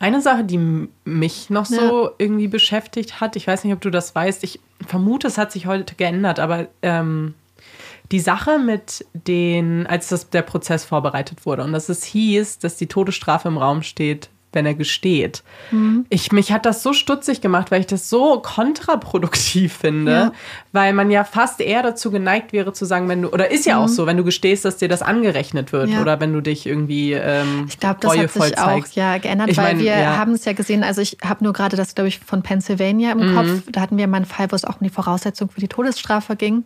Eine 0.00 0.20
Sache, 0.20 0.44
die 0.44 0.88
mich 1.04 1.50
noch 1.50 1.66
so 1.66 2.10
irgendwie 2.18 2.48
beschäftigt 2.48 3.20
hat, 3.20 3.36
ich 3.36 3.46
weiß 3.46 3.64
nicht, 3.64 3.72
ob 3.72 3.80
du 3.80 3.90
das 3.90 4.14
weißt, 4.14 4.44
ich 4.44 4.60
vermute, 4.86 5.26
es 5.26 5.38
hat 5.38 5.52
sich 5.52 5.66
heute 5.66 5.94
geändert, 5.96 6.40
aber 6.40 6.68
ähm, 6.82 7.34
die 8.12 8.20
Sache 8.20 8.58
mit 8.58 9.04
den, 9.12 9.86
als 9.86 10.08
das, 10.08 10.30
der 10.30 10.42
Prozess 10.42 10.84
vorbereitet 10.84 11.44
wurde 11.46 11.62
und 11.64 11.72
dass 11.72 11.88
es 11.88 12.04
hieß, 12.04 12.58
dass 12.58 12.76
die 12.76 12.86
Todesstrafe 12.86 13.48
im 13.48 13.58
Raum 13.58 13.82
steht, 13.82 14.30
wenn 14.52 14.64
er 14.64 14.74
gesteht. 14.74 15.42
Ich, 16.08 16.32
mich 16.32 16.52
hat 16.52 16.64
das 16.64 16.82
so 16.82 16.94
stutzig 16.94 17.42
gemacht, 17.42 17.70
weil 17.70 17.80
ich 17.80 17.86
das 17.86 18.08
so 18.08 18.40
kontraproduktiv 18.40 19.74
finde, 19.74 20.10
Ja. 20.12 20.32
weil 20.72 20.94
man 20.94 21.10
ja 21.10 21.24
fast 21.24 21.60
eher 21.60 21.82
dazu 21.82 22.10
geneigt 22.10 22.54
wäre 22.54 22.72
zu 22.72 22.86
sagen, 22.86 23.08
wenn 23.10 23.20
du, 23.22 23.28
oder 23.28 23.50
ist 23.50 23.66
ja 23.66 23.76
auch 23.78 23.88
so, 23.88 24.06
wenn 24.06 24.16
du 24.16 24.24
gestehst, 24.24 24.64
dass 24.64 24.78
dir 24.78 24.88
das 24.88 25.02
angerechnet 25.02 25.72
wird 25.72 25.90
Ja. 25.90 26.00
oder 26.00 26.18
wenn 26.20 26.32
du 26.32 26.40
dich 26.40 26.66
irgendwie 26.66 27.12
ähm, 27.12 27.66
Ich 27.68 27.78
glaube, 27.78 27.98
das 28.00 28.16
hat 28.16 28.30
sich 28.32 28.58
auch 28.58 28.64
zeigst. 28.64 28.96
ja 28.96 29.18
geändert, 29.18 29.50
Ich 29.50 29.58
weil 29.58 29.74
mein, 29.74 29.78
wir 29.80 29.98
ja. 29.98 30.16
haben 30.16 30.32
es 30.32 30.46
ja 30.46 30.54
gesehen, 30.54 30.82
also 30.82 31.02
ich 31.02 31.18
habe 31.22 31.44
nur 31.44 31.52
gerade 31.52 31.76
das, 31.76 31.94
glaube 31.94 32.08
ich, 32.08 32.18
von 32.20 32.42
Pennsylvania 32.42 33.14
Mhm. 33.14 33.20
im 33.22 33.34
Kopf. 33.34 33.48
Da 33.70 33.82
hatten 33.82 33.98
wir 33.98 34.06
mal 34.06 34.16
einen 34.16 34.26
Fall, 34.26 34.50
wo 34.50 34.56
es 34.56 34.64
auch 34.64 34.80
um 34.80 34.84
die 34.84 34.90
Voraussetzung 34.92 35.50
für 35.50 35.60
die 35.60 35.68
Todesstrafe 35.68 36.36
ging. 36.36 36.64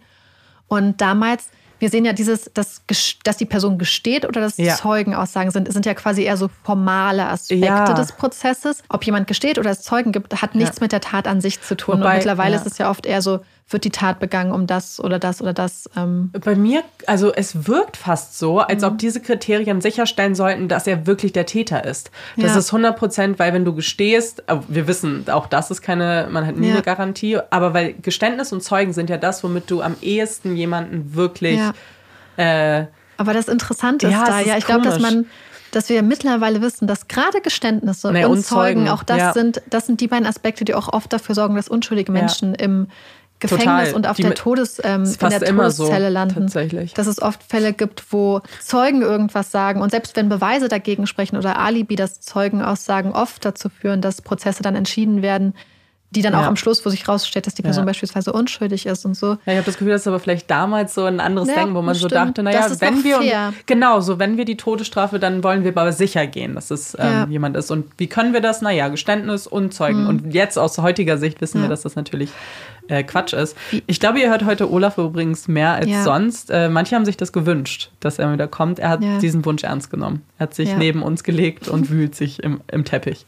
Und 0.72 1.02
damals, 1.02 1.50
wir 1.80 1.90
sehen 1.90 2.06
ja 2.06 2.14
dieses, 2.14 2.50
dass, 2.54 2.80
dass 3.24 3.36
die 3.36 3.44
Person 3.44 3.76
gesteht 3.76 4.24
oder 4.24 4.40
dass 4.40 4.56
Ja. 4.56 4.74
Zeugenaussagen 4.76 5.50
sind, 5.50 5.70
sind 5.70 5.84
ja 5.84 5.92
quasi 5.92 6.22
eher 6.22 6.38
so 6.38 6.48
formale 6.62 7.26
Aspekte 7.26 7.66
Ja. 7.66 7.92
des 7.92 8.12
Prozesses. 8.12 8.82
Ob 8.88 9.04
jemand 9.04 9.26
gesteht 9.26 9.58
oder 9.58 9.70
es 9.70 9.82
Zeugen 9.82 10.12
gibt, 10.12 10.40
hat 10.40 10.54
nichts 10.54 10.80
mit 10.80 10.92
der 10.92 11.02
Tat 11.02 11.28
an 11.28 11.42
sich 11.42 11.60
zu 11.60 11.76
tun. 11.76 11.98
Wobei, 11.98 12.10
Und 12.10 12.16
mittlerweile 12.16 12.54
ja. 12.54 12.60
ist 12.60 12.66
es 12.66 12.78
ja 12.78 12.88
oft 12.88 13.04
eher 13.04 13.20
so, 13.20 13.40
wird 13.72 13.84
die 13.84 13.90
Tat 13.90 14.20
begangen 14.20 14.52
um 14.52 14.66
das 14.66 14.98
oder 15.00 15.18
das 15.18 15.40
oder 15.40 15.52
das. 15.52 15.88
Ähm, 15.96 16.30
Bei 16.44 16.54
mir, 16.54 16.82
also 17.06 17.32
es 17.32 17.66
wirkt 17.66 17.96
fast 17.96 18.38
so, 18.38 18.58
als 18.60 18.82
Mhm. 18.82 18.88
ob 18.88 18.98
diese 18.98 19.20
Kriterien 19.20 19.80
sicherstellen 19.80 20.34
sollten, 20.34 20.68
dass 20.68 20.86
er 20.86 21.06
wirklich 21.06 21.32
der 21.32 21.46
Täter 21.46 21.84
ist. 21.84 22.10
Das 22.36 22.52
Ja. 22.52 22.58
ist 22.58 22.72
100 22.72 22.96
Prozent, 22.96 23.38
weil 23.38 23.52
wenn 23.54 23.64
du 23.64 23.74
gestehst, 23.74 24.42
äh, 24.48 24.56
wir 24.68 24.86
wissen, 24.86 25.24
auch 25.30 25.46
das 25.46 25.70
ist 25.70 25.82
keine, 25.82 26.28
man 26.30 26.46
hat 26.46 26.56
nie 26.56 26.68
Ja. 26.68 26.74
eine 26.74 26.82
Garantie, 26.82 27.38
aber 27.50 27.74
weil 27.74 27.94
Geständnis 27.94 28.52
und 28.52 28.62
Zeugen 28.62 28.92
sind 28.92 29.10
ja 29.10 29.16
das, 29.18 29.42
womit 29.44 29.70
du 29.70 29.82
am 29.82 29.96
ehesten 30.00 30.56
jemanden 30.56 31.14
wirklich 31.14 31.58
Ja. 31.58 31.72
äh, 32.36 32.86
Aber 33.18 33.34
das 33.34 33.48
Interessante 33.48 34.06
ist 34.06 34.12
Ja, 34.12 34.24
da, 34.24 34.40
ist 34.40 34.46
ja, 34.46 34.56
ich 34.56 34.66
glaube, 34.66 34.82
dass 34.84 34.98
man, 34.98 35.26
dass 35.70 35.88
wir 35.88 36.02
mittlerweile 36.02 36.60
wissen, 36.60 36.86
dass 36.86 37.08
gerade 37.08 37.40
Geständnisse 37.40 38.10
Nee, 38.12 38.24
und, 38.24 38.44
Zeugen, 38.44 38.88
auch 38.88 39.02
das 39.04 39.18
ja. 39.18 39.32
sind, 39.32 39.62
das 39.70 39.86
sind 39.86 40.00
die 40.00 40.08
beiden 40.08 40.26
Aspekte, 40.26 40.64
die 40.64 40.74
auch 40.74 40.92
oft 40.92 41.12
dafür 41.12 41.34
sorgen, 41.34 41.54
dass 41.54 41.68
unschuldige 41.68 42.10
Menschen 42.12 42.54
im 42.54 42.88
Gefängnis 43.42 43.64
Total. 43.64 43.94
und 43.94 44.06
auf 44.06 44.16
Die 44.16 44.22
der 44.22 44.34
Todes, 44.34 44.80
ähm, 44.82 45.04
in 45.04 45.28
der 45.28 45.42
immer 45.42 45.70
so, 45.70 45.84
Todeszelle 45.84 46.08
landen. 46.08 46.34
tatsächlich. 46.34 46.94
Dass 46.94 47.06
es 47.06 47.20
oft 47.20 47.42
Fälle 47.42 47.72
gibt, 47.72 48.04
wo 48.10 48.40
Zeugen 48.60 49.02
irgendwas 49.02 49.50
sagen 49.50 49.82
und 49.82 49.90
selbst 49.90 50.16
wenn 50.16 50.28
Beweise 50.28 50.68
dagegen 50.68 51.06
sprechen 51.06 51.36
oder 51.36 51.58
Alibi, 51.58 51.96
dass 51.96 52.20
Zeugenaussagen 52.20 53.12
oft 53.12 53.44
dazu 53.44 53.68
führen, 53.68 54.00
dass 54.00 54.22
Prozesse 54.22 54.62
dann 54.62 54.76
entschieden 54.76 55.22
werden, 55.22 55.54
die 56.14 56.22
dann 56.22 56.34
auch 56.34 56.42
Ja. 56.42 56.48
am 56.48 56.56
Schluss, 56.56 56.84
wo 56.84 56.90
sich 56.90 57.08
rausstellt, 57.08 57.46
dass 57.46 57.54
die 57.54 57.62
Person 57.62 57.82
Ja. 57.82 57.86
beispielsweise 57.86 58.32
unschuldig 58.32 58.86
ist 58.86 59.04
und 59.04 59.14
so. 59.16 59.30
Ja, 59.30 59.36
ich 59.46 59.52
habe 59.56 59.62
das 59.66 59.78
Gefühl, 59.78 59.92
das 59.92 60.02
ist 60.02 60.06
aber 60.08 60.20
vielleicht 60.20 60.50
damals 60.50 60.94
so 60.94 61.04
ein 61.04 61.20
anderes 61.20 61.48
Ja, 61.48 61.54
Denken, 61.56 61.74
wo 61.74 61.82
man 61.82 61.94
so 61.94 62.06
stimmt. 62.08 62.12
dachte, 62.28 62.42
naja, 62.42 62.66
wenn 62.78 63.02
wir 63.02 63.18
fair. 63.18 63.52
genau 63.66 64.00
so, 64.00 64.18
wenn 64.18 64.36
wir 64.36 64.44
die 64.44 64.56
Todesstrafe, 64.56 65.18
dann 65.18 65.42
wollen 65.42 65.64
wir 65.64 65.70
aber 65.70 65.92
sicher 65.92 66.26
gehen, 66.26 66.54
dass 66.54 66.70
es 66.70 66.96
ähm, 66.98 67.30
jemand 67.30 67.56
ist. 67.56 67.70
Und 67.70 67.86
wie 67.98 68.06
können 68.06 68.32
wir 68.32 68.40
das? 68.40 68.62
Naja, 68.62 68.88
Geständnis 68.88 69.46
und 69.46 69.72
Zeugen. 69.74 70.06
Und 70.06 70.32
jetzt 70.34 70.58
aus 70.58 70.78
heutiger 70.78 71.18
Sicht 71.18 71.40
wissen 71.40 71.58
Mhm. 71.58 71.64
Wir, 71.64 71.68
dass 71.70 71.82
das 71.82 71.96
natürlich 71.96 72.30
äh, 72.88 73.04
Quatsch 73.04 73.32
ist. 73.32 73.56
Ich 73.86 74.00
glaube, 74.00 74.18
ihr 74.20 74.28
hört 74.28 74.44
heute 74.44 74.70
Olaf 74.70 74.98
übrigens 74.98 75.48
mehr 75.48 75.72
als 75.74 76.04
sonst. 76.04 76.50
Äh, 76.50 76.68
manche 76.68 76.96
haben 76.96 77.04
sich 77.04 77.16
das 77.16 77.32
gewünscht, 77.32 77.90
dass 78.00 78.18
er 78.18 78.32
wieder 78.32 78.48
kommt. 78.48 78.78
Er 78.80 78.88
hat 78.90 79.00
diesen 79.22 79.44
Wunsch 79.44 79.62
ernst 79.62 79.90
genommen. 79.90 80.22
Er 80.38 80.44
hat 80.44 80.54
sich 80.54 80.76
neben 80.76 81.02
uns 81.02 81.22
gelegt 81.24 81.68
und 81.68 81.90
wühlt 81.90 82.14
sich 82.16 82.42
im, 82.42 82.60
im 82.70 82.84
Teppich. 82.84 83.24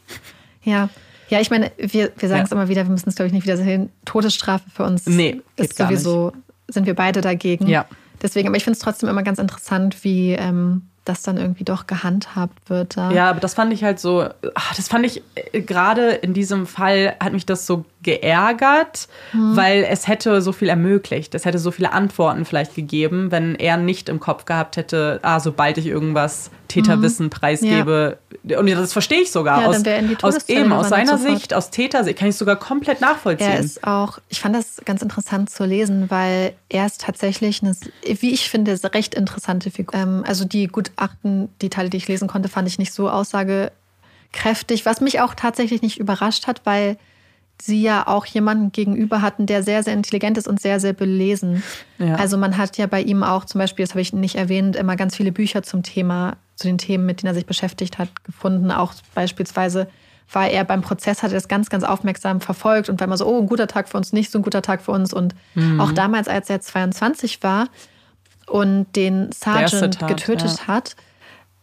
Ja. 0.63 0.89
Ja, 1.29 1.39
ich 1.39 1.49
meine, 1.49 1.71
wir, 1.77 2.11
wir 2.17 2.29
sagen 2.29 2.39
Ja. 2.39 2.45
es 2.45 2.51
immer 2.51 2.67
wieder, 2.69 2.83
wir 2.85 2.91
müssen 2.91 3.09
es, 3.09 3.15
glaube 3.15 3.27
ich, 3.27 3.33
nicht 3.33 3.43
wieder 3.43 3.57
sehen. 3.57 3.89
Todesstrafe 4.05 4.69
für 4.69 4.83
uns 4.83 5.05
Nee, 5.07 5.41
ist 5.55 5.77
sowieso, 5.77 6.33
sind 6.67 6.85
wir 6.85 6.93
beide 6.95 7.21
dagegen. 7.21 7.67
Ja. 7.67 7.85
Deswegen, 8.21 8.47
aber 8.47 8.57
ich 8.57 8.63
finde 8.63 8.77
es 8.77 8.83
trotzdem 8.83 9.09
immer 9.09 9.23
ganz 9.23 9.39
interessant, 9.39 10.03
wie 10.03 10.31
ähm, 10.33 10.83
das 11.03 11.21
dann 11.21 11.37
irgendwie 11.37 11.63
doch 11.63 11.85
gehandhabt 11.87 12.69
wird. 12.69 12.97
Da. 12.97 13.11
Ja, 13.11 13.29
aber 13.29 13.39
das 13.39 13.53
fand 13.53 13.71
ich 13.73 13.83
halt 13.83 13.99
so, 13.99 14.27
ach, 14.55 14.75
das 14.75 14.87
fand 14.87 15.05
ich 15.05 15.21
äh, 15.51 15.61
gerade 15.61 16.09
in 16.11 16.33
diesem 16.33 16.65
Fall 16.65 17.15
hat 17.19 17.33
mich 17.33 17.45
das 17.45 17.65
so 17.67 17.85
geärgert, 18.05 19.09
Mhm. 19.33 19.57
weil 19.57 19.83
es 19.89 20.07
hätte 20.07 20.41
so 20.41 20.53
viel 20.53 20.69
ermöglicht. 20.69 21.35
Es 21.35 21.43
hätte 21.43 21.59
so 21.59 21.71
viele 21.71 21.91
Antworten 21.91 22.45
vielleicht 22.45 22.75
gegeben, 22.75 23.31
wenn 23.31 23.55
er 23.55 23.75
nicht 23.75 24.07
im 24.07 24.21
Kopf 24.21 24.45
gehabt 24.45 24.77
hätte, 24.77 25.19
ah, 25.23 25.41
sobald 25.41 25.77
ich 25.77 25.87
irgendwas 25.87 26.51
Täterwissen 26.69 27.29
preisgebe. 27.29 28.17
Und 28.57 28.69
das 28.69 28.93
verstehe 28.93 29.21
ich 29.21 29.31
sogar. 29.31 29.61
Ja, 29.61 29.67
aus, 29.67 29.83
aus 30.21 30.49
eben, 30.49 30.71
aus 30.71 30.89
seiner 30.89 31.17
sofort. 31.17 31.37
Sicht, 31.39 31.53
aus 31.53 31.69
Tätersicht, 31.71 32.17
kann 32.17 32.29
ich 32.29 32.35
sogar 32.37 32.55
komplett 32.55 33.01
nachvollziehen. 33.01 33.47
Er 33.49 33.59
ist 33.59 33.83
auch, 33.83 34.19
ich 34.29 34.39
fand 34.41 34.55
das 34.55 34.81
ganz 34.85 35.01
interessant 35.01 35.49
zu 35.49 35.65
lesen, 35.65 36.09
weil 36.09 36.53
er 36.69 36.85
ist 36.85 37.01
tatsächlich 37.01 37.61
eine, 37.63 37.75
wie 38.03 38.33
ich 38.33 38.49
finde, 38.49 38.71
eine 38.71 38.93
recht 38.93 39.15
interessante 39.15 39.71
Figur. 39.71 39.99
Ähm, 39.99 40.23
also 40.27 40.45
die 40.45 40.67
Gutachten, 40.67 41.49
die 41.61 41.69
Teile, 41.69 41.89
die 41.89 41.97
ich 41.97 42.07
lesen 42.07 42.27
konnte, 42.27 42.49
fand 42.49 42.67
ich 42.67 42.77
nicht 42.79 42.93
so 42.93 43.09
aussagekräftig, 43.09 44.85
was 44.85 45.01
mich 45.01 45.21
auch 45.21 45.33
tatsächlich 45.33 45.81
nicht 45.81 45.99
überrascht 45.99 46.47
hat, 46.47 46.61
weil 46.65 46.97
sie 47.61 47.81
ja 47.81 48.07
auch 48.07 48.25
jemanden 48.25 48.71
gegenüber 48.71 49.21
hatten, 49.21 49.45
der 49.45 49.63
sehr, 49.63 49.83
sehr 49.83 49.93
intelligent 49.93 50.37
ist 50.37 50.47
und 50.47 50.61
sehr, 50.61 50.79
sehr 50.79 50.93
belesen. 50.93 51.63
Ja. 51.97 52.15
Also 52.15 52.37
man 52.37 52.57
hat 52.57 52.77
ja 52.77 52.87
bei 52.87 53.01
ihm 53.01 53.23
auch 53.23 53.45
zum 53.45 53.59
Beispiel, 53.59 53.85
das 53.85 53.91
habe 53.91 54.01
ich 54.01 54.13
nicht 54.13 54.35
erwähnt, 54.35 54.75
immer 54.75 54.95
ganz 54.95 55.15
viele 55.15 55.31
Bücher 55.31 55.63
zum 55.63 55.83
Thema, 55.83 56.37
zu 56.55 56.67
den 56.67 56.77
Themen, 56.77 57.05
mit 57.05 57.21
denen 57.21 57.31
er 57.31 57.33
sich 57.35 57.45
beschäftigt 57.45 57.97
hat, 57.97 58.23
gefunden. 58.23 58.71
Auch 58.71 58.93
beispielsweise 59.13 59.87
war 60.31 60.49
er 60.49 60.63
beim 60.63 60.81
Prozess, 60.81 61.23
hat 61.23 61.31
er 61.31 61.35
das 61.35 61.47
ganz, 61.47 61.69
ganz 61.69 61.83
aufmerksam 61.83 62.41
verfolgt 62.41 62.89
und 62.89 62.99
war 62.99 63.07
immer 63.07 63.17
so, 63.17 63.27
oh, 63.27 63.39
ein 63.39 63.47
guter 63.47 63.67
Tag 63.67 63.87
für 63.87 63.97
uns, 63.97 64.11
nicht 64.11 64.31
so 64.31 64.39
ein 64.39 64.41
guter 64.41 64.61
Tag 64.61 64.81
für 64.81 64.91
uns. 64.91 65.13
Und 65.13 65.35
auch 65.79 65.91
damals, 65.91 66.27
als 66.27 66.49
er 66.49 66.61
22 66.61 67.43
war 67.43 67.67
und 68.47 68.87
den 68.95 69.31
Sergeant 69.31 69.99
Tat, 69.99 70.09
getötet 70.09 70.59
ja. 70.59 70.67
hat, 70.67 70.95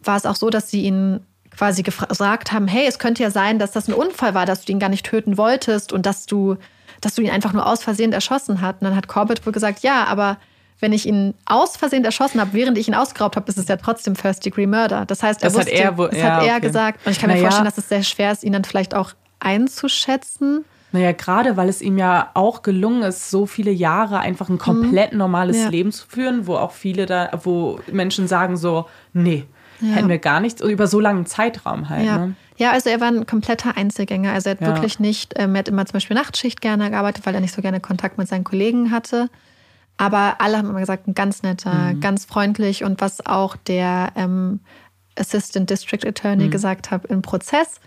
war 0.01 0.17
es 0.17 0.25
auch 0.25 0.35
so, 0.35 0.49
dass 0.49 0.69
sie 0.69 0.83
ihn 0.83 1.21
quasi 1.57 1.83
gesagt 1.83 2.51
haben, 2.51 2.67
hey, 2.67 2.85
es 2.87 2.99
könnte 2.99 3.23
ja 3.23 3.29
sein, 3.31 3.59
dass 3.59 3.71
das 3.71 3.87
ein 3.87 3.93
Unfall 3.93 4.33
war, 4.33 4.45
dass 4.45 4.65
du 4.65 4.71
ihn 4.71 4.79
gar 4.79 4.89
nicht 4.89 5.05
töten 5.05 5.37
wolltest 5.37 5.93
und 5.93 6.05
dass 6.05 6.25
du, 6.25 6.57
dass 7.01 7.15
du 7.15 7.21
ihn 7.21 7.29
einfach 7.29 7.53
nur 7.53 7.65
aus 7.67 7.83
Versehen 7.83 8.13
erschossen 8.13 8.61
hast. 8.61 8.81
Und 8.81 8.85
dann 8.87 8.95
hat 8.95 9.07
Corbett 9.07 9.45
wohl 9.45 9.53
gesagt, 9.53 9.79
ja, 9.83 10.05
aber 10.05 10.37
wenn 10.79 10.91
ich 10.91 11.05
ihn 11.07 11.33
aus 11.45 11.77
Versehen 11.77 12.03
erschossen 12.03 12.41
habe, 12.41 12.51
während 12.53 12.77
ich 12.77 12.87
ihn 12.87 12.95
ausgeraubt 12.95 13.35
habe, 13.37 13.47
ist 13.49 13.57
es 13.57 13.67
ja 13.67 13.77
trotzdem 13.77 14.15
First-Degree-Murder. 14.15 15.05
Das 15.05 15.23
heißt, 15.23 15.41
er 15.43 15.49
Das 15.49 15.57
hat 15.57 15.65
wusste, 15.67 15.77
er 15.79 15.97
wohl- 15.97 16.09
das 16.09 16.19
ja, 16.19 16.23
hat 16.35 16.43
er 16.43 16.51
okay. 16.57 16.61
gesagt. 16.67 17.05
Und 17.05 17.11
ich 17.13 17.19
kann 17.19 17.29
mir 17.29 17.35
Naja. 17.35 17.45
vorstellen, 17.45 17.65
dass 17.65 17.77
es 17.77 17.87
sehr 17.87 18.03
schwer 18.03 18.31
ist, 18.33 18.43
ihn 18.43 18.51
dann 18.53 18.63
vielleicht 18.65 18.93
auch 18.95 19.11
einzuschätzen. 19.39 20.65
Naja, 20.91 21.11
gerade 21.11 21.57
weil 21.57 21.69
es 21.69 21.81
ihm 21.81 21.97
ja 21.97 22.29
auch 22.35 22.61
gelungen 22.61 23.01
ist, 23.03 23.31
so 23.31 23.45
viele 23.47 23.71
Jahre 23.71 24.19
einfach 24.19 24.49
ein 24.49 24.59
komplett 24.59 25.13
normales 25.13 25.57
Mhm. 25.57 25.63
Ja. 25.63 25.69
Leben 25.69 25.91
zu 25.91 26.05
führen, 26.07 26.45
wo 26.45 26.55
auch 26.55 26.71
viele 26.71 27.05
da, 27.07 27.31
wo 27.43 27.79
Menschen 27.91 28.27
sagen 28.27 28.57
so, 28.57 28.85
nee, 29.11 29.45
hätten 29.83 30.09
wir 30.09 30.19
gar 30.19 30.39
nichts, 30.39 30.61
über 30.61 30.87
so 30.87 30.99
langen 30.99 31.25
Zeitraum 31.25 31.89
halt. 31.89 32.05
Ja. 32.05 32.17
Ne? 32.25 32.35
ja, 32.57 32.71
also 32.71 32.89
er 32.89 33.01
war 33.01 33.07
ein 33.07 33.25
kompletter 33.25 33.75
Einzelgänger. 33.77 34.31
Also 34.33 34.49
er 34.49 34.55
hat 34.55 34.61
Ja. 34.61 34.67
wirklich 34.67 34.99
nicht, 34.99 35.33
ähm, 35.37 35.55
er 35.55 35.59
hat 35.59 35.67
immer 35.69 35.85
zum 35.85 35.93
Beispiel 35.93 36.15
Nachtschicht 36.15 36.61
gerne 36.61 36.89
gearbeitet, 36.89 37.25
weil 37.25 37.35
er 37.35 37.41
nicht 37.41 37.53
so 37.53 37.61
gerne 37.61 37.79
Kontakt 37.79 38.17
mit 38.17 38.27
seinen 38.27 38.43
Kollegen 38.43 38.91
hatte. 38.91 39.29
Aber 39.97 40.35
alle 40.39 40.57
haben 40.57 40.69
immer 40.69 40.79
gesagt, 40.79 41.07
ein 41.07 41.13
ganz 41.13 41.43
netter, 41.43 41.93
Mhm. 41.93 41.99
ganz 41.99 42.25
freundlich 42.25 42.83
und 42.83 42.99
was 43.01 43.25
auch 43.25 43.55
der 43.55 44.11
ähm, 44.15 44.59
Assistant 45.17 45.69
District 45.69 45.99
Mhm. 46.03 46.09
Attorney 46.09 46.49
gesagt 46.49 46.89
hat 46.91 47.05
im 47.05 47.21
Prozess, 47.21 47.79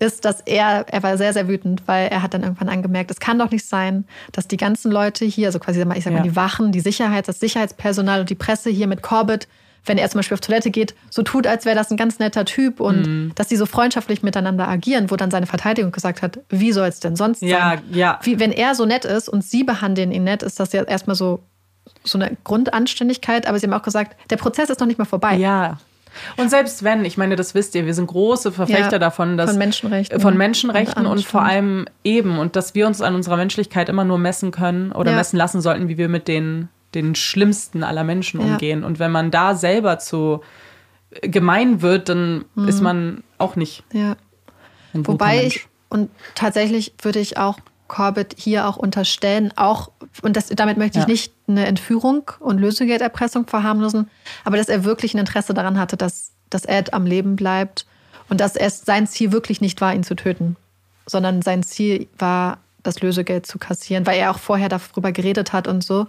ist, 0.00 0.24
dass 0.24 0.40
er, 0.40 0.84
er 0.88 1.02
war 1.02 1.16
sehr, 1.16 1.32
sehr 1.32 1.48
wütend, 1.48 1.82
weil 1.86 2.08
er 2.08 2.20
hat 2.22 2.34
dann 2.34 2.42
irgendwann 2.42 2.68
angemerkt, 2.68 3.10
es 3.10 3.20
kann 3.20 3.38
doch 3.38 3.50
nicht 3.50 3.64
sein, 3.66 4.04
dass 4.32 4.48
die 4.48 4.56
ganzen 4.56 4.90
Leute 4.90 5.24
hier, 5.24 5.46
also 5.46 5.58
quasi, 5.60 5.80
ich 5.94 6.04
sag 6.04 6.12
mal, 6.12 6.18
Ja. 6.18 6.22
die 6.24 6.36
Wachen, 6.36 6.72
die 6.72 6.80
Sicherheit, 6.80 7.28
das 7.28 7.38
Sicherheitspersonal 7.40 8.20
und 8.20 8.28
die 8.28 8.34
Presse 8.34 8.70
hier 8.70 8.88
mit 8.88 9.02
Corbett, 9.02 9.46
wenn 9.86 9.98
er 9.98 10.08
zum 10.08 10.18
Beispiel 10.18 10.34
auf 10.34 10.40
Toilette 10.40 10.70
geht, 10.70 10.94
so 11.10 11.22
tut, 11.22 11.46
als 11.46 11.64
wäre 11.66 11.76
das 11.76 11.90
ein 11.90 11.96
ganz 11.96 12.18
netter 12.18 12.44
Typ 12.44 12.80
und 12.80 13.06
Mhm. 13.06 13.32
dass 13.34 13.48
sie 13.48 13.56
so 13.56 13.66
freundschaftlich 13.66 14.22
miteinander 14.22 14.66
agieren, 14.68 15.10
wo 15.10 15.16
dann 15.16 15.30
seine 15.30 15.46
Verteidigung 15.46 15.92
gesagt 15.92 16.22
hat, 16.22 16.38
wie 16.48 16.72
soll 16.72 16.88
es 16.88 17.00
denn 17.00 17.16
sonst 17.16 17.42
Ja, 17.42 17.70
sein? 17.76 17.82
ja. 17.92 18.18
Wie, 18.22 18.38
wenn 18.40 18.52
er 18.52 18.74
so 18.74 18.86
nett 18.86 19.04
ist 19.04 19.28
und 19.28 19.44
sie 19.44 19.62
behandeln 19.64 20.10
ihn 20.12 20.24
nett, 20.24 20.42
ist 20.42 20.58
das 20.60 20.72
ja 20.72 20.82
erstmal 20.84 21.16
so, 21.16 21.40
so 22.02 22.18
eine 22.18 22.36
Grundanständigkeit, 22.44 23.46
aber 23.46 23.58
sie 23.58 23.66
haben 23.66 23.74
auch 23.74 23.82
gesagt, 23.82 24.16
der 24.30 24.36
Prozess 24.36 24.70
ist 24.70 24.80
noch 24.80 24.86
nicht 24.86 24.98
mal 24.98 25.04
vorbei. 25.04 25.36
Ja. 25.36 25.78
Und 26.36 26.48
selbst 26.48 26.84
wenn, 26.84 27.04
ich 27.04 27.16
meine, 27.18 27.34
das 27.34 27.54
wisst 27.54 27.74
ihr, 27.74 27.86
wir 27.86 27.94
sind 27.94 28.06
große 28.06 28.52
Verfechter 28.52 28.92
Ja, 28.92 28.98
davon, 29.00 29.36
dass 29.36 29.50
von 29.50 29.58
Menschenrechten 29.58 30.20
von 30.20 30.36
Menschenrechten 30.36 31.06
und 31.06 31.12
und, 31.18 31.24
vor 31.26 31.42
allem 31.42 31.86
eben 32.04 32.38
und 32.38 32.54
dass 32.56 32.74
wir 32.76 32.86
uns 32.86 33.00
an 33.02 33.14
unserer 33.16 33.36
Menschlichkeit 33.36 33.88
immer 33.88 34.04
nur 34.04 34.18
messen 34.18 34.50
können 34.52 34.92
oder 34.92 35.10
Ja. 35.10 35.16
messen 35.16 35.36
lassen 35.36 35.60
sollten, 35.60 35.88
wie 35.88 35.98
wir 35.98 36.08
mit 36.08 36.28
den 36.28 36.68
den 36.94 37.14
schlimmsten 37.14 37.82
aller 37.82 38.04
Menschen 38.04 38.40
Ja. 38.40 38.46
umgehen. 38.46 38.84
Und 38.84 38.98
wenn 38.98 39.10
man 39.10 39.30
da 39.30 39.54
selber 39.54 39.98
zu 39.98 40.40
gemein 41.22 41.80
wird, 41.82 42.08
dann 42.08 42.44
ist 42.66 42.80
man 42.80 43.22
auch 43.38 43.56
nicht 43.56 43.84
Ja. 43.92 44.16
Wobei 44.92 45.36
Mensch. 45.42 45.56
ich, 45.56 45.66
und 45.88 46.10
tatsächlich 46.34 46.94
würde 47.02 47.18
ich 47.18 47.36
auch 47.36 47.58
Corbett 47.88 48.34
hier 48.38 48.66
auch 48.66 48.76
unterstellen, 48.76 49.52
auch, 49.56 49.90
und 50.22 50.36
das, 50.36 50.48
damit 50.48 50.78
möchte 50.78 50.98
ich 50.98 51.04
Ja. 51.04 51.10
nicht 51.10 51.32
eine 51.48 51.66
Entführung 51.66 52.30
und 52.40 52.58
Lösegelderpressung 52.58 53.46
verharmlosen, 53.46 54.08
aber 54.44 54.56
dass 54.56 54.68
er 54.68 54.84
wirklich 54.84 55.14
ein 55.14 55.18
Interesse 55.18 55.52
daran 55.54 55.78
hatte, 55.78 55.96
dass, 55.96 56.30
dass 56.50 56.64
Ed 56.64 56.94
am 56.94 57.06
Leben 57.06 57.36
bleibt 57.36 57.86
und 58.28 58.40
dass 58.40 58.56
es 58.56 58.82
sein 58.84 59.06
Ziel 59.06 59.32
wirklich 59.32 59.60
nicht 59.60 59.80
war, 59.80 59.94
ihn 59.94 60.02
zu 60.04 60.14
töten, 60.16 60.56
sondern 61.06 61.42
sein 61.42 61.62
Ziel 61.62 62.06
war, 62.18 62.58
das 62.82 63.00
Lösegeld 63.00 63.46
zu 63.46 63.58
kassieren, 63.58 64.06
weil 64.06 64.18
er 64.18 64.30
auch 64.30 64.38
vorher 64.38 64.68
darüber 64.68 65.10
geredet 65.12 65.52
hat 65.52 65.66
und 65.68 65.82
so. 65.84 66.06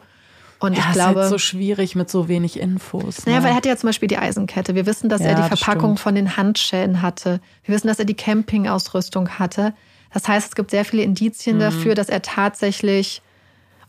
Und 0.65 0.73
ja, 0.73 0.79
ich 0.83 0.89
ist 0.89 0.93
glaube, 0.95 1.21
halt 1.21 1.29
so 1.29 1.37
schwierig 1.37 1.95
mit 1.95 2.09
so 2.09 2.27
wenig 2.27 2.59
Infos. 2.59 3.25
naja, 3.25 3.39
ne? 3.39 3.43
weil 3.43 3.51
er 3.51 3.55
hatte 3.55 3.69
ja 3.69 3.77
zum 3.77 3.87
Beispiel 3.89 4.07
die 4.07 4.17
Eisenkette. 4.17 4.75
Wir 4.75 4.85
wissen, 4.85 5.09
dass 5.09 5.21
Ja, 5.21 5.27
er 5.29 5.35
die 5.35 5.55
Verpackung 5.55 5.97
von 5.97 6.15
den 6.15 6.35
Handschellen 6.37 7.01
hatte. 7.01 7.39
Wir 7.63 7.75
wissen, 7.75 7.87
dass 7.87 7.99
er 7.99 8.05
die 8.05 8.15
Campingausrüstung 8.15 9.29
hatte. 9.39 9.73
Das 10.13 10.27
heißt, 10.27 10.49
es 10.49 10.55
gibt 10.55 10.71
sehr 10.71 10.85
viele 10.85 11.03
Mhm. 11.03 11.09
Indizien 11.09 11.59
dafür, 11.59 11.95
dass 11.95 12.09
er 12.09 12.21
tatsächlich. 12.21 13.21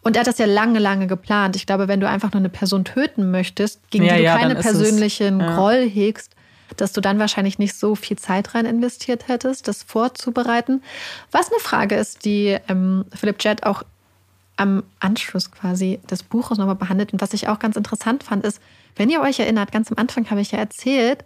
Und 0.02 0.16
er 0.16 0.20
hat 0.20 0.26
das 0.28 0.38
ja 0.38 0.46
lange, 0.46 0.78
lange 0.78 1.06
geplant. 1.08 1.56
Ich 1.56 1.66
glaube, 1.66 1.88
wenn 1.88 1.98
du 2.00 2.08
einfach 2.08 2.32
nur 2.32 2.40
eine 2.40 2.48
Person 2.48 2.84
töten 2.84 3.30
möchtest, 3.30 3.80
gegen 3.90 4.04
Ja, 4.04 4.12
die 4.14 4.18
du 4.18 4.24
ja, 4.24 4.38
keine 4.38 4.52
ist 4.54 4.60
es- 4.60 4.64
persönlichen 4.66 5.40
ja. 5.40 5.56
Groll 5.56 5.88
hegst, 5.88 6.32
dass 6.76 6.92
du 6.92 7.00
dann 7.00 7.18
wahrscheinlich 7.18 7.58
nicht 7.58 7.74
so 7.74 7.94
viel 7.94 8.16
Zeit 8.18 8.54
rein 8.54 8.66
investiert 8.66 9.28
hättest, 9.28 9.66
das 9.68 9.82
vorzubereiten. 9.82 10.82
Was 11.32 11.50
eine 11.50 11.60
Frage 11.60 11.94
ist, 11.96 12.24
die 12.24 12.56
ähm, 12.68 13.04
Philipp 13.14 13.42
Jett 13.42 13.64
auch 13.64 13.82
am 14.56 14.82
Anschluss 15.00 15.50
quasi 15.50 16.00
des 16.10 16.22
Buches 16.22 16.58
nochmal 16.58 16.76
behandelt. 16.76 17.12
Und 17.12 17.20
was 17.20 17.34
ich 17.34 17.48
auch 17.48 17.58
ganz 17.58 17.76
interessant 17.76 18.22
fand, 18.22 18.44
ist, 18.44 18.60
wenn 18.96 19.10
ihr 19.10 19.20
euch 19.20 19.38
erinnert, 19.38 19.70
ganz 19.72 19.90
am 19.90 19.98
Anfang 19.98 20.30
habe 20.30 20.40
ich 20.40 20.52
ja 20.52 20.58
erzählt, 20.58 21.24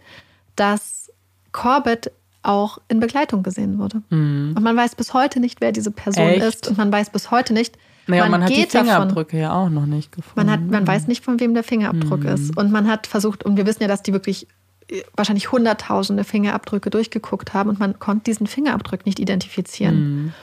dass 0.55 1.09
Corbett 1.51 2.11
auch 2.43 2.79
in 2.87 2.99
Begleitung 2.99 3.43
gesehen 3.43 3.77
wurde. 3.77 4.01
Und 4.09 4.59
man 4.61 4.75
weiß 4.75 4.95
bis 4.95 5.13
heute 5.13 5.39
nicht, 5.39 5.61
wer 5.61 5.71
diese 5.71 5.91
Person 5.91 6.27
Echt? 6.27 6.43
ist. 6.43 6.67
Und 6.67 6.77
man 6.77 6.91
weiß 6.91 7.11
bis 7.11 7.29
heute 7.31 7.53
nicht, 7.53 7.77
Naja, 8.07 8.27
man, 8.27 8.41
hat 8.41 8.49
die 8.49 8.55
geht 8.55 8.73
davon- 8.73 8.87
Fingerabdrücke 8.87 9.39
ja 9.39 9.53
auch 9.53 9.69
noch 9.69 9.85
nicht 9.85 10.11
gefunden. 10.11 10.35
man, 10.47 10.51
hat, 10.51 10.61
man 10.69 10.87
weiß 10.87 11.07
nicht, 11.07 11.23
von 11.23 11.39
wem 11.39 11.53
der 11.53 11.63
Fingerabdruck 11.63 12.21
Mhm. 12.21 12.29
ist. 12.29 12.57
Und 12.57 12.71
man 12.71 12.87
hat 12.89 13.05
versucht, 13.07 13.43
und 13.45 13.57
wir 13.57 13.65
wissen 13.67 13.83
ja, 13.83 13.87
dass 13.87 14.01
die 14.01 14.11
wirklich 14.11 14.47
äh, 14.89 15.03
wahrscheinlich 15.15 15.51
hunderttausende 15.51 16.23
Fingerabdrücke 16.23 16.89
durchgeguckt 16.89 17.53
haben 17.53 17.69
und 17.69 17.79
man 17.79 17.99
konnte 17.99 18.23
diesen 18.25 18.47
Fingerabdruck 18.47 19.05
nicht 19.05 19.19
identifizieren. 19.19 19.95
Mhm. 20.23 20.33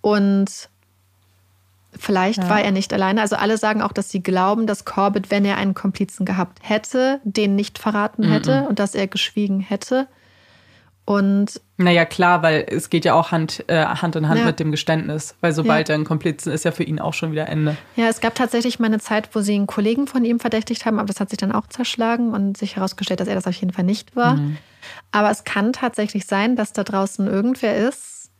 Und 0.00 0.68
vielleicht 1.98 2.48
war 2.48 2.60
er 2.62 2.70
nicht 2.70 2.92
alleine. 2.92 3.20
Also 3.20 3.36
alle 3.36 3.56
sagen 3.58 3.82
auch, 3.82 3.92
dass 3.92 4.10
sie 4.10 4.22
glauben, 4.22 4.66
dass 4.66 4.84
Corbett, 4.84 5.30
wenn 5.30 5.44
er 5.44 5.56
einen 5.56 5.74
Komplizen 5.74 6.24
gehabt 6.26 6.58
hätte, 6.62 7.20
den 7.24 7.54
nicht 7.56 7.78
verraten 7.78 8.24
hätte 8.24 8.62
Mhm. 8.62 8.66
und 8.66 8.78
dass 8.78 8.94
er 8.94 9.06
geschwiegen 9.06 9.60
hätte. 9.60 10.06
Und 11.06 11.60
Naja, 11.76 12.06
klar, 12.06 12.42
weil 12.42 12.64
es 12.66 12.88
geht 12.88 13.04
ja 13.04 13.12
auch 13.12 13.30
Hand, 13.30 13.62
äh, 13.68 13.84
Hand 13.84 14.16
in 14.16 14.26
Hand 14.28 14.40
Ja. 14.40 14.46
mit 14.46 14.58
dem 14.58 14.70
Geständnis. 14.70 15.34
Weil 15.42 15.52
sobald 15.52 15.90
er 15.90 15.96
ein 15.96 16.04
Komplizen 16.04 16.50
ist, 16.50 16.64
ja 16.64 16.70
für 16.70 16.84
ihn 16.84 16.98
auch 16.98 17.12
schon 17.12 17.30
wieder 17.32 17.46
Ende. 17.48 17.76
Ja, 17.96 18.06
es 18.06 18.20
gab 18.20 18.34
tatsächlich 18.34 18.78
mal 18.78 18.86
eine 18.86 19.00
Zeit, 19.00 19.28
wo 19.34 19.40
sie 19.40 19.54
einen 19.54 19.66
Kollegen 19.66 20.06
von 20.06 20.24
ihm 20.24 20.40
verdächtigt 20.40 20.86
haben, 20.86 20.98
aber 20.98 21.08
das 21.08 21.20
hat 21.20 21.28
sich 21.28 21.36
dann 21.36 21.52
auch 21.52 21.66
zerschlagen 21.66 22.32
und 22.32 22.56
sich 22.56 22.76
herausgestellt, 22.76 23.20
dass 23.20 23.28
er 23.28 23.34
das 23.34 23.46
auf 23.46 23.54
jeden 23.54 23.72
Fall 23.74 23.84
nicht 23.84 24.16
war. 24.16 24.38
Aber 25.12 25.30
es 25.30 25.44
kann 25.44 25.74
tatsächlich 25.74 26.24
sein, 26.26 26.56
dass 26.56 26.72
da 26.72 26.84
draußen 26.84 27.26
irgendwer 27.26 27.76
ist, 27.76 28.30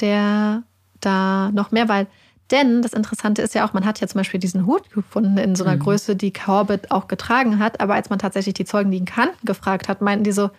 der 0.00 0.62
da 1.00 1.50
noch 1.52 1.70
mehr, 1.70 1.88
weil, 1.88 2.06
denn 2.50 2.82
das 2.82 2.92
Interessante 2.92 3.42
ist 3.42 3.54
ja 3.54 3.66
auch, 3.66 3.72
man 3.72 3.84
hat 3.84 4.00
ja 4.00 4.06
zum 4.06 4.18
Beispiel 4.20 4.40
diesen 4.40 4.66
Hut 4.66 4.90
gefunden 4.90 5.36
in 5.38 5.54
so 5.56 5.64
einer 5.64 5.76
Größe, 5.76 6.14
die 6.16 6.32
Corbett 6.32 6.90
auch 6.90 7.08
getragen 7.08 7.58
hat, 7.58 7.80
aber 7.80 7.94
als 7.94 8.08
man 8.10 8.18
tatsächlich 8.18 8.54
die 8.54 8.64
Zeugen, 8.64 8.90
die 8.90 8.98
ihn 8.98 9.04
kannten, 9.04 9.44
gefragt 9.44 9.88
hat, 9.88 10.00
meinten 10.00 10.24
die 10.24 10.32
so, 10.32 10.50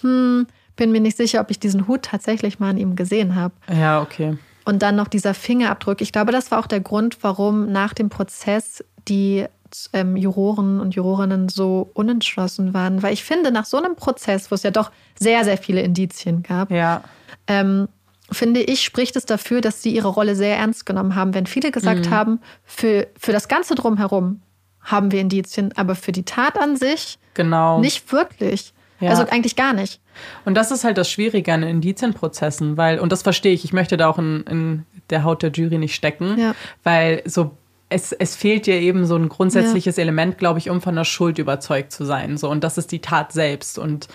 hm, 0.00 0.46
bin 0.76 0.90
mir 0.92 1.00
nicht 1.00 1.16
sicher, 1.16 1.40
ob 1.40 1.50
ich 1.50 1.60
diesen 1.60 1.86
Hut 1.86 2.02
tatsächlich 2.02 2.58
mal 2.58 2.70
an 2.70 2.78
ihm 2.78 2.96
gesehen 2.96 3.34
habe. 3.34 3.54
Ja, 3.72 4.00
okay. 4.02 4.36
Und 4.64 4.82
dann 4.82 4.96
noch 4.96 5.08
dieser 5.08 5.34
Fingerabdruck. 5.34 6.00
Ich 6.00 6.10
glaube, 6.10 6.32
das 6.32 6.50
war 6.50 6.58
auch 6.58 6.66
der 6.66 6.80
Grund, 6.80 7.18
warum 7.22 7.70
nach 7.70 7.92
dem 7.92 8.08
Prozess 8.08 8.82
die 9.06 9.44
ähm, 9.92 10.16
Juroren 10.16 10.80
und 10.80 10.94
Jurorinnen 10.94 11.48
so 11.50 11.90
unentschlossen 11.94 12.72
waren. 12.74 13.02
Weil 13.02 13.12
ich 13.12 13.24
finde, 13.24 13.52
nach 13.52 13.66
so 13.66 13.76
einem 13.76 13.94
Prozess, 13.96 14.50
wo 14.50 14.54
es 14.54 14.62
ja 14.62 14.70
doch 14.70 14.90
sehr, 15.18 15.44
sehr 15.44 15.58
viele 15.58 15.82
Indizien 15.82 16.42
gab, 16.42 16.70
Ja. 16.70 17.02
ähm, 17.46 17.88
finde 18.30 18.60
ich, 18.62 18.82
spricht 18.82 19.16
es 19.16 19.26
dafür, 19.26 19.60
dass 19.60 19.82
sie 19.82 19.94
ihre 19.94 20.08
Rolle 20.08 20.34
sehr 20.34 20.56
ernst 20.56 20.86
genommen 20.86 21.14
haben. 21.14 21.34
Wenn 21.34 21.46
viele 21.46 21.70
gesagt 21.70 22.10
haben, 22.10 22.40
für, 22.64 23.06
für 23.18 23.32
das 23.32 23.48
Ganze 23.48 23.74
drumherum 23.74 24.40
haben 24.80 25.12
wir 25.12 25.20
Indizien, 25.20 25.72
aber 25.76 25.94
für 25.94 26.12
die 26.12 26.24
Tat 26.24 26.58
an 26.58 26.76
sich 26.76 27.18
Genau. 27.34 27.80
nicht 27.80 28.12
wirklich. 28.12 28.72
Ja. 29.00 29.10
Also 29.10 29.26
eigentlich 29.28 29.56
gar 29.56 29.72
nicht. 29.72 30.00
Und 30.44 30.54
das 30.54 30.70
ist 30.70 30.84
halt 30.84 30.96
das 30.98 31.10
Schwierige 31.10 31.52
an 31.52 31.62
Indizienprozessen, 31.62 32.76
weil, 32.76 33.00
und 33.00 33.10
das 33.12 33.22
verstehe 33.22 33.52
ich, 33.52 33.64
ich 33.64 33.72
möchte 33.72 33.96
da 33.96 34.08
auch 34.08 34.18
in, 34.18 34.42
in 34.48 34.86
der 35.10 35.24
Haut 35.24 35.42
der 35.42 35.50
Jury 35.50 35.78
nicht 35.78 35.94
stecken, 35.94 36.38
Ja. 36.38 36.54
weil 36.84 37.22
so, 37.24 37.50
es, 37.88 38.12
es 38.12 38.36
fehlt 38.36 38.66
dir 38.66 38.80
eben 38.80 39.04
so 39.06 39.16
ein 39.16 39.28
grundsätzliches 39.28 39.98
Element, 39.98 40.38
glaube 40.38 40.58
ich, 40.58 40.70
um 40.70 40.80
von 40.80 40.94
der 40.96 41.04
Schuld 41.04 41.38
überzeugt 41.38 41.92
zu 41.92 42.04
sein. 42.04 42.36
So, 42.38 42.48
und 42.50 42.64
das 42.64 42.78
ist 42.78 42.92
die 42.92 43.00
Tat 43.00 43.32
selbst 43.32 43.78
und 43.78 44.08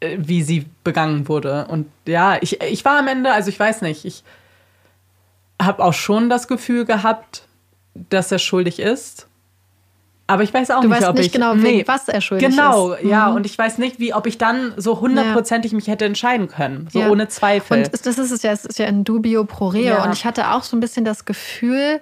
wie 0.00 0.42
sie 0.42 0.66
begangen 0.84 1.28
wurde. 1.28 1.66
Und 1.68 1.86
ja, 2.06 2.36
ich, 2.40 2.60
ich 2.62 2.84
war 2.84 2.98
am 2.98 3.08
Ende, 3.08 3.32
also 3.32 3.48
ich 3.48 3.58
weiß 3.58 3.82
nicht, 3.82 4.04
ich 4.04 4.24
habe 5.60 5.82
auch 5.82 5.94
schon 5.94 6.28
das 6.28 6.48
Gefühl 6.48 6.84
gehabt, 6.84 7.42
dass 8.10 8.30
er 8.30 8.38
schuldig 8.38 8.78
ist. 8.78 9.26
Aber 10.28 10.42
ich 10.42 10.52
weiß 10.52 10.72
auch 10.72 10.80
Du 10.80 10.88
nicht, 10.88 10.96
weißt 10.98 11.08
ob 11.08 11.16
nicht 11.16 11.26
ich. 11.26 11.32
genau, 11.32 11.54
wegen 11.56 11.86
was 11.86 12.08
er 12.08 12.20
schuldig 12.20 12.48
genau, 12.50 12.92
ist. 12.92 13.04
ja. 13.04 13.28
Mhm. 13.30 13.36
Und 13.36 13.46
ich 13.46 13.56
weiß 13.56 13.78
nicht, 13.78 14.00
wie, 14.00 14.12
ob 14.12 14.26
ich 14.26 14.38
dann 14.38 14.74
so 14.76 15.00
hundertprozentig 15.00 15.72
mich 15.72 15.86
hätte 15.86 16.04
entscheiden 16.04 16.48
können. 16.48 16.88
So 16.92 16.98
Ja. 16.98 17.10
ohne 17.10 17.28
Zweifel. 17.28 17.84
Und 17.84 17.92
das 18.06 18.18
ist 18.18 18.30
es 18.32 18.42
ja, 18.42 18.50
es 18.50 18.64
ist 18.64 18.78
ja 18.80 18.86
ein 18.86 19.04
Dubio 19.04 19.44
pro 19.44 19.68
reo. 19.68 19.82
Ja. 19.84 20.04
Und 20.04 20.12
ich 20.12 20.24
hatte 20.24 20.50
auch 20.50 20.64
so 20.64 20.76
ein 20.76 20.80
bisschen 20.80 21.04
das 21.04 21.24
Gefühl, 21.26 22.00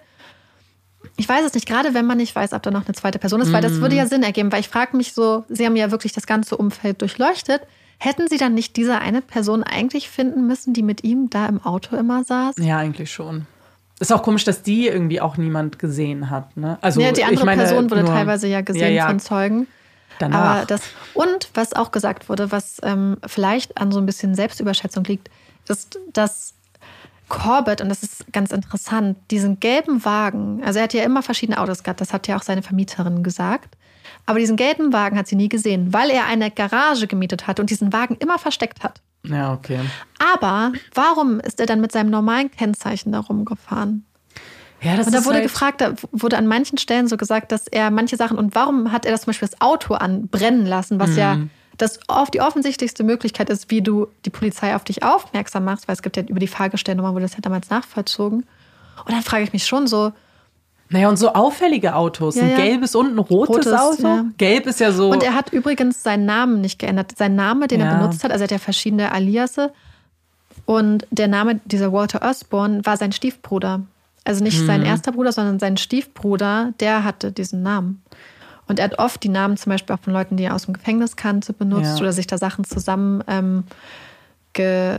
ich 1.18 1.28
weiß 1.28 1.44
es 1.44 1.52
nicht, 1.54 1.68
gerade 1.68 1.92
wenn 1.92 2.06
man 2.06 2.16
nicht 2.16 2.34
weiß, 2.34 2.54
ob 2.54 2.62
da 2.62 2.70
noch 2.70 2.86
eine 2.86 2.94
zweite 2.94 3.18
Person 3.18 3.42
ist, 3.42 3.52
weil 3.52 3.60
das 3.62 3.74
würde 3.74 3.94
ja 3.94 4.06
Sinn 4.06 4.22
ergeben, 4.22 4.50
weil 4.50 4.60
ich 4.60 4.68
frage 4.70 4.96
mich 4.96 5.12
so, 5.12 5.44
Sie 5.50 5.64
haben 5.66 5.76
ja 5.76 5.90
wirklich 5.90 6.12
das 6.12 6.26
ganze 6.26 6.56
Umfeld 6.56 7.02
durchleuchtet. 7.02 7.60
Hätten 8.04 8.28
Sie 8.28 8.36
dann 8.36 8.52
nicht 8.52 8.76
diese 8.76 8.98
eine 8.98 9.22
Person 9.22 9.62
eigentlich 9.62 10.10
finden 10.10 10.46
müssen, 10.46 10.74
die 10.74 10.82
mit 10.82 11.04
ihm 11.04 11.30
da 11.30 11.46
im 11.46 11.64
Auto 11.64 11.96
immer 11.96 12.22
saß? 12.22 12.56
ja, 12.58 12.76
eigentlich 12.76 13.10
schon. 13.10 13.46
Ist 13.98 14.12
auch 14.12 14.22
komisch, 14.22 14.44
dass 14.44 14.62
die 14.62 14.88
irgendwie 14.88 15.22
auch 15.22 15.38
niemand 15.38 15.78
gesehen 15.78 16.28
hat. 16.28 16.54
Ne? 16.54 16.76
Also, 16.82 17.00
ja, 17.00 17.12
die 17.12 17.24
andere 17.24 17.40
ich 17.40 17.44
meine, 17.46 17.62
Person 17.62 17.90
wurde 17.90 18.02
nur 18.02 18.12
teilweise 18.12 18.46
ja 18.46 18.60
gesehen 18.60 18.82
ja, 18.82 18.88
ja, 18.88 19.06
von 19.06 19.20
Zeugen. 19.20 19.66
Danach. 20.18 20.38
Aber 20.38 20.66
das, 20.66 20.82
und 21.14 21.48
was 21.54 21.72
auch 21.72 21.92
gesagt 21.92 22.28
wurde, 22.28 22.52
was 22.52 22.76
ähm, 22.82 23.16
vielleicht 23.26 23.78
an 23.78 23.90
so 23.90 24.00
ein 24.00 24.06
bisschen 24.06 24.34
Selbstüberschätzung 24.34 25.04
liegt, 25.04 25.30
ist, 25.68 25.98
dass 26.12 26.52
Corbett, 27.30 27.80
und 27.80 27.88
das 27.88 28.02
ist 28.02 28.30
ganz 28.34 28.52
interessant, 28.52 29.16
diesen 29.30 29.60
gelben 29.60 30.04
Wagen, 30.04 30.62
also 30.62 30.78
er 30.78 30.84
hat 30.84 30.92
ja 30.92 31.04
immer 31.04 31.22
verschiedene 31.22 31.58
Autos 31.58 31.82
gehabt, 31.82 32.02
das 32.02 32.12
hat 32.12 32.28
ja 32.28 32.36
auch 32.36 32.42
seine 32.42 32.62
Vermieterin 32.62 33.22
gesagt, 33.22 33.78
aber 34.26 34.38
diesen 34.38 34.56
gelben 34.56 34.92
Wagen 34.92 35.16
hat 35.18 35.26
sie 35.26 35.36
nie 35.36 35.48
gesehen, 35.48 35.92
weil 35.92 36.10
er 36.10 36.26
eine 36.26 36.50
Garage 36.50 37.06
gemietet 37.06 37.46
hat 37.46 37.60
und 37.60 37.70
diesen 37.70 37.92
Wagen 37.92 38.16
immer 38.20 38.38
versteckt 38.38 38.82
hat. 38.82 39.00
ja, 39.24 39.52
okay. 39.52 39.80
Aber 40.34 40.72
warum 40.94 41.40
ist 41.40 41.60
er 41.60 41.66
dann 41.66 41.80
mit 41.80 41.92
seinem 41.92 42.10
normalen 42.10 42.50
Kennzeichen 42.50 43.12
da 43.12 43.20
rumgefahren? 43.20 44.04
Ja, 44.80 44.96
das 44.96 45.06
Und 45.06 45.14
da 45.14 45.24
wurde 45.24 45.36
halt, 45.36 45.44
gefragt, 45.44 45.80
da 45.80 45.94
wurde 46.12 46.36
an 46.36 46.46
manchen 46.46 46.76
Stellen 46.78 47.08
so 47.08 47.16
gesagt, 47.16 47.52
dass 47.52 47.66
er 47.68 47.90
manche 47.90 48.16
Sachen 48.16 48.36
und 48.36 48.54
warum 48.54 48.92
hat 48.92 49.06
er 49.06 49.12
das 49.12 49.22
zum 49.22 49.30
Beispiel 49.30 49.48
das 49.48 49.60
Auto 49.60 49.94
anbrennen 49.94 50.66
lassen, 50.66 50.98
was 51.00 51.16
ja 51.16 51.36
Mhm. 51.36 51.50
das 51.78 52.00
auf 52.08 52.30
die 52.30 52.40
offensichtlichste 52.42 53.02
Möglichkeit 53.02 53.48
ist, 53.48 53.70
wie 53.70 53.80
du 53.80 54.08
die 54.26 54.30
Polizei 54.30 54.76
auf 54.76 54.84
dich 54.84 55.02
aufmerksam 55.02 55.64
machst, 55.64 55.88
weil 55.88 55.94
es 55.94 56.02
gibt 56.02 56.16
ja 56.18 56.22
über 56.24 56.38
die 56.38 56.48
Fahrgestellnummer, 56.48 57.12
wurde 57.14 57.22
das 57.22 57.32
ja 57.32 57.40
damals 57.40 57.70
nachvollzogen. 57.70 58.44
Und 59.04 59.10
dann 59.12 59.22
frage 59.22 59.44
ich 59.44 59.52
mich 59.54 59.66
schon 59.66 59.86
so, 59.86 60.12
Naja, 60.94 61.08
und 61.08 61.16
so 61.16 61.32
auffällige 61.32 61.96
Autos. 61.96 62.36
Ja, 62.36 62.44
ein 62.44 62.50
ja. 62.50 62.56
gelbes 62.56 62.94
und 62.94 63.12
ein 63.14 63.18
rotes, 63.18 63.66
Rotes, 63.66 63.72
Auto. 63.72 64.06
ja. 64.06 64.24
Gelb 64.38 64.68
ist 64.68 64.78
ja 64.78 64.92
so. 64.92 65.10
und 65.10 65.24
er 65.24 65.34
hat 65.34 65.52
übrigens 65.52 66.04
seinen 66.04 66.24
Namen 66.24 66.60
nicht 66.60 66.78
geändert. 66.78 67.14
Sein 67.18 67.34
Name, 67.34 67.66
den 67.66 67.80
er 67.80 67.96
benutzt 67.96 68.22
hat, 68.22 68.30
also 68.30 68.42
er 68.42 68.44
hat 68.44 68.50
ja 68.52 68.58
verschiedene 68.58 69.10
Aliasse. 69.10 69.72
Und 70.66 71.04
der 71.10 71.26
Name 71.26 71.60
dieser 71.64 71.92
Walter 71.92 72.22
Osborne 72.22 72.86
war 72.86 72.96
sein 72.96 73.10
Stiefbruder. 73.10 73.80
Also 74.22 74.44
nicht 74.44 74.60
Mhm. 74.62 74.66
sein 74.66 74.82
erster 74.84 75.10
Bruder, 75.10 75.32
sondern 75.32 75.58
sein 75.58 75.76
Stiefbruder, 75.78 76.72
der 76.78 77.02
hatte 77.02 77.32
diesen 77.32 77.62
Namen. 77.64 78.00
Und 78.68 78.78
er 78.78 78.84
hat 78.84 79.00
oft 79.00 79.20
die 79.24 79.28
Namen 79.28 79.56
zum 79.56 79.70
Beispiel 79.70 79.96
auch 79.96 80.00
von 80.00 80.12
Leuten, 80.12 80.36
die 80.36 80.44
er 80.44 80.54
aus 80.54 80.66
dem 80.66 80.74
Gefängnis 80.74 81.16
kannte, 81.16 81.52
benutzt 81.52 82.00
oder 82.00 82.12
sich 82.12 82.28
da 82.28 82.38
Sachen 82.38 82.64
zusammen 82.64 83.24
ähm, 83.26 83.64
ge, 84.52 84.98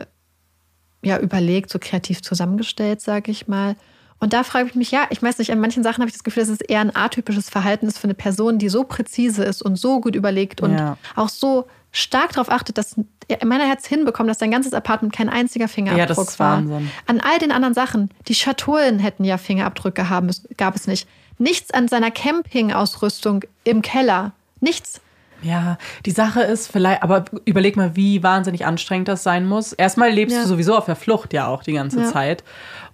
ja, 1.03 1.17
überlegt, 1.19 1.69
so 1.69 1.80
kreativ 1.80 2.22
zusammengestellt, 2.22 2.99
sage 2.99 3.31
ich 3.31 3.47
mal. 3.47 3.77
Und 4.19 4.33
da 4.33 4.43
frage 4.43 4.69
ich 4.69 4.75
mich, 4.75 4.91
ja, 4.91 5.05
ich 5.09 5.21
weiß 5.21 5.37
nicht, 5.39 5.51
an 5.51 5.59
manchen 5.59 5.83
Sachen 5.83 5.99
habe 6.01 6.07
ich 6.07 6.13
das 6.13 6.23
Gefühl, 6.23 6.43
dass 6.43 6.49
es 6.49 6.61
eher 6.61 6.79
ein 6.79 6.95
atypisches 6.95 7.49
Verhalten 7.49 7.85
ist 7.87 7.97
für 7.99 8.05
eine 8.05 8.13
Person, 8.13 8.57
die 8.57 8.69
so 8.69 8.83
präzise 8.85 9.43
ist 9.43 9.61
und 9.61 9.75
so 9.75 9.99
gut 10.01 10.15
überlegt 10.15 10.61
und 10.61 10.77
Ja. 10.77 10.97
auch 11.15 11.29
so 11.29 11.67
stark 11.91 12.33
darauf 12.33 12.49
achtet, 12.49 12.77
dass 12.77 12.95
er 13.27 13.45
meiner 13.45 13.65
Herz 13.65 13.85
hinbekommen, 13.87 14.27
dass 14.27 14.39
sein 14.39 14.51
ganzes 14.51 14.73
Apartment 14.73 15.13
kein 15.13 15.29
einziger 15.29 15.67
Fingerabdruck 15.67 15.99
Ja, 16.09 16.15
das 16.15 16.29
ist 16.29 16.39
war. 16.39 16.57
Wahnsinn. 16.57 16.91
An 17.07 17.19
all 17.19 17.39
den 17.39 17.51
anderen 17.51 17.73
Sachen, 17.73 18.09
die 18.27 18.35
Schatullen 18.35 18.99
hätten 18.99 19.23
ja 19.25 19.37
Fingerabdrücke 19.37 20.09
haben 20.09 20.27
müssen, 20.27 20.47
gab 20.57 20.75
es 20.75 20.87
nicht. 20.87 21.07
Nichts 21.37 21.71
an 21.73 21.87
seiner 21.89 22.11
Campingausrüstung 22.11 23.43
im 23.63 23.81
Keller. 23.81 24.31
Nichts. 24.61 25.01
Ja, 25.41 25.77
die 26.05 26.11
Sache 26.11 26.41
ist 26.41 26.71
vielleicht, 26.71 27.03
aber 27.03 27.25
überleg 27.43 27.75
mal, 27.75 27.95
wie 27.95 28.23
wahnsinnig 28.23 28.65
anstrengend 28.65 29.07
das 29.09 29.21
sein 29.21 29.45
muss. 29.47 29.73
Erstmal 29.73 30.09
lebst 30.09 30.35
Ja. 30.35 30.41
du 30.43 30.47
sowieso 30.47 30.75
auf 30.75 30.85
der 30.85 30.95
Flucht 30.95 31.33
ja 31.33 31.47
auch 31.47 31.61
die 31.61 31.73
ganze 31.73 32.01
Ja. 32.01 32.11
Zeit. 32.11 32.43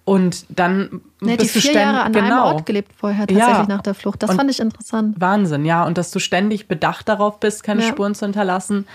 Und 0.04 0.46
dann 0.48 1.00
Er 1.20 1.32
hat 1.34 1.40
die 1.40 1.44
bist 1.44 1.54
du 1.56 1.60
vier 1.60 1.70
ständig, 1.70 1.82
Jahre 1.82 2.02
an 2.02 2.12
genau. 2.12 2.26
einem 2.46 2.54
Ort 2.56 2.66
gelebt 2.66 2.92
vorher, 2.96 3.26
tatsächlich 3.26 3.56
Ja. 3.56 3.66
nach 3.68 3.82
der 3.82 3.94
Flucht. 3.94 4.22
Das 4.22 4.30
Und- 4.30 4.36
fand 4.36 4.50
ich 4.50 4.58
interessant. 4.58 5.20
Wahnsinn, 5.20 5.64
ja. 5.64 5.84
Und 5.86 5.96
dass 5.96 6.10
du 6.10 6.18
ständig 6.18 6.66
bedacht 6.66 7.08
darauf 7.08 7.38
bist, 7.38 7.62
keine 7.62 7.82
Ja. 7.82 7.88
Spuren 7.88 8.14
zu 8.16 8.24
hinterlassen. 8.26 8.86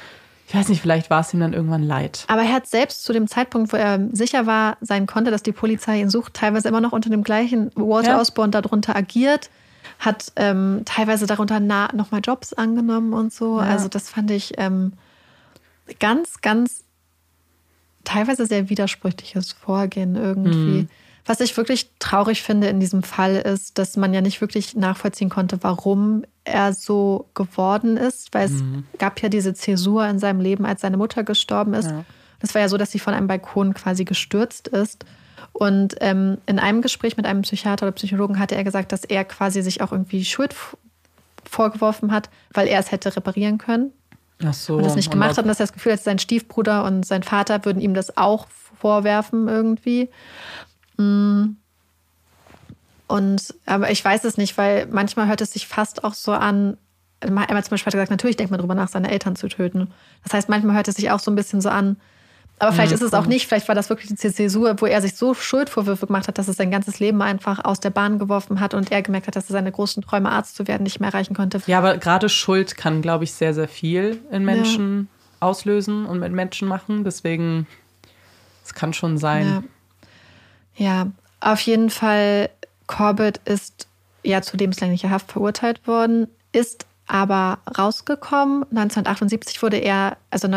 Ich 0.50 0.56
weiß 0.56 0.70
nicht, 0.70 0.82
vielleicht 0.82 1.10
war 1.10 1.22
es 1.22 1.34
ihm 1.34 1.40
dann 1.42 1.54
irgendwann 1.54 1.84
leid. 1.84 2.24
Aber 2.28 2.42
er 2.42 2.54
hat 2.54 2.68
selbst 2.68 3.04
zu 3.04 3.12
dem 3.14 3.28
Zeitpunkt, 3.28 3.72
wo 3.74 3.78
er 3.78 4.00
sicher 4.12 4.46
war, 4.46 4.78
sein 4.82 5.06
konnte, 5.06 5.30
dass 5.32 5.44
die 5.44 5.52
Polizei 5.52 6.00
ihn 6.00 6.10
sucht, 6.10 6.34
teilweise 6.34 6.68
immer 6.70 6.80
noch 6.82 6.94
unter 6.94 7.10
dem 7.10 7.24
gleichen 7.24 7.72
Walter 7.76 8.12
Ja. 8.12 8.20
Osborne 8.22 8.52
darunter 8.52 8.96
agiert, 8.96 9.50
hat 10.00 10.32
ähm, 10.36 10.82
teilweise 10.86 11.26
darunter 11.26 11.60
nochmal 11.60 12.22
Jobs 12.24 12.54
angenommen 12.54 13.14
und 13.14 13.34
so. 13.34 13.60
Ja. 13.60 13.66
Also 13.68 13.88
das 13.90 14.10
fand 14.10 14.32
ich 14.32 14.54
ähm, 14.58 14.94
ganz, 16.00 16.42
ganz 16.42 16.84
teilweise 18.08 18.46
sehr 18.46 18.70
widersprüchliches 18.70 19.52
Vorgehen 19.52 20.16
irgendwie. 20.16 20.84
Mhm. 20.84 20.90
Was 21.26 21.42
ich 21.42 21.58
wirklich 21.58 21.90
traurig 22.00 22.42
finde 22.42 22.68
in 22.68 22.80
diesem 22.80 23.04
Fall 23.04 23.36
ist, 23.36 23.78
dass 23.78 23.98
man 23.98 24.14
ja 24.14 24.22
nicht 24.22 24.40
wirklich 24.40 24.78
nachvollziehen 24.78 25.30
konnte, 25.30 25.62
warum 25.62 26.24
er 26.46 26.72
so 26.72 27.28
geworden 27.34 27.98
ist, 27.98 28.34
weil 28.34 28.46
es 28.46 28.64
gab 28.98 29.22
ja 29.22 29.28
diese 29.28 29.54
Zäsur 29.54 30.08
in 30.08 30.20
seinem 30.20 30.40
Leben, 30.40 30.66
als 30.66 30.80
seine 30.80 30.96
Mutter 30.96 31.26
gestorben 31.26 31.74
ist. 31.74 31.90
Ja. 31.90 32.06
Das 32.40 32.56
war 32.56 32.62
ja 32.62 32.70
so, 32.70 32.78
dass 32.78 32.92
sie 32.92 33.00
von 33.00 33.14
einem 33.14 33.28
Balkon 33.28 33.74
quasi 33.74 34.06
gestürzt 34.06 34.70
ist. 34.70 35.04
Und 35.52 35.96
ähm, 36.00 36.38
in 36.46 36.60
einem 36.60 36.82
Gespräch 36.82 37.18
mit 37.18 37.26
einem 37.26 37.42
Psychiater 37.42 37.88
oder 37.88 37.96
Psychologen 37.96 38.40
hatte 38.40 38.56
er 38.56 38.64
gesagt, 38.64 38.94
dass 38.94 39.04
er 39.04 39.26
quasi 39.26 39.62
sich 39.62 39.82
auch 39.82 39.92
irgendwie 39.92 40.24
Schuld 40.24 40.56
vorgeworfen 41.44 42.14
hat, 42.14 42.30
weil 42.54 42.70
er 42.70 42.80
es 42.80 42.94
hätte 42.94 43.14
reparieren 43.14 43.58
können. 43.58 43.92
Ach 44.44 44.54
so. 44.54 44.78
Und 44.78 44.86
das 44.86 44.96
nicht 44.96 45.12
gemacht 45.12 45.32
hat 45.32 45.40
und 45.40 45.48
dass 45.48 45.60
er 45.60 45.66
das 45.66 45.74
Gefühl 45.74 45.94
hat, 45.94 46.00
sein 46.02 46.20
Stiefbruder 46.20 46.84
und 46.84 47.06
sein 47.06 47.24
Vater 47.24 47.66
würden 47.66 47.82
ihm 47.82 47.94
das 47.94 48.18
auch 48.18 48.48
vorwerfen 48.80 49.48
irgendwie. 49.48 50.10
Mm. 50.98 51.56
Und 53.08 53.56
aber 53.66 53.90
ich 53.90 54.04
weiß 54.04 54.26
es 54.26 54.38
nicht, 54.38 54.58
weil 54.58 54.86
manchmal 54.88 55.28
hört 55.28 55.42
es 55.42 55.54
sich 55.54 55.68
fast 55.68 56.04
auch 56.04 56.14
so 56.14 56.34
an. 56.34 56.78
Einmal 57.20 57.48
zum 57.64 57.72
Beispiel 57.72 57.88
hat 57.88 57.94
er 57.94 57.98
gesagt, 57.98 58.12
natürlich 58.12 58.36
denkt 58.36 58.52
man 58.52 58.60
darüber 58.60 58.76
nach, 58.76 58.90
seine 58.90 59.10
Eltern 59.10 59.36
zu 59.36 59.48
töten. 59.48 59.92
Das 60.24 60.34
heißt, 60.34 60.50
manchmal 60.50 60.76
hört 60.76 60.88
es 60.88 60.96
sich 60.96 61.10
auch 61.10 61.20
so 61.20 61.32
ein 61.32 61.36
bisschen 61.36 61.62
so 61.62 61.70
an. 61.70 61.98
Aber 62.60 62.72
vielleicht 62.72 62.92
mhm. 62.92 62.96
ist 62.96 63.02
es 63.04 63.14
auch 63.14 63.28
nicht, 63.28 63.48
vielleicht 63.48 63.68
war 63.68 63.76
das 63.76 63.90
wirklich 63.90 64.10
die 64.10 64.16
Zäsur, 64.16 64.76
wo 64.80 64.88
er 64.88 65.02
sich 65.02 65.16
so 65.16 65.36
Schuldvorwürfe 65.36 66.08
gemacht 66.08 66.28
hat, 66.28 66.40
dass 66.40 66.48
es 66.48 66.58
sein 66.58 66.72
ganzes 66.72 67.00
Leben 67.00 67.22
einfach 67.22 67.64
aus 67.64 67.80
der 67.80 67.92
Bahn 67.92 68.18
geworfen 68.18 68.60
hat 68.60 68.74
und 68.74 68.92
er 68.92 69.04
gemerkt 69.04 69.28
hat, 69.28 69.36
dass 69.36 69.50
er 69.50 69.54
seine 69.54 69.72
großen 69.72 70.02
Träume, 70.02 70.32
Arzt 70.32 70.56
zu 70.56 70.68
werden, 70.68 70.84
nicht 70.84 71.00
mehr 71.00 71.10
erreichen 71.10 71.36
konnte. 71.36 71.62
Ja, 71.68 71.78
aber 71.78 71.98
gerade 71.98 72.30
Schuld 72.30 72.76
kann, 72.76 73.04
glaube 73.04 73.26
ich, 73.26 73.34
sehr, 73.34 73.54
sehr 73.54 73.68
viel 73.68 74.20
in 74.32 74.44
Menschen 74.44 75.08
ja. 75.40 75.48
auslösen 75.48 76.08
und 76.08 76.20
mit 76.20 76.32
Menschen 76.32 76.68
machen. 76.68 77.04
Deswegen, 77.04 77.68
es 78.66 78.74
kann 78.74 78.92
schon 78.92 79.20
sein. 79.20 79.64
Ja. 80.78 80.86
ja, 81.04 81.12
auf 81.40 81.60
jeden 81.62 81.92
Fall 81.92 82.50
Corbett 82.88 83.40
ist 83.46 83.88
ja 84.24 84.42
zu 84.42 84.58
lebenslänglicher 84.58 85.12
Haft 85.12 85.32
verurteilt 85.32 85.86
worden, 85.86 86.28
ist 86.54 86.88
aber 87.06 87.60
rausgekommen. 87.78 88.64
1978 88.64 89.62
wurde 89.62 89.78
er, 89.78 90.18
also 90.32 90.48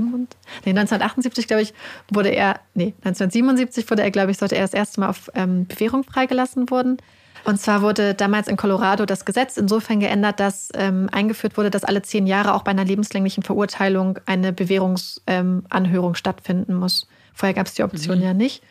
1977, 0.00 0.64
nee, 0.64 0.70
1978, 0.70 1.46
glaube 1.46 1.62
ich, 1.62 1.74
wurde 2.10 2.30
er, 2.30 2.60
nee, 2.74 2.94
1977 3.04 3.90
wurde 3.90 4.02
er, 4.02 4.10
glaube 4.10 4.30
ich, 4.30 4.38
sollte 4.38 4.56
er 4.56 4.62
das 4.62 4.74
erste 4.74 5.00
Mal 5.00 5.08
auf 5.08 5.30
ähm, 5.34 5.66
Bewährung 5.66 6.04
freigelassen 6.04 6.70
worden. 6.70 6.98
Und 7.44 7.60
zwar 7.60 7.82
wurde 7.82 8.14
damals 8.14 8.48
in 8.48 8.56
Colorado 8.56 9.04
das 9.04 9.26
Gesetz 9.26 9.58
insofern 9.58 10.00
geändert, 10.00 10.40
dass 10.40 10.70
ähm, 10.74 11.08
eingeführt 11.12 11.58
wurde, 11.58 11.70
dass 11.70 11.84
alle 11.84 12.00
zehn 12.00 12.26
Jahre 12.26 12.54
auch 12.54 12.62
bei 12.62 12.70
einer 12.70 12.84
lebenslänglichen 12.84 13.42
Verurteilung 13.42 14.18
eine 14.24 14.52
Bewährungsanhörung 14.52 16.10
ähm, 16.10 16.14
stattfinden 16.14 16.74
muss. 16.74 17.06
Vorher 17.34 17.54
gab 17.54 17.66
es 17.66 17.74
die 17.74 17.82
Option 17.82 18.18
mhm. 18.18 18.24
ja 18.24 18.34
nicht. 18.34 18.62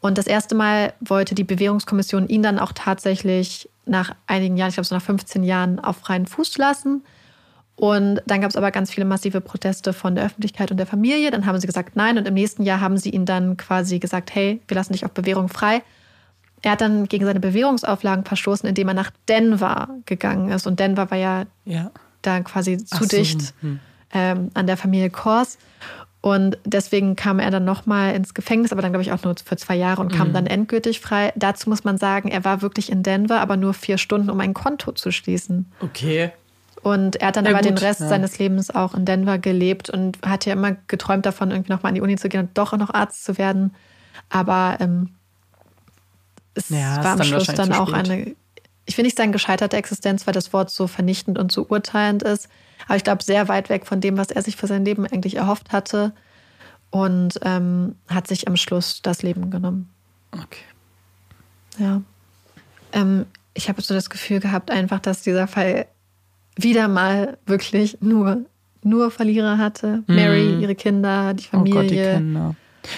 Und 0.00 0.18
das 0.18 0.26
erste 0.26 0.54
Mal 0.54 0.92
wollte 1.00 1.34
die 1.34 1.44
Bewährungskommission 1.44 2.28
ihn 2.28 2.42
dann 2.42 2.58
auch 2.58 2.72
tatsächlich 2.74 3.68
nach 3.86 4.14
einigen 4.26 4.56
Jahren, 4.56 4.68
ich 4.68 4.76
glaube 4.76 4.86
so 4.86 4.94
nach 4.94 5.02
15 5.02 5.42
Jahren, 5.42 5.78
auf 5.78 5.96
freien 5.96 6.26
Fuß 6.26 6.58
lassen. 6.58 7.02
Und 7.80 8.20
dann 8.26 8.42
gab 8.42 8.50
es 8.50 8.56
aber 8.56 8.70
ganz 8.72 8.90
viele 8.90 9.06
massive 9.06 9.40
Proteste 9.40 9.94
von 9.94 10.14
der 10.14 10.26
Öffentlichkeit 10.26 10.70
und 10.70 10.76
der 10.76 10.86
Familie. 10.86 11.30
Dann 11.30 11.46
haben 11.46 11.58
sie 11.58 11.66
gesagt 11.66 11.96
nein. 11.96 12.18
Und 12.18 12.28
im 12.28 12.34
nächsten 12.34 12.62
Jahr 12.62 12.82
haben 12.82 12.98
sie 12.98 13.08
ihn 13.08 13.24
dann 13.24 13.56
quasi 13.56 13.98
gesagt, 13.98 14.34
hey, 14.34 14.60
wir 14.68 14.74
lassen 14.74 14.92
dich 14.92 15.06
auf 15.06 15.12
Bewährung 15.12 15.48
frei. 15.48 15.80
Er 16.60 16.72
hat 16.72 16.82
dann 16.82 17.08
gegen 17.08 17.24
seine 17.24 17.40
Bewährungsauflagen 17.40 18.26
verstoßen, 18.26 18.68
indem 18.68 18.88
er 18.88 18.94
nach 18.94 19.10
Denver 19.28 19.88
gegangen 20.04 20.50
ist. 20.50 20.66
Und 20.66 20.78
Denver 20.78 21.10
war 21.10 21.16
ja, 21.16 21.46
ja. 21.64 21.90
da 22.20 22.40
quasi 22.40 22.76
zu 22.84 23.04
so. 23.04 23.16
dicht 23.16 23.54
hm. 23.62 23.80
ähm, 24.12 24.50
an 24.52 24.66
der 24.66 24.76
Familie 24.76 25.08
Kors. 25.08 25.56
Und 26.20 26.58
deswegen 26.66 27.16
kam 27.16 27.38
er 27.38 27.50
dann 27.50 27.64
nochmal 27.64 28.14
ins 28.14 28.34
Gefängnis, 28.34 28.72
aber 28.72 28.82
dann 28.82 28.92
glaube 28.92 29.04
ich 29.04 29.12
auch 29.12 29.22
nur 29.22 29.34
für 29.42 29.56
zwei 29.56 29.76
Jahre 29.76 30.02
und 30.02 30.12
kam 30.12 30.28
mhm. 30.28 30.32
dann 30.34 30.46
endgültig 30.46 31.00
frei. 31.00 31.32
Dazu 31.34 31.70
muss 31.70 31.84
man 31.84 31.96
sagen, 31.96 32.28
er 32.28 32.44
war 32.44 32.60
wirklich 32.60 32.92
in 32.92 33.02
Denver, 33.02 33.40
aber 33.40 33.56
nur 33.56 33.72
vier 33.72 33.96
Stunden, 33.96 34.28
um 34.28 34.38
ein 34.38 34.52
Konto 34.52 34.92
zu 34.92 35.12
schließen. 35.12 35.72
Okay. 35.80 36.32
Und 36.82 37.16
er 37.16 37.28
hat 37.28 37.36
dann 37.36 37.44
ja, 37.44 37.50
aber 37.50 37.60
gut, 37.60 37.68
den 37.68 37.78
Rest 37.78 38.00
ja. 38.00 38.08
seines 38.08 38.38
Lebens 38.38 38.70
auch 38.70 38.94
in 38.94 39.04
Denver 39.04 39.38
gelebt 39.38 39.90
und 39.90 40.18
hat 40.24 40.46
ja 40.46 40.54
immer 40.54 40.76
geträumt 40.86 41.26
davon, 41.26 41.50
irgendwie 41.50 41.72
nochmal 41.72 41.90
an 41.90 41.94
die 41.94 42.00
Uni 42.00 42.16
zu 42.16 42.28
gehen 42.28 42.40
und 42.40 42.56
doch 42.56 42.72
noch 42.72 42.92
Arzt 42.92 43.24
zu 43.24 43.36
werden. 43.36 43.74
Aber 44.30 44.78
ähm, 44.80 45.10
es 46.54 46.70
ja, 46.70 47.04
war 47.04 47.12
am 47.12 47.22
Schluss 47.22 47.46
dann 47.48 47.72
auch 47.72 47.92
eine, 47.92 48.34
ich 48.86 48.96
will 48.96 49.04
nicht 49.04 49.16
sagen 49.16 49.32
gescheiterte 49.32 49.76
Existenz, 49.76 50.26
weil 50.26 50.34
das 50.34 50.52
Wort 50.52 50.70
so 50.70 50.86
vernichtend 50.86 51.38
und 51.38 51.52
so 51.52 51.66
urteilend 51.68 52.22
ist. 52.22 52.48
Aber 52.86 52.96
ich 52.96 53.04
glaube, 53.04 53.22
sehr 53.22 53.48
weit 53.48 53.68
weg 53.68 53.86
von 53.86 54.00
dem, 54.00 54.16
was 54.16 54.30
er 54.30 54.42
sich 54.42 54.56
für 54.56 54.66
sein 54.66 54.84
Leben 54.84 55.06
eigentlich 55.06 55.36
erhofft 55.36 55.72
hatte. 55.72 56.12
Und 56.90 57.38
ähm, 57.42 57.94
hat 58.08 58.26
sich 58.26 58.48
am 58.48 58.56
Schluss 58.56 59.00
das 59.02 59.22
Leben 59.22 59.50
genommen. 59.50 59.90
Okay. 60.32 60.64
Ja. 61.78 62.02
Ähm, 62.92 63.26
ich 63.54 63.68
habe 63.68 63.80
so 63.80 63.94
das 63.94 64.10
Gefühl 64.10 64.40
gehabt, 64.40 64.72
einfach, 64.72 64.98
dass 64.98 65.22
dieser 65.22 65.46
Fall 65.46 65.86
wieder 66.56 66.88
mal 66.88 67.38
wirklich 67.46 67.98
nur, 68.00 68.44
nur 68.82 69.10
Verlierer 69.10 69.58
hatte. 69.58 70.02
Mhm. 70.06 70.14
Mary, 70.14 70.60
ihre 70.60 70.74
Kinder, 70.74 71.34
die 71.34 71.44
Familie. 71.44 71.78
Oh 71.78 71.82
Gott, 71.82 71.90
die 71.90 71.96
Kinder. 71.96 72.54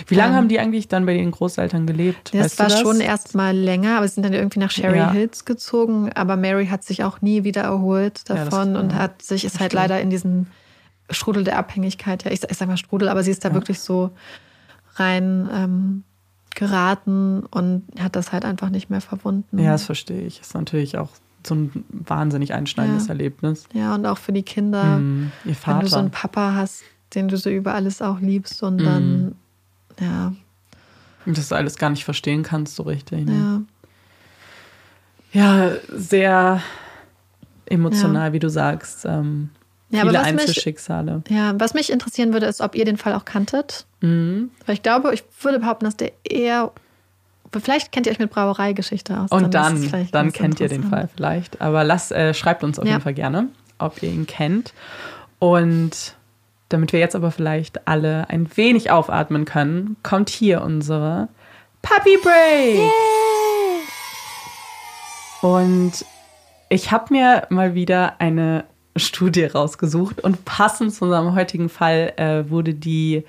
Wie 0.07 0.15
lange 0.15 0.33
ähm, 0.33 0.37
haben 0.37 0.49
die 0.49 0.61
eigentlich 0.61 0.89
dann 0.89 1.07
bei 1.07 1.15
den 1.15 1.31
Großeltern 1.31 1.87
gelebt? 1.87 2.33
Das 2.33 2.43
weißt 2.43 2.59
war 2.61 2.69
das? 2.69 2.81
schon 2.81 3.01
erst 3.01 3.35
mal 3.35 3.57
länger, 3.57 3.97
aber 3.97 4.07
sie 4.07 4.15
sind 4.15 4.24
dann 4.24 4.33
irgendwie 4.33 4.61
nach 4.61 4.70
Sherry 4.70 4.99
ja. 4.99 5.11
Hills 5.11 5.45
gezogen. 5.45 6.11
Aber 6.15 6.37
Mary 6.37 6.66
hat 6.66 6.85
sich 6.85 7.03
auch 7.05 7.20
nie 7.20 7.45
wieder 7.45 7.62
erholt 7.62 8.29
davon 8.31 8.74
ja, 8.74 8.81
und 8.81 8.95
hat 8.95 9.23
sich, 9.23 9.45
ist 9.45 9.61
halt 9.61 9.73
leider 9.73 10.01
in 10.01 10.11
diesen 10.11 10.47
Strudel 11.11 11.45
der 11.45 11.59
Abhängigkeit, 11.59 12.24
ja, 12.24 12.31
ich, 12.31 12.43
ich 12.49 12.57
sag 12.57 12.69
mal 12.69 12.77
Strudel, 12.77 13.09
aber 13.09 13.23
sie 13.23 13.31
ist 13.31 13.45
da 13.45 13.49
ja. 13.49 13.55
wirklich 13.55 13.81
so 13.81 14.11
rein 14.95 15.49
ähm, 15.53 16.05
geraten 16.55 17.45
und 17.51 17.85
hat 17.99 18.16
das 18.16 18.33
halt 18.33 18.45
einfach 18.45 18.70
nicht 18.70 18.89
mehr 18.89 19.01
verwunden. 19.01 19.59
Ja, 19.59 19.73
das 19.73 19.85
verstehe 19.85 20.23
ich. 20.23 20.41
Ist 20.41 20.55
natürlich 20.55 20.97
auch 20.99 21.11
so 21.47 21.55
ein 21.55 21.85
wahnsinnig 21.89 22.55
einschneidendes 22.55 23.09
Erlebnis. 23.09 23.66
Ja, 23.73 23.94
und 23.94 24.06
auch 24.06 24.19
für 24.19 24.32
die 24.32 24.43
Kinder. 24.43 24.98
Mhm. 24.98 25.32
Ihr 25.44 25.55
Vater. 25.55 25.78
Wenn 25.78 25.85
du 25.85 25.90
so 25.90 25.97
einen 25.98 26.10
Papa 26.10 26.55
hast, 26.55 26.82
den 27.14 27.28
du 27.28 27.36
so 27.36 27.51
über 27.51 27.74
alles 27.74 28.02
auch 28.02 28.20
liebst 28.20 28.62
und 28.62 28.77
mhm. 28.77 28.85
dann 28.85 29.35
ja. 30.01 30.32
Und 31.24 31.39
dass 31.39 31.48
du 31.48 31.55
alles 31.55 31.77
gar 31.77 31.90
nicht 31.90 32.05
verstehen 32.05 32.43
kannst, 32.43 32.77
so 32.77 32.82
richtig. 32.82 33.27
Ne? 33.27 33.32
Ja. 33.32 33.62
Ja, 35.35 35.70
sehr 35.89 36.62
emotional, 37.66 38.28
ja. 38.28 38.32
wie 38.35 38.39
du 38.39 38.51
sagst. 38.51 39.05
Ähm, 39.06 39.51
ja, 39.90 40.02
viele 40.02 40.20
Einzelschicksale. 40.20 41.23
Mich, 41.27 41.36
ja, 41.36 41.59
was 41.59 41.74
mich 41.74 41.90
interessieren 41.90 42.32
würde, 42.32 42.47
ist, 42.47 42.60
ob 42.60 42.74
ihr 42.74 42.85
den 42.85 42.97
Fall 42.97 43.14
auch 43.14 43.24
kanntet. 43.24 43.86
Mhm. 44.01 44.51
Weil 44.66 44.74
ich 44.74 44.82
glaube, 44.82 45.14
ich 45.14 45.24
würde 45.40 45.60
behaupten, 45.60 45.85
dass 45.85 45.97
der 45.97 46.12
eher. 46.24 46.73
Vielleicht 47.61 47.93
kennt 47.93 48.07
ihr 48.07 48.12
euch 48.12 48.19
mit 48.19 48.31
Brauereigeschichte 48.31 49.19
aus. 49.19 49.31
Und 49.31 49.55
dann, 49.55 49.91
dann, 49.91 50.09
dann 50.11 50.33
kennt 50.33 50.61
ihr 50.61 50.69
den 50.69 50.85
Fall 50.85 51.09
vielleicht. 51.15 51.61
Aber 51.61 51.85
lasst, 51.85 52.12
äh, 52.12 52.35
schreibt 52.35 52.65
uns 52.65 52.79
auf 52.79 52.85
ja. 52.85 52.93
jeden 52.93 53.03
Fall 53.03 53.15
gerne, 53.15 53.49
ob 53.79 54.03
ihr 54.03 54.11
ihn 54.11 54.27
kennt. 54.27 54.73
Und 55.39 56.15
damit 56.69 56.93
wir 56.93 57.01
jetzt 57.01 57.15
aber 57.15 57.31
vielleicht 57.31 57.87
alle 57.87 58.31
ein 58.31 58.49
wenig 58.57 58.91
aufatmen 58.91 59.45
können, 59.45 59.97
kommt 60.03 60.31
hier 60.31 60.62
unsere 60.62 61.29
Puppy 61.83 62.16
Break. 62.23 62.77
Yay! 62.77 62.91
Und 65.43 66.05
ich 66.69 66.91
habe 66.91 67.12
mir 67.12 67.47
mal 67.51 67.74
wieder 67.74 68.20
eine 68.20 68.65
Studie 68.97 69.45
rausgesucht 69.45 70.23
und 70.23 70.45
passend 70.45 70.95
zu 70.95 71.05
unserem 71.05 71.35
heutigen 71.35 71.69
Fall 71.69 72.12
äh, 72.16 72.49
wurde 72.51 72.74
die 72.74 73.24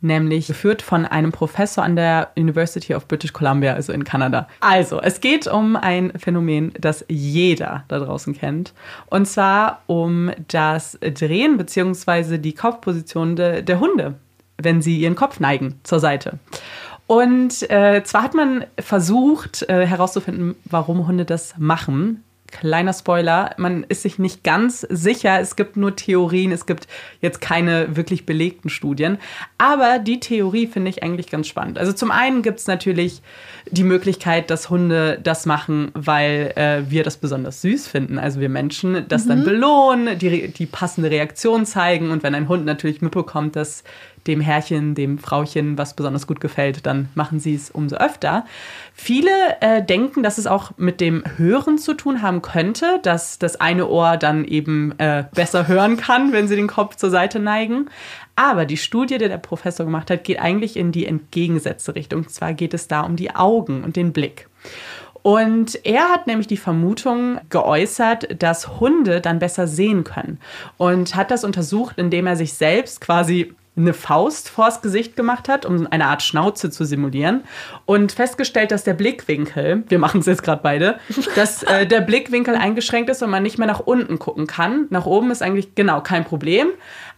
nämlich 0.00 0.46
geführt 0.46 0.82
von 0.82 1.04
einem 1.04 1.32
Professor 1.32 1.82
an 1.82 1.96
der 1.96 2.30
University 2.36 2.94
of 2.94 3.08
British 3.08 3.32
Columbia, 3.32 3.74
also 3.74 3.92
in 3.92 4.04
Kanada. 4.04 4.48
Also, 4.60 5.00
es 5.00 5.20
geht 5.20 5.46
um 5.46 5.76
ein 5.76 6.12
Phänomen, 6.18 6.72
das 6.78 7.04
jeder 7.08 7.84
da 7.88 7.98
draußen 7.98 8.34
kennt. 8.34 8.72
Und 9.06 9.26
zwar 9.26 9.82
um 9.86 10.30
das 10.48 10.98
Drehen 11.00 11.56
bzw. 11.56 12.38
die 12.38 12.54
Kopfposition 12.54 13.36
de, 13.36 13.62
der 13.62 13.80
Hunde, 13.80 14.14
wenn 14.58 14.82
sie 14.82 14.98
ihren 14.98 15.16
Kopf 15.16 15.40
neigen 15.40 15.80
zur 15.82 16.00
Seite. 16.00 16.38
Und 17.06 17.70
äh, 17.70 18.02
zwar 18.02 18.22
hat 18.22 18.34
man 18.34 18.64
versucht 18.78 19.62
äh, 19.68 19.86
herauszufinden, 19.86 20.56
warum 20.64 21.06
Hunde 21.06 21.24
das 21.24 21.54
machen. 21.56 22.24
Kleiner 22.60 22.94
Spoiler, 22.94 23.54
man 23.58 23.84
ist 23.84 24.02
sich 24.02 24.18
nicht 24.18 24.42
ganz 24.42 24.80
sicher. 24.80 25.40
Es 25.40 25.56
gibt 25.56 25.76
nur 25.76 25.94
Theorien, 25.94 26.52
es 26.52 26.64
gibt 26.64 26.88
jetzt 27.20 27.42
keine 27.42 27.96
wirklich 27.96 28.24
belegten 28.24 28.70
Studien. 28.70 29.18
Aber 29.58 29.98
die 29.98 30.20
Theorie 30.20 30.66
finde 30.66 30.88
ich 30.88 31.02
eigentlich 31.02 31.28
ganz 31.28 31.48
spannend. 31.48 31.78
Also 31.78 31.92
zum 31.92 32.10
einen 32.10 32.40
gibt 32.40 32.60
es 32.60 32.66
natürlich 32.66 33.20
die 33.70 33.84
Möglichkeit, 33.84 34.50
dass 34.50 34.70
Hunde 34.70 35.18
das 35.22 35.44
machen, 35.44 35.90
weil 35.92 36.52
äh, 36.56 36.90
wir 36.90 37.04
das 37.04 37.18
besonders 37.18 37.60
süß 37.60 37.88
finden. 37.88 38.18
Also 38.18 38.40
wir 38.40 38.48
Menschen 38.48 39.04
das 39.06 39.24
mhm. 39.24 39.28
dann 39.28 39.44
belohnen, 39.44 40.18
die, 40.18 40.48
die 40.48 40.66
passende 40.66 41.10
Reaktion 41.10 41.66
zeigen. 41.66 42.10
Und 42.10 42.22
wenn 42.22 42.34
ein 42.34 42.48
Hund 42.48 42.64
natürlich 42.64 43.02
mitbekommt, 43.02 43.54
dass 43.54 43.84
dem 44.26 44.40
Herrchen, 44.40 44.94
dem 44.94 45.18
Frauchen 45.18 45.78
was 45.78 45.94
besonders 45.94 46.26
gut 46.26 46.40
gefällt, 46.40 46.86
dann 46.86 47.08
machen 47.14 47.40
sie 47.40 47.54
es 47.54 47.70
umso 47.70 47.96
öfter. 47.96 48.44
Viele 48.94 49.30
äh, 49.60 49.82
denken, 49.82 50.22
dass 50.22 50.38
es 50.38 50.46
auch 50.46 50.72
mit 50.76 51.00
dem 51.00 51.24
Hören 51.36 51.78
zu 51.78 51.94
tun 51.94 52.22
haben 52.22 52.42
könnte, 52.42 53.00
dass 53.02 53.38
das 53.38 53.60
eine 53.60 53.88
Ohr 53.88 54.16
dann 54.16 54.44
eben 54.44 54.98
äh, 54.98 55.24
besser 55.34 55.68
hören 55.68 55.96
kann, 55.96 56.32
wenn 56.32 56.48
sie 56.48 56.56
den 56.56 56.68
Kopf 56.68 56.96
zur 56.96 57.10
Seite 57.10 57.38
neigen. 57.38 57.88
Aber 58.36 58.66
die 58.66 58.76
Studie, 58.76 59.18
die 59.18 59.28
der 59.28 59.38
Professor 59.38 59.86
gemacht 59.86 60.10
hat, 60.10 60.24
geht 60.24 60.38
eigentlich 60.38 60.76
in 60.76 60.92
die 60.92 61.06
entgegengesetzte 61.06 61.94
Richtung. 61.94 62.20
Und 62.20 62.30
zwar 62.30 62.52
geht 62.52 62.74
es 62.74 62.86
da 62.88 63.00
um 63.00 63.16
die 63.16 63.34
Augen 63.34 63.82
und 63.82 63.96
den 63.96 64.12
Blick. 64.12 64.48
Und 65.26 65.84
er 65.84 66.10
hat 66.10 66.28
nämlich 66.28 66.46
die 66.46 66.56
Vermutung 66.56 67.40
geäußert, 67.50 68.40
dass 68.40 68.78
Hunde 68.78 69.20
dann 69.20 69.40
besser 69.40 69.66
sehen 69.66 70.04
können. 70.04 70.38
Und 70.76 71.16
hat 71.16 71.32
das 71.32 71.42
untersucht, 71.42 71.98
indem 71.98 72.28
er 72.28 72.36
sich 72.36 72.52
selbst 72.52 73.00
quasi 73.00 73.52
eine 73.76 73.92
Faust 73.92 74.48
vors 74.48 74.80
Gesicht 74.80 75.16
gemacht 75.16 75.48
hat, 75.48 75.66
um 75.66 75.86
eine 75.86 76.06
Art 76.06 76.22
Schnauze 76.22 76.70
zu 76.70 76.84
simulieren 76.84 77.44
und 77.84 78.12
festgestellt, 78.12 78.70
dass 78.70 78.84
der 78.84 78.94
Blickwinkel, 78.94 79.84
wir 79.88 79.98
machen 79.98 80.20
es 80.20 80.26
jetzt 80.26 80.42
gerade 80.42 80.62
beide, 80.62 80.98
dass 81.34 81.62
äh, 81.62 81.86
der 81.86 82.00
Blickwinkel 82.00 82.54
eingeschränkt 82.54 83.10
ist 83.10 83.22
und 83.22 83.30
man 83.30 83.42
nicht 83.42 83.58
mehr 83.58 83.66
nach 83.66 83.80
unten 83.80 84.18
gucken 84.18 84.46
kann. 84.46 84.86
Nach 84.90 85.04
oben 85.04 85.30
ist 85.30 85.42
eigentlich 85.42 85.74
genau 85.74 86.00
kein 86.00 86.24
Problem. 86.24 86.68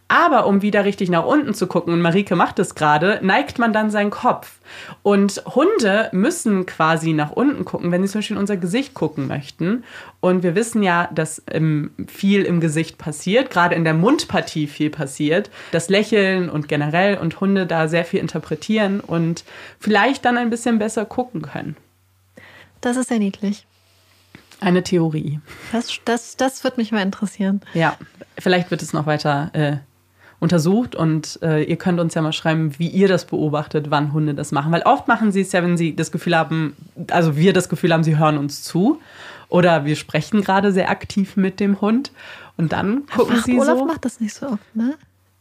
Aber 0.08 0.46
um 0.46 0.62
wieder 0.62 0.86
richtig 0.86 1.10
nach 1.10 1.24
unten 1.24 1.52
zu 1.52 1.66
gucken, 1.66 1.92
und 1.92 2.00
Marike 2.00 2.34
macht 2.34 2.58
es 2.58 2.74
gerade, 2.74 3.20
neigt 3.22 3.58
man 3.58 3.74
dann 3.74 3.90
seinen 3.90 4.10
Kopf. 4.10 4.58
Und 5.02 5.42
Hunde 5.54 6.08
müssen 6.12 6.64
quasi 6.64 7.12
nach 7.12 7.30
unten 7.30 7.66
gucken, 7.66 7.92
wenn 7.92 8.02
sie 8.02 8.10
zum 8.10 8.20
Beispiel 8.20 8.36
in 8.36 8.40
unser 8.40 8.56
Gesicht 8.56 8.94
gucken 8.94 9.26
möchten. 9.26 9.84
Und 10.20 10.42
wir 10.42 10.54
wissen 10.54 10.82
ja, 10.82 11.10
dass 11.14 11.42
ähm, 11.50 11.90
viel 12.06 12.44
im 12.44 12.60
Gesicht 12.60 12.96
passiert, 12.96 13.50
gerade 13.50 13.74
in 13.74 13.84
der 13.84 13.92
Mundpartie 13.92 14.66
viel 14.66 14.88
passiert. 14.88 15.50
Das 15.72 15.90
Lächeln 15.90 16.48
und 16.48 16.68
generell 16.68 17.18
und 17.18 17.38
Hunde 17.40 17.66
da 17.66 17.86
sehr 17.86 18.06
viel 18.06 18.20
interpretieren 18.20 19.00
und 19.00 19.44
vielleicht 19.78 20.24
dann 20.24 20.38
ein 20.38 20.48
bisschen 20.48 20.78
besser 20.78 21.04
gucken 21.04 21.42
können. 21.42 21.76
Das 22.80 22.96
ist 22.96 23.08
sehr 23.08 23.18
niedlich. 23.18 23.66
Eine 24.60 24.82
Theorie. 24.82 25.40
Das, 25.70 26.00
das, 26.04 26.36
das 26.36 26.64
wird 26.64 26.78
mich 26.78 26.92
mal 26.92 27.02
interessieren. 27.02 27.60
Ja, 27.74 27.96
vielleicht 28.38 28.70
wird 28.70 28.82
es 28.82 28.92
noch 28.92 29.06
weiter 29.06 29.50
äh, 29.52 29.76
untersucht 30.40 30.94
und 30.94 31.38
äh, 31.42 31.64
ihr 31.64 31.76
könnt 31.76 31.98
uns 31.98 32.14
ja 32.14 32.22
mal 32.22 32.32
schreiben, 32.32 32.78
wie 32.78 32.88
ihr 32.88 33.08
das 33.08 33.24
beobachtet, 33.26 33.90
wann 33.90 34.12
Hunde 34.12 34.34
das 34.34 34.52
machen. 34.52 34.70
Weil 34.70 34.82
oft 34.82 35.08
machen 35.08 35.32
sie 35.32 35.40
es 35.40 35.52
ja, 35.52 35.62
wenn 35.62 35.76
sie 35.76 35.96
das 35.96 36.12
Gefühl 36.12 36.36
haben, 36.36 36.76
also 37.10 37.36
wir 37.36 37.52
das 37.52 37.68
Gefühl 37.68 37.92
haben, 37.92 38.04
sie 38.04 38.18
hören 38.18 38.38
uns 38.38 38.62
zu 38.62 39.00
oder 39.48 39.84
wir 39.84 39.96
sprechen 39.96 40.42
gerade 40.42 40.72
sehr 40.72 40.90
aktiv 40.90 41.36
mit 41.36 41.58
dem 41.58 41.80
Hund 41.80 42.12
und 42.56 42.72
dann 42.72 43.06
gucken 43.06 43.36
Ach, 43.38 43.44
sie 43.44 43.58
Olaf 43.58 43.78
so. 43.78 43.84
macht 43.84 44.04
das 44.04 44.20
nicht 44.20 44.34
so 44.34 44.46
oft, 44.46 44.76
ne? 44.76 44.94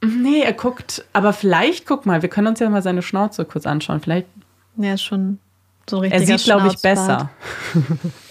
Nee, 0.03 0.41
er 0.41 0.53
guckt, 0.53 1.03
aber 1.14 1.34
vielleicht, 1.34 1.88
guck 1.88 2.06
mal, 2.06 2.22
wir 2.22 2.30
können 2.30 2.48
uns 2.48 2.60
ja 2.60 2.69
mal 2.69 2.84
seine 2.84 3.02
Schnauze 3.02 3.45
kurz 3.45 3.65
anschauen. 3.65 3.99
Vielleicht, 3.99 4.28
Ja, 4.78 4.94
ist 4.94 5.02
schon 5.03 5.40
so 5.90 6.02
ein 6.02 6.11
er 6.11 6.22
sieht, 6.26 6.44
glaube 6.44 6.68
ich, 6.68 6.82
besser. 6.82 7.30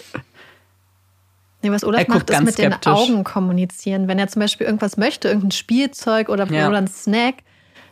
Nee, 1.66 1.72
was 1.74 1.84
Olaf 1.84 2.02
Er 2.02 2.08
macht, 2.14 2.30
ist 2.30 2.42
mit 2.42 2.58
den 2.58 2.70
skeptisch. 2.72 2.92
Augen 2.92 3.24
kommunizieren. 3.24 4.06
Wenn 4.08 4.18
er 4.18 4.28
zum 4.28 4.40
Beispiel 4.40 4.66
irgendwas 4.66 4.96
möchte, 4.96 5.28
irgendein 5.28 5.50
Spielzeug 5.52 6.28
oder, 6.28 6.46
Ja. 6.50 6.68
oder 6.68 6.78
ein 6.78 6.86
Snack, 6.88 7.36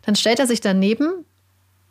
dann 0.07 0.15
stellt 0.17 0.39
er 0.39 0.47
sich 0.47 0.61
daneben, 0.61 1.25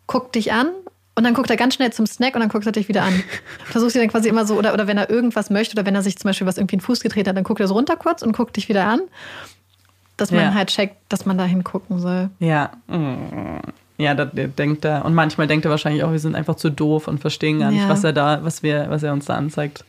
guckt 0.07 0.35
dich 0.35 0.53
an 0.53 0.67
und 1.15 1.23
dann 1.23 1.33
guckt 1.33 1.49
er 1.49 1.57
ganz 1.57 1.75
schnell 1.75 1.91
zum 1.91 2.05
Snack 2.05 2.35
und 2.35 2.41
dann 2.41 2.49
guckt 2.49 2.65
er 2.65 2.71
dich 2.71 2.87
wieder 2.87 3.03
an. 3.03 3.23
Versucht 3.65 3.91
sie 3.91 3.99
dann 3.99 4.07
quasi 4.09 4.29
immer 4.29 4.45
so, 4.45 4.55
oder, 4.55 4.73
oder 4.73 4.87
wenn 4.87 4.97
er 4.97 5.09
irgendwas 5.09 5.49
möchte 5.49 5.75
oder 5.75 5.85
wenn 5.85 5.95
er 5.95 6.01
sich 6.03 6.17
zum 6.17 6.29
Beispiel 6.29 6.47
was 6.47 6.57
irgendwie 6.57 6.75
in 6.75 6.79
den 6.79 6.85
Fuß 6.85 7.01
getreten 7.01 7.29
hat, 7.29 7.37
dann 7.37 7.43
guckt 7.43 7.59
er 7.59 7.67
so 7.67 7.73
runter 7.73 7.95
kurz 7.97 8.21
und 8.21 8.31
guckt 8.35 8.55
dich 8.55 8.69
wieder 8.69 8.85
an. 8.85 9.01
Dass 10.15 10.31
man 10.31 10.41
Ja. 10.41 10.53
halt 10.53 10.69
checkt, 10.69 10.95
dass 11.09 11.25
man 11.25 11.37
da 11.37 11.45
hingucken 11.45 11.99
soll. 11.99 12.29
Ja. 12.39 12.71
Ja, 13.97 14.13
da 14.15 14.25
denkt 14.25 14.85
er. 14.85 15.05
Und 15.05 15.13
manchmal 15.15 15.47
denkt 15.47 15.65
er 15.65 15.71
wahrscheinlich 15.71 16.03
auch, 16.03 16.11
wir 16.11 16.19
sind 16.19 16.35
einfach 16.35 16.55
zu 16.55 16.69
doof 16.69 17.07
und 17.07 17.19
verstehen 17.19 17.59
gar 17.59 17.71
nicht, 17.71 17.81
Ja. 17.81 17.89
was 17.89 18.03
er 18.03 18.13
da, 18.13 18.39
was 18.43 18.61
wir, 18.63 18.85
was 18.89 19.01
er 19.03 19.13
uns 19.13 19.25
da 19.25 19.35
anzeigt. 19.35 19.85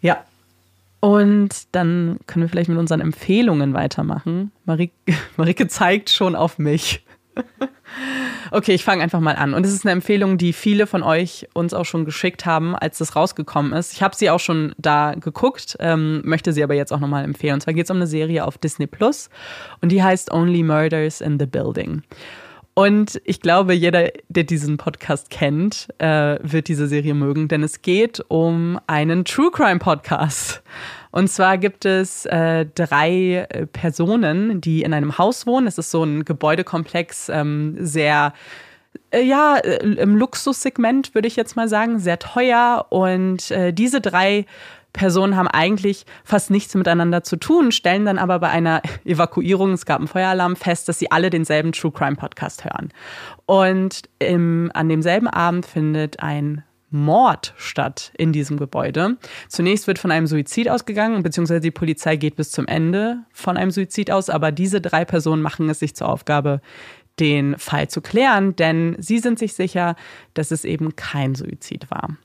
Ja. 0.00 0.18
Und 1.00 1.74
dann 1.74 2.20
können 2.26 2.44
wir 2.44 2.48
vielleicht 2.48 2.68
mit 2.68 2.78
unseren 2.78 3.00
Empfehlungen 3.00 3.74
weitermachen. 3.74 4.52
Marike, 4.66 4.94
Marike 5.36 5.66
zeigt 5.68 6.10
schon 6.10 6.36
auf 6.36 6.58
mich. 6.58 7.04
Okay, 8.52 8.72
ich 8.72 8.84
fange 8.84 9.02
einfach 9.02 9.20
mal 9.20 9.36
an. 9.36 9.54
Und 9.54 9.64
es 9.64 9.72
ist 9.72 9.84
eine 9.84 9.92
Empfehlung, 9.92 10.36
die 10.36 10.52
viele 10.52 10.86
von 10.86 11.02
euch 11.02 11.48
uns 11.54 11.72
auch 11.72 11.84
schon 11.84 12.04
geschickt 12.04 12.46
haben, 12.46 12.74
als 12.74 12.98
das 12.98 13.14
rausgekommen 13.14 13.72
ist. 13.72 13.92
Ich 13.92 14.02
habe 14.02 14.16
sie 14.16 14.30
auch 14.30 14.40
schon 14.40 14.74
da 14.76 15.14
geguckt, 15.14 15.76
ähm, 15.78 16.22
möchte 16.24 16.52
sie 16.52 16.64
aber 16.64 16.74
jetzt 16.74 16.92
auch 16.92 16.98
nochmal 16.98 17.24
empfehlen. 17.24 17.54
Und 17.54 17.60
zwar 17.60 17.74
geht 17.74 17.84
es 17.84 17.90
um 17.90 17.98
eine 17.98 18.08
Serie 18.08 18.44
auf 18.44 18.58
Disney 18.58 18.86
Plus 18.86 19.30
und 19.80 19.92
die 19.92 20.02
heißt 20.02 20.32
Only 20.32 20.62
Murders 20.64 21.20
in 21.20 21.38
the 21.38 21.46
Building. 21.46 22.02
Und 22.74 23.20
ich 23.24 23.40
glaube, 23.40 23.74
jeder, 23.74 24.10
der 24.28 24.44
diesen 24.44 24.76
Podcast 24.76 25.30
kennt, 25.30 25.88
äh, 25.98 26.38
wird 26.42 26.68
diese 26.68 26.86
Serie 26.86 27.14
mögen, 27.14 27.48
denn 27.48 27.62
es 27.62 27.82
geht 27.82 28.24
um 28.28 28.78
einen 28.86 29.24
True 29.24 29.50
Crime 29.50 29.80
Podcast. 29.80 30.62
Und 31.10 31.28
zwar 31.28 31.58
gibt 31.58 31.84
es 31.84 32.24
äh, 32.26 32.66
drei 32.74 33.46
äh, 33.48 33.66
Personen, 33.66 34.60
die 34.60 34.82
in 34.82 34.94
einem 34.94 35.18
Haus 35.18 35.46
wohnen. 35.46 35.66
Es 35.66 35.78
ist 35.78 35.90
so 35.90 36.04
ein 36.04 36.24
Gebäudekomplex, 36.24 37.28
ähm, 37.28 37.76
sehr 37.80 38.32
äh, 39.10 39.22
ja, 39.22 39.56
äh, 39.56 39.84
im 39.84 40.16
Luxussegment 40.16 41.14
würde 41.14 41.28
ich 41.28 41.36
jetzt 41.36 41.56
mal 41.56 41.68
sagen, 41.68 41.98
sehr 41.98 42.18
teuer. 42.18 42.86
Und 42.90 43.50
äh, 43.50 43.72
diese 43.72 44.00
drei 44.00 44.46
Personen 44.92 45.36
haben 45.36 45.48
eigentlich 45.48 46.04
fast 46.24 46.50
nichts 46.50 46.74
miteinander 46.74 47.22
zu 47.22 47.36
tun, 47.36 47.72
stellen 47.72 48.04
dann 48.04 48.18
aber 48.18 48.38
bei 48.38 48.48
einer 48.48 48.82
Evakuierung, 49.04 49.72
es 49.72 49.86
gab 49.86 49.98
einen 49.98 50.08
Feueralarm, 50.08 50.56
fest, 50.56 50.88
dass 50.88 50.98
sie 50.98 51.10
alle 51.10 51.30
denselben 51.30 51.72
True 51.72 51.92
Crime 51.92 52.16
Podcast 52.16 52.64
hören. 52.64 52.90
Und 53.46 54.02
im, 54.18 54.70
an 54.74 54.88
demselben 54.88 55.28
Abend 55.28 55.66
findet 55.66 56.20
ein 56.20 56.64
Mord 56.90 57.54
statt 57.56 58.12
in 58.18 58.32
diesem 58.32 58.56
Gebäude. 58.56 59.16
Zunächst 59.48 59.86
wird 59.86 59.98
von 59.98 60.10
einem 60.10 60.26
Suizid 60.26 60.68
ausgegangen, 60.68 61.22
beziehungsweise 61.22 61.60
die 61.60 61.70
Polizei 61.70 62.16
geht 62.16 62.36
bis 62.36 62.50
zum 62.50 62.66
Ende 62.66 63.18
von 63.32 63.56
einem 63.56 63.70
Suizid 63.70 64.10
aus, 64.10 64.28
aber 64.28 64.50
diese 64.50 64.80
drei 64.80 65.04
Personen 65.04 65.40
machen 65.40 65.68
es 65.68 65.78
sich 65.78 65.94
zur 65.94 66.08
Aufgabe, 66.08 66.60
den 67.20 67.58
Fall 67.58 67.88
zu 67.88 68.00
klären, 68.00 68.56
denn 68.56 68.96
sie 68.98 69.18
sind 69.18 69.38
sich 69.38 69.54
sicher, 69.54 69.94
dass 70.34 70.50
es 70.50 70.64
eben 70.64 70.96
kein 70.96 71.34
Suizid 71.34 71.90
war. 71.90 72.16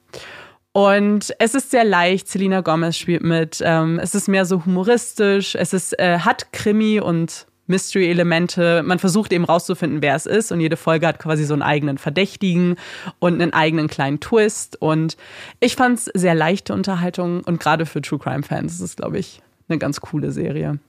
Und 0.75 1.33
es 1.39 1.55
ist 1.55 1.71
sehr 1.71 1.85
leicht. 1.85 2.27
Selena 2.27 2.59
Gomez 2.59 2.97
spielt 2.97 3.23
mit. 3.23 3.61
Ähm, 3.63 3.97
es 3.97 4.13
ist 4.13 4.27
mehr 4.27 4.43
so 4.43 4.65
humoristisch. 4.65 5.55
Es 5.55 5.71
ist, 5.71 5.97
äh, 5.97 6.19
hat 6.19 6.51
Krimi 6.51 6.99
und 6.99 7.47
Mystery-Elemente. 7.67 8.83
Man 8.83 8.99
versucht 8.99 9.31
eben 9.31 9.45
rauszufinden, 9.45 10.01
wer 10.01 10.15
es 10.15 10.25
ist. 10.25 10.51
Und 10.51 10.59
jede 10.59 10.75
Folge 10.75 11.07
hat 11.07 11.17
quasi 11.19 11.45
so 11.45 11.53
einen 11.53 11.61
eigenen 11.61 11.97
Verdächtigen 11.97 12.75
und 13.19 13.41
einen 13.41 13.53
eigenen 13.53 13.87
kleinen 13.87 14.19
Twist. 14.19 14.75
Und 14.81 15.15
ich 15.61 15.77
fand 15.77 15.99
es 15.99 16.11
sehr 16.13 16.35
leichte 16.35 16.73
Unterhaltung. 16.73 17.39
Und 17.45 17.61
gerade 17.61 17.85
für 17.85 18.01
True 18.01 18.19
Crime-Fans 18.19 18.73
ist 18.73 18.81
es, 18.81 18.95
glaube 18.97 19.17
ich, 19.17 19.41
eine 19.69 19.77
ganz 19.77 20.01
coole 20.01 20.33
Serie. 20.33 20.79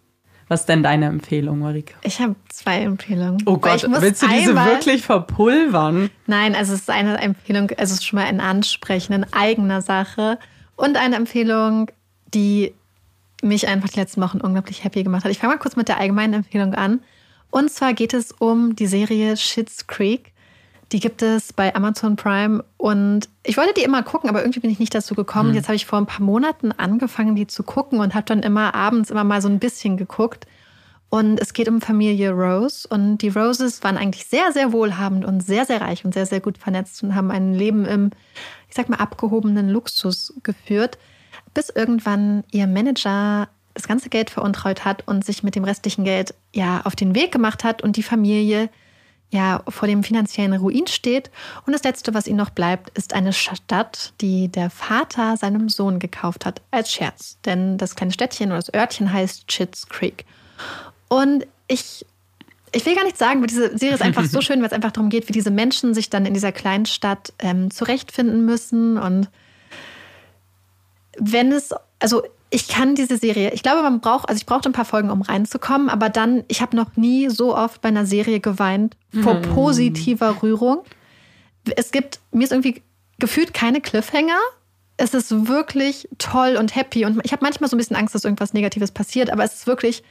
Was 0.48 0.60
ist 0.60 0.68
denn 0.68 0.82
deine 0.82 1.06
Empfehlung, 1.06 1.58
Marike? 1.58 1.94
Ich 2.02 2.20
habe 2.20 2.36
zwei 2.48 2.82
Empfehlungen. 2.82 3.42
Oh 3.46 3.58
Gott, 3.58 3.84
willst 4.00 4.22
du 4.22 4.28
diese 4.28 4.50
einmal- 4.50 4.70
wirklich 4.70 5.02
verpulvern? 5.02 6.08
Nein, 6.26 6.54
also 6.54 6.72
es 6.72 6.80
ist 6.82 6.90
eine 6.90 7.18
Empfehlung, 7.20 7.70
also 7.70 7.92
es 7.92 7.98
ist 8.00 8.06
schon 8.06 8.18
mal 8.18 8.26
ein 8.26 8.40
Ansprechen 8.40 9.12
in 9.12 9.26
eigener 9.32 9.82
Sache 9.82 10.38
und 10.76 10.96
eine 10.96 11.16
Empfehlung, 11.16 11.90
die 12.32 12.74
mich 13.42 13.66
einfach 13.68 13.88
die 13.88 13.98
letzten 13.98 14.20
Wochen 14.22 14.40
unglaublich 14.40 14.84
happy 14.84 15.02
gemacht 15.02 15.24
hat. 15.24 15.30
Ich 15.32 15.38
fange 15.38 15.54
mal 15.54 15.58
kurz 15.58 15.76
mit 15.76 15.88
der 15.88 15.98
allgemeinen 15.98 16.34
Empfehlung 16.34 16.74
an. 16.74 17.00
Und 17.50 17.70
zwar 17.70 17.92
geht 17.94 18.14
es 18.14 18.32
um 18.32 18.76
die 18.76 18.86
Serie 18.86 19.36
Schitt's 19.36 19.86
Creek. 19.86 20.32
Die 20.92 21.00
gibt 21.00 21.20
es 21.20 21.52
bei 21.52 21.74
Amazon 21.74 22.14
Prime 22.14 22.64
und 22.76 23.28
ich 23.42 23.56
wollte 23.56 23.74
die 23.74 23.82
immer 23.82 24.04
gucken, 24.04 24.30
aber 24.30 24.42
irgendwie 24.42 24.60
bin 24.60 24.70
ich 24.70 24.78
nicht 24.78 24.94
dazu 24.94 25.16
gekommen. 25.16 25.52
Jetzt 25.52 25.66
habe 25.66 25.74
ich 25.74 25.84
vor 25.84 25.98
ein 25.98 26.06
paar 26.06 26.24
Monaten 26.24 26.70
angefangen, 26.70 27.34
die 27.34 27.48
zu 27.48 27.64
gucken 27.64 27.98
und 27.98 28.14
habe 28.14 28.26
dann 28.26 28.40
immer 28.40 28.74
abends 28.74 29.10
immer 29.10 29.24
mal 29.24 29.42
so 29.42 29.48
ein 29.48 29.58
bisschen 29.58 29.96
geguckt. 29.96 30.46
Und 31.08 31.40
es 31.40 31.52
geht 31.52 31.68
um 31.68 31.80
Familie 31.80 32.30
Rose. 32.30 32.86
Und 32.88 33.18
die 33.18 33.28
Roses 33.28 33.82
waren 33.82 33.96
eigentlich 33.96 34.26
sehr, 34.26 34.52
sehr 34.52 34.72
wohlhabend 34.72 35.24
und 35.24 35.40
sehr, 35.40 35.64
sehr 35.64 35.80
reich 35.80 36.04
und 36.04 36.14
sehr, 36.14 36.26
sehr 36.26 36.40
gut 36.40 36.58
vernetzt 36.58 37.02
und 37.02 37.14
haben 37.14 37.30
ein 37.30 37.52
Leben 37.52 37.84
im, 37.84 38.10
ich 38.68 38.74
sag 38.74 38.88
mal, 38.88 38.96
abgehobenen 38.96 39.68
Luxus 39.68 40.34
geführt, 40.42 40.98
bis 41.52 41.68
irgendwann 41.68 42.44
ihr 42.52 42.66
Manager 42.66 43.48
das 43.74 43.88
ganze 43.88 44.08
Geld 44.08 44.30
veruntreut 44.30 44.84
hat 44.84 45.06
und 45.06 45.24
sich 45.24 45.42
mit 45.42 45.54
dem 45.54 45.64
restlichen 45.64 46.04
Geld 46.04 46.34
ja 46.54 46.80
auf 46.84 46.96
den 46.96 47.14
Weg 47.14 47.30
gemacht 47.30 47.62
hat 47.62 47.82
und 47.82 47.96
die 47.96 48.02
Familie 48.02 48.70
ja 49.30 49.62
vor 49.68 49.88
dem 49.88 50.04
finanziellen 50.04 50.54
Ruin 50.54 50.86
steht. 50.86 51.30
Und 51.66 51.72
das 51.72 51.82
Letzte, 51.82 52.14
was 52.14 52.26
ihnen 52.26 52.38
noch 52.38 52.50
bleibt, 52.50 52.96
ist 52.96 53.12
eine 53.14 53.32
Stadt, 53.32 54.12
die 54.20 54.48
der 54.48 54.70
Vater 54.70 55.36
seinem 55.36 55.68
Sohn 55.68 55.98
gekauft 55.98 56.46
hat, 56.46 56.62
als 56.70 56.92
Scherz. 56.92 57.38
Denn 57.44 57.78
das 57.78 57.96
kleine 57.96 58.12
Städtchen 58.12 58.48
oder 58.48 58.58
das 58.58 58.72
Örtchen 58.72 59.12
heißt 59.12 59.48
Chits 59.48 59.88
Creek. 59.88 60.24
Und 61.08 61.46
ich, 61.68 62.06
ich 62.72 62.86
will 62.86 62.94
gar 62.94 63.04
nicht 63.04 63.18
sagen, 63.18 63.40
weil 63.40 63.48
diese 63.48 63.76
Serie 63.76 63.94
ist 63.94 64.02
einfach 64.02 64.24
so 64.24 64.40
schön, 64.42 64.60
weil 64.60 64.66
es 64.66 64.72
einfach 64.72 64.92
darum 64.92 65.10
geht, 65.10 65.28
wie 65.28 65.32
diese 65.32 65.50
Menschen 65.50 65.94
sich 65.94 66.10
dann 66.10 66.26
in 66.26 66.34
dieser 66.34 66.52
kleinen 66.52 66.86
Stadt 66.86 67.32
ähm, 67.38 67.70
zurechtfinden 67.70 68.44
müssen. 68.44 68.96
Und 68.96 69.28
wenn 71.18 71.52
es, 71.52 71.70
also 71.98 72.22
ich 72.50 72.68
kann 72.68 72.94
diese 72.94 73.16
Serie, 73.16 73.52
ich 73.52 73.62
glaube, 73.62 73.82
man 73.82 74.00
braucht, 74.00 74.28
also 74.28 74.38
ich 74.38 74.46
brauchte 74.46 74.68
ein 74.68 74.72
paar 74.72 74.84
Folgen, 74.84 75.10
um 75.10 75.22
reinzukommen, 75.22 75.88
aber 75.88 76.08
dann, 76.08 76.44
ich 76.48 76.60
habe 76.62 76.76
noch 76.76 76.96
nie 76.96 77.28
so 77.28 77.56
oft 77.56 77.80
bei 77.80 77.88
einer 77.88 78.06
Serie 78.06 78.40
geweint 78.40 78.96
vor 79.22 79.34
positiver 79.42 80.42
Rührung. 80.42 80.82
Es 81.76 81.90
gibt, 81.90 82.20
mir 82.30 82.44
ist 82.44 82.52
irgendwie 82.52 82.82
gefühlt 83.18 83.52
keine 83.52 83.80
Cliffhanger. 83.80 84.38
Es 84.96 85.12
ist 85.12 85.48
wirklich 85.48 86.08
toll 86.18 86.56
und 86.58 86.74
happy 86.76 87.04
und 87.04 87.20
ich 87.24 87.32
habe 87.32 87.44
manchmal 87.44 87.68
so 87.68 87.76
ein 87.76 87.78
bisschen 87.78 87.96
Angst, 87.96 88.14
dass 88.14 88.24
irgendwas 88.24 88.52
Negatives 88.54 88.92
passiert, 88.92 89.30
aber 89.30 89.44
es 89.44 89.54
ist 89.54 89.66
wirklich, 89.66 90.02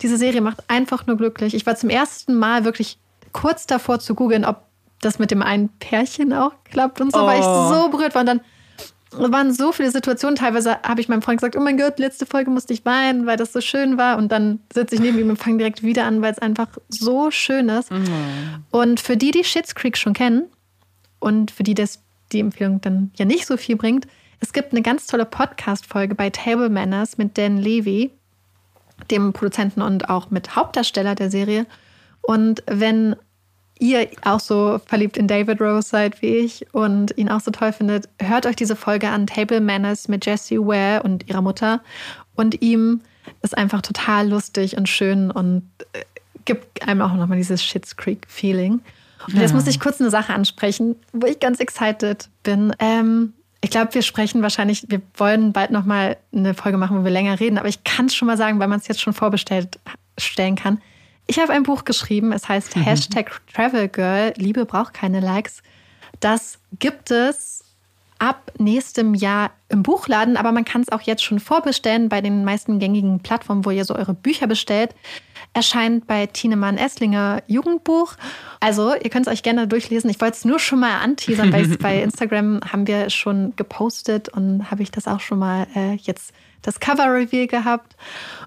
diese 0.00 0.16
Serie 0.16 0.40
macht 0.40 0.62
einfach 0.68 1.06
nur 1.06 1.16
glücklich. 1.16 1.54
Ich 1.54 1.66
war 1.66 1.74
zum 1.76 1.90
ersten 1.90 2.34
Mal 2.36 2.64
wirklich 2.64 2.98
kurz 3.32 3.66
davor 3.66 3.98
zu 3.98 4.14
googeln, 4.14 4.44
ob 4.44 4.62
das 5.02 5.18
mit 5.18 5.30
dem 5.30 5.42
einen 5.42 5.68
Pärchen 5.78 6.32
auch 6.32 6.52
klappt 6.64 7.00
und 7.00 7.12
so, 7.12 7.20
weil 7.26 7.40
ich 7.40 7.46
Oh. 7.46 7.72
so 7.72 7.88
berührt 7.90 8.14
war. 8.14 8.20
Und 8.20 8.26
dann 8.26 8.40
waren 9.12 9.52
so 9.52 9.72
viele 9.72 9.90
Situationen. 9.90 10.36
Teilweise 10.36 10.78
habe 10.82 11.00
ich 11.00 11.08
meinem 11.08 11.22
Freund 11.22 11.40
gesagt, 11.40 11.56
oh 11.56 11.60
mein 11.60 11.78
Gott, 11.78 11.98
letzte 11.98 12.26
Folge 12.26 12.50
musste 12.50 12.72
ich 12.72 12.84
weinen, 12.84 13.26
weil 13.26 13.36
das 13.36 13.52
so 13.52 13.60
schön 13.60 13.98
war. 13.98 14.18
Und 14.18 14.30
dann 14.30 14.60
sitze 14.72 14.94
ich 14.94 15.00
neben 15.00 15.18
ihm 15.18 15.30
und 15.30 15.36
fange 15.36 15.58
direkt 15.58 15.82
wieder 15.82 16.04
an, 16.04 16.22
weil 16.22 16.32
es 16.32 16.38
einfach 16.38 16.68
so 16.88 17.30
schön 17.30 17.68
ist. 17.68 17.90
Mhm. 17.90 18.64
Und 18.70 19.00
für 19.00 19.16
die, 19.16 19.30
die 19.30 19.44
Schitt's 19.44 19.74
Creek 19.74 19.96
schon 19.96 20.12
kennen 20.12 20.44
und 21.18 21.50
für 21.50 21.62
die 21.62 21.74
das 21.74 22.00
die 22.32 22.40
Empfehlung 22.40 22.80
dann 22.80 23.10
ja 23.16 23.24
nicht 23.24 23.46
so 23.46 23.56
viel 23.56 23.76
bringt, 23.76 24.06
es 24.40 24.52
gibt 24.52 24.72
eine 24.72 24.82
ganz 24.82 25.06
tolle 25.06 25.26
Podcast-Folge 25.26 26.14
bei 26.14 26.30
Table 26.30 26.70
Manners 26.70 27.18
mit 27.18 27.36
Dan 27.36 27.58
Levy, 27.58 28.10
dem 29.10 29.32
Produzenten 29.32 29.82
und 29.82 30.08
auch 30.08 30.30
mit 30.30 30.56
Hauptdarsteller 30.56 31.14
der 31.14 31.30
Serie. 31.30 31.66
Und 32.22 32.62
wenn 32.66 33.16
ihr 33.80 34.08
auch 34.22 34.40
so 34.40 34.80
verliebt 34.86 35.16
in 35.16 35.26
David 35.26 35.60
Rose 35.60 35.88
seid 35.88 36.22
wie 36.22 36.36
ich 36.36 36.72
und 36.72 37.16
ihn 37.16 37.28
auch 37.28 37.40
so 37.40 37.50
toll 37.50 37.72
findet, 37.72 38.08
hört 38.20 38.46
euch 38.46 38.56
diese 38.56 38.76
Folge 38.76 39.08
an 39.08 39.26
Table 39.26 39.60
Manners 39.60 40.08
mit 40.08 40.26
Jessie 40.26 40.58
Ware 40.58 41.02
und 41.02 41.28
ihrer 41.28 41.42
Mutter 41.42 41.80
und 42.34 42.62
ihm 42.62 43.00
ist 43.42 43.56
einfach 43.56 43.82
total 43.82 44.28
lustig 44.28 44.76
und 44.76 44.88
schön 44.88 45.30
und 45.30 45.62
äh, 45.92 46.04
gibt 46.44 46.86
einem 46.86 47.02
auch 47.02 47.12
nochmal 47.12 47.38
dieses 47.38 47.64
Schitt's 47.64 47.96
Creek 47.96 48.26
Feeling. 48.28 48.80
Und 49.26 49.36
jetzt 49.36 49.52
muss 49.52 49.66
ich 49.66 49.80
kurz 49.80 50.00
eine 50.00 50.10
Sache 50.10 50.32
ansprechen, 50.32 50.96
wo 51.12 51.26
ich 51.26 51.38
ganz 51.40 51.60
excited 51.60 52.28
bin. 52.42 52.74
Ähm, 52.78 53.34
ich 53.60 53.70
glaube, 53.70 53.92
wir 53.92 54.02
sprechen 54.02 54.42
wahrscheinlich, 54.42 54.86
wir 54.88 55.02
wollen 55.14 55.52
bald 55.52 55.70
nochmal 55.70 56.16
eine 56.34 56.54
Folge 56.54 56.78
machen, 56.78 56.98
wo 56.98 57.04
wir 57.04 57.10
länger 57.10 57.38
reden, 57.38 57.58
aber 57.58 57.68
ich 57.68 57.84
kann 57.84 58.06
es 58.06 58.14
schon 58.14 58.26
mal 58.26 58.38
sagen, 58.38 58.58
weil 58.58 58.68
man 58.68 58.80
es 58.80 58.88
jetzt 58.88 59.00
schon 59.00 59.12
vorbestellt 59.12 59.78
stellen 60.16 60.56
kann. 60.56 60.80
Ich 61.26 61.38
habe 61.38 61.52
ein 61.52 61.62
Buch 61.62 61.84
geschrieben, 61.84 62.32
es 62.32 62.48
heißt 62.48 62.76
Mhm. 62.76 62.82
Hashtag 62.82 63.40
Travel 63.54 63.88
Girl, 63.88 64.32
Liebe 64.36 64.64
braucht 64.64 64.94
keine 64.94 65.20
Likes. 65.20 65.62
Das 66.20 66.58
gibt 66.78 67.10
es 67.10 67.64
ab 68.18 68.52
nächstem 68.58 69.14
Jahr 69.14 69.50
im 69.70 69.82
Buchladen, 69.82 70.36
aber 70.36 70.52
man 70.52 70.66
kann 70.66 70.82
es 70.82 70.90
auch 70.90 71.00
jetzt 71.00 71.24
schon 71.24 71.40
vorbestellen 71.40 72.10
bei 72.10 72.20
den 72.20 72.44
meisten 72.44 72.78
gängigen 72.78 73.20
Plattformen, 73.20 73.64
wo 73.64 73.70
ihr 73.70 73.84
so 73.86 73.94
eure 73.94 74.12
Bücher 74.12 74.46
bestellt. 74.46 74.94
Erscheint 75.54 76.06
bei 76.06 76.26
Tienemann 76.26 76.76
Esslinger 76.76 77.42
Jugendbuch. 77.46 78.14
Also, 78.60 78.94
ihr 78.94 79.08
könnt 79.08 79.26
es 79.26 79.32
euch 79.32 79.42
gerne 79.42 79.66
durchlesen. 79.66 80.10
Ich 80.10 80.20
wollte 80.20 80.36
es 80.36 80.44
nur 80.44 80.58
schon 80.58 80.80
mal 80.80 80.98
anteasern, 80.98 81.50
weil 81.52 81.66
bei 81.78 82.02
Instagram 82.02 82.60
haben 82.70 82.86
wir 82.86 83.08
schon 83.08 83.54
gepostet 83.56 84.28
und 84.28 84.70
habe 84.70 84.82
ich 84.82 84.90
das 84.90 85.08
auch 85.08 85.20
schon 85.20 85.38
mal 85.38 85.66
äh, 85.74 85.94
jetzt 85.94 86.32
das 86.62 86.80
Cover-Reveal 86.80 87.46
gehabt. 87.46 87.96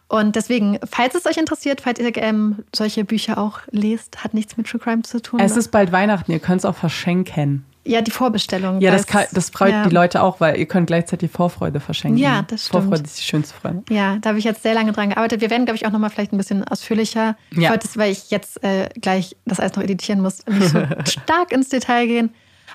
Und 0.08 0.36
deswegen, 0.36 0.80
falls 0.90 1.16
es 1.16 1.26
euch 1.26 1.38
interessiert, 1.38 1.82
falls 1.82 2.00
ihr 2.00 2.16
ähm, 2.18 2.64
solche 2.76 3.04
Bücher 3.04 3.38
auch 3.38 3.60
lest, 3.72 4.24
hat 4.24 4.34
nichts 4.34 4.58
mit 4.58 4.68
True 4.68 4.80
Crime 4.80 5.02
zu 5.02 5.22
tun. 5.22 5.40
Es 5.40 5.58
ist 5.58 5.70
bald 5.72 5.92
Weihnachten, 5.92 6.32
ihr 6.32 6.40
könnt 6.40 6.60
es 6.60 6.66
auch 6.66 6.76
verschenken. 6.76 7.66
ja, 7.86 8.02
die 8.02 8.12
Vorbestellung. 8.12 8.80
Ja, 8.80 8.92
das, 8.92 9.08
kann, 9.08 9.26
das 9.32 9.50
freut 9.50 9.72
ja. 9.72 9.84
die 9.88 9.94
Leute 9.94 10.22
auch, 10.22 10.40
weil 10.40 10.58
ihr 10.58 10.68
könnt 10.68 10.88
gleichzeitig 10.88 11.32
Vorfreude 11.32 11.80
verschenken. 11.80 12.18
Ja, 12.18 12.44
das 12.44 12.68
stimmt. 12.68 12.84
Vorfreude 12.84 13.04
ist 13.04 13.18
die 13.18 13.24
schönste 13.24 13.56
Freude. 13.56 13.84
Ja, 13.90 14.18
da 14.22 14.30
habe 14.30 14.40
ich 14.40 14.46
jetzt 14.46 14.62
sehr 14.64 14.74
lange 14.74 14.92
dran 14.92 15.10
gearbeitet. 15.10 15.42
Wir 15.42 15.50
werden, 15.50 15.66
glaube 15.66 15.78
ich, 15.78 15.86
auch 15.86 15.92
nochmal 15.92 16.10
vielleicht 16.12 16.32
ein 16.32 16.38
bisschen 16.38 16.64
ausführlicher. 16.64 17.36
Ich 17.52 17.58
Ja. 17.58 17.74
es, 17.74 17.98
weil 17.98 18.12
ich 18.12 18.30
jetzt 18.30 18.64
äh, 18.64 18.90
gleich 19.02 19.36
das 19.46 19.60
alles 19.60 19.76
noch 19.76 19.84
editieren 19.84 20.22
muss, 20.22 20.46
nicht 20.46 20.70
so 20.70 20.86
stark 21.10 21.52
ins 21.52 21.70
Detail 21.70 22.06
gehen. 22.06 22.34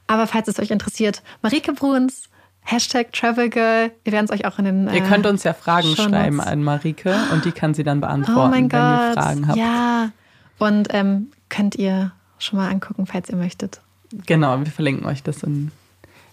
Aber 0.09 0.27
falls 0.27 0.49
es 0.49 0.59
euch 0.59 0.71
interessiert, 0.71 1.23
Marike 1.43 1.73
Bruns, 1.73 2.29
Hashtag 2.71 3.13
Travelgirl, 3.13 3.93
wir 4.05 4.13
werden 4.13 4.27
es 4.27 4.31
euch 4.31 4.45
auch 4.45 4.59
in 4.59 4.67
den. 4.67 4.89
Ihr 4.93 5.01
könnt 5.03 5.25
uns 5.27 5.43
ja 5.43 5.55
Fragen 5.55 5.87
Shownotes. 5.89 6.05
schreiben 6.05 6.41
an 6.41 6.63
Marike 6.63 7.17
und 7.33 7.45
die 7.47 7.53
kann 7.53 7.73
sie 7.73 7.83
dann 7.83 8.01
beantworten, 8.03 8.51
Oh 8.51 8.55
wenn 8.55 8.65
ihr 8.65 8.69
Gott. 8.69 9.15
Fragen 9.25 9.49
habt. 9.49 9.57
Ja. 9.59 10.11
Und 10.59 10.89
ähm, 10.93 11.29
könnt 11.49 11.77
ihr 11.77 12.13
schon 12.39 12.59
mal 12.59 12.69
angucken, 12.71 13.07
falls 13.07 13.31
ihr 13.31 13.37
möchtet. 13.37 13.81
Genau, 14.27 14.59
wir 14.59 14.67
verlinken 14.67 15.07
euch 15.07 15.23
das 15.23 15.43
in, 15.43 15.71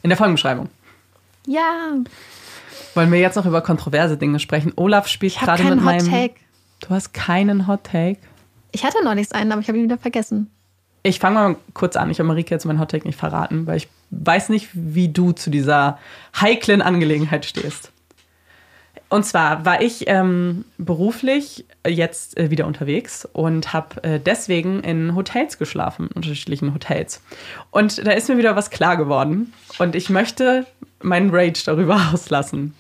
in 0.01 0.09
der 0.09 0.17
Folgenbeschreibung. 0.17 0.67
Ja. 1.47 1.93
Wollen 2.95 3.11
wir 3.11 3.19
jetzt 3.19 3.35
noch 3.35 3.45
über 3.45 3.61
kontroverse 3.61 4.17
Dinge 4.17 4.39
sprechen? 4.39 4.73
Olaf 4.75 5.07
spielt 5.07 5.37
gerade 5.39 5.63
mit 5.63 5.75
Hot 5.75 5.81
meinem. 5.83 6.09
Take. 6.09 6.35
Du 6.81 6.89
hast 6.89 7.13
keinen 7.13 7.67
Hot 7.67 7.83
Take. 7.85 8.19
Ich 8.73 8.83
hatte 8.83 8.97
neulich 9.03 9.33
einen, 9.33 9.51
aber 9.53 9.61
ich 9.61 9.67
habe 9.69 9.77
ihn 9.77 9.85
wieder 9.85 9.97
vergessen. 9.97 10.49
Ich 11.06 11.19
fange 11.19 11.36
mal 11.36 11.56
kurz 11.76 11.98
an. 11.98 12.10
Ich 12.10 12.18
habe 12.18 12.27
Marike 12.27 12.49
jetzt 12.49 12.65
meinen 12.65 12.80
Hot 12.80 12.90
Take 12.90 13.06
nicht 13.06 13.19
verraten, 13.19 13.68
weil 13.68 13.77
ich 13.77 13.88
weiß 14.10 14.49
nicht, 14.49 14.69
wie 14.73 15.07
du 15.07 15.34
zu 15.34 15.52
dieser 15.52 15.99
heiklen 16.41 16.82
Angelegenheit 16.82 17.45
stehst. 17.45 17.91
Und 19.07 19.23
zwar 19.23 19.65
war 19.65 19.84
ich 19.84 20.06
ähm, 20.07 20.65
beruflich 20.80 21.65
jetzt 21.88 22.40
äh, 22.40 22.49
wieder 22.49 22.65
unterwegs 22.65 23.30
und 23.34 23.72
habe 23.72 24.03
äh, 24.03 24.19
deswegen 24.19 24.80
in 24.80 25.14
Hotels 25.14 25.60
geschlafen, 25.60 26.07
unterschiedlichen 26.07 26.73
Hotels. 26.73 27.22
Und 27.69 28.07
da 28.07 28.14
ist 28.14 28.27
mir 28.27 28.40
wieder 28.40 28.56
was 28.56 28.72
klar 28.72 28.98
geworden. 28.98 29.53
Und 29.77 29.95
ich 29.95 30.10
möchte 30.10 30.65
meinen 31.03 31.30
Rage 31.30 31.61
darüber 31.68 32.02
auslassen. 32.14 32.73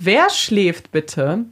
Wer 0.00 0.28
schläft 0.30 0.90
bitte 0.90 1.44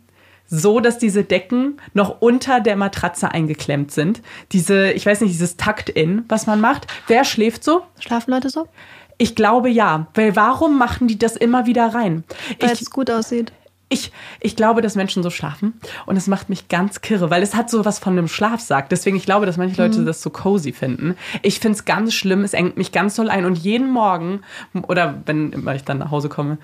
so, 0.55 0.81
dass 0.81 0.99
diese 0.99 1.25
Decken 1.25 1.79
noch 1.95 2.21
unter 2.21 2.61
der 2.61 2.77
Matratze 2.77 3.31
eingeklemmt 3.31 3.91
sind? 3.91 4.21
Diese, 4.53 4.93
ich 4.93 5.07
weiß 5.07 5.23
nicht, 5.23 5.33
dieses 5.33 5.57
Tucked-In, 5.57 6.27
was 6.29 6.47
man 6.47 6.61
macht. 6.61 6.87
Wer 7.07 7.25
schläft 7.25 7.65
so? 7.65 7.83
Schlafen 7.99 8.33
Leute 8.33 8.51
so? 8.51 8.69
Ich 9.17 9.35
glaube 9.35 9.71
ja. 9.71 10.09
Weil 10.15 10.37
warum 10.37 10.79
machen 10.79 11.09
die 11.09 11.19
das 11.19 11.37
immer 11.37 11.65
wieder 11.67 11.95
rein? 11.95 12.25
Weil 12.61 12.73
Ich, 12.73 12.83
es 12.83 12.91
gut 12.91 13.11
aussieht. 13.11 13.53
ich, 13.89 14.13
ich 14.41 14.55
glaube, 14.55 14.83
dass 14.83 14.95
Menschen 14.95 15.23
so 15.23 15.31
schlafen 15.31 15.75
und 16.07 16.17
es 16.17 16.27
macht 16.27 16.51
mich 16.51 16.69
ganz 16.69 17.01
kirre, 17.01 17.31
weil 17.31 17.43
es 17.43 17.55
hat 17.55 17.71
so 17.71 17.85
was 17.87 17.99
von 17.99 18.13
einem 18.13 18.29
Schlafsack. 18.29 18.89
Deswegen, 18.91 19.17
ich 19.17 19.25
glaube, 19.25 19.47
dass 19.47 19.57
manche 19.57 19.81
Leute 19.81 20.05
das 20.05 20.21
so 20.23 20.29
cozy 20.31 20.73
finden. 20.73 21.17
Ich 21.43 21.61
finde 21.61 21.77
es 21.79 21.85
ganz 21.87 22.13
schlimm, 22.13 22.45
es 22.45 22.53
engt 22.53 22.77
mich 22.77 22.93
ganz 22.93 23.17
doll 23.17 23.31
ein 23.31 23.47
und 23.47 23.57
jeden 23.57 23.91
Morgen 23.91 24.41
oder 24.87 25.23
wenn 25.25 25.53
immer 25.53 25.75
ich 25.75 25.85
dann 25.85 25.99
nach 25.99 26.11
Hause 26.11 26.29
komme, 26.29 26.59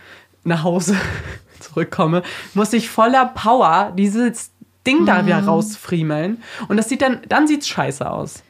nach 0.48 0.64
Hause 0.64 0.96
zurückkomme, 1.60 2.22
muss 2.54 2.72
ich 2.72 2.88
voller 2.88 3.26
Power 3.26 3.92
dieses 3.96 4.50
Ding 4.86 5.06
da 5.06 5.26
wieder 5.26 5.44
rausfriemeln. 5.44 6.42
Und 6.68 6.76
das 6.76 6.88
sieht 6.88 7.02
dann, 7.02 7.20
dann 7.28 7.46
sieht's 7.46 7.68
scheiße 7.68 8.10
aus. 8.10 8.42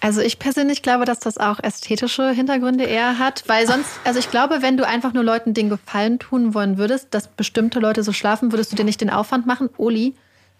Also 0.00 0.22
ich 0.22 0.38
persönlich 0.38 0.82
glaube, 0.82 1.04
dass 1.04 1.18
das 1.18 1.36
auch 1.36 1.60
ästhetische 1.62 2.30
Hintergründe 2.30 2.84
eher 2.84 3.18
hat, 3.18 3.44
weil 3.48 3.66
sonst, 3.66 3.90
also 4.04 4.18
ich 4.18 4.30
glaube, 4.30 4.62
wenn 4.62 4.78
du 4.78 4.86
einfach 4.86 5.12
nur 5.12 5.24
Leuten 5.24 5.52
den 5.52 5.68
Gefallen 5.68 6.18
tun 6.18 6.54
wollen 6.54 6.78
würdest, 6.78 7.08
dass 7.12 7.28
bestimmte 7.28 7.80
Leute 7.80 8.02
so 8.02 8.12
schlafen, 8.12 8.50
würdest 8.50 8.72
du 8.72 8.76
dir 8.76 8.84
nicht 8.84 9.02
den 9.02 9.10
Aufwand 9.10 9.46
machen, 9.46 9.68
Oli, 9.76 10.14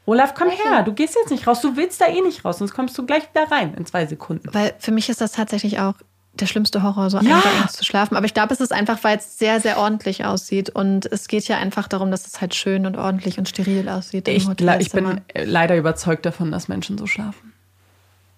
Olaf, 0.07 0.35
komm 0.35 0.49
her, 0.49 0.83
du 0.83 0.93
gehst 0.93 1.15
jetzt 1.15 1.31
nicht 1.31 1.47
raus, 1.47 1.61
du 1.61 1.77
willst 1.77 2.01
da 2.01 2.07
eh 2.07 2.21
nicht 2.21 2.45
raus, 2.45 2.59
sonst 2.59 2.75
kommst 2.75 2.99
du 2.99 3.07
gleich 3.07 3.29
wieder 3.31 3.51
rein 3.51 3.75
in 3.75 3.87
zwei 3.87 4.07
Sekunden. 4.07 4.49
weil 4.53 4.75
für 4.79 4.91
mich 4.91 5.09
ist 5.09 5.21
das 5.21 5.33
tatsächlich 5.33 5.79
auch 5.79 5.95
der 6.35 6.47
schlimmste 6.47 6.83
Horror, 6.83 7.11
so 7.11 7.19
Ja. 7.19 7.37
eingeengt 7.37 7.73
zu 7.73 7.85
schlafen. 7.85 8.17
Aber 8.17 8.25
ich 8.25 8.35
glaube, 8.35 8.53
es 8.55 8.61
ist 8.61 8.73
einfach, 8.73 9.03
weil 9.03 9.19
es 9.19 9.39
sehr, 9.39 9.61
sehr 9.61 9.79
ordentlich 9.79 10.25
aussieht. 10.25 10.71
Und 10.71 11.07
es 11.11 11.29
geht 11.29 11.47
ja 11.49 11.59
einfach 11.59 11.89
darum, 11.89 12.11
dass 12.11 12.27
es 12.27 12.41
halt 12.41 12.55
schön 12.55 12.87
und 12.87 12.97
ordentlich 12.97 13.39
und 13.39 13.49
steril 13.49 13.89
aussieht. 13.89 14.29
im 14.29 14.37
Ich, 14.37 14.49
ich 14.79 14.93
bin 14.93 15.21
äh, 15.35 15.45
leider 15.45 15.77
überzeugt 15.77 16.25
davon, 16.25 16.51
dass 16.53 16.69
Menschen 16.69 16.97
so 16.99 17.07
schlafen. 17.07 17.53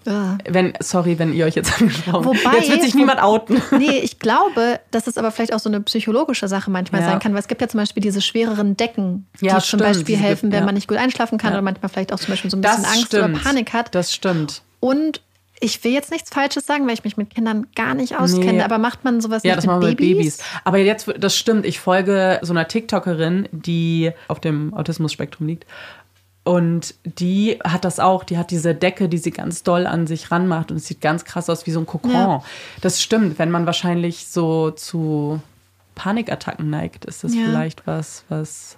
Ja. 0.05 0.36
Wenn, 0.48 0.73
sorry, 0.81 1.20
wenn 1.20 1.32
ihr 1.32 1.44
euch 1.47 1.55
jetzt 1.55 1.81
angesprochen 1.81 2.24
Wobei- 2.24 2.56
Jetzt 2.59 2.70
wird 2.70 2.82
sich 2.82 2.94
niemand 2.97 3.23
outen. 3.23 3.62
Nee, 3.78 3.98
ich 4.01 4.19
glaube, 4.19 4.81
dass 4.90 5.06
es 5.06 5.16
aber 5.16 5.31
vielleicht 5.31 5.55
auch 5.55 5.60
so 5.60 5.69
eine 5.69 5.81
psychologische 5.81 6.48
Sache 6.48 6.73
manchmal 6.73 7.02
Ja. 7.02 7.10
sein 7.10 7.19
kann, 7.20 7.35
weil 7.35 7.40
es 7.40 7.47
gibt 7.47 7.60
ja 7.60 7.69
zum 7.69 7.78
Beispiel 7.78 8.02
diese 8.02 8.20
schwereren 8.20 8.77
Decken, 8.77 9.28
die 9.40 9.47
Ja, 9.47 9.52
zum 9.59 9.60
stimmt, 9.60 9.82
Beispiel 9.85 10.16
helfen, 10.16 10.51
gibt- 10.51 10.59
wenn 10.59 10.64
man 10.64 10.74
nicht 10.74 10.89
gut 10.89 10.98
einschlafen 10.98 11.39
kann 11.39 11.52
oder 11.52 11.62
manchmal 11.62 11.89
vielleicht 11.89 12.12
auch 12.12 12.19
zum 12.19 12.31
Beispiel 12.31 12.51
so 12.51 12.56
ein 12.56 12.62
bisschen 12.62 12.82
Das 12.82 12.90
Angst 12.93 13.06
stimmt. 13.09 13.35
oder 13.36 13.39
Panik 13.44 13.73
hat. 13.73 13.94
Das 13.94 14.12
stimmt. 14.12 14.62
Und 14.81 15.20
ich 15.62 15.82
will 15.84 15.93
jetzt 15.93 16.10
nichts 16.10 16.28
Falsches 16.30 16.66
sagen, 16.66 16.86
weil 16.86 16.94
ich 16.94 17.05
mich 17.05 17.16
mit 17.16 17.30
Kindern 17.34 17.66
gar 17.76 17.94
nicht 17.94 18.18
auskenne, 18.18 18.52
Nee. 18.55 18.62
aber 18.62 18.78
macht 18.78 19.05
man 19.05 19.20
sowas 19.20 19.43
Ja, 19.44 19.51
nicht 19.52 19.59
das 19.59 19.64
mit 19.64 19.70
machen 19.70 19.82
wir 19.82 19.89
mit 19.90 19.98
Babys? 19.98 20.36
Babys. 20.39 20.39
Aber 20.64 20.78
jetzt, 20.78 21.09
das 21.18 21.36
stimmt. 21.36 21.64
Ich 21.64 21.78
folge 21.80 22.39
so 22.43 22.52
einer 22.52 22.66
TikTokerin, 22.68 23.48
die 23.52 24.10
auf 24.28 24.40
dem 24.40 24.74
Autismus-Spektrum 24.74 25.47
liegt. 25.47 25.64
Und 26.44 26.94
die 27.05 27.59
hat 27.62 27.84
das 27.84 28.01
auch. 28.01 28.24
Die 28.24 28.36
hat 28.36 28.51
diese 28.51 28.74
Decke, 28.74 29.09
die 29.09 29.18
sie 29.18 29.30
ganz 29.30 29.62
doll 29.62 29.86
an 29.86 30.09
sich 30.09 30.32
ranmacht. 30.32 30.72
Und 30.72 30.78
es 30.78 30.86
sieht 30.86 31.01
ganz 31.01 31.24
krass 31.24 31.48
aus 31.48 31.66
wie 31.66 31.70
so 31.70 31.78
ein 31.78 31.86
Kokon. 31.86 32.10
Ja. 32.10 32.43
Das 32.80 33.01
stimmt. 33.01 33.39
Wenn 33.39 33.51
man 33.52 33.64
wahrscheinlich 33.64 34.26
so 34.26 34.72
zu 34.72 35.40
Panikattacken 35.94 36.68
neigt, 36.68 37.05
ist 37.05 37.22
das 37.22 37.34
Ja. 37.34 37.43
vielleicht 37.44 37.86
was, 37.86 38.24
was. 38.28 38.76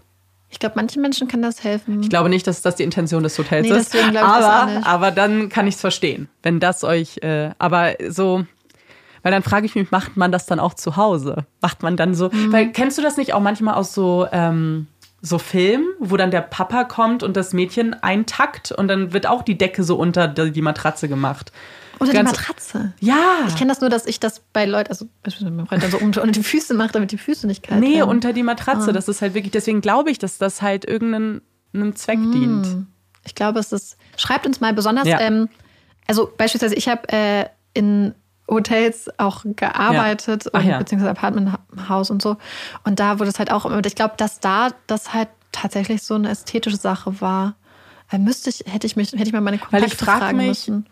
Ich 0.55 0.60
glaube, 0.60 0.76
manchen 0.76 1.02
Menschen 1.02 1.26
kann 1.26 1.43
das 1.43 1.64
helfen. 1.64 2.01
Ich 2.01 2.09
glaube 2.10 2.28
nicht, 2.28 2.47
dass 2.47 2.62
das 2.62 2.76
die 2.76 2.85
Intention 2.85 3.24
des 3.24 3.36
Hotels 3.36 3.68
Nee, 3.68 3.74
ist. 3.76 3.93
deswegen 3.93 4.12
glaube 4.12 4.28
ich 4.28 4.35
das 4.36 4.44
aber, 4.44 4.86
aber 4.86 5.10
dann 5.10 5.48
kann 5.48 5.66
ich 5.66 5.74
es 5.74 5.81
verstehen, 5.81 6.28
wenn 6.44 6.60
das 6.60 6.85
euch. 6.85 7.18
Äh, 7.22 7.51
aber 7.59 7.94
so. 8.09 8.47
Weil 9.24 9.32
dann 9.32 9.43
frage 9.43 9.66
ich 9.66 9.74
mich, 9.74 9.90
macht 9.90 10.16
man 10.16 10.31
das 10.31 10.47
dann 10.47 10.60
auch 10.60 10.74
zu 10.74 10.94
Hause? 10.97 11.44
Macht 11.60 11.82
man 11.82 11.97
dann 11.97 12.14
so. 12.14 12.28
Mhm. 12.31 12.52
Weil 12.52 12.70
kennst 12.70 12.98
du 12.98 13.02
das 13.02 13.16
nicht 13.16 13.35
auch 13.35 13.40
manchmal 13.40 13.74
aus 13.74 13.94
so. 13.94 14.28
Ähm, 14.31 14.86
so 15.26 15.38
Filmen, 15.38 15.86
wo 16.01 16.16
dann 16.18 16.30
der 16.30 16.42
Papa 16.42 16.84
kommt 16.84 17.22
und 17.22 17.34
das 17.36 17.55
Mädchen 17.55 17.94
eintackt 18.02 18.72
und 18.72 18.88
dann 18.88 19.12
wird 19.14 19.26
auch 19.26 19.40
die 19.42 19.56
Decke 19.56 19.82
so 19.82 19.96
unter 19.96 20.28
die 20.28 20.51
die 20.52 20.60
Matratze 20.62 21.09
gemacht. 21.09 21.51
Oder 21.98 22.10
die 22.10 22.16
Ganz- 22.16 22.32
Matratze. 22.32 22.92
Ja. 23.01 23.16
Ich 23.48 23.56
kenne 23.56 23.70
das 23.70 23.80
nur, 23.80 23.88
dass 23.88 24.05
ich 24.05 24.20
das 24.20 24.40
bei 24.52 24.66
Leuten, 24.66 24.90
also 24.90 25.06
mein 25.48 25.66
Freund 25.66 25.82
dann 25.82 25.90
so 25.90 25.96
unter, 25.98 26.22
unter 26.22 26.32
die 26.32 26.42
Füße 26.42 26.74
mache, 26.74 26.92
damit 26.92 27.12
die 27.12 27.18
Füße 27.18 27.46
nicht 27.46 27.62
kalt 27.62 27.80
Nee, 27.80 27.98
werden. 27.98 28.10
unter 28.10 28.32
die 28.34 28.42
Matratze. 28.42 28.90
Ah. 28.90 28.92
Das 28.92 29.09
ist 29.09 29.22
halt 29.22 29.32
wirklich, 29.34 29.52
deswegen 29.52 29.80
glaube 29.80 30.10
ich, 30.10 30.18
dass 30.18 30.36
das 30.38 30.60
halt 30.60 30.84
irgendeinen 30.84 31.40
einem 31.72 31.96
Zweck 31.96 32.18
Hm. 32.18 32.32
dient. 32.32 32.86
Ich 33.24 33.34
glaube, 33.34 33.60
es 33.60 33.72
ist. 33.72 33.96
Schreibt 34.18 34.44
uns 34.46 34.60
mal 34.60 34.74
besonders. 34.74 35.06
Ja. 35.09 35.20
Ähm, 35.20 35.48
also 36.06 36.30
beispielsweise, 36.36 36.74
ich 36.74 36.88
habe 36.88 37.09
äh, 37.10 37.46
in 37.72 38.14
Hotels 38.48 39.08
auch 39.18 39.44
gearbeitet, 39.44 40.44
Ja. 40.44 40.50
Ach 40.54 40.60
und, 40.60 40.66
ja. 40.66 40.78
beziehungsweise 40.78 41.10
Apartmenthaus 41.10 42.10
und 42.10 42.20
so. 42.22 42.36
Und 42.84 43.00
da 43.00 43.18
wurde 43.18 43.30
es 43.30 43.38
halt 43.38 43.50
auch, 43.50 43.64
und 43.64 43.86
ich 43.86 43.94
glaube, 43.94 44.14
dass 44.16 44.40
da 44.40 44.68
das 44.86 45.14
halt 45.14 45.28
tatsächlich 45.52 46.02
so 46.02 46.14
eine 46.14 46.28
ästhetische 46.30 46.76
Sache 46.76 47.20
war. 47.20 47.54
Äh, 48.10 48.18
Müsste 48.18 48.50
ich, 48.50 48.64
hätte 48.66 48.86
ich 48.86 48.96
mich, 48.96 49.12
hätte 49.12 49.24
ich 49.24 49.32
mal 49.32 49.40
meine 49.40 49.58
Weil 49.70 49.84
ich 49.84 49.90
Kontakte 49.90 50.04
frag 50.04 50.18
fragen 50.18 50.36
mich, 50.36 50.48
müssen. 50.48 50.86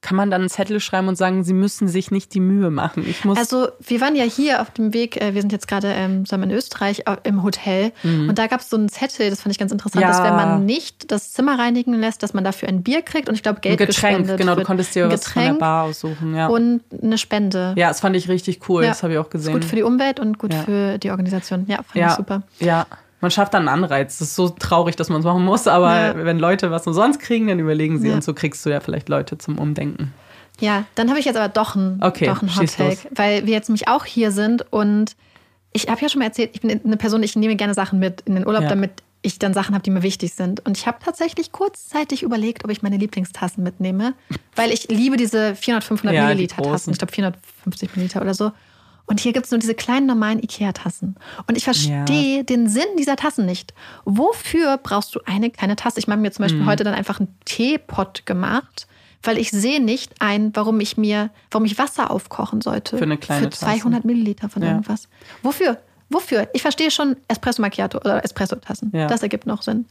Kann 0.00 0.16
man 0.16 0.30
dann 0.30 0.42
einen 0.42 0.48
Zettel 0.48 0.78
schreiben 0.78 1.08
und 1.08 1.16
sagen, 1.16 1.42
sie 1.42 1.52
müssen 1.52 1.88
sich 1.88 2.12
nicht 2.12 2.32
die 2.32 2.38
Mühe 2.38 2.70
machen. 2.70 3.04
Ich 3.08 3.24
muss. 3.24 3.36
Also 3.36 3.66
wir 3.80 4.00
waren 4.00 4.14
ja 4.14 4.22
hier 4.22 4.62
auf 4.62 4.70
dem 4.70 4.94
Weg, 4.94 5.20
äh, 5.20 5.34
wir 5.34 5.40
sind 5.40 5.50
jetzt 5.50 5.66
gerade 5.66 5.88
ähm, 5.88 6.22
in 6.30 6.50
Österreich 6.52 7.00
äh, 7.06 7.16
im 7.24 7.42
Hotel 7.42 7.90
und 8.04 8.38
da 8.38 8.46
gab 8.46 8.60
es 8.60 8.70
so 8.70 8.76
einen 8.76 8.88
Zettel, 8.88 9.28
das 9.28 9.40
fand 9.42 9.52
ich 9.52 9.58
ganz 9.58 9.72
interessant, 9.72 9.96
Mhm. 10.04 10.08
Ja. 10.10 10.16
dass 10.16 10.22
wenn 10.22 10.36
man 10.36 10.64
nicht 10.64 11.10
das 11.10 11.32
Zimmer 11.32 11.58
reinigen 11.58 11.94
lässt, 11.94 12.22
dass 12.22 12.32
man 12.32 12.44
dafür 12.44 12.68
ein 12.68 12.84
Bier 12.84 13.02
kriegt 13.02 13.28
und 13.28 13.34
ich 13.34 13.42
glaube 13.42 13.58
ein 13.58 13.62
Geld 13.62 13.78
Getränk, 13.78 14.18
gespendet 14.18 14.38
genau, 14.38 14.54
du 14.54 14.62
konntest 14.62 14.94
dir 14.94 15.06
ein 15.06 15.10
was 15.10 15.24
von 15.26 15.32
der 15.34 15.42
Getränk 15.42 15.58
Bar 15.58 15.84
aussuchen, 15.86 16.34
ja. 16.36 16.46
und 16.46 16.80
eine 17.02 17.18
Spende. 17.18 17.74
ja, 17.76 17.88
das 17.88 17.98
fand 17.98 18.14
ich 18.14 18.28
richtig 18.28 18.60
cool, 18.68 18.84
Ja. 18.84 18.90
das 18.90 19.02
habe 19.02 19.14
ich 19.14 19.18
auch 19.18 19.30
gesehen. 19.30 19.54
gut 19.54 19.64
für 19.64 19.74
die 19.74 19.82
Umwelt 19.82 20.20
und 20.20 20.38
gut 20.38 20.54
Ja. 20.54 20.62
für 20.62 20.98
die 20.98 21.10
Organisation. 21.10 21.64
Ja, 21.66 21.78
fand 21.82 22.06
ich 22.06 22.12
super. 22.16 22.42
Ja, 22.60 22.86
man 23.20 23.30
schafft 23.30 23.54
dann 23.54 23.68
einen 23.68 23.82
Anreiz. 23.84 24.18
Das 24.18 24.28
ist 24.28 24.34
so 24.36 24.48
traurig, 24.48 24.96
dass 24.96 25.08
man 25.08 25.20
es 25.20 25.24
machen 25.24 25.44
muss, 25.44 25.66
aber 25.66 25.94
Ja. 25.94 26.24
wenn 26.24 26.38
Leute 26.38 26.70
was 26.70 26.86
umsonst 26.86 27.20
kriegen, 27.20 27.48
dann 27.48 27.58
überlegen 27.58 27.98
sie 27.98 28.08
Ja. 28.08 28.14
und 28.14 28.24
so 28.24 28.34
kriegst 28.34 28.64
du 28.66 28.70
ja 28.70 28.80
vielleicht 28.80 29.08
Leute 29.08 29.38
zum 29.38 29.58
Umdenken. 29.58 30.12
Ja, 30.60 30.84
dann 30.96 31.08
habe 31.08 31.18
ich 31.20 31.24
jetzt 31.24 31.36
aber 31.36 31.48
doch 31.48 31.74
ein, 31.76 32.00
Okay, 32.02 32.26
doch 32.26 32.42
ein 32.42 32.54
Hot 32.56 32.74
Take, 32.76 32.98
weil 33.14 33.46
wir 33.46 33.52
jetzt 33.52 33.68
nämlich 33.68 33.86
auch 33.88 34.04
hier 34.04 34.32
sind 34.32 34.66
und 34.72 35.14
ich 35.72 35.88
habe 35.88 36.00
ja 36.00 36.08
schon 36.08 36.18
mal 36.20 36.24
erzählt, 36.26 36.50
ich 36.54 36.60
bin 36.62 36.80
eine 36.84 36.96
Person, 36.96 37.22
ich 37.22 37.36
nehme 37.36 37.54
gerne 37.54 37.74
Sachen 37.74 37.98
mit 37.98 38.22
in 38.22 38.34
den 38.34 38.46
Urlaub, 38.46 38.62
Ja. 38.64 38.68
damit 38.68 38.90
ich 39.22 39.38
dann 39.38 39.52
Sachen 39.52 39.74
habe, 39.74 39.82
die 39.82 39.90
mir 39.90 40.02
wichtig 40.04 40.32
sind. 40.34 40.64
Und 40.64 40.78
ich 40.78 40.86
habe 40.86 40.98
tatsächlich 41.04 41.50
kurzzeitig 41.52 42.22
überlegt, 42.22 42.64
ob 42.64 42.70
ich 42.70 42.82
meine 42.82 42.96
Lieblingstassen 42.96 43.62
mitnehme, 43.64 44.14
weil 44.56 44.70
ich 44.72 44.88
liebe 44.88 45.16
diese 45.16 45.54
400, 45.56 45.84
500 45.84 46.14
Ja, 46.14 46.22
die 46.22 46.28
Milliliter 46.28 46.62
Tassen. 46.62 46.92
Ich 46.92 46.98
glaube 46.98 47.12
450 47.12 47.96
Milliliter 47.96 48.22
oder 48.22 48.32
so. 48.34 48.52
Und 49.08 49.20
hier 49.20 49.32
gibt 49.32 49.46
es 49.46 49.50
nur 49.50 49.58
diese 49.58 49.74
kleinen 49.74 50.06
normalen 50.06 50.38
Ikea-Tassen. 50.42 51.16
Und 51.46 51.56
ich 51.56 51.64
verstehe 51.64 52.44
den 52.44 52.68
Sinn 52.68 52.84
dieser 52.98 53.16
Tassen 53.16 53.46
nicht. 53.46 53.74
Wofür 54.04 54.76
brauchst 54.76 55.14
du 55.14 55.20
eine 55.26 55.50
kleine 55.50 55.76
Tasse? 55.76 55.98
Ich 55.98 56.06
habe 56.06 56.20
mir 56.20 56.30
zum 56.30 56.42
Mhm. 56.44 56.48
Beispiel 56.48 56.66
heute 56.66 56.84
dann 56.84 56.94
einfach 56.94 57.18
einen 57.18 57.34
Teepot 57.44 58.24
gemacht, 58.26 58.86
weil 59.22 59.38
ich 59.38 59.50
sehe 59.50 59.82
nicht 59.82 60.12
ein, 60.20 60.54
warum 60.54 60.78
ich 60.80 60.96
mir, 60.96 61.30
warum 61.50 61.64
ich 61.64 61.78
Wasser 61.78 62.10
aufkochen 62.10 62.60
sollte. 62.60 62.96
Für 62.98 63.04
eine 63.04 63.16
kleine 63.18 63.44
Für 63.46 63.50
200 63.50 64.04
Milliliter 64.04 64.48
von 64.48 64.62
Ja. 64.62 64.68
irgendwas. 64.68 65.08
Wofür? 65.42 65.78
Wofür? 66.10 66.48
Ich 66.54 66.62
verstehe 66.62 66.90
schon 66.90 67.16
Espresso 67.28 67.60
Macchiato 67.60 67.98
oder 67.98 68.24
Espresso-Tassen. 68.24 68.92
Ja. 68.94 69.06
Das 69.08 69.22
ergibt 69.22 69.46
noch 69.46 69.62
Sinn. 69.62 69.86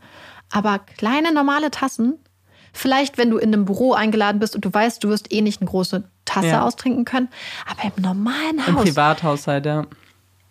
Aber 0.51 0.79
kleine 0.79 1.33
normale 1.33 1.69
Tassen, 1.71 2.13
vielleicht 2.77 3.17
wenn 3.17 3.29
du 3.29 3.37
in 3.37 3.53
einem 3.53 3.65
Büro 3.65 3.93
eingeladen 3.93 4.39
bist 4.39 4.55
und 4.55 4.63
du 4.65 4.73
weißt, 4.73 5.03
du 5.03 5.09
wirst 5.09 5.31
eh 5.33 5.41
nicht 5.41 5.61
eine 5.61 5.69
große 5.69 6.03
Tasse 6.25 6.47
Ja. 6.47 6.61
austrinken 6.63 7.05
können, 7.05 7.29
aber 7.69 7.83
im 7.95 8.01
normalen 8.03 8.61
Im 8.67 8.75
Haus. 8.75 8.83
Privathaushalt, 8.85 9.65
ja. 9.65 9.85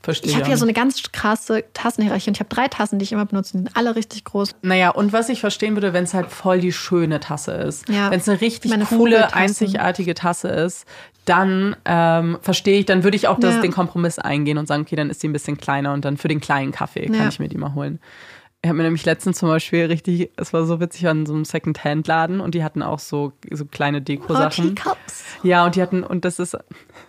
Verstehe 0.03 0.31
Ich 0.31 0.37
habe 0.37 0.47
hier 0.47 0.57
so 0.57 0.65
eine 0.65 0.73
ganz 0.73 1.03
krasse 1.11 1.65
Tassenhierarchie 1.75 2.31
und 2.31 2.37
ich 2.37 2.41
habe 2.41 2.49
drei 2.55 2.69
Tassen, 2.69 3.01
die 3.01 3.03
ich 3.03 3.11
immer 3.13 3.27
benutze. 3.27 3.53
Die 3.53 3.59
sind 3.65 3.77
alle 3.77 3.97
richtig 3.97 4.23
groß. 4.25 4.55
Naja, 4.63 4.91
und 4.91 5.13
was 5.13 5.29
ich 5.29 5.41
verstehen 5.41 5.75
würde, 5.75 5.93
wenn 5.95 6.05
es 6.05 6.15
halt 6.15 6.31
voll 6.31 6.61
die 6.61 6.71
schöne 6.73 7.19
Tasse 7.19 7.51
ist. 7.53 7.89
Ja. 7.89 8.11
Wenn 8.13 8.21
es 8.21 8.29
eine 8.29 8.41
richtig 8.41 8.71
Meine 8.71 8.85
coole, 8.85 9.35
einzigartige 9.35 10.15
Tasse 10.15 10.47
ist, 10.49 10.87
dann 11.25 11.75
ähm, 11.85 12.39
verstehe 12.41 12.79
ich, 12.79 12.87
dann 12.87 13.03
würde 13.03 13.17
ich 13.17 13.27
auch 13.27 13.41
das, 13.41 13.57
Ja. 13.57 13.63
den 13.63 13.73
Kompromiss 13.73 14.21
eingehen 14.21 14.59
und 14.59 14.69
sagen, 14.69 14.83
okay, 14.83 14.95
dann 14.95 15.11
ist 15.11 15.25
die 15.25 15.29
ein 15.29 15.33
bisschen 15.33 15.57
kleiner 15.57 15.93
und 15.93 16.05
dann 16.05 16.17
für 16.19 16.29
den 16.29 16.41
kleinen 16.41 16.71
Kaffee 16.71 17.07
kann 17.07 17.15
Ja. 17.17 17.29
ich 17.29 17.41
mir 17.41 17.49
die 17.49 17.59
mal 17.59 17.75
holen. 17.75 17.99
Ich 18.67 18.69
habe 18.69 18.79
mir 18.79 18.83
nämlich 18.83 19.05
letztens 19.05 19.39
zum 19.39 19.49
Beispiel 19.49 19.85
richtig, 19.87 20.29
es 20.37 20.53
war 20.53 20.67
so 20.67 20.81
witzig, 20.81 21.07
an 21.07 21.25
so 21.25 21.33
einem 21.35 21.45
Second-Hand-Laden 21.45 22.41
und 22.41 22.57
die 22.57 22.65
hatten 22.65 22.83
auch 22.83 22.99
so, 22.99 23.33
so 23.53 23.65
kleine 23.65 24.03
Deko-Sachen. 24.03 24.75
Teacups. 24.75 25.23
Ja, 25.45 25.65
und 25.65 25.77
die 25.77 25.83
hatten, 25.83 26.03
und 26.03 26.25
das 26.25 26.41
ist 26.41 26.59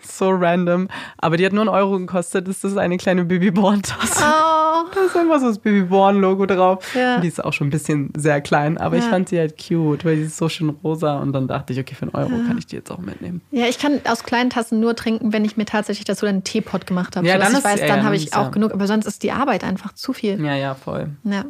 so 0.03 0.29
random, 0.29 0.87
aber 1.17 1.35
die 1.37 1.43
hat 1.47 1.53
nur 1.53 1.61
einen 1.63 1.69
Euro 1.69 1.97
gekostet. 1.97 2.47
Das 2.47 2.63
ist 2.63 2.77
eine 2.77 2.97
kleine 2.97 3.25
Babyborn-Tasse. 3.25 4.23
Oh. 4.23 4.83
Da 4.93 5.01
ist 5.07 5.17
einfach 5.17 5.39
so 5.39 5.47
das 5.47 5.57
Babyborn-Logo 5.57 6.45
drauf. 6.45 6.93
Ja. 6.95 7.15
Und 7.15 7.23
die 7.23 7.27
ist 7.27 7.43
auch 7.43 7.53
schon 7.53 7.67
ein 7.67 7.71
bisschen 7.71 8.13
sehr 8.15 8.39
klein, 8.41 8.77
aber 8.77 8.97
ich 8.97 9.03
Ja. 9.05 9.09
fand 9.09 9.27
sie 9.29 9.39
halt 9.39 9.55
cute, 9.57 10.05
weil 10.05 10.17
die 10.17 10.21
ist 10.23 10.37
so 10.37 10.49
schön 10.49 10.69
rosa. 10.69 11.17
Und 11.17 11.33
dann 11.33 11.47
dachte 11.47 11.73
ich, 11.73 11.79
okay, 11.79 11.95
für 11.95 12.03
einen 12.03 12.13
Euro 12.13 12.29
kann 12.47 12.59
ich 12.59 12.67
die 12.67 12.75
jetzt 12.75 12.91
auch 12.91 12.99
mitnehmen. 12.99 13.41
Ja, 13.49 13.65
ich 13.65 13.79
kann 13.79 13.99
aus 14.07 14.23
kleinen 14.23 14.51
Tassen 14.51 14.79
nur 14.79 14.95
trinken, 14.95 15.33
wenn 15.33 15.43
ich 15.43 15.57
mir 15.57 15.65
tatsächlich 15.65 16.05
dazu 16.05 16.27
dann 16.27 16.35
einen 16.35 16.43
Teepot 16.43 16.85
gemacht 16.85 17.15
habe. 17.17 17.25
Ja, 17.25 17.33
sodass 17.33 17.47
dann 17.47 17.53
ich 17.53 17.65
ist- 17.65 17.65
weiß, 17.73 17.79
ja, 17.81 17.87
dann 17.87 17.97
ja, 17.99 18.03
habe 18.05 18.15
ich 18.15 18.33
auch 18.35 18.43
ja- 18.43 18.49
genug. 18.49 18.71
Aber 18.73 18.85
sonst 18.85 19.07
ist 19.07 19.23
die 19.23 19.31
Arbeit 19.31 19.63
einfach 19.63 19.93
zu 19.93 20.13
viel. 20.13 20.39
Ja, 20.45 20.55
ja, 20.55 20.75
voll. 20.75 21.09
Ja. 21.23 21.45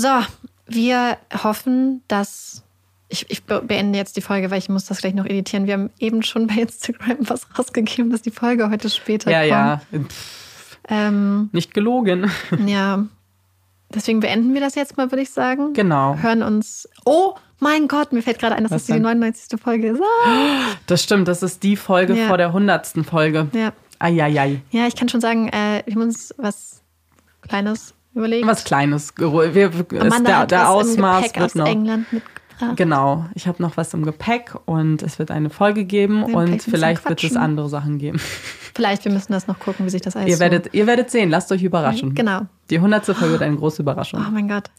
So, 0.00 0.08
wir 0.66 1.16
hoffen, 1.42 2.02
dass. 2.06 2.62
Ich, 3.08 3.28
ich 3.30 3.42
be- 3.44 3.62
beende 3.66 3.98
jetzt 3.98 4.16
die 4.16 4.20
Folge, 4.20 4.50
weil 4.50 4.58
ich 4.58 4.68
muss 4.68 4.84
das 4.84 4.98
gleich 5.00 5.14
noch 5.14 5.24
editieren. 5.24 5.66
Wir 5.66 5.74
haben 5.74 5.90
eben 5.98 6.22
schon 6.22 6.46
bei 6.46 6.54
Instagram 6.56 7.16
was 7.20 7.46
rausgegeben, 7.58 8.10
dass 8.12 8.20
die 8.22 8.30
Folge 8.30 8.68
heute 8.70 8.88
später 8.90 9.30
Ja, 9.30 9.40
kommt. 9.40 9.86
ja. 9.92 10.00
Pff, 10.08 10.78
Ähm, 10.88 11.48
nicht 11.52 11.72
gelogen. 11.74 12.30
ja. 12.66 13.06
Deswegen 13.94 14.20
beenden 14.20 14.52
wir 14.54 14.60
das 14.60 14.74
jetzt 14.74 14.98
mal, 14.98 15.10
würde 15.10 15.22
ich 15.22 15.30
sagen. 15.30 15.72
Genau. 15.72 16.16
Hören 16.18 16.42
uns. 16.42 16.86
Oh 17.06 17.34
mein 17.58 17.88
Gott, 17.88 18.12
mir 18.12 18.22
fällt 18.22 18.38
gerade 18.38 18.54
ein, 18.54 18.62
dass 18.62 18.70
Was 18.72 18.82
das 18.82 18.86
die 18.86 18.92
denn? 18.92 19.02
99. 19.02 19.58
Folge 19.60 19.88
ist. 19.88 20.02
Ah. 20.26 20.60
Das 20.86 21.02
stimmt, 21.02 21.26
das 21.28 21.42
ist 21.42 21.62
die 21.62 21.76
Folge 21.76 22.14
Ja. 22.14 22.28
vor 22.28 22.36
der 22.36 22.52
hundertsten 22.52 23.04
Folge. 23.04 23.48
Ja. 23.52 23.72
Eieiei. 23.98 24.60
ja, 24.70 24.86
ich 24.86 24.94
kann 24.94 25.08
schon 25.08 25.20
sagen, 25.22 25.48
äh, 25.48 25.82
wir 25.86 25.94
haben 25.94 26.02
uns 26.02 26.32
was 26.36 26.82
Kleines 27.40 27.94
überlegt. 28.18 28.46
Was 28.46 28.64
Kleines. 28.64 29.14
Wir, 29.16 29.70
der 29.70 30.46
der 30.46 30.70
Ausmaß 30.70 31.22
Gepäck 31.22 31.36
wird 31.36 31.44
aus 31.44 31.54
noch. 31.54 31.66
England 31.66 32.12
mitgebracht. 32.12 32.76
Genau, 32.76 33.24
ich 33.34 33.46
habe 33.46 33.62
noch 33.62 33.76
was 33.76 33.94
im 33.94 34.04
Gepäck 34.04 34.52
und 34.64 35.02
es 35.02 35.18
wird 35.20 35.30
eine 35.30 35.48
Folge 35.48 35.84
geben 35.84 36.22
Dann 36.22 36.34
und 36.34 36.62
vielleicht 36.62 37.08
wird 37.08 37.22
es 37.22 37.36
andere 37.36 37.68
Sachen 37.68 37.98
geben. 37.98 38.20
Vielleicht, 38.74 39.04
wir 39.04 39.10
müssen 39.10 39.32
das 39.32 39.48
noch 39.48 39.58
gucken, 39.58 39.86
wie 39.86 39.90
sich 39.90 40.02
das 40.02 40.14
alles 40.14 40.28
Ihr 40.28 40.36
so... 40.36 40.40
werdet, 40.40 40.72
ihr 40.72 40.86
werdet 40.86 41.10
sehen, 41.10 41.30
lasst 41.30 41.50
euch 41.50 41.64
überraschen. 41.64 42.14
Genau. 42.14 42.42
Die 42.70 42.78
hundertste 42.78 43.12
Folge 43.12 43.32
wird 43.32 43.42
eine 43.42 43.56
große 43.56 43.82
Überraschung. 43.82 44.24
Oh 44.24 44.30
mein 44.30 44.46
Gott. 44.46 44.70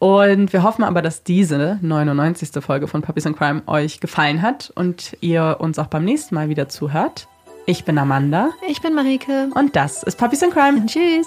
Und 0.00 0.52
wir 0.52 0.64
hoffen 0.64 0.82
aber, 0.82 1.02
dass 1.02 1.22
diese 1.22 1.78
99. 1.80 2.50
Folge 2.64 2.88
von 2.88 3.02
Puppies 3.02 3.26
and 3.28 3.36
Crime 3.36 3.62
euch 3.66 4.00
gefallen 4.00 4.42
hat 4.42 4.72
und 4.74 5.16
ihr 5.20 5.58
uns 5.60 5.78
auch 5.78 5.86
beim 5.86 6.04
nächsten 6.04 6.34
Mal 6.34 6.48
wieder 6.48 6.68
zuhört. 6.68 7.28
Ich 7.66 7.84
bin 7.84 7.96
Amanda 7.96 8.50
Ich 8.68 8.82
bin 8.82 8.94
Marike. 8.94 9.50
und 9.54 9.76
das 9.76 10.02
ist 10.02 10.18
Puppies 10.18 10.42
and 10.42 10.52
Crime. 10.52 10.86
Tschüss. 10.86 11.26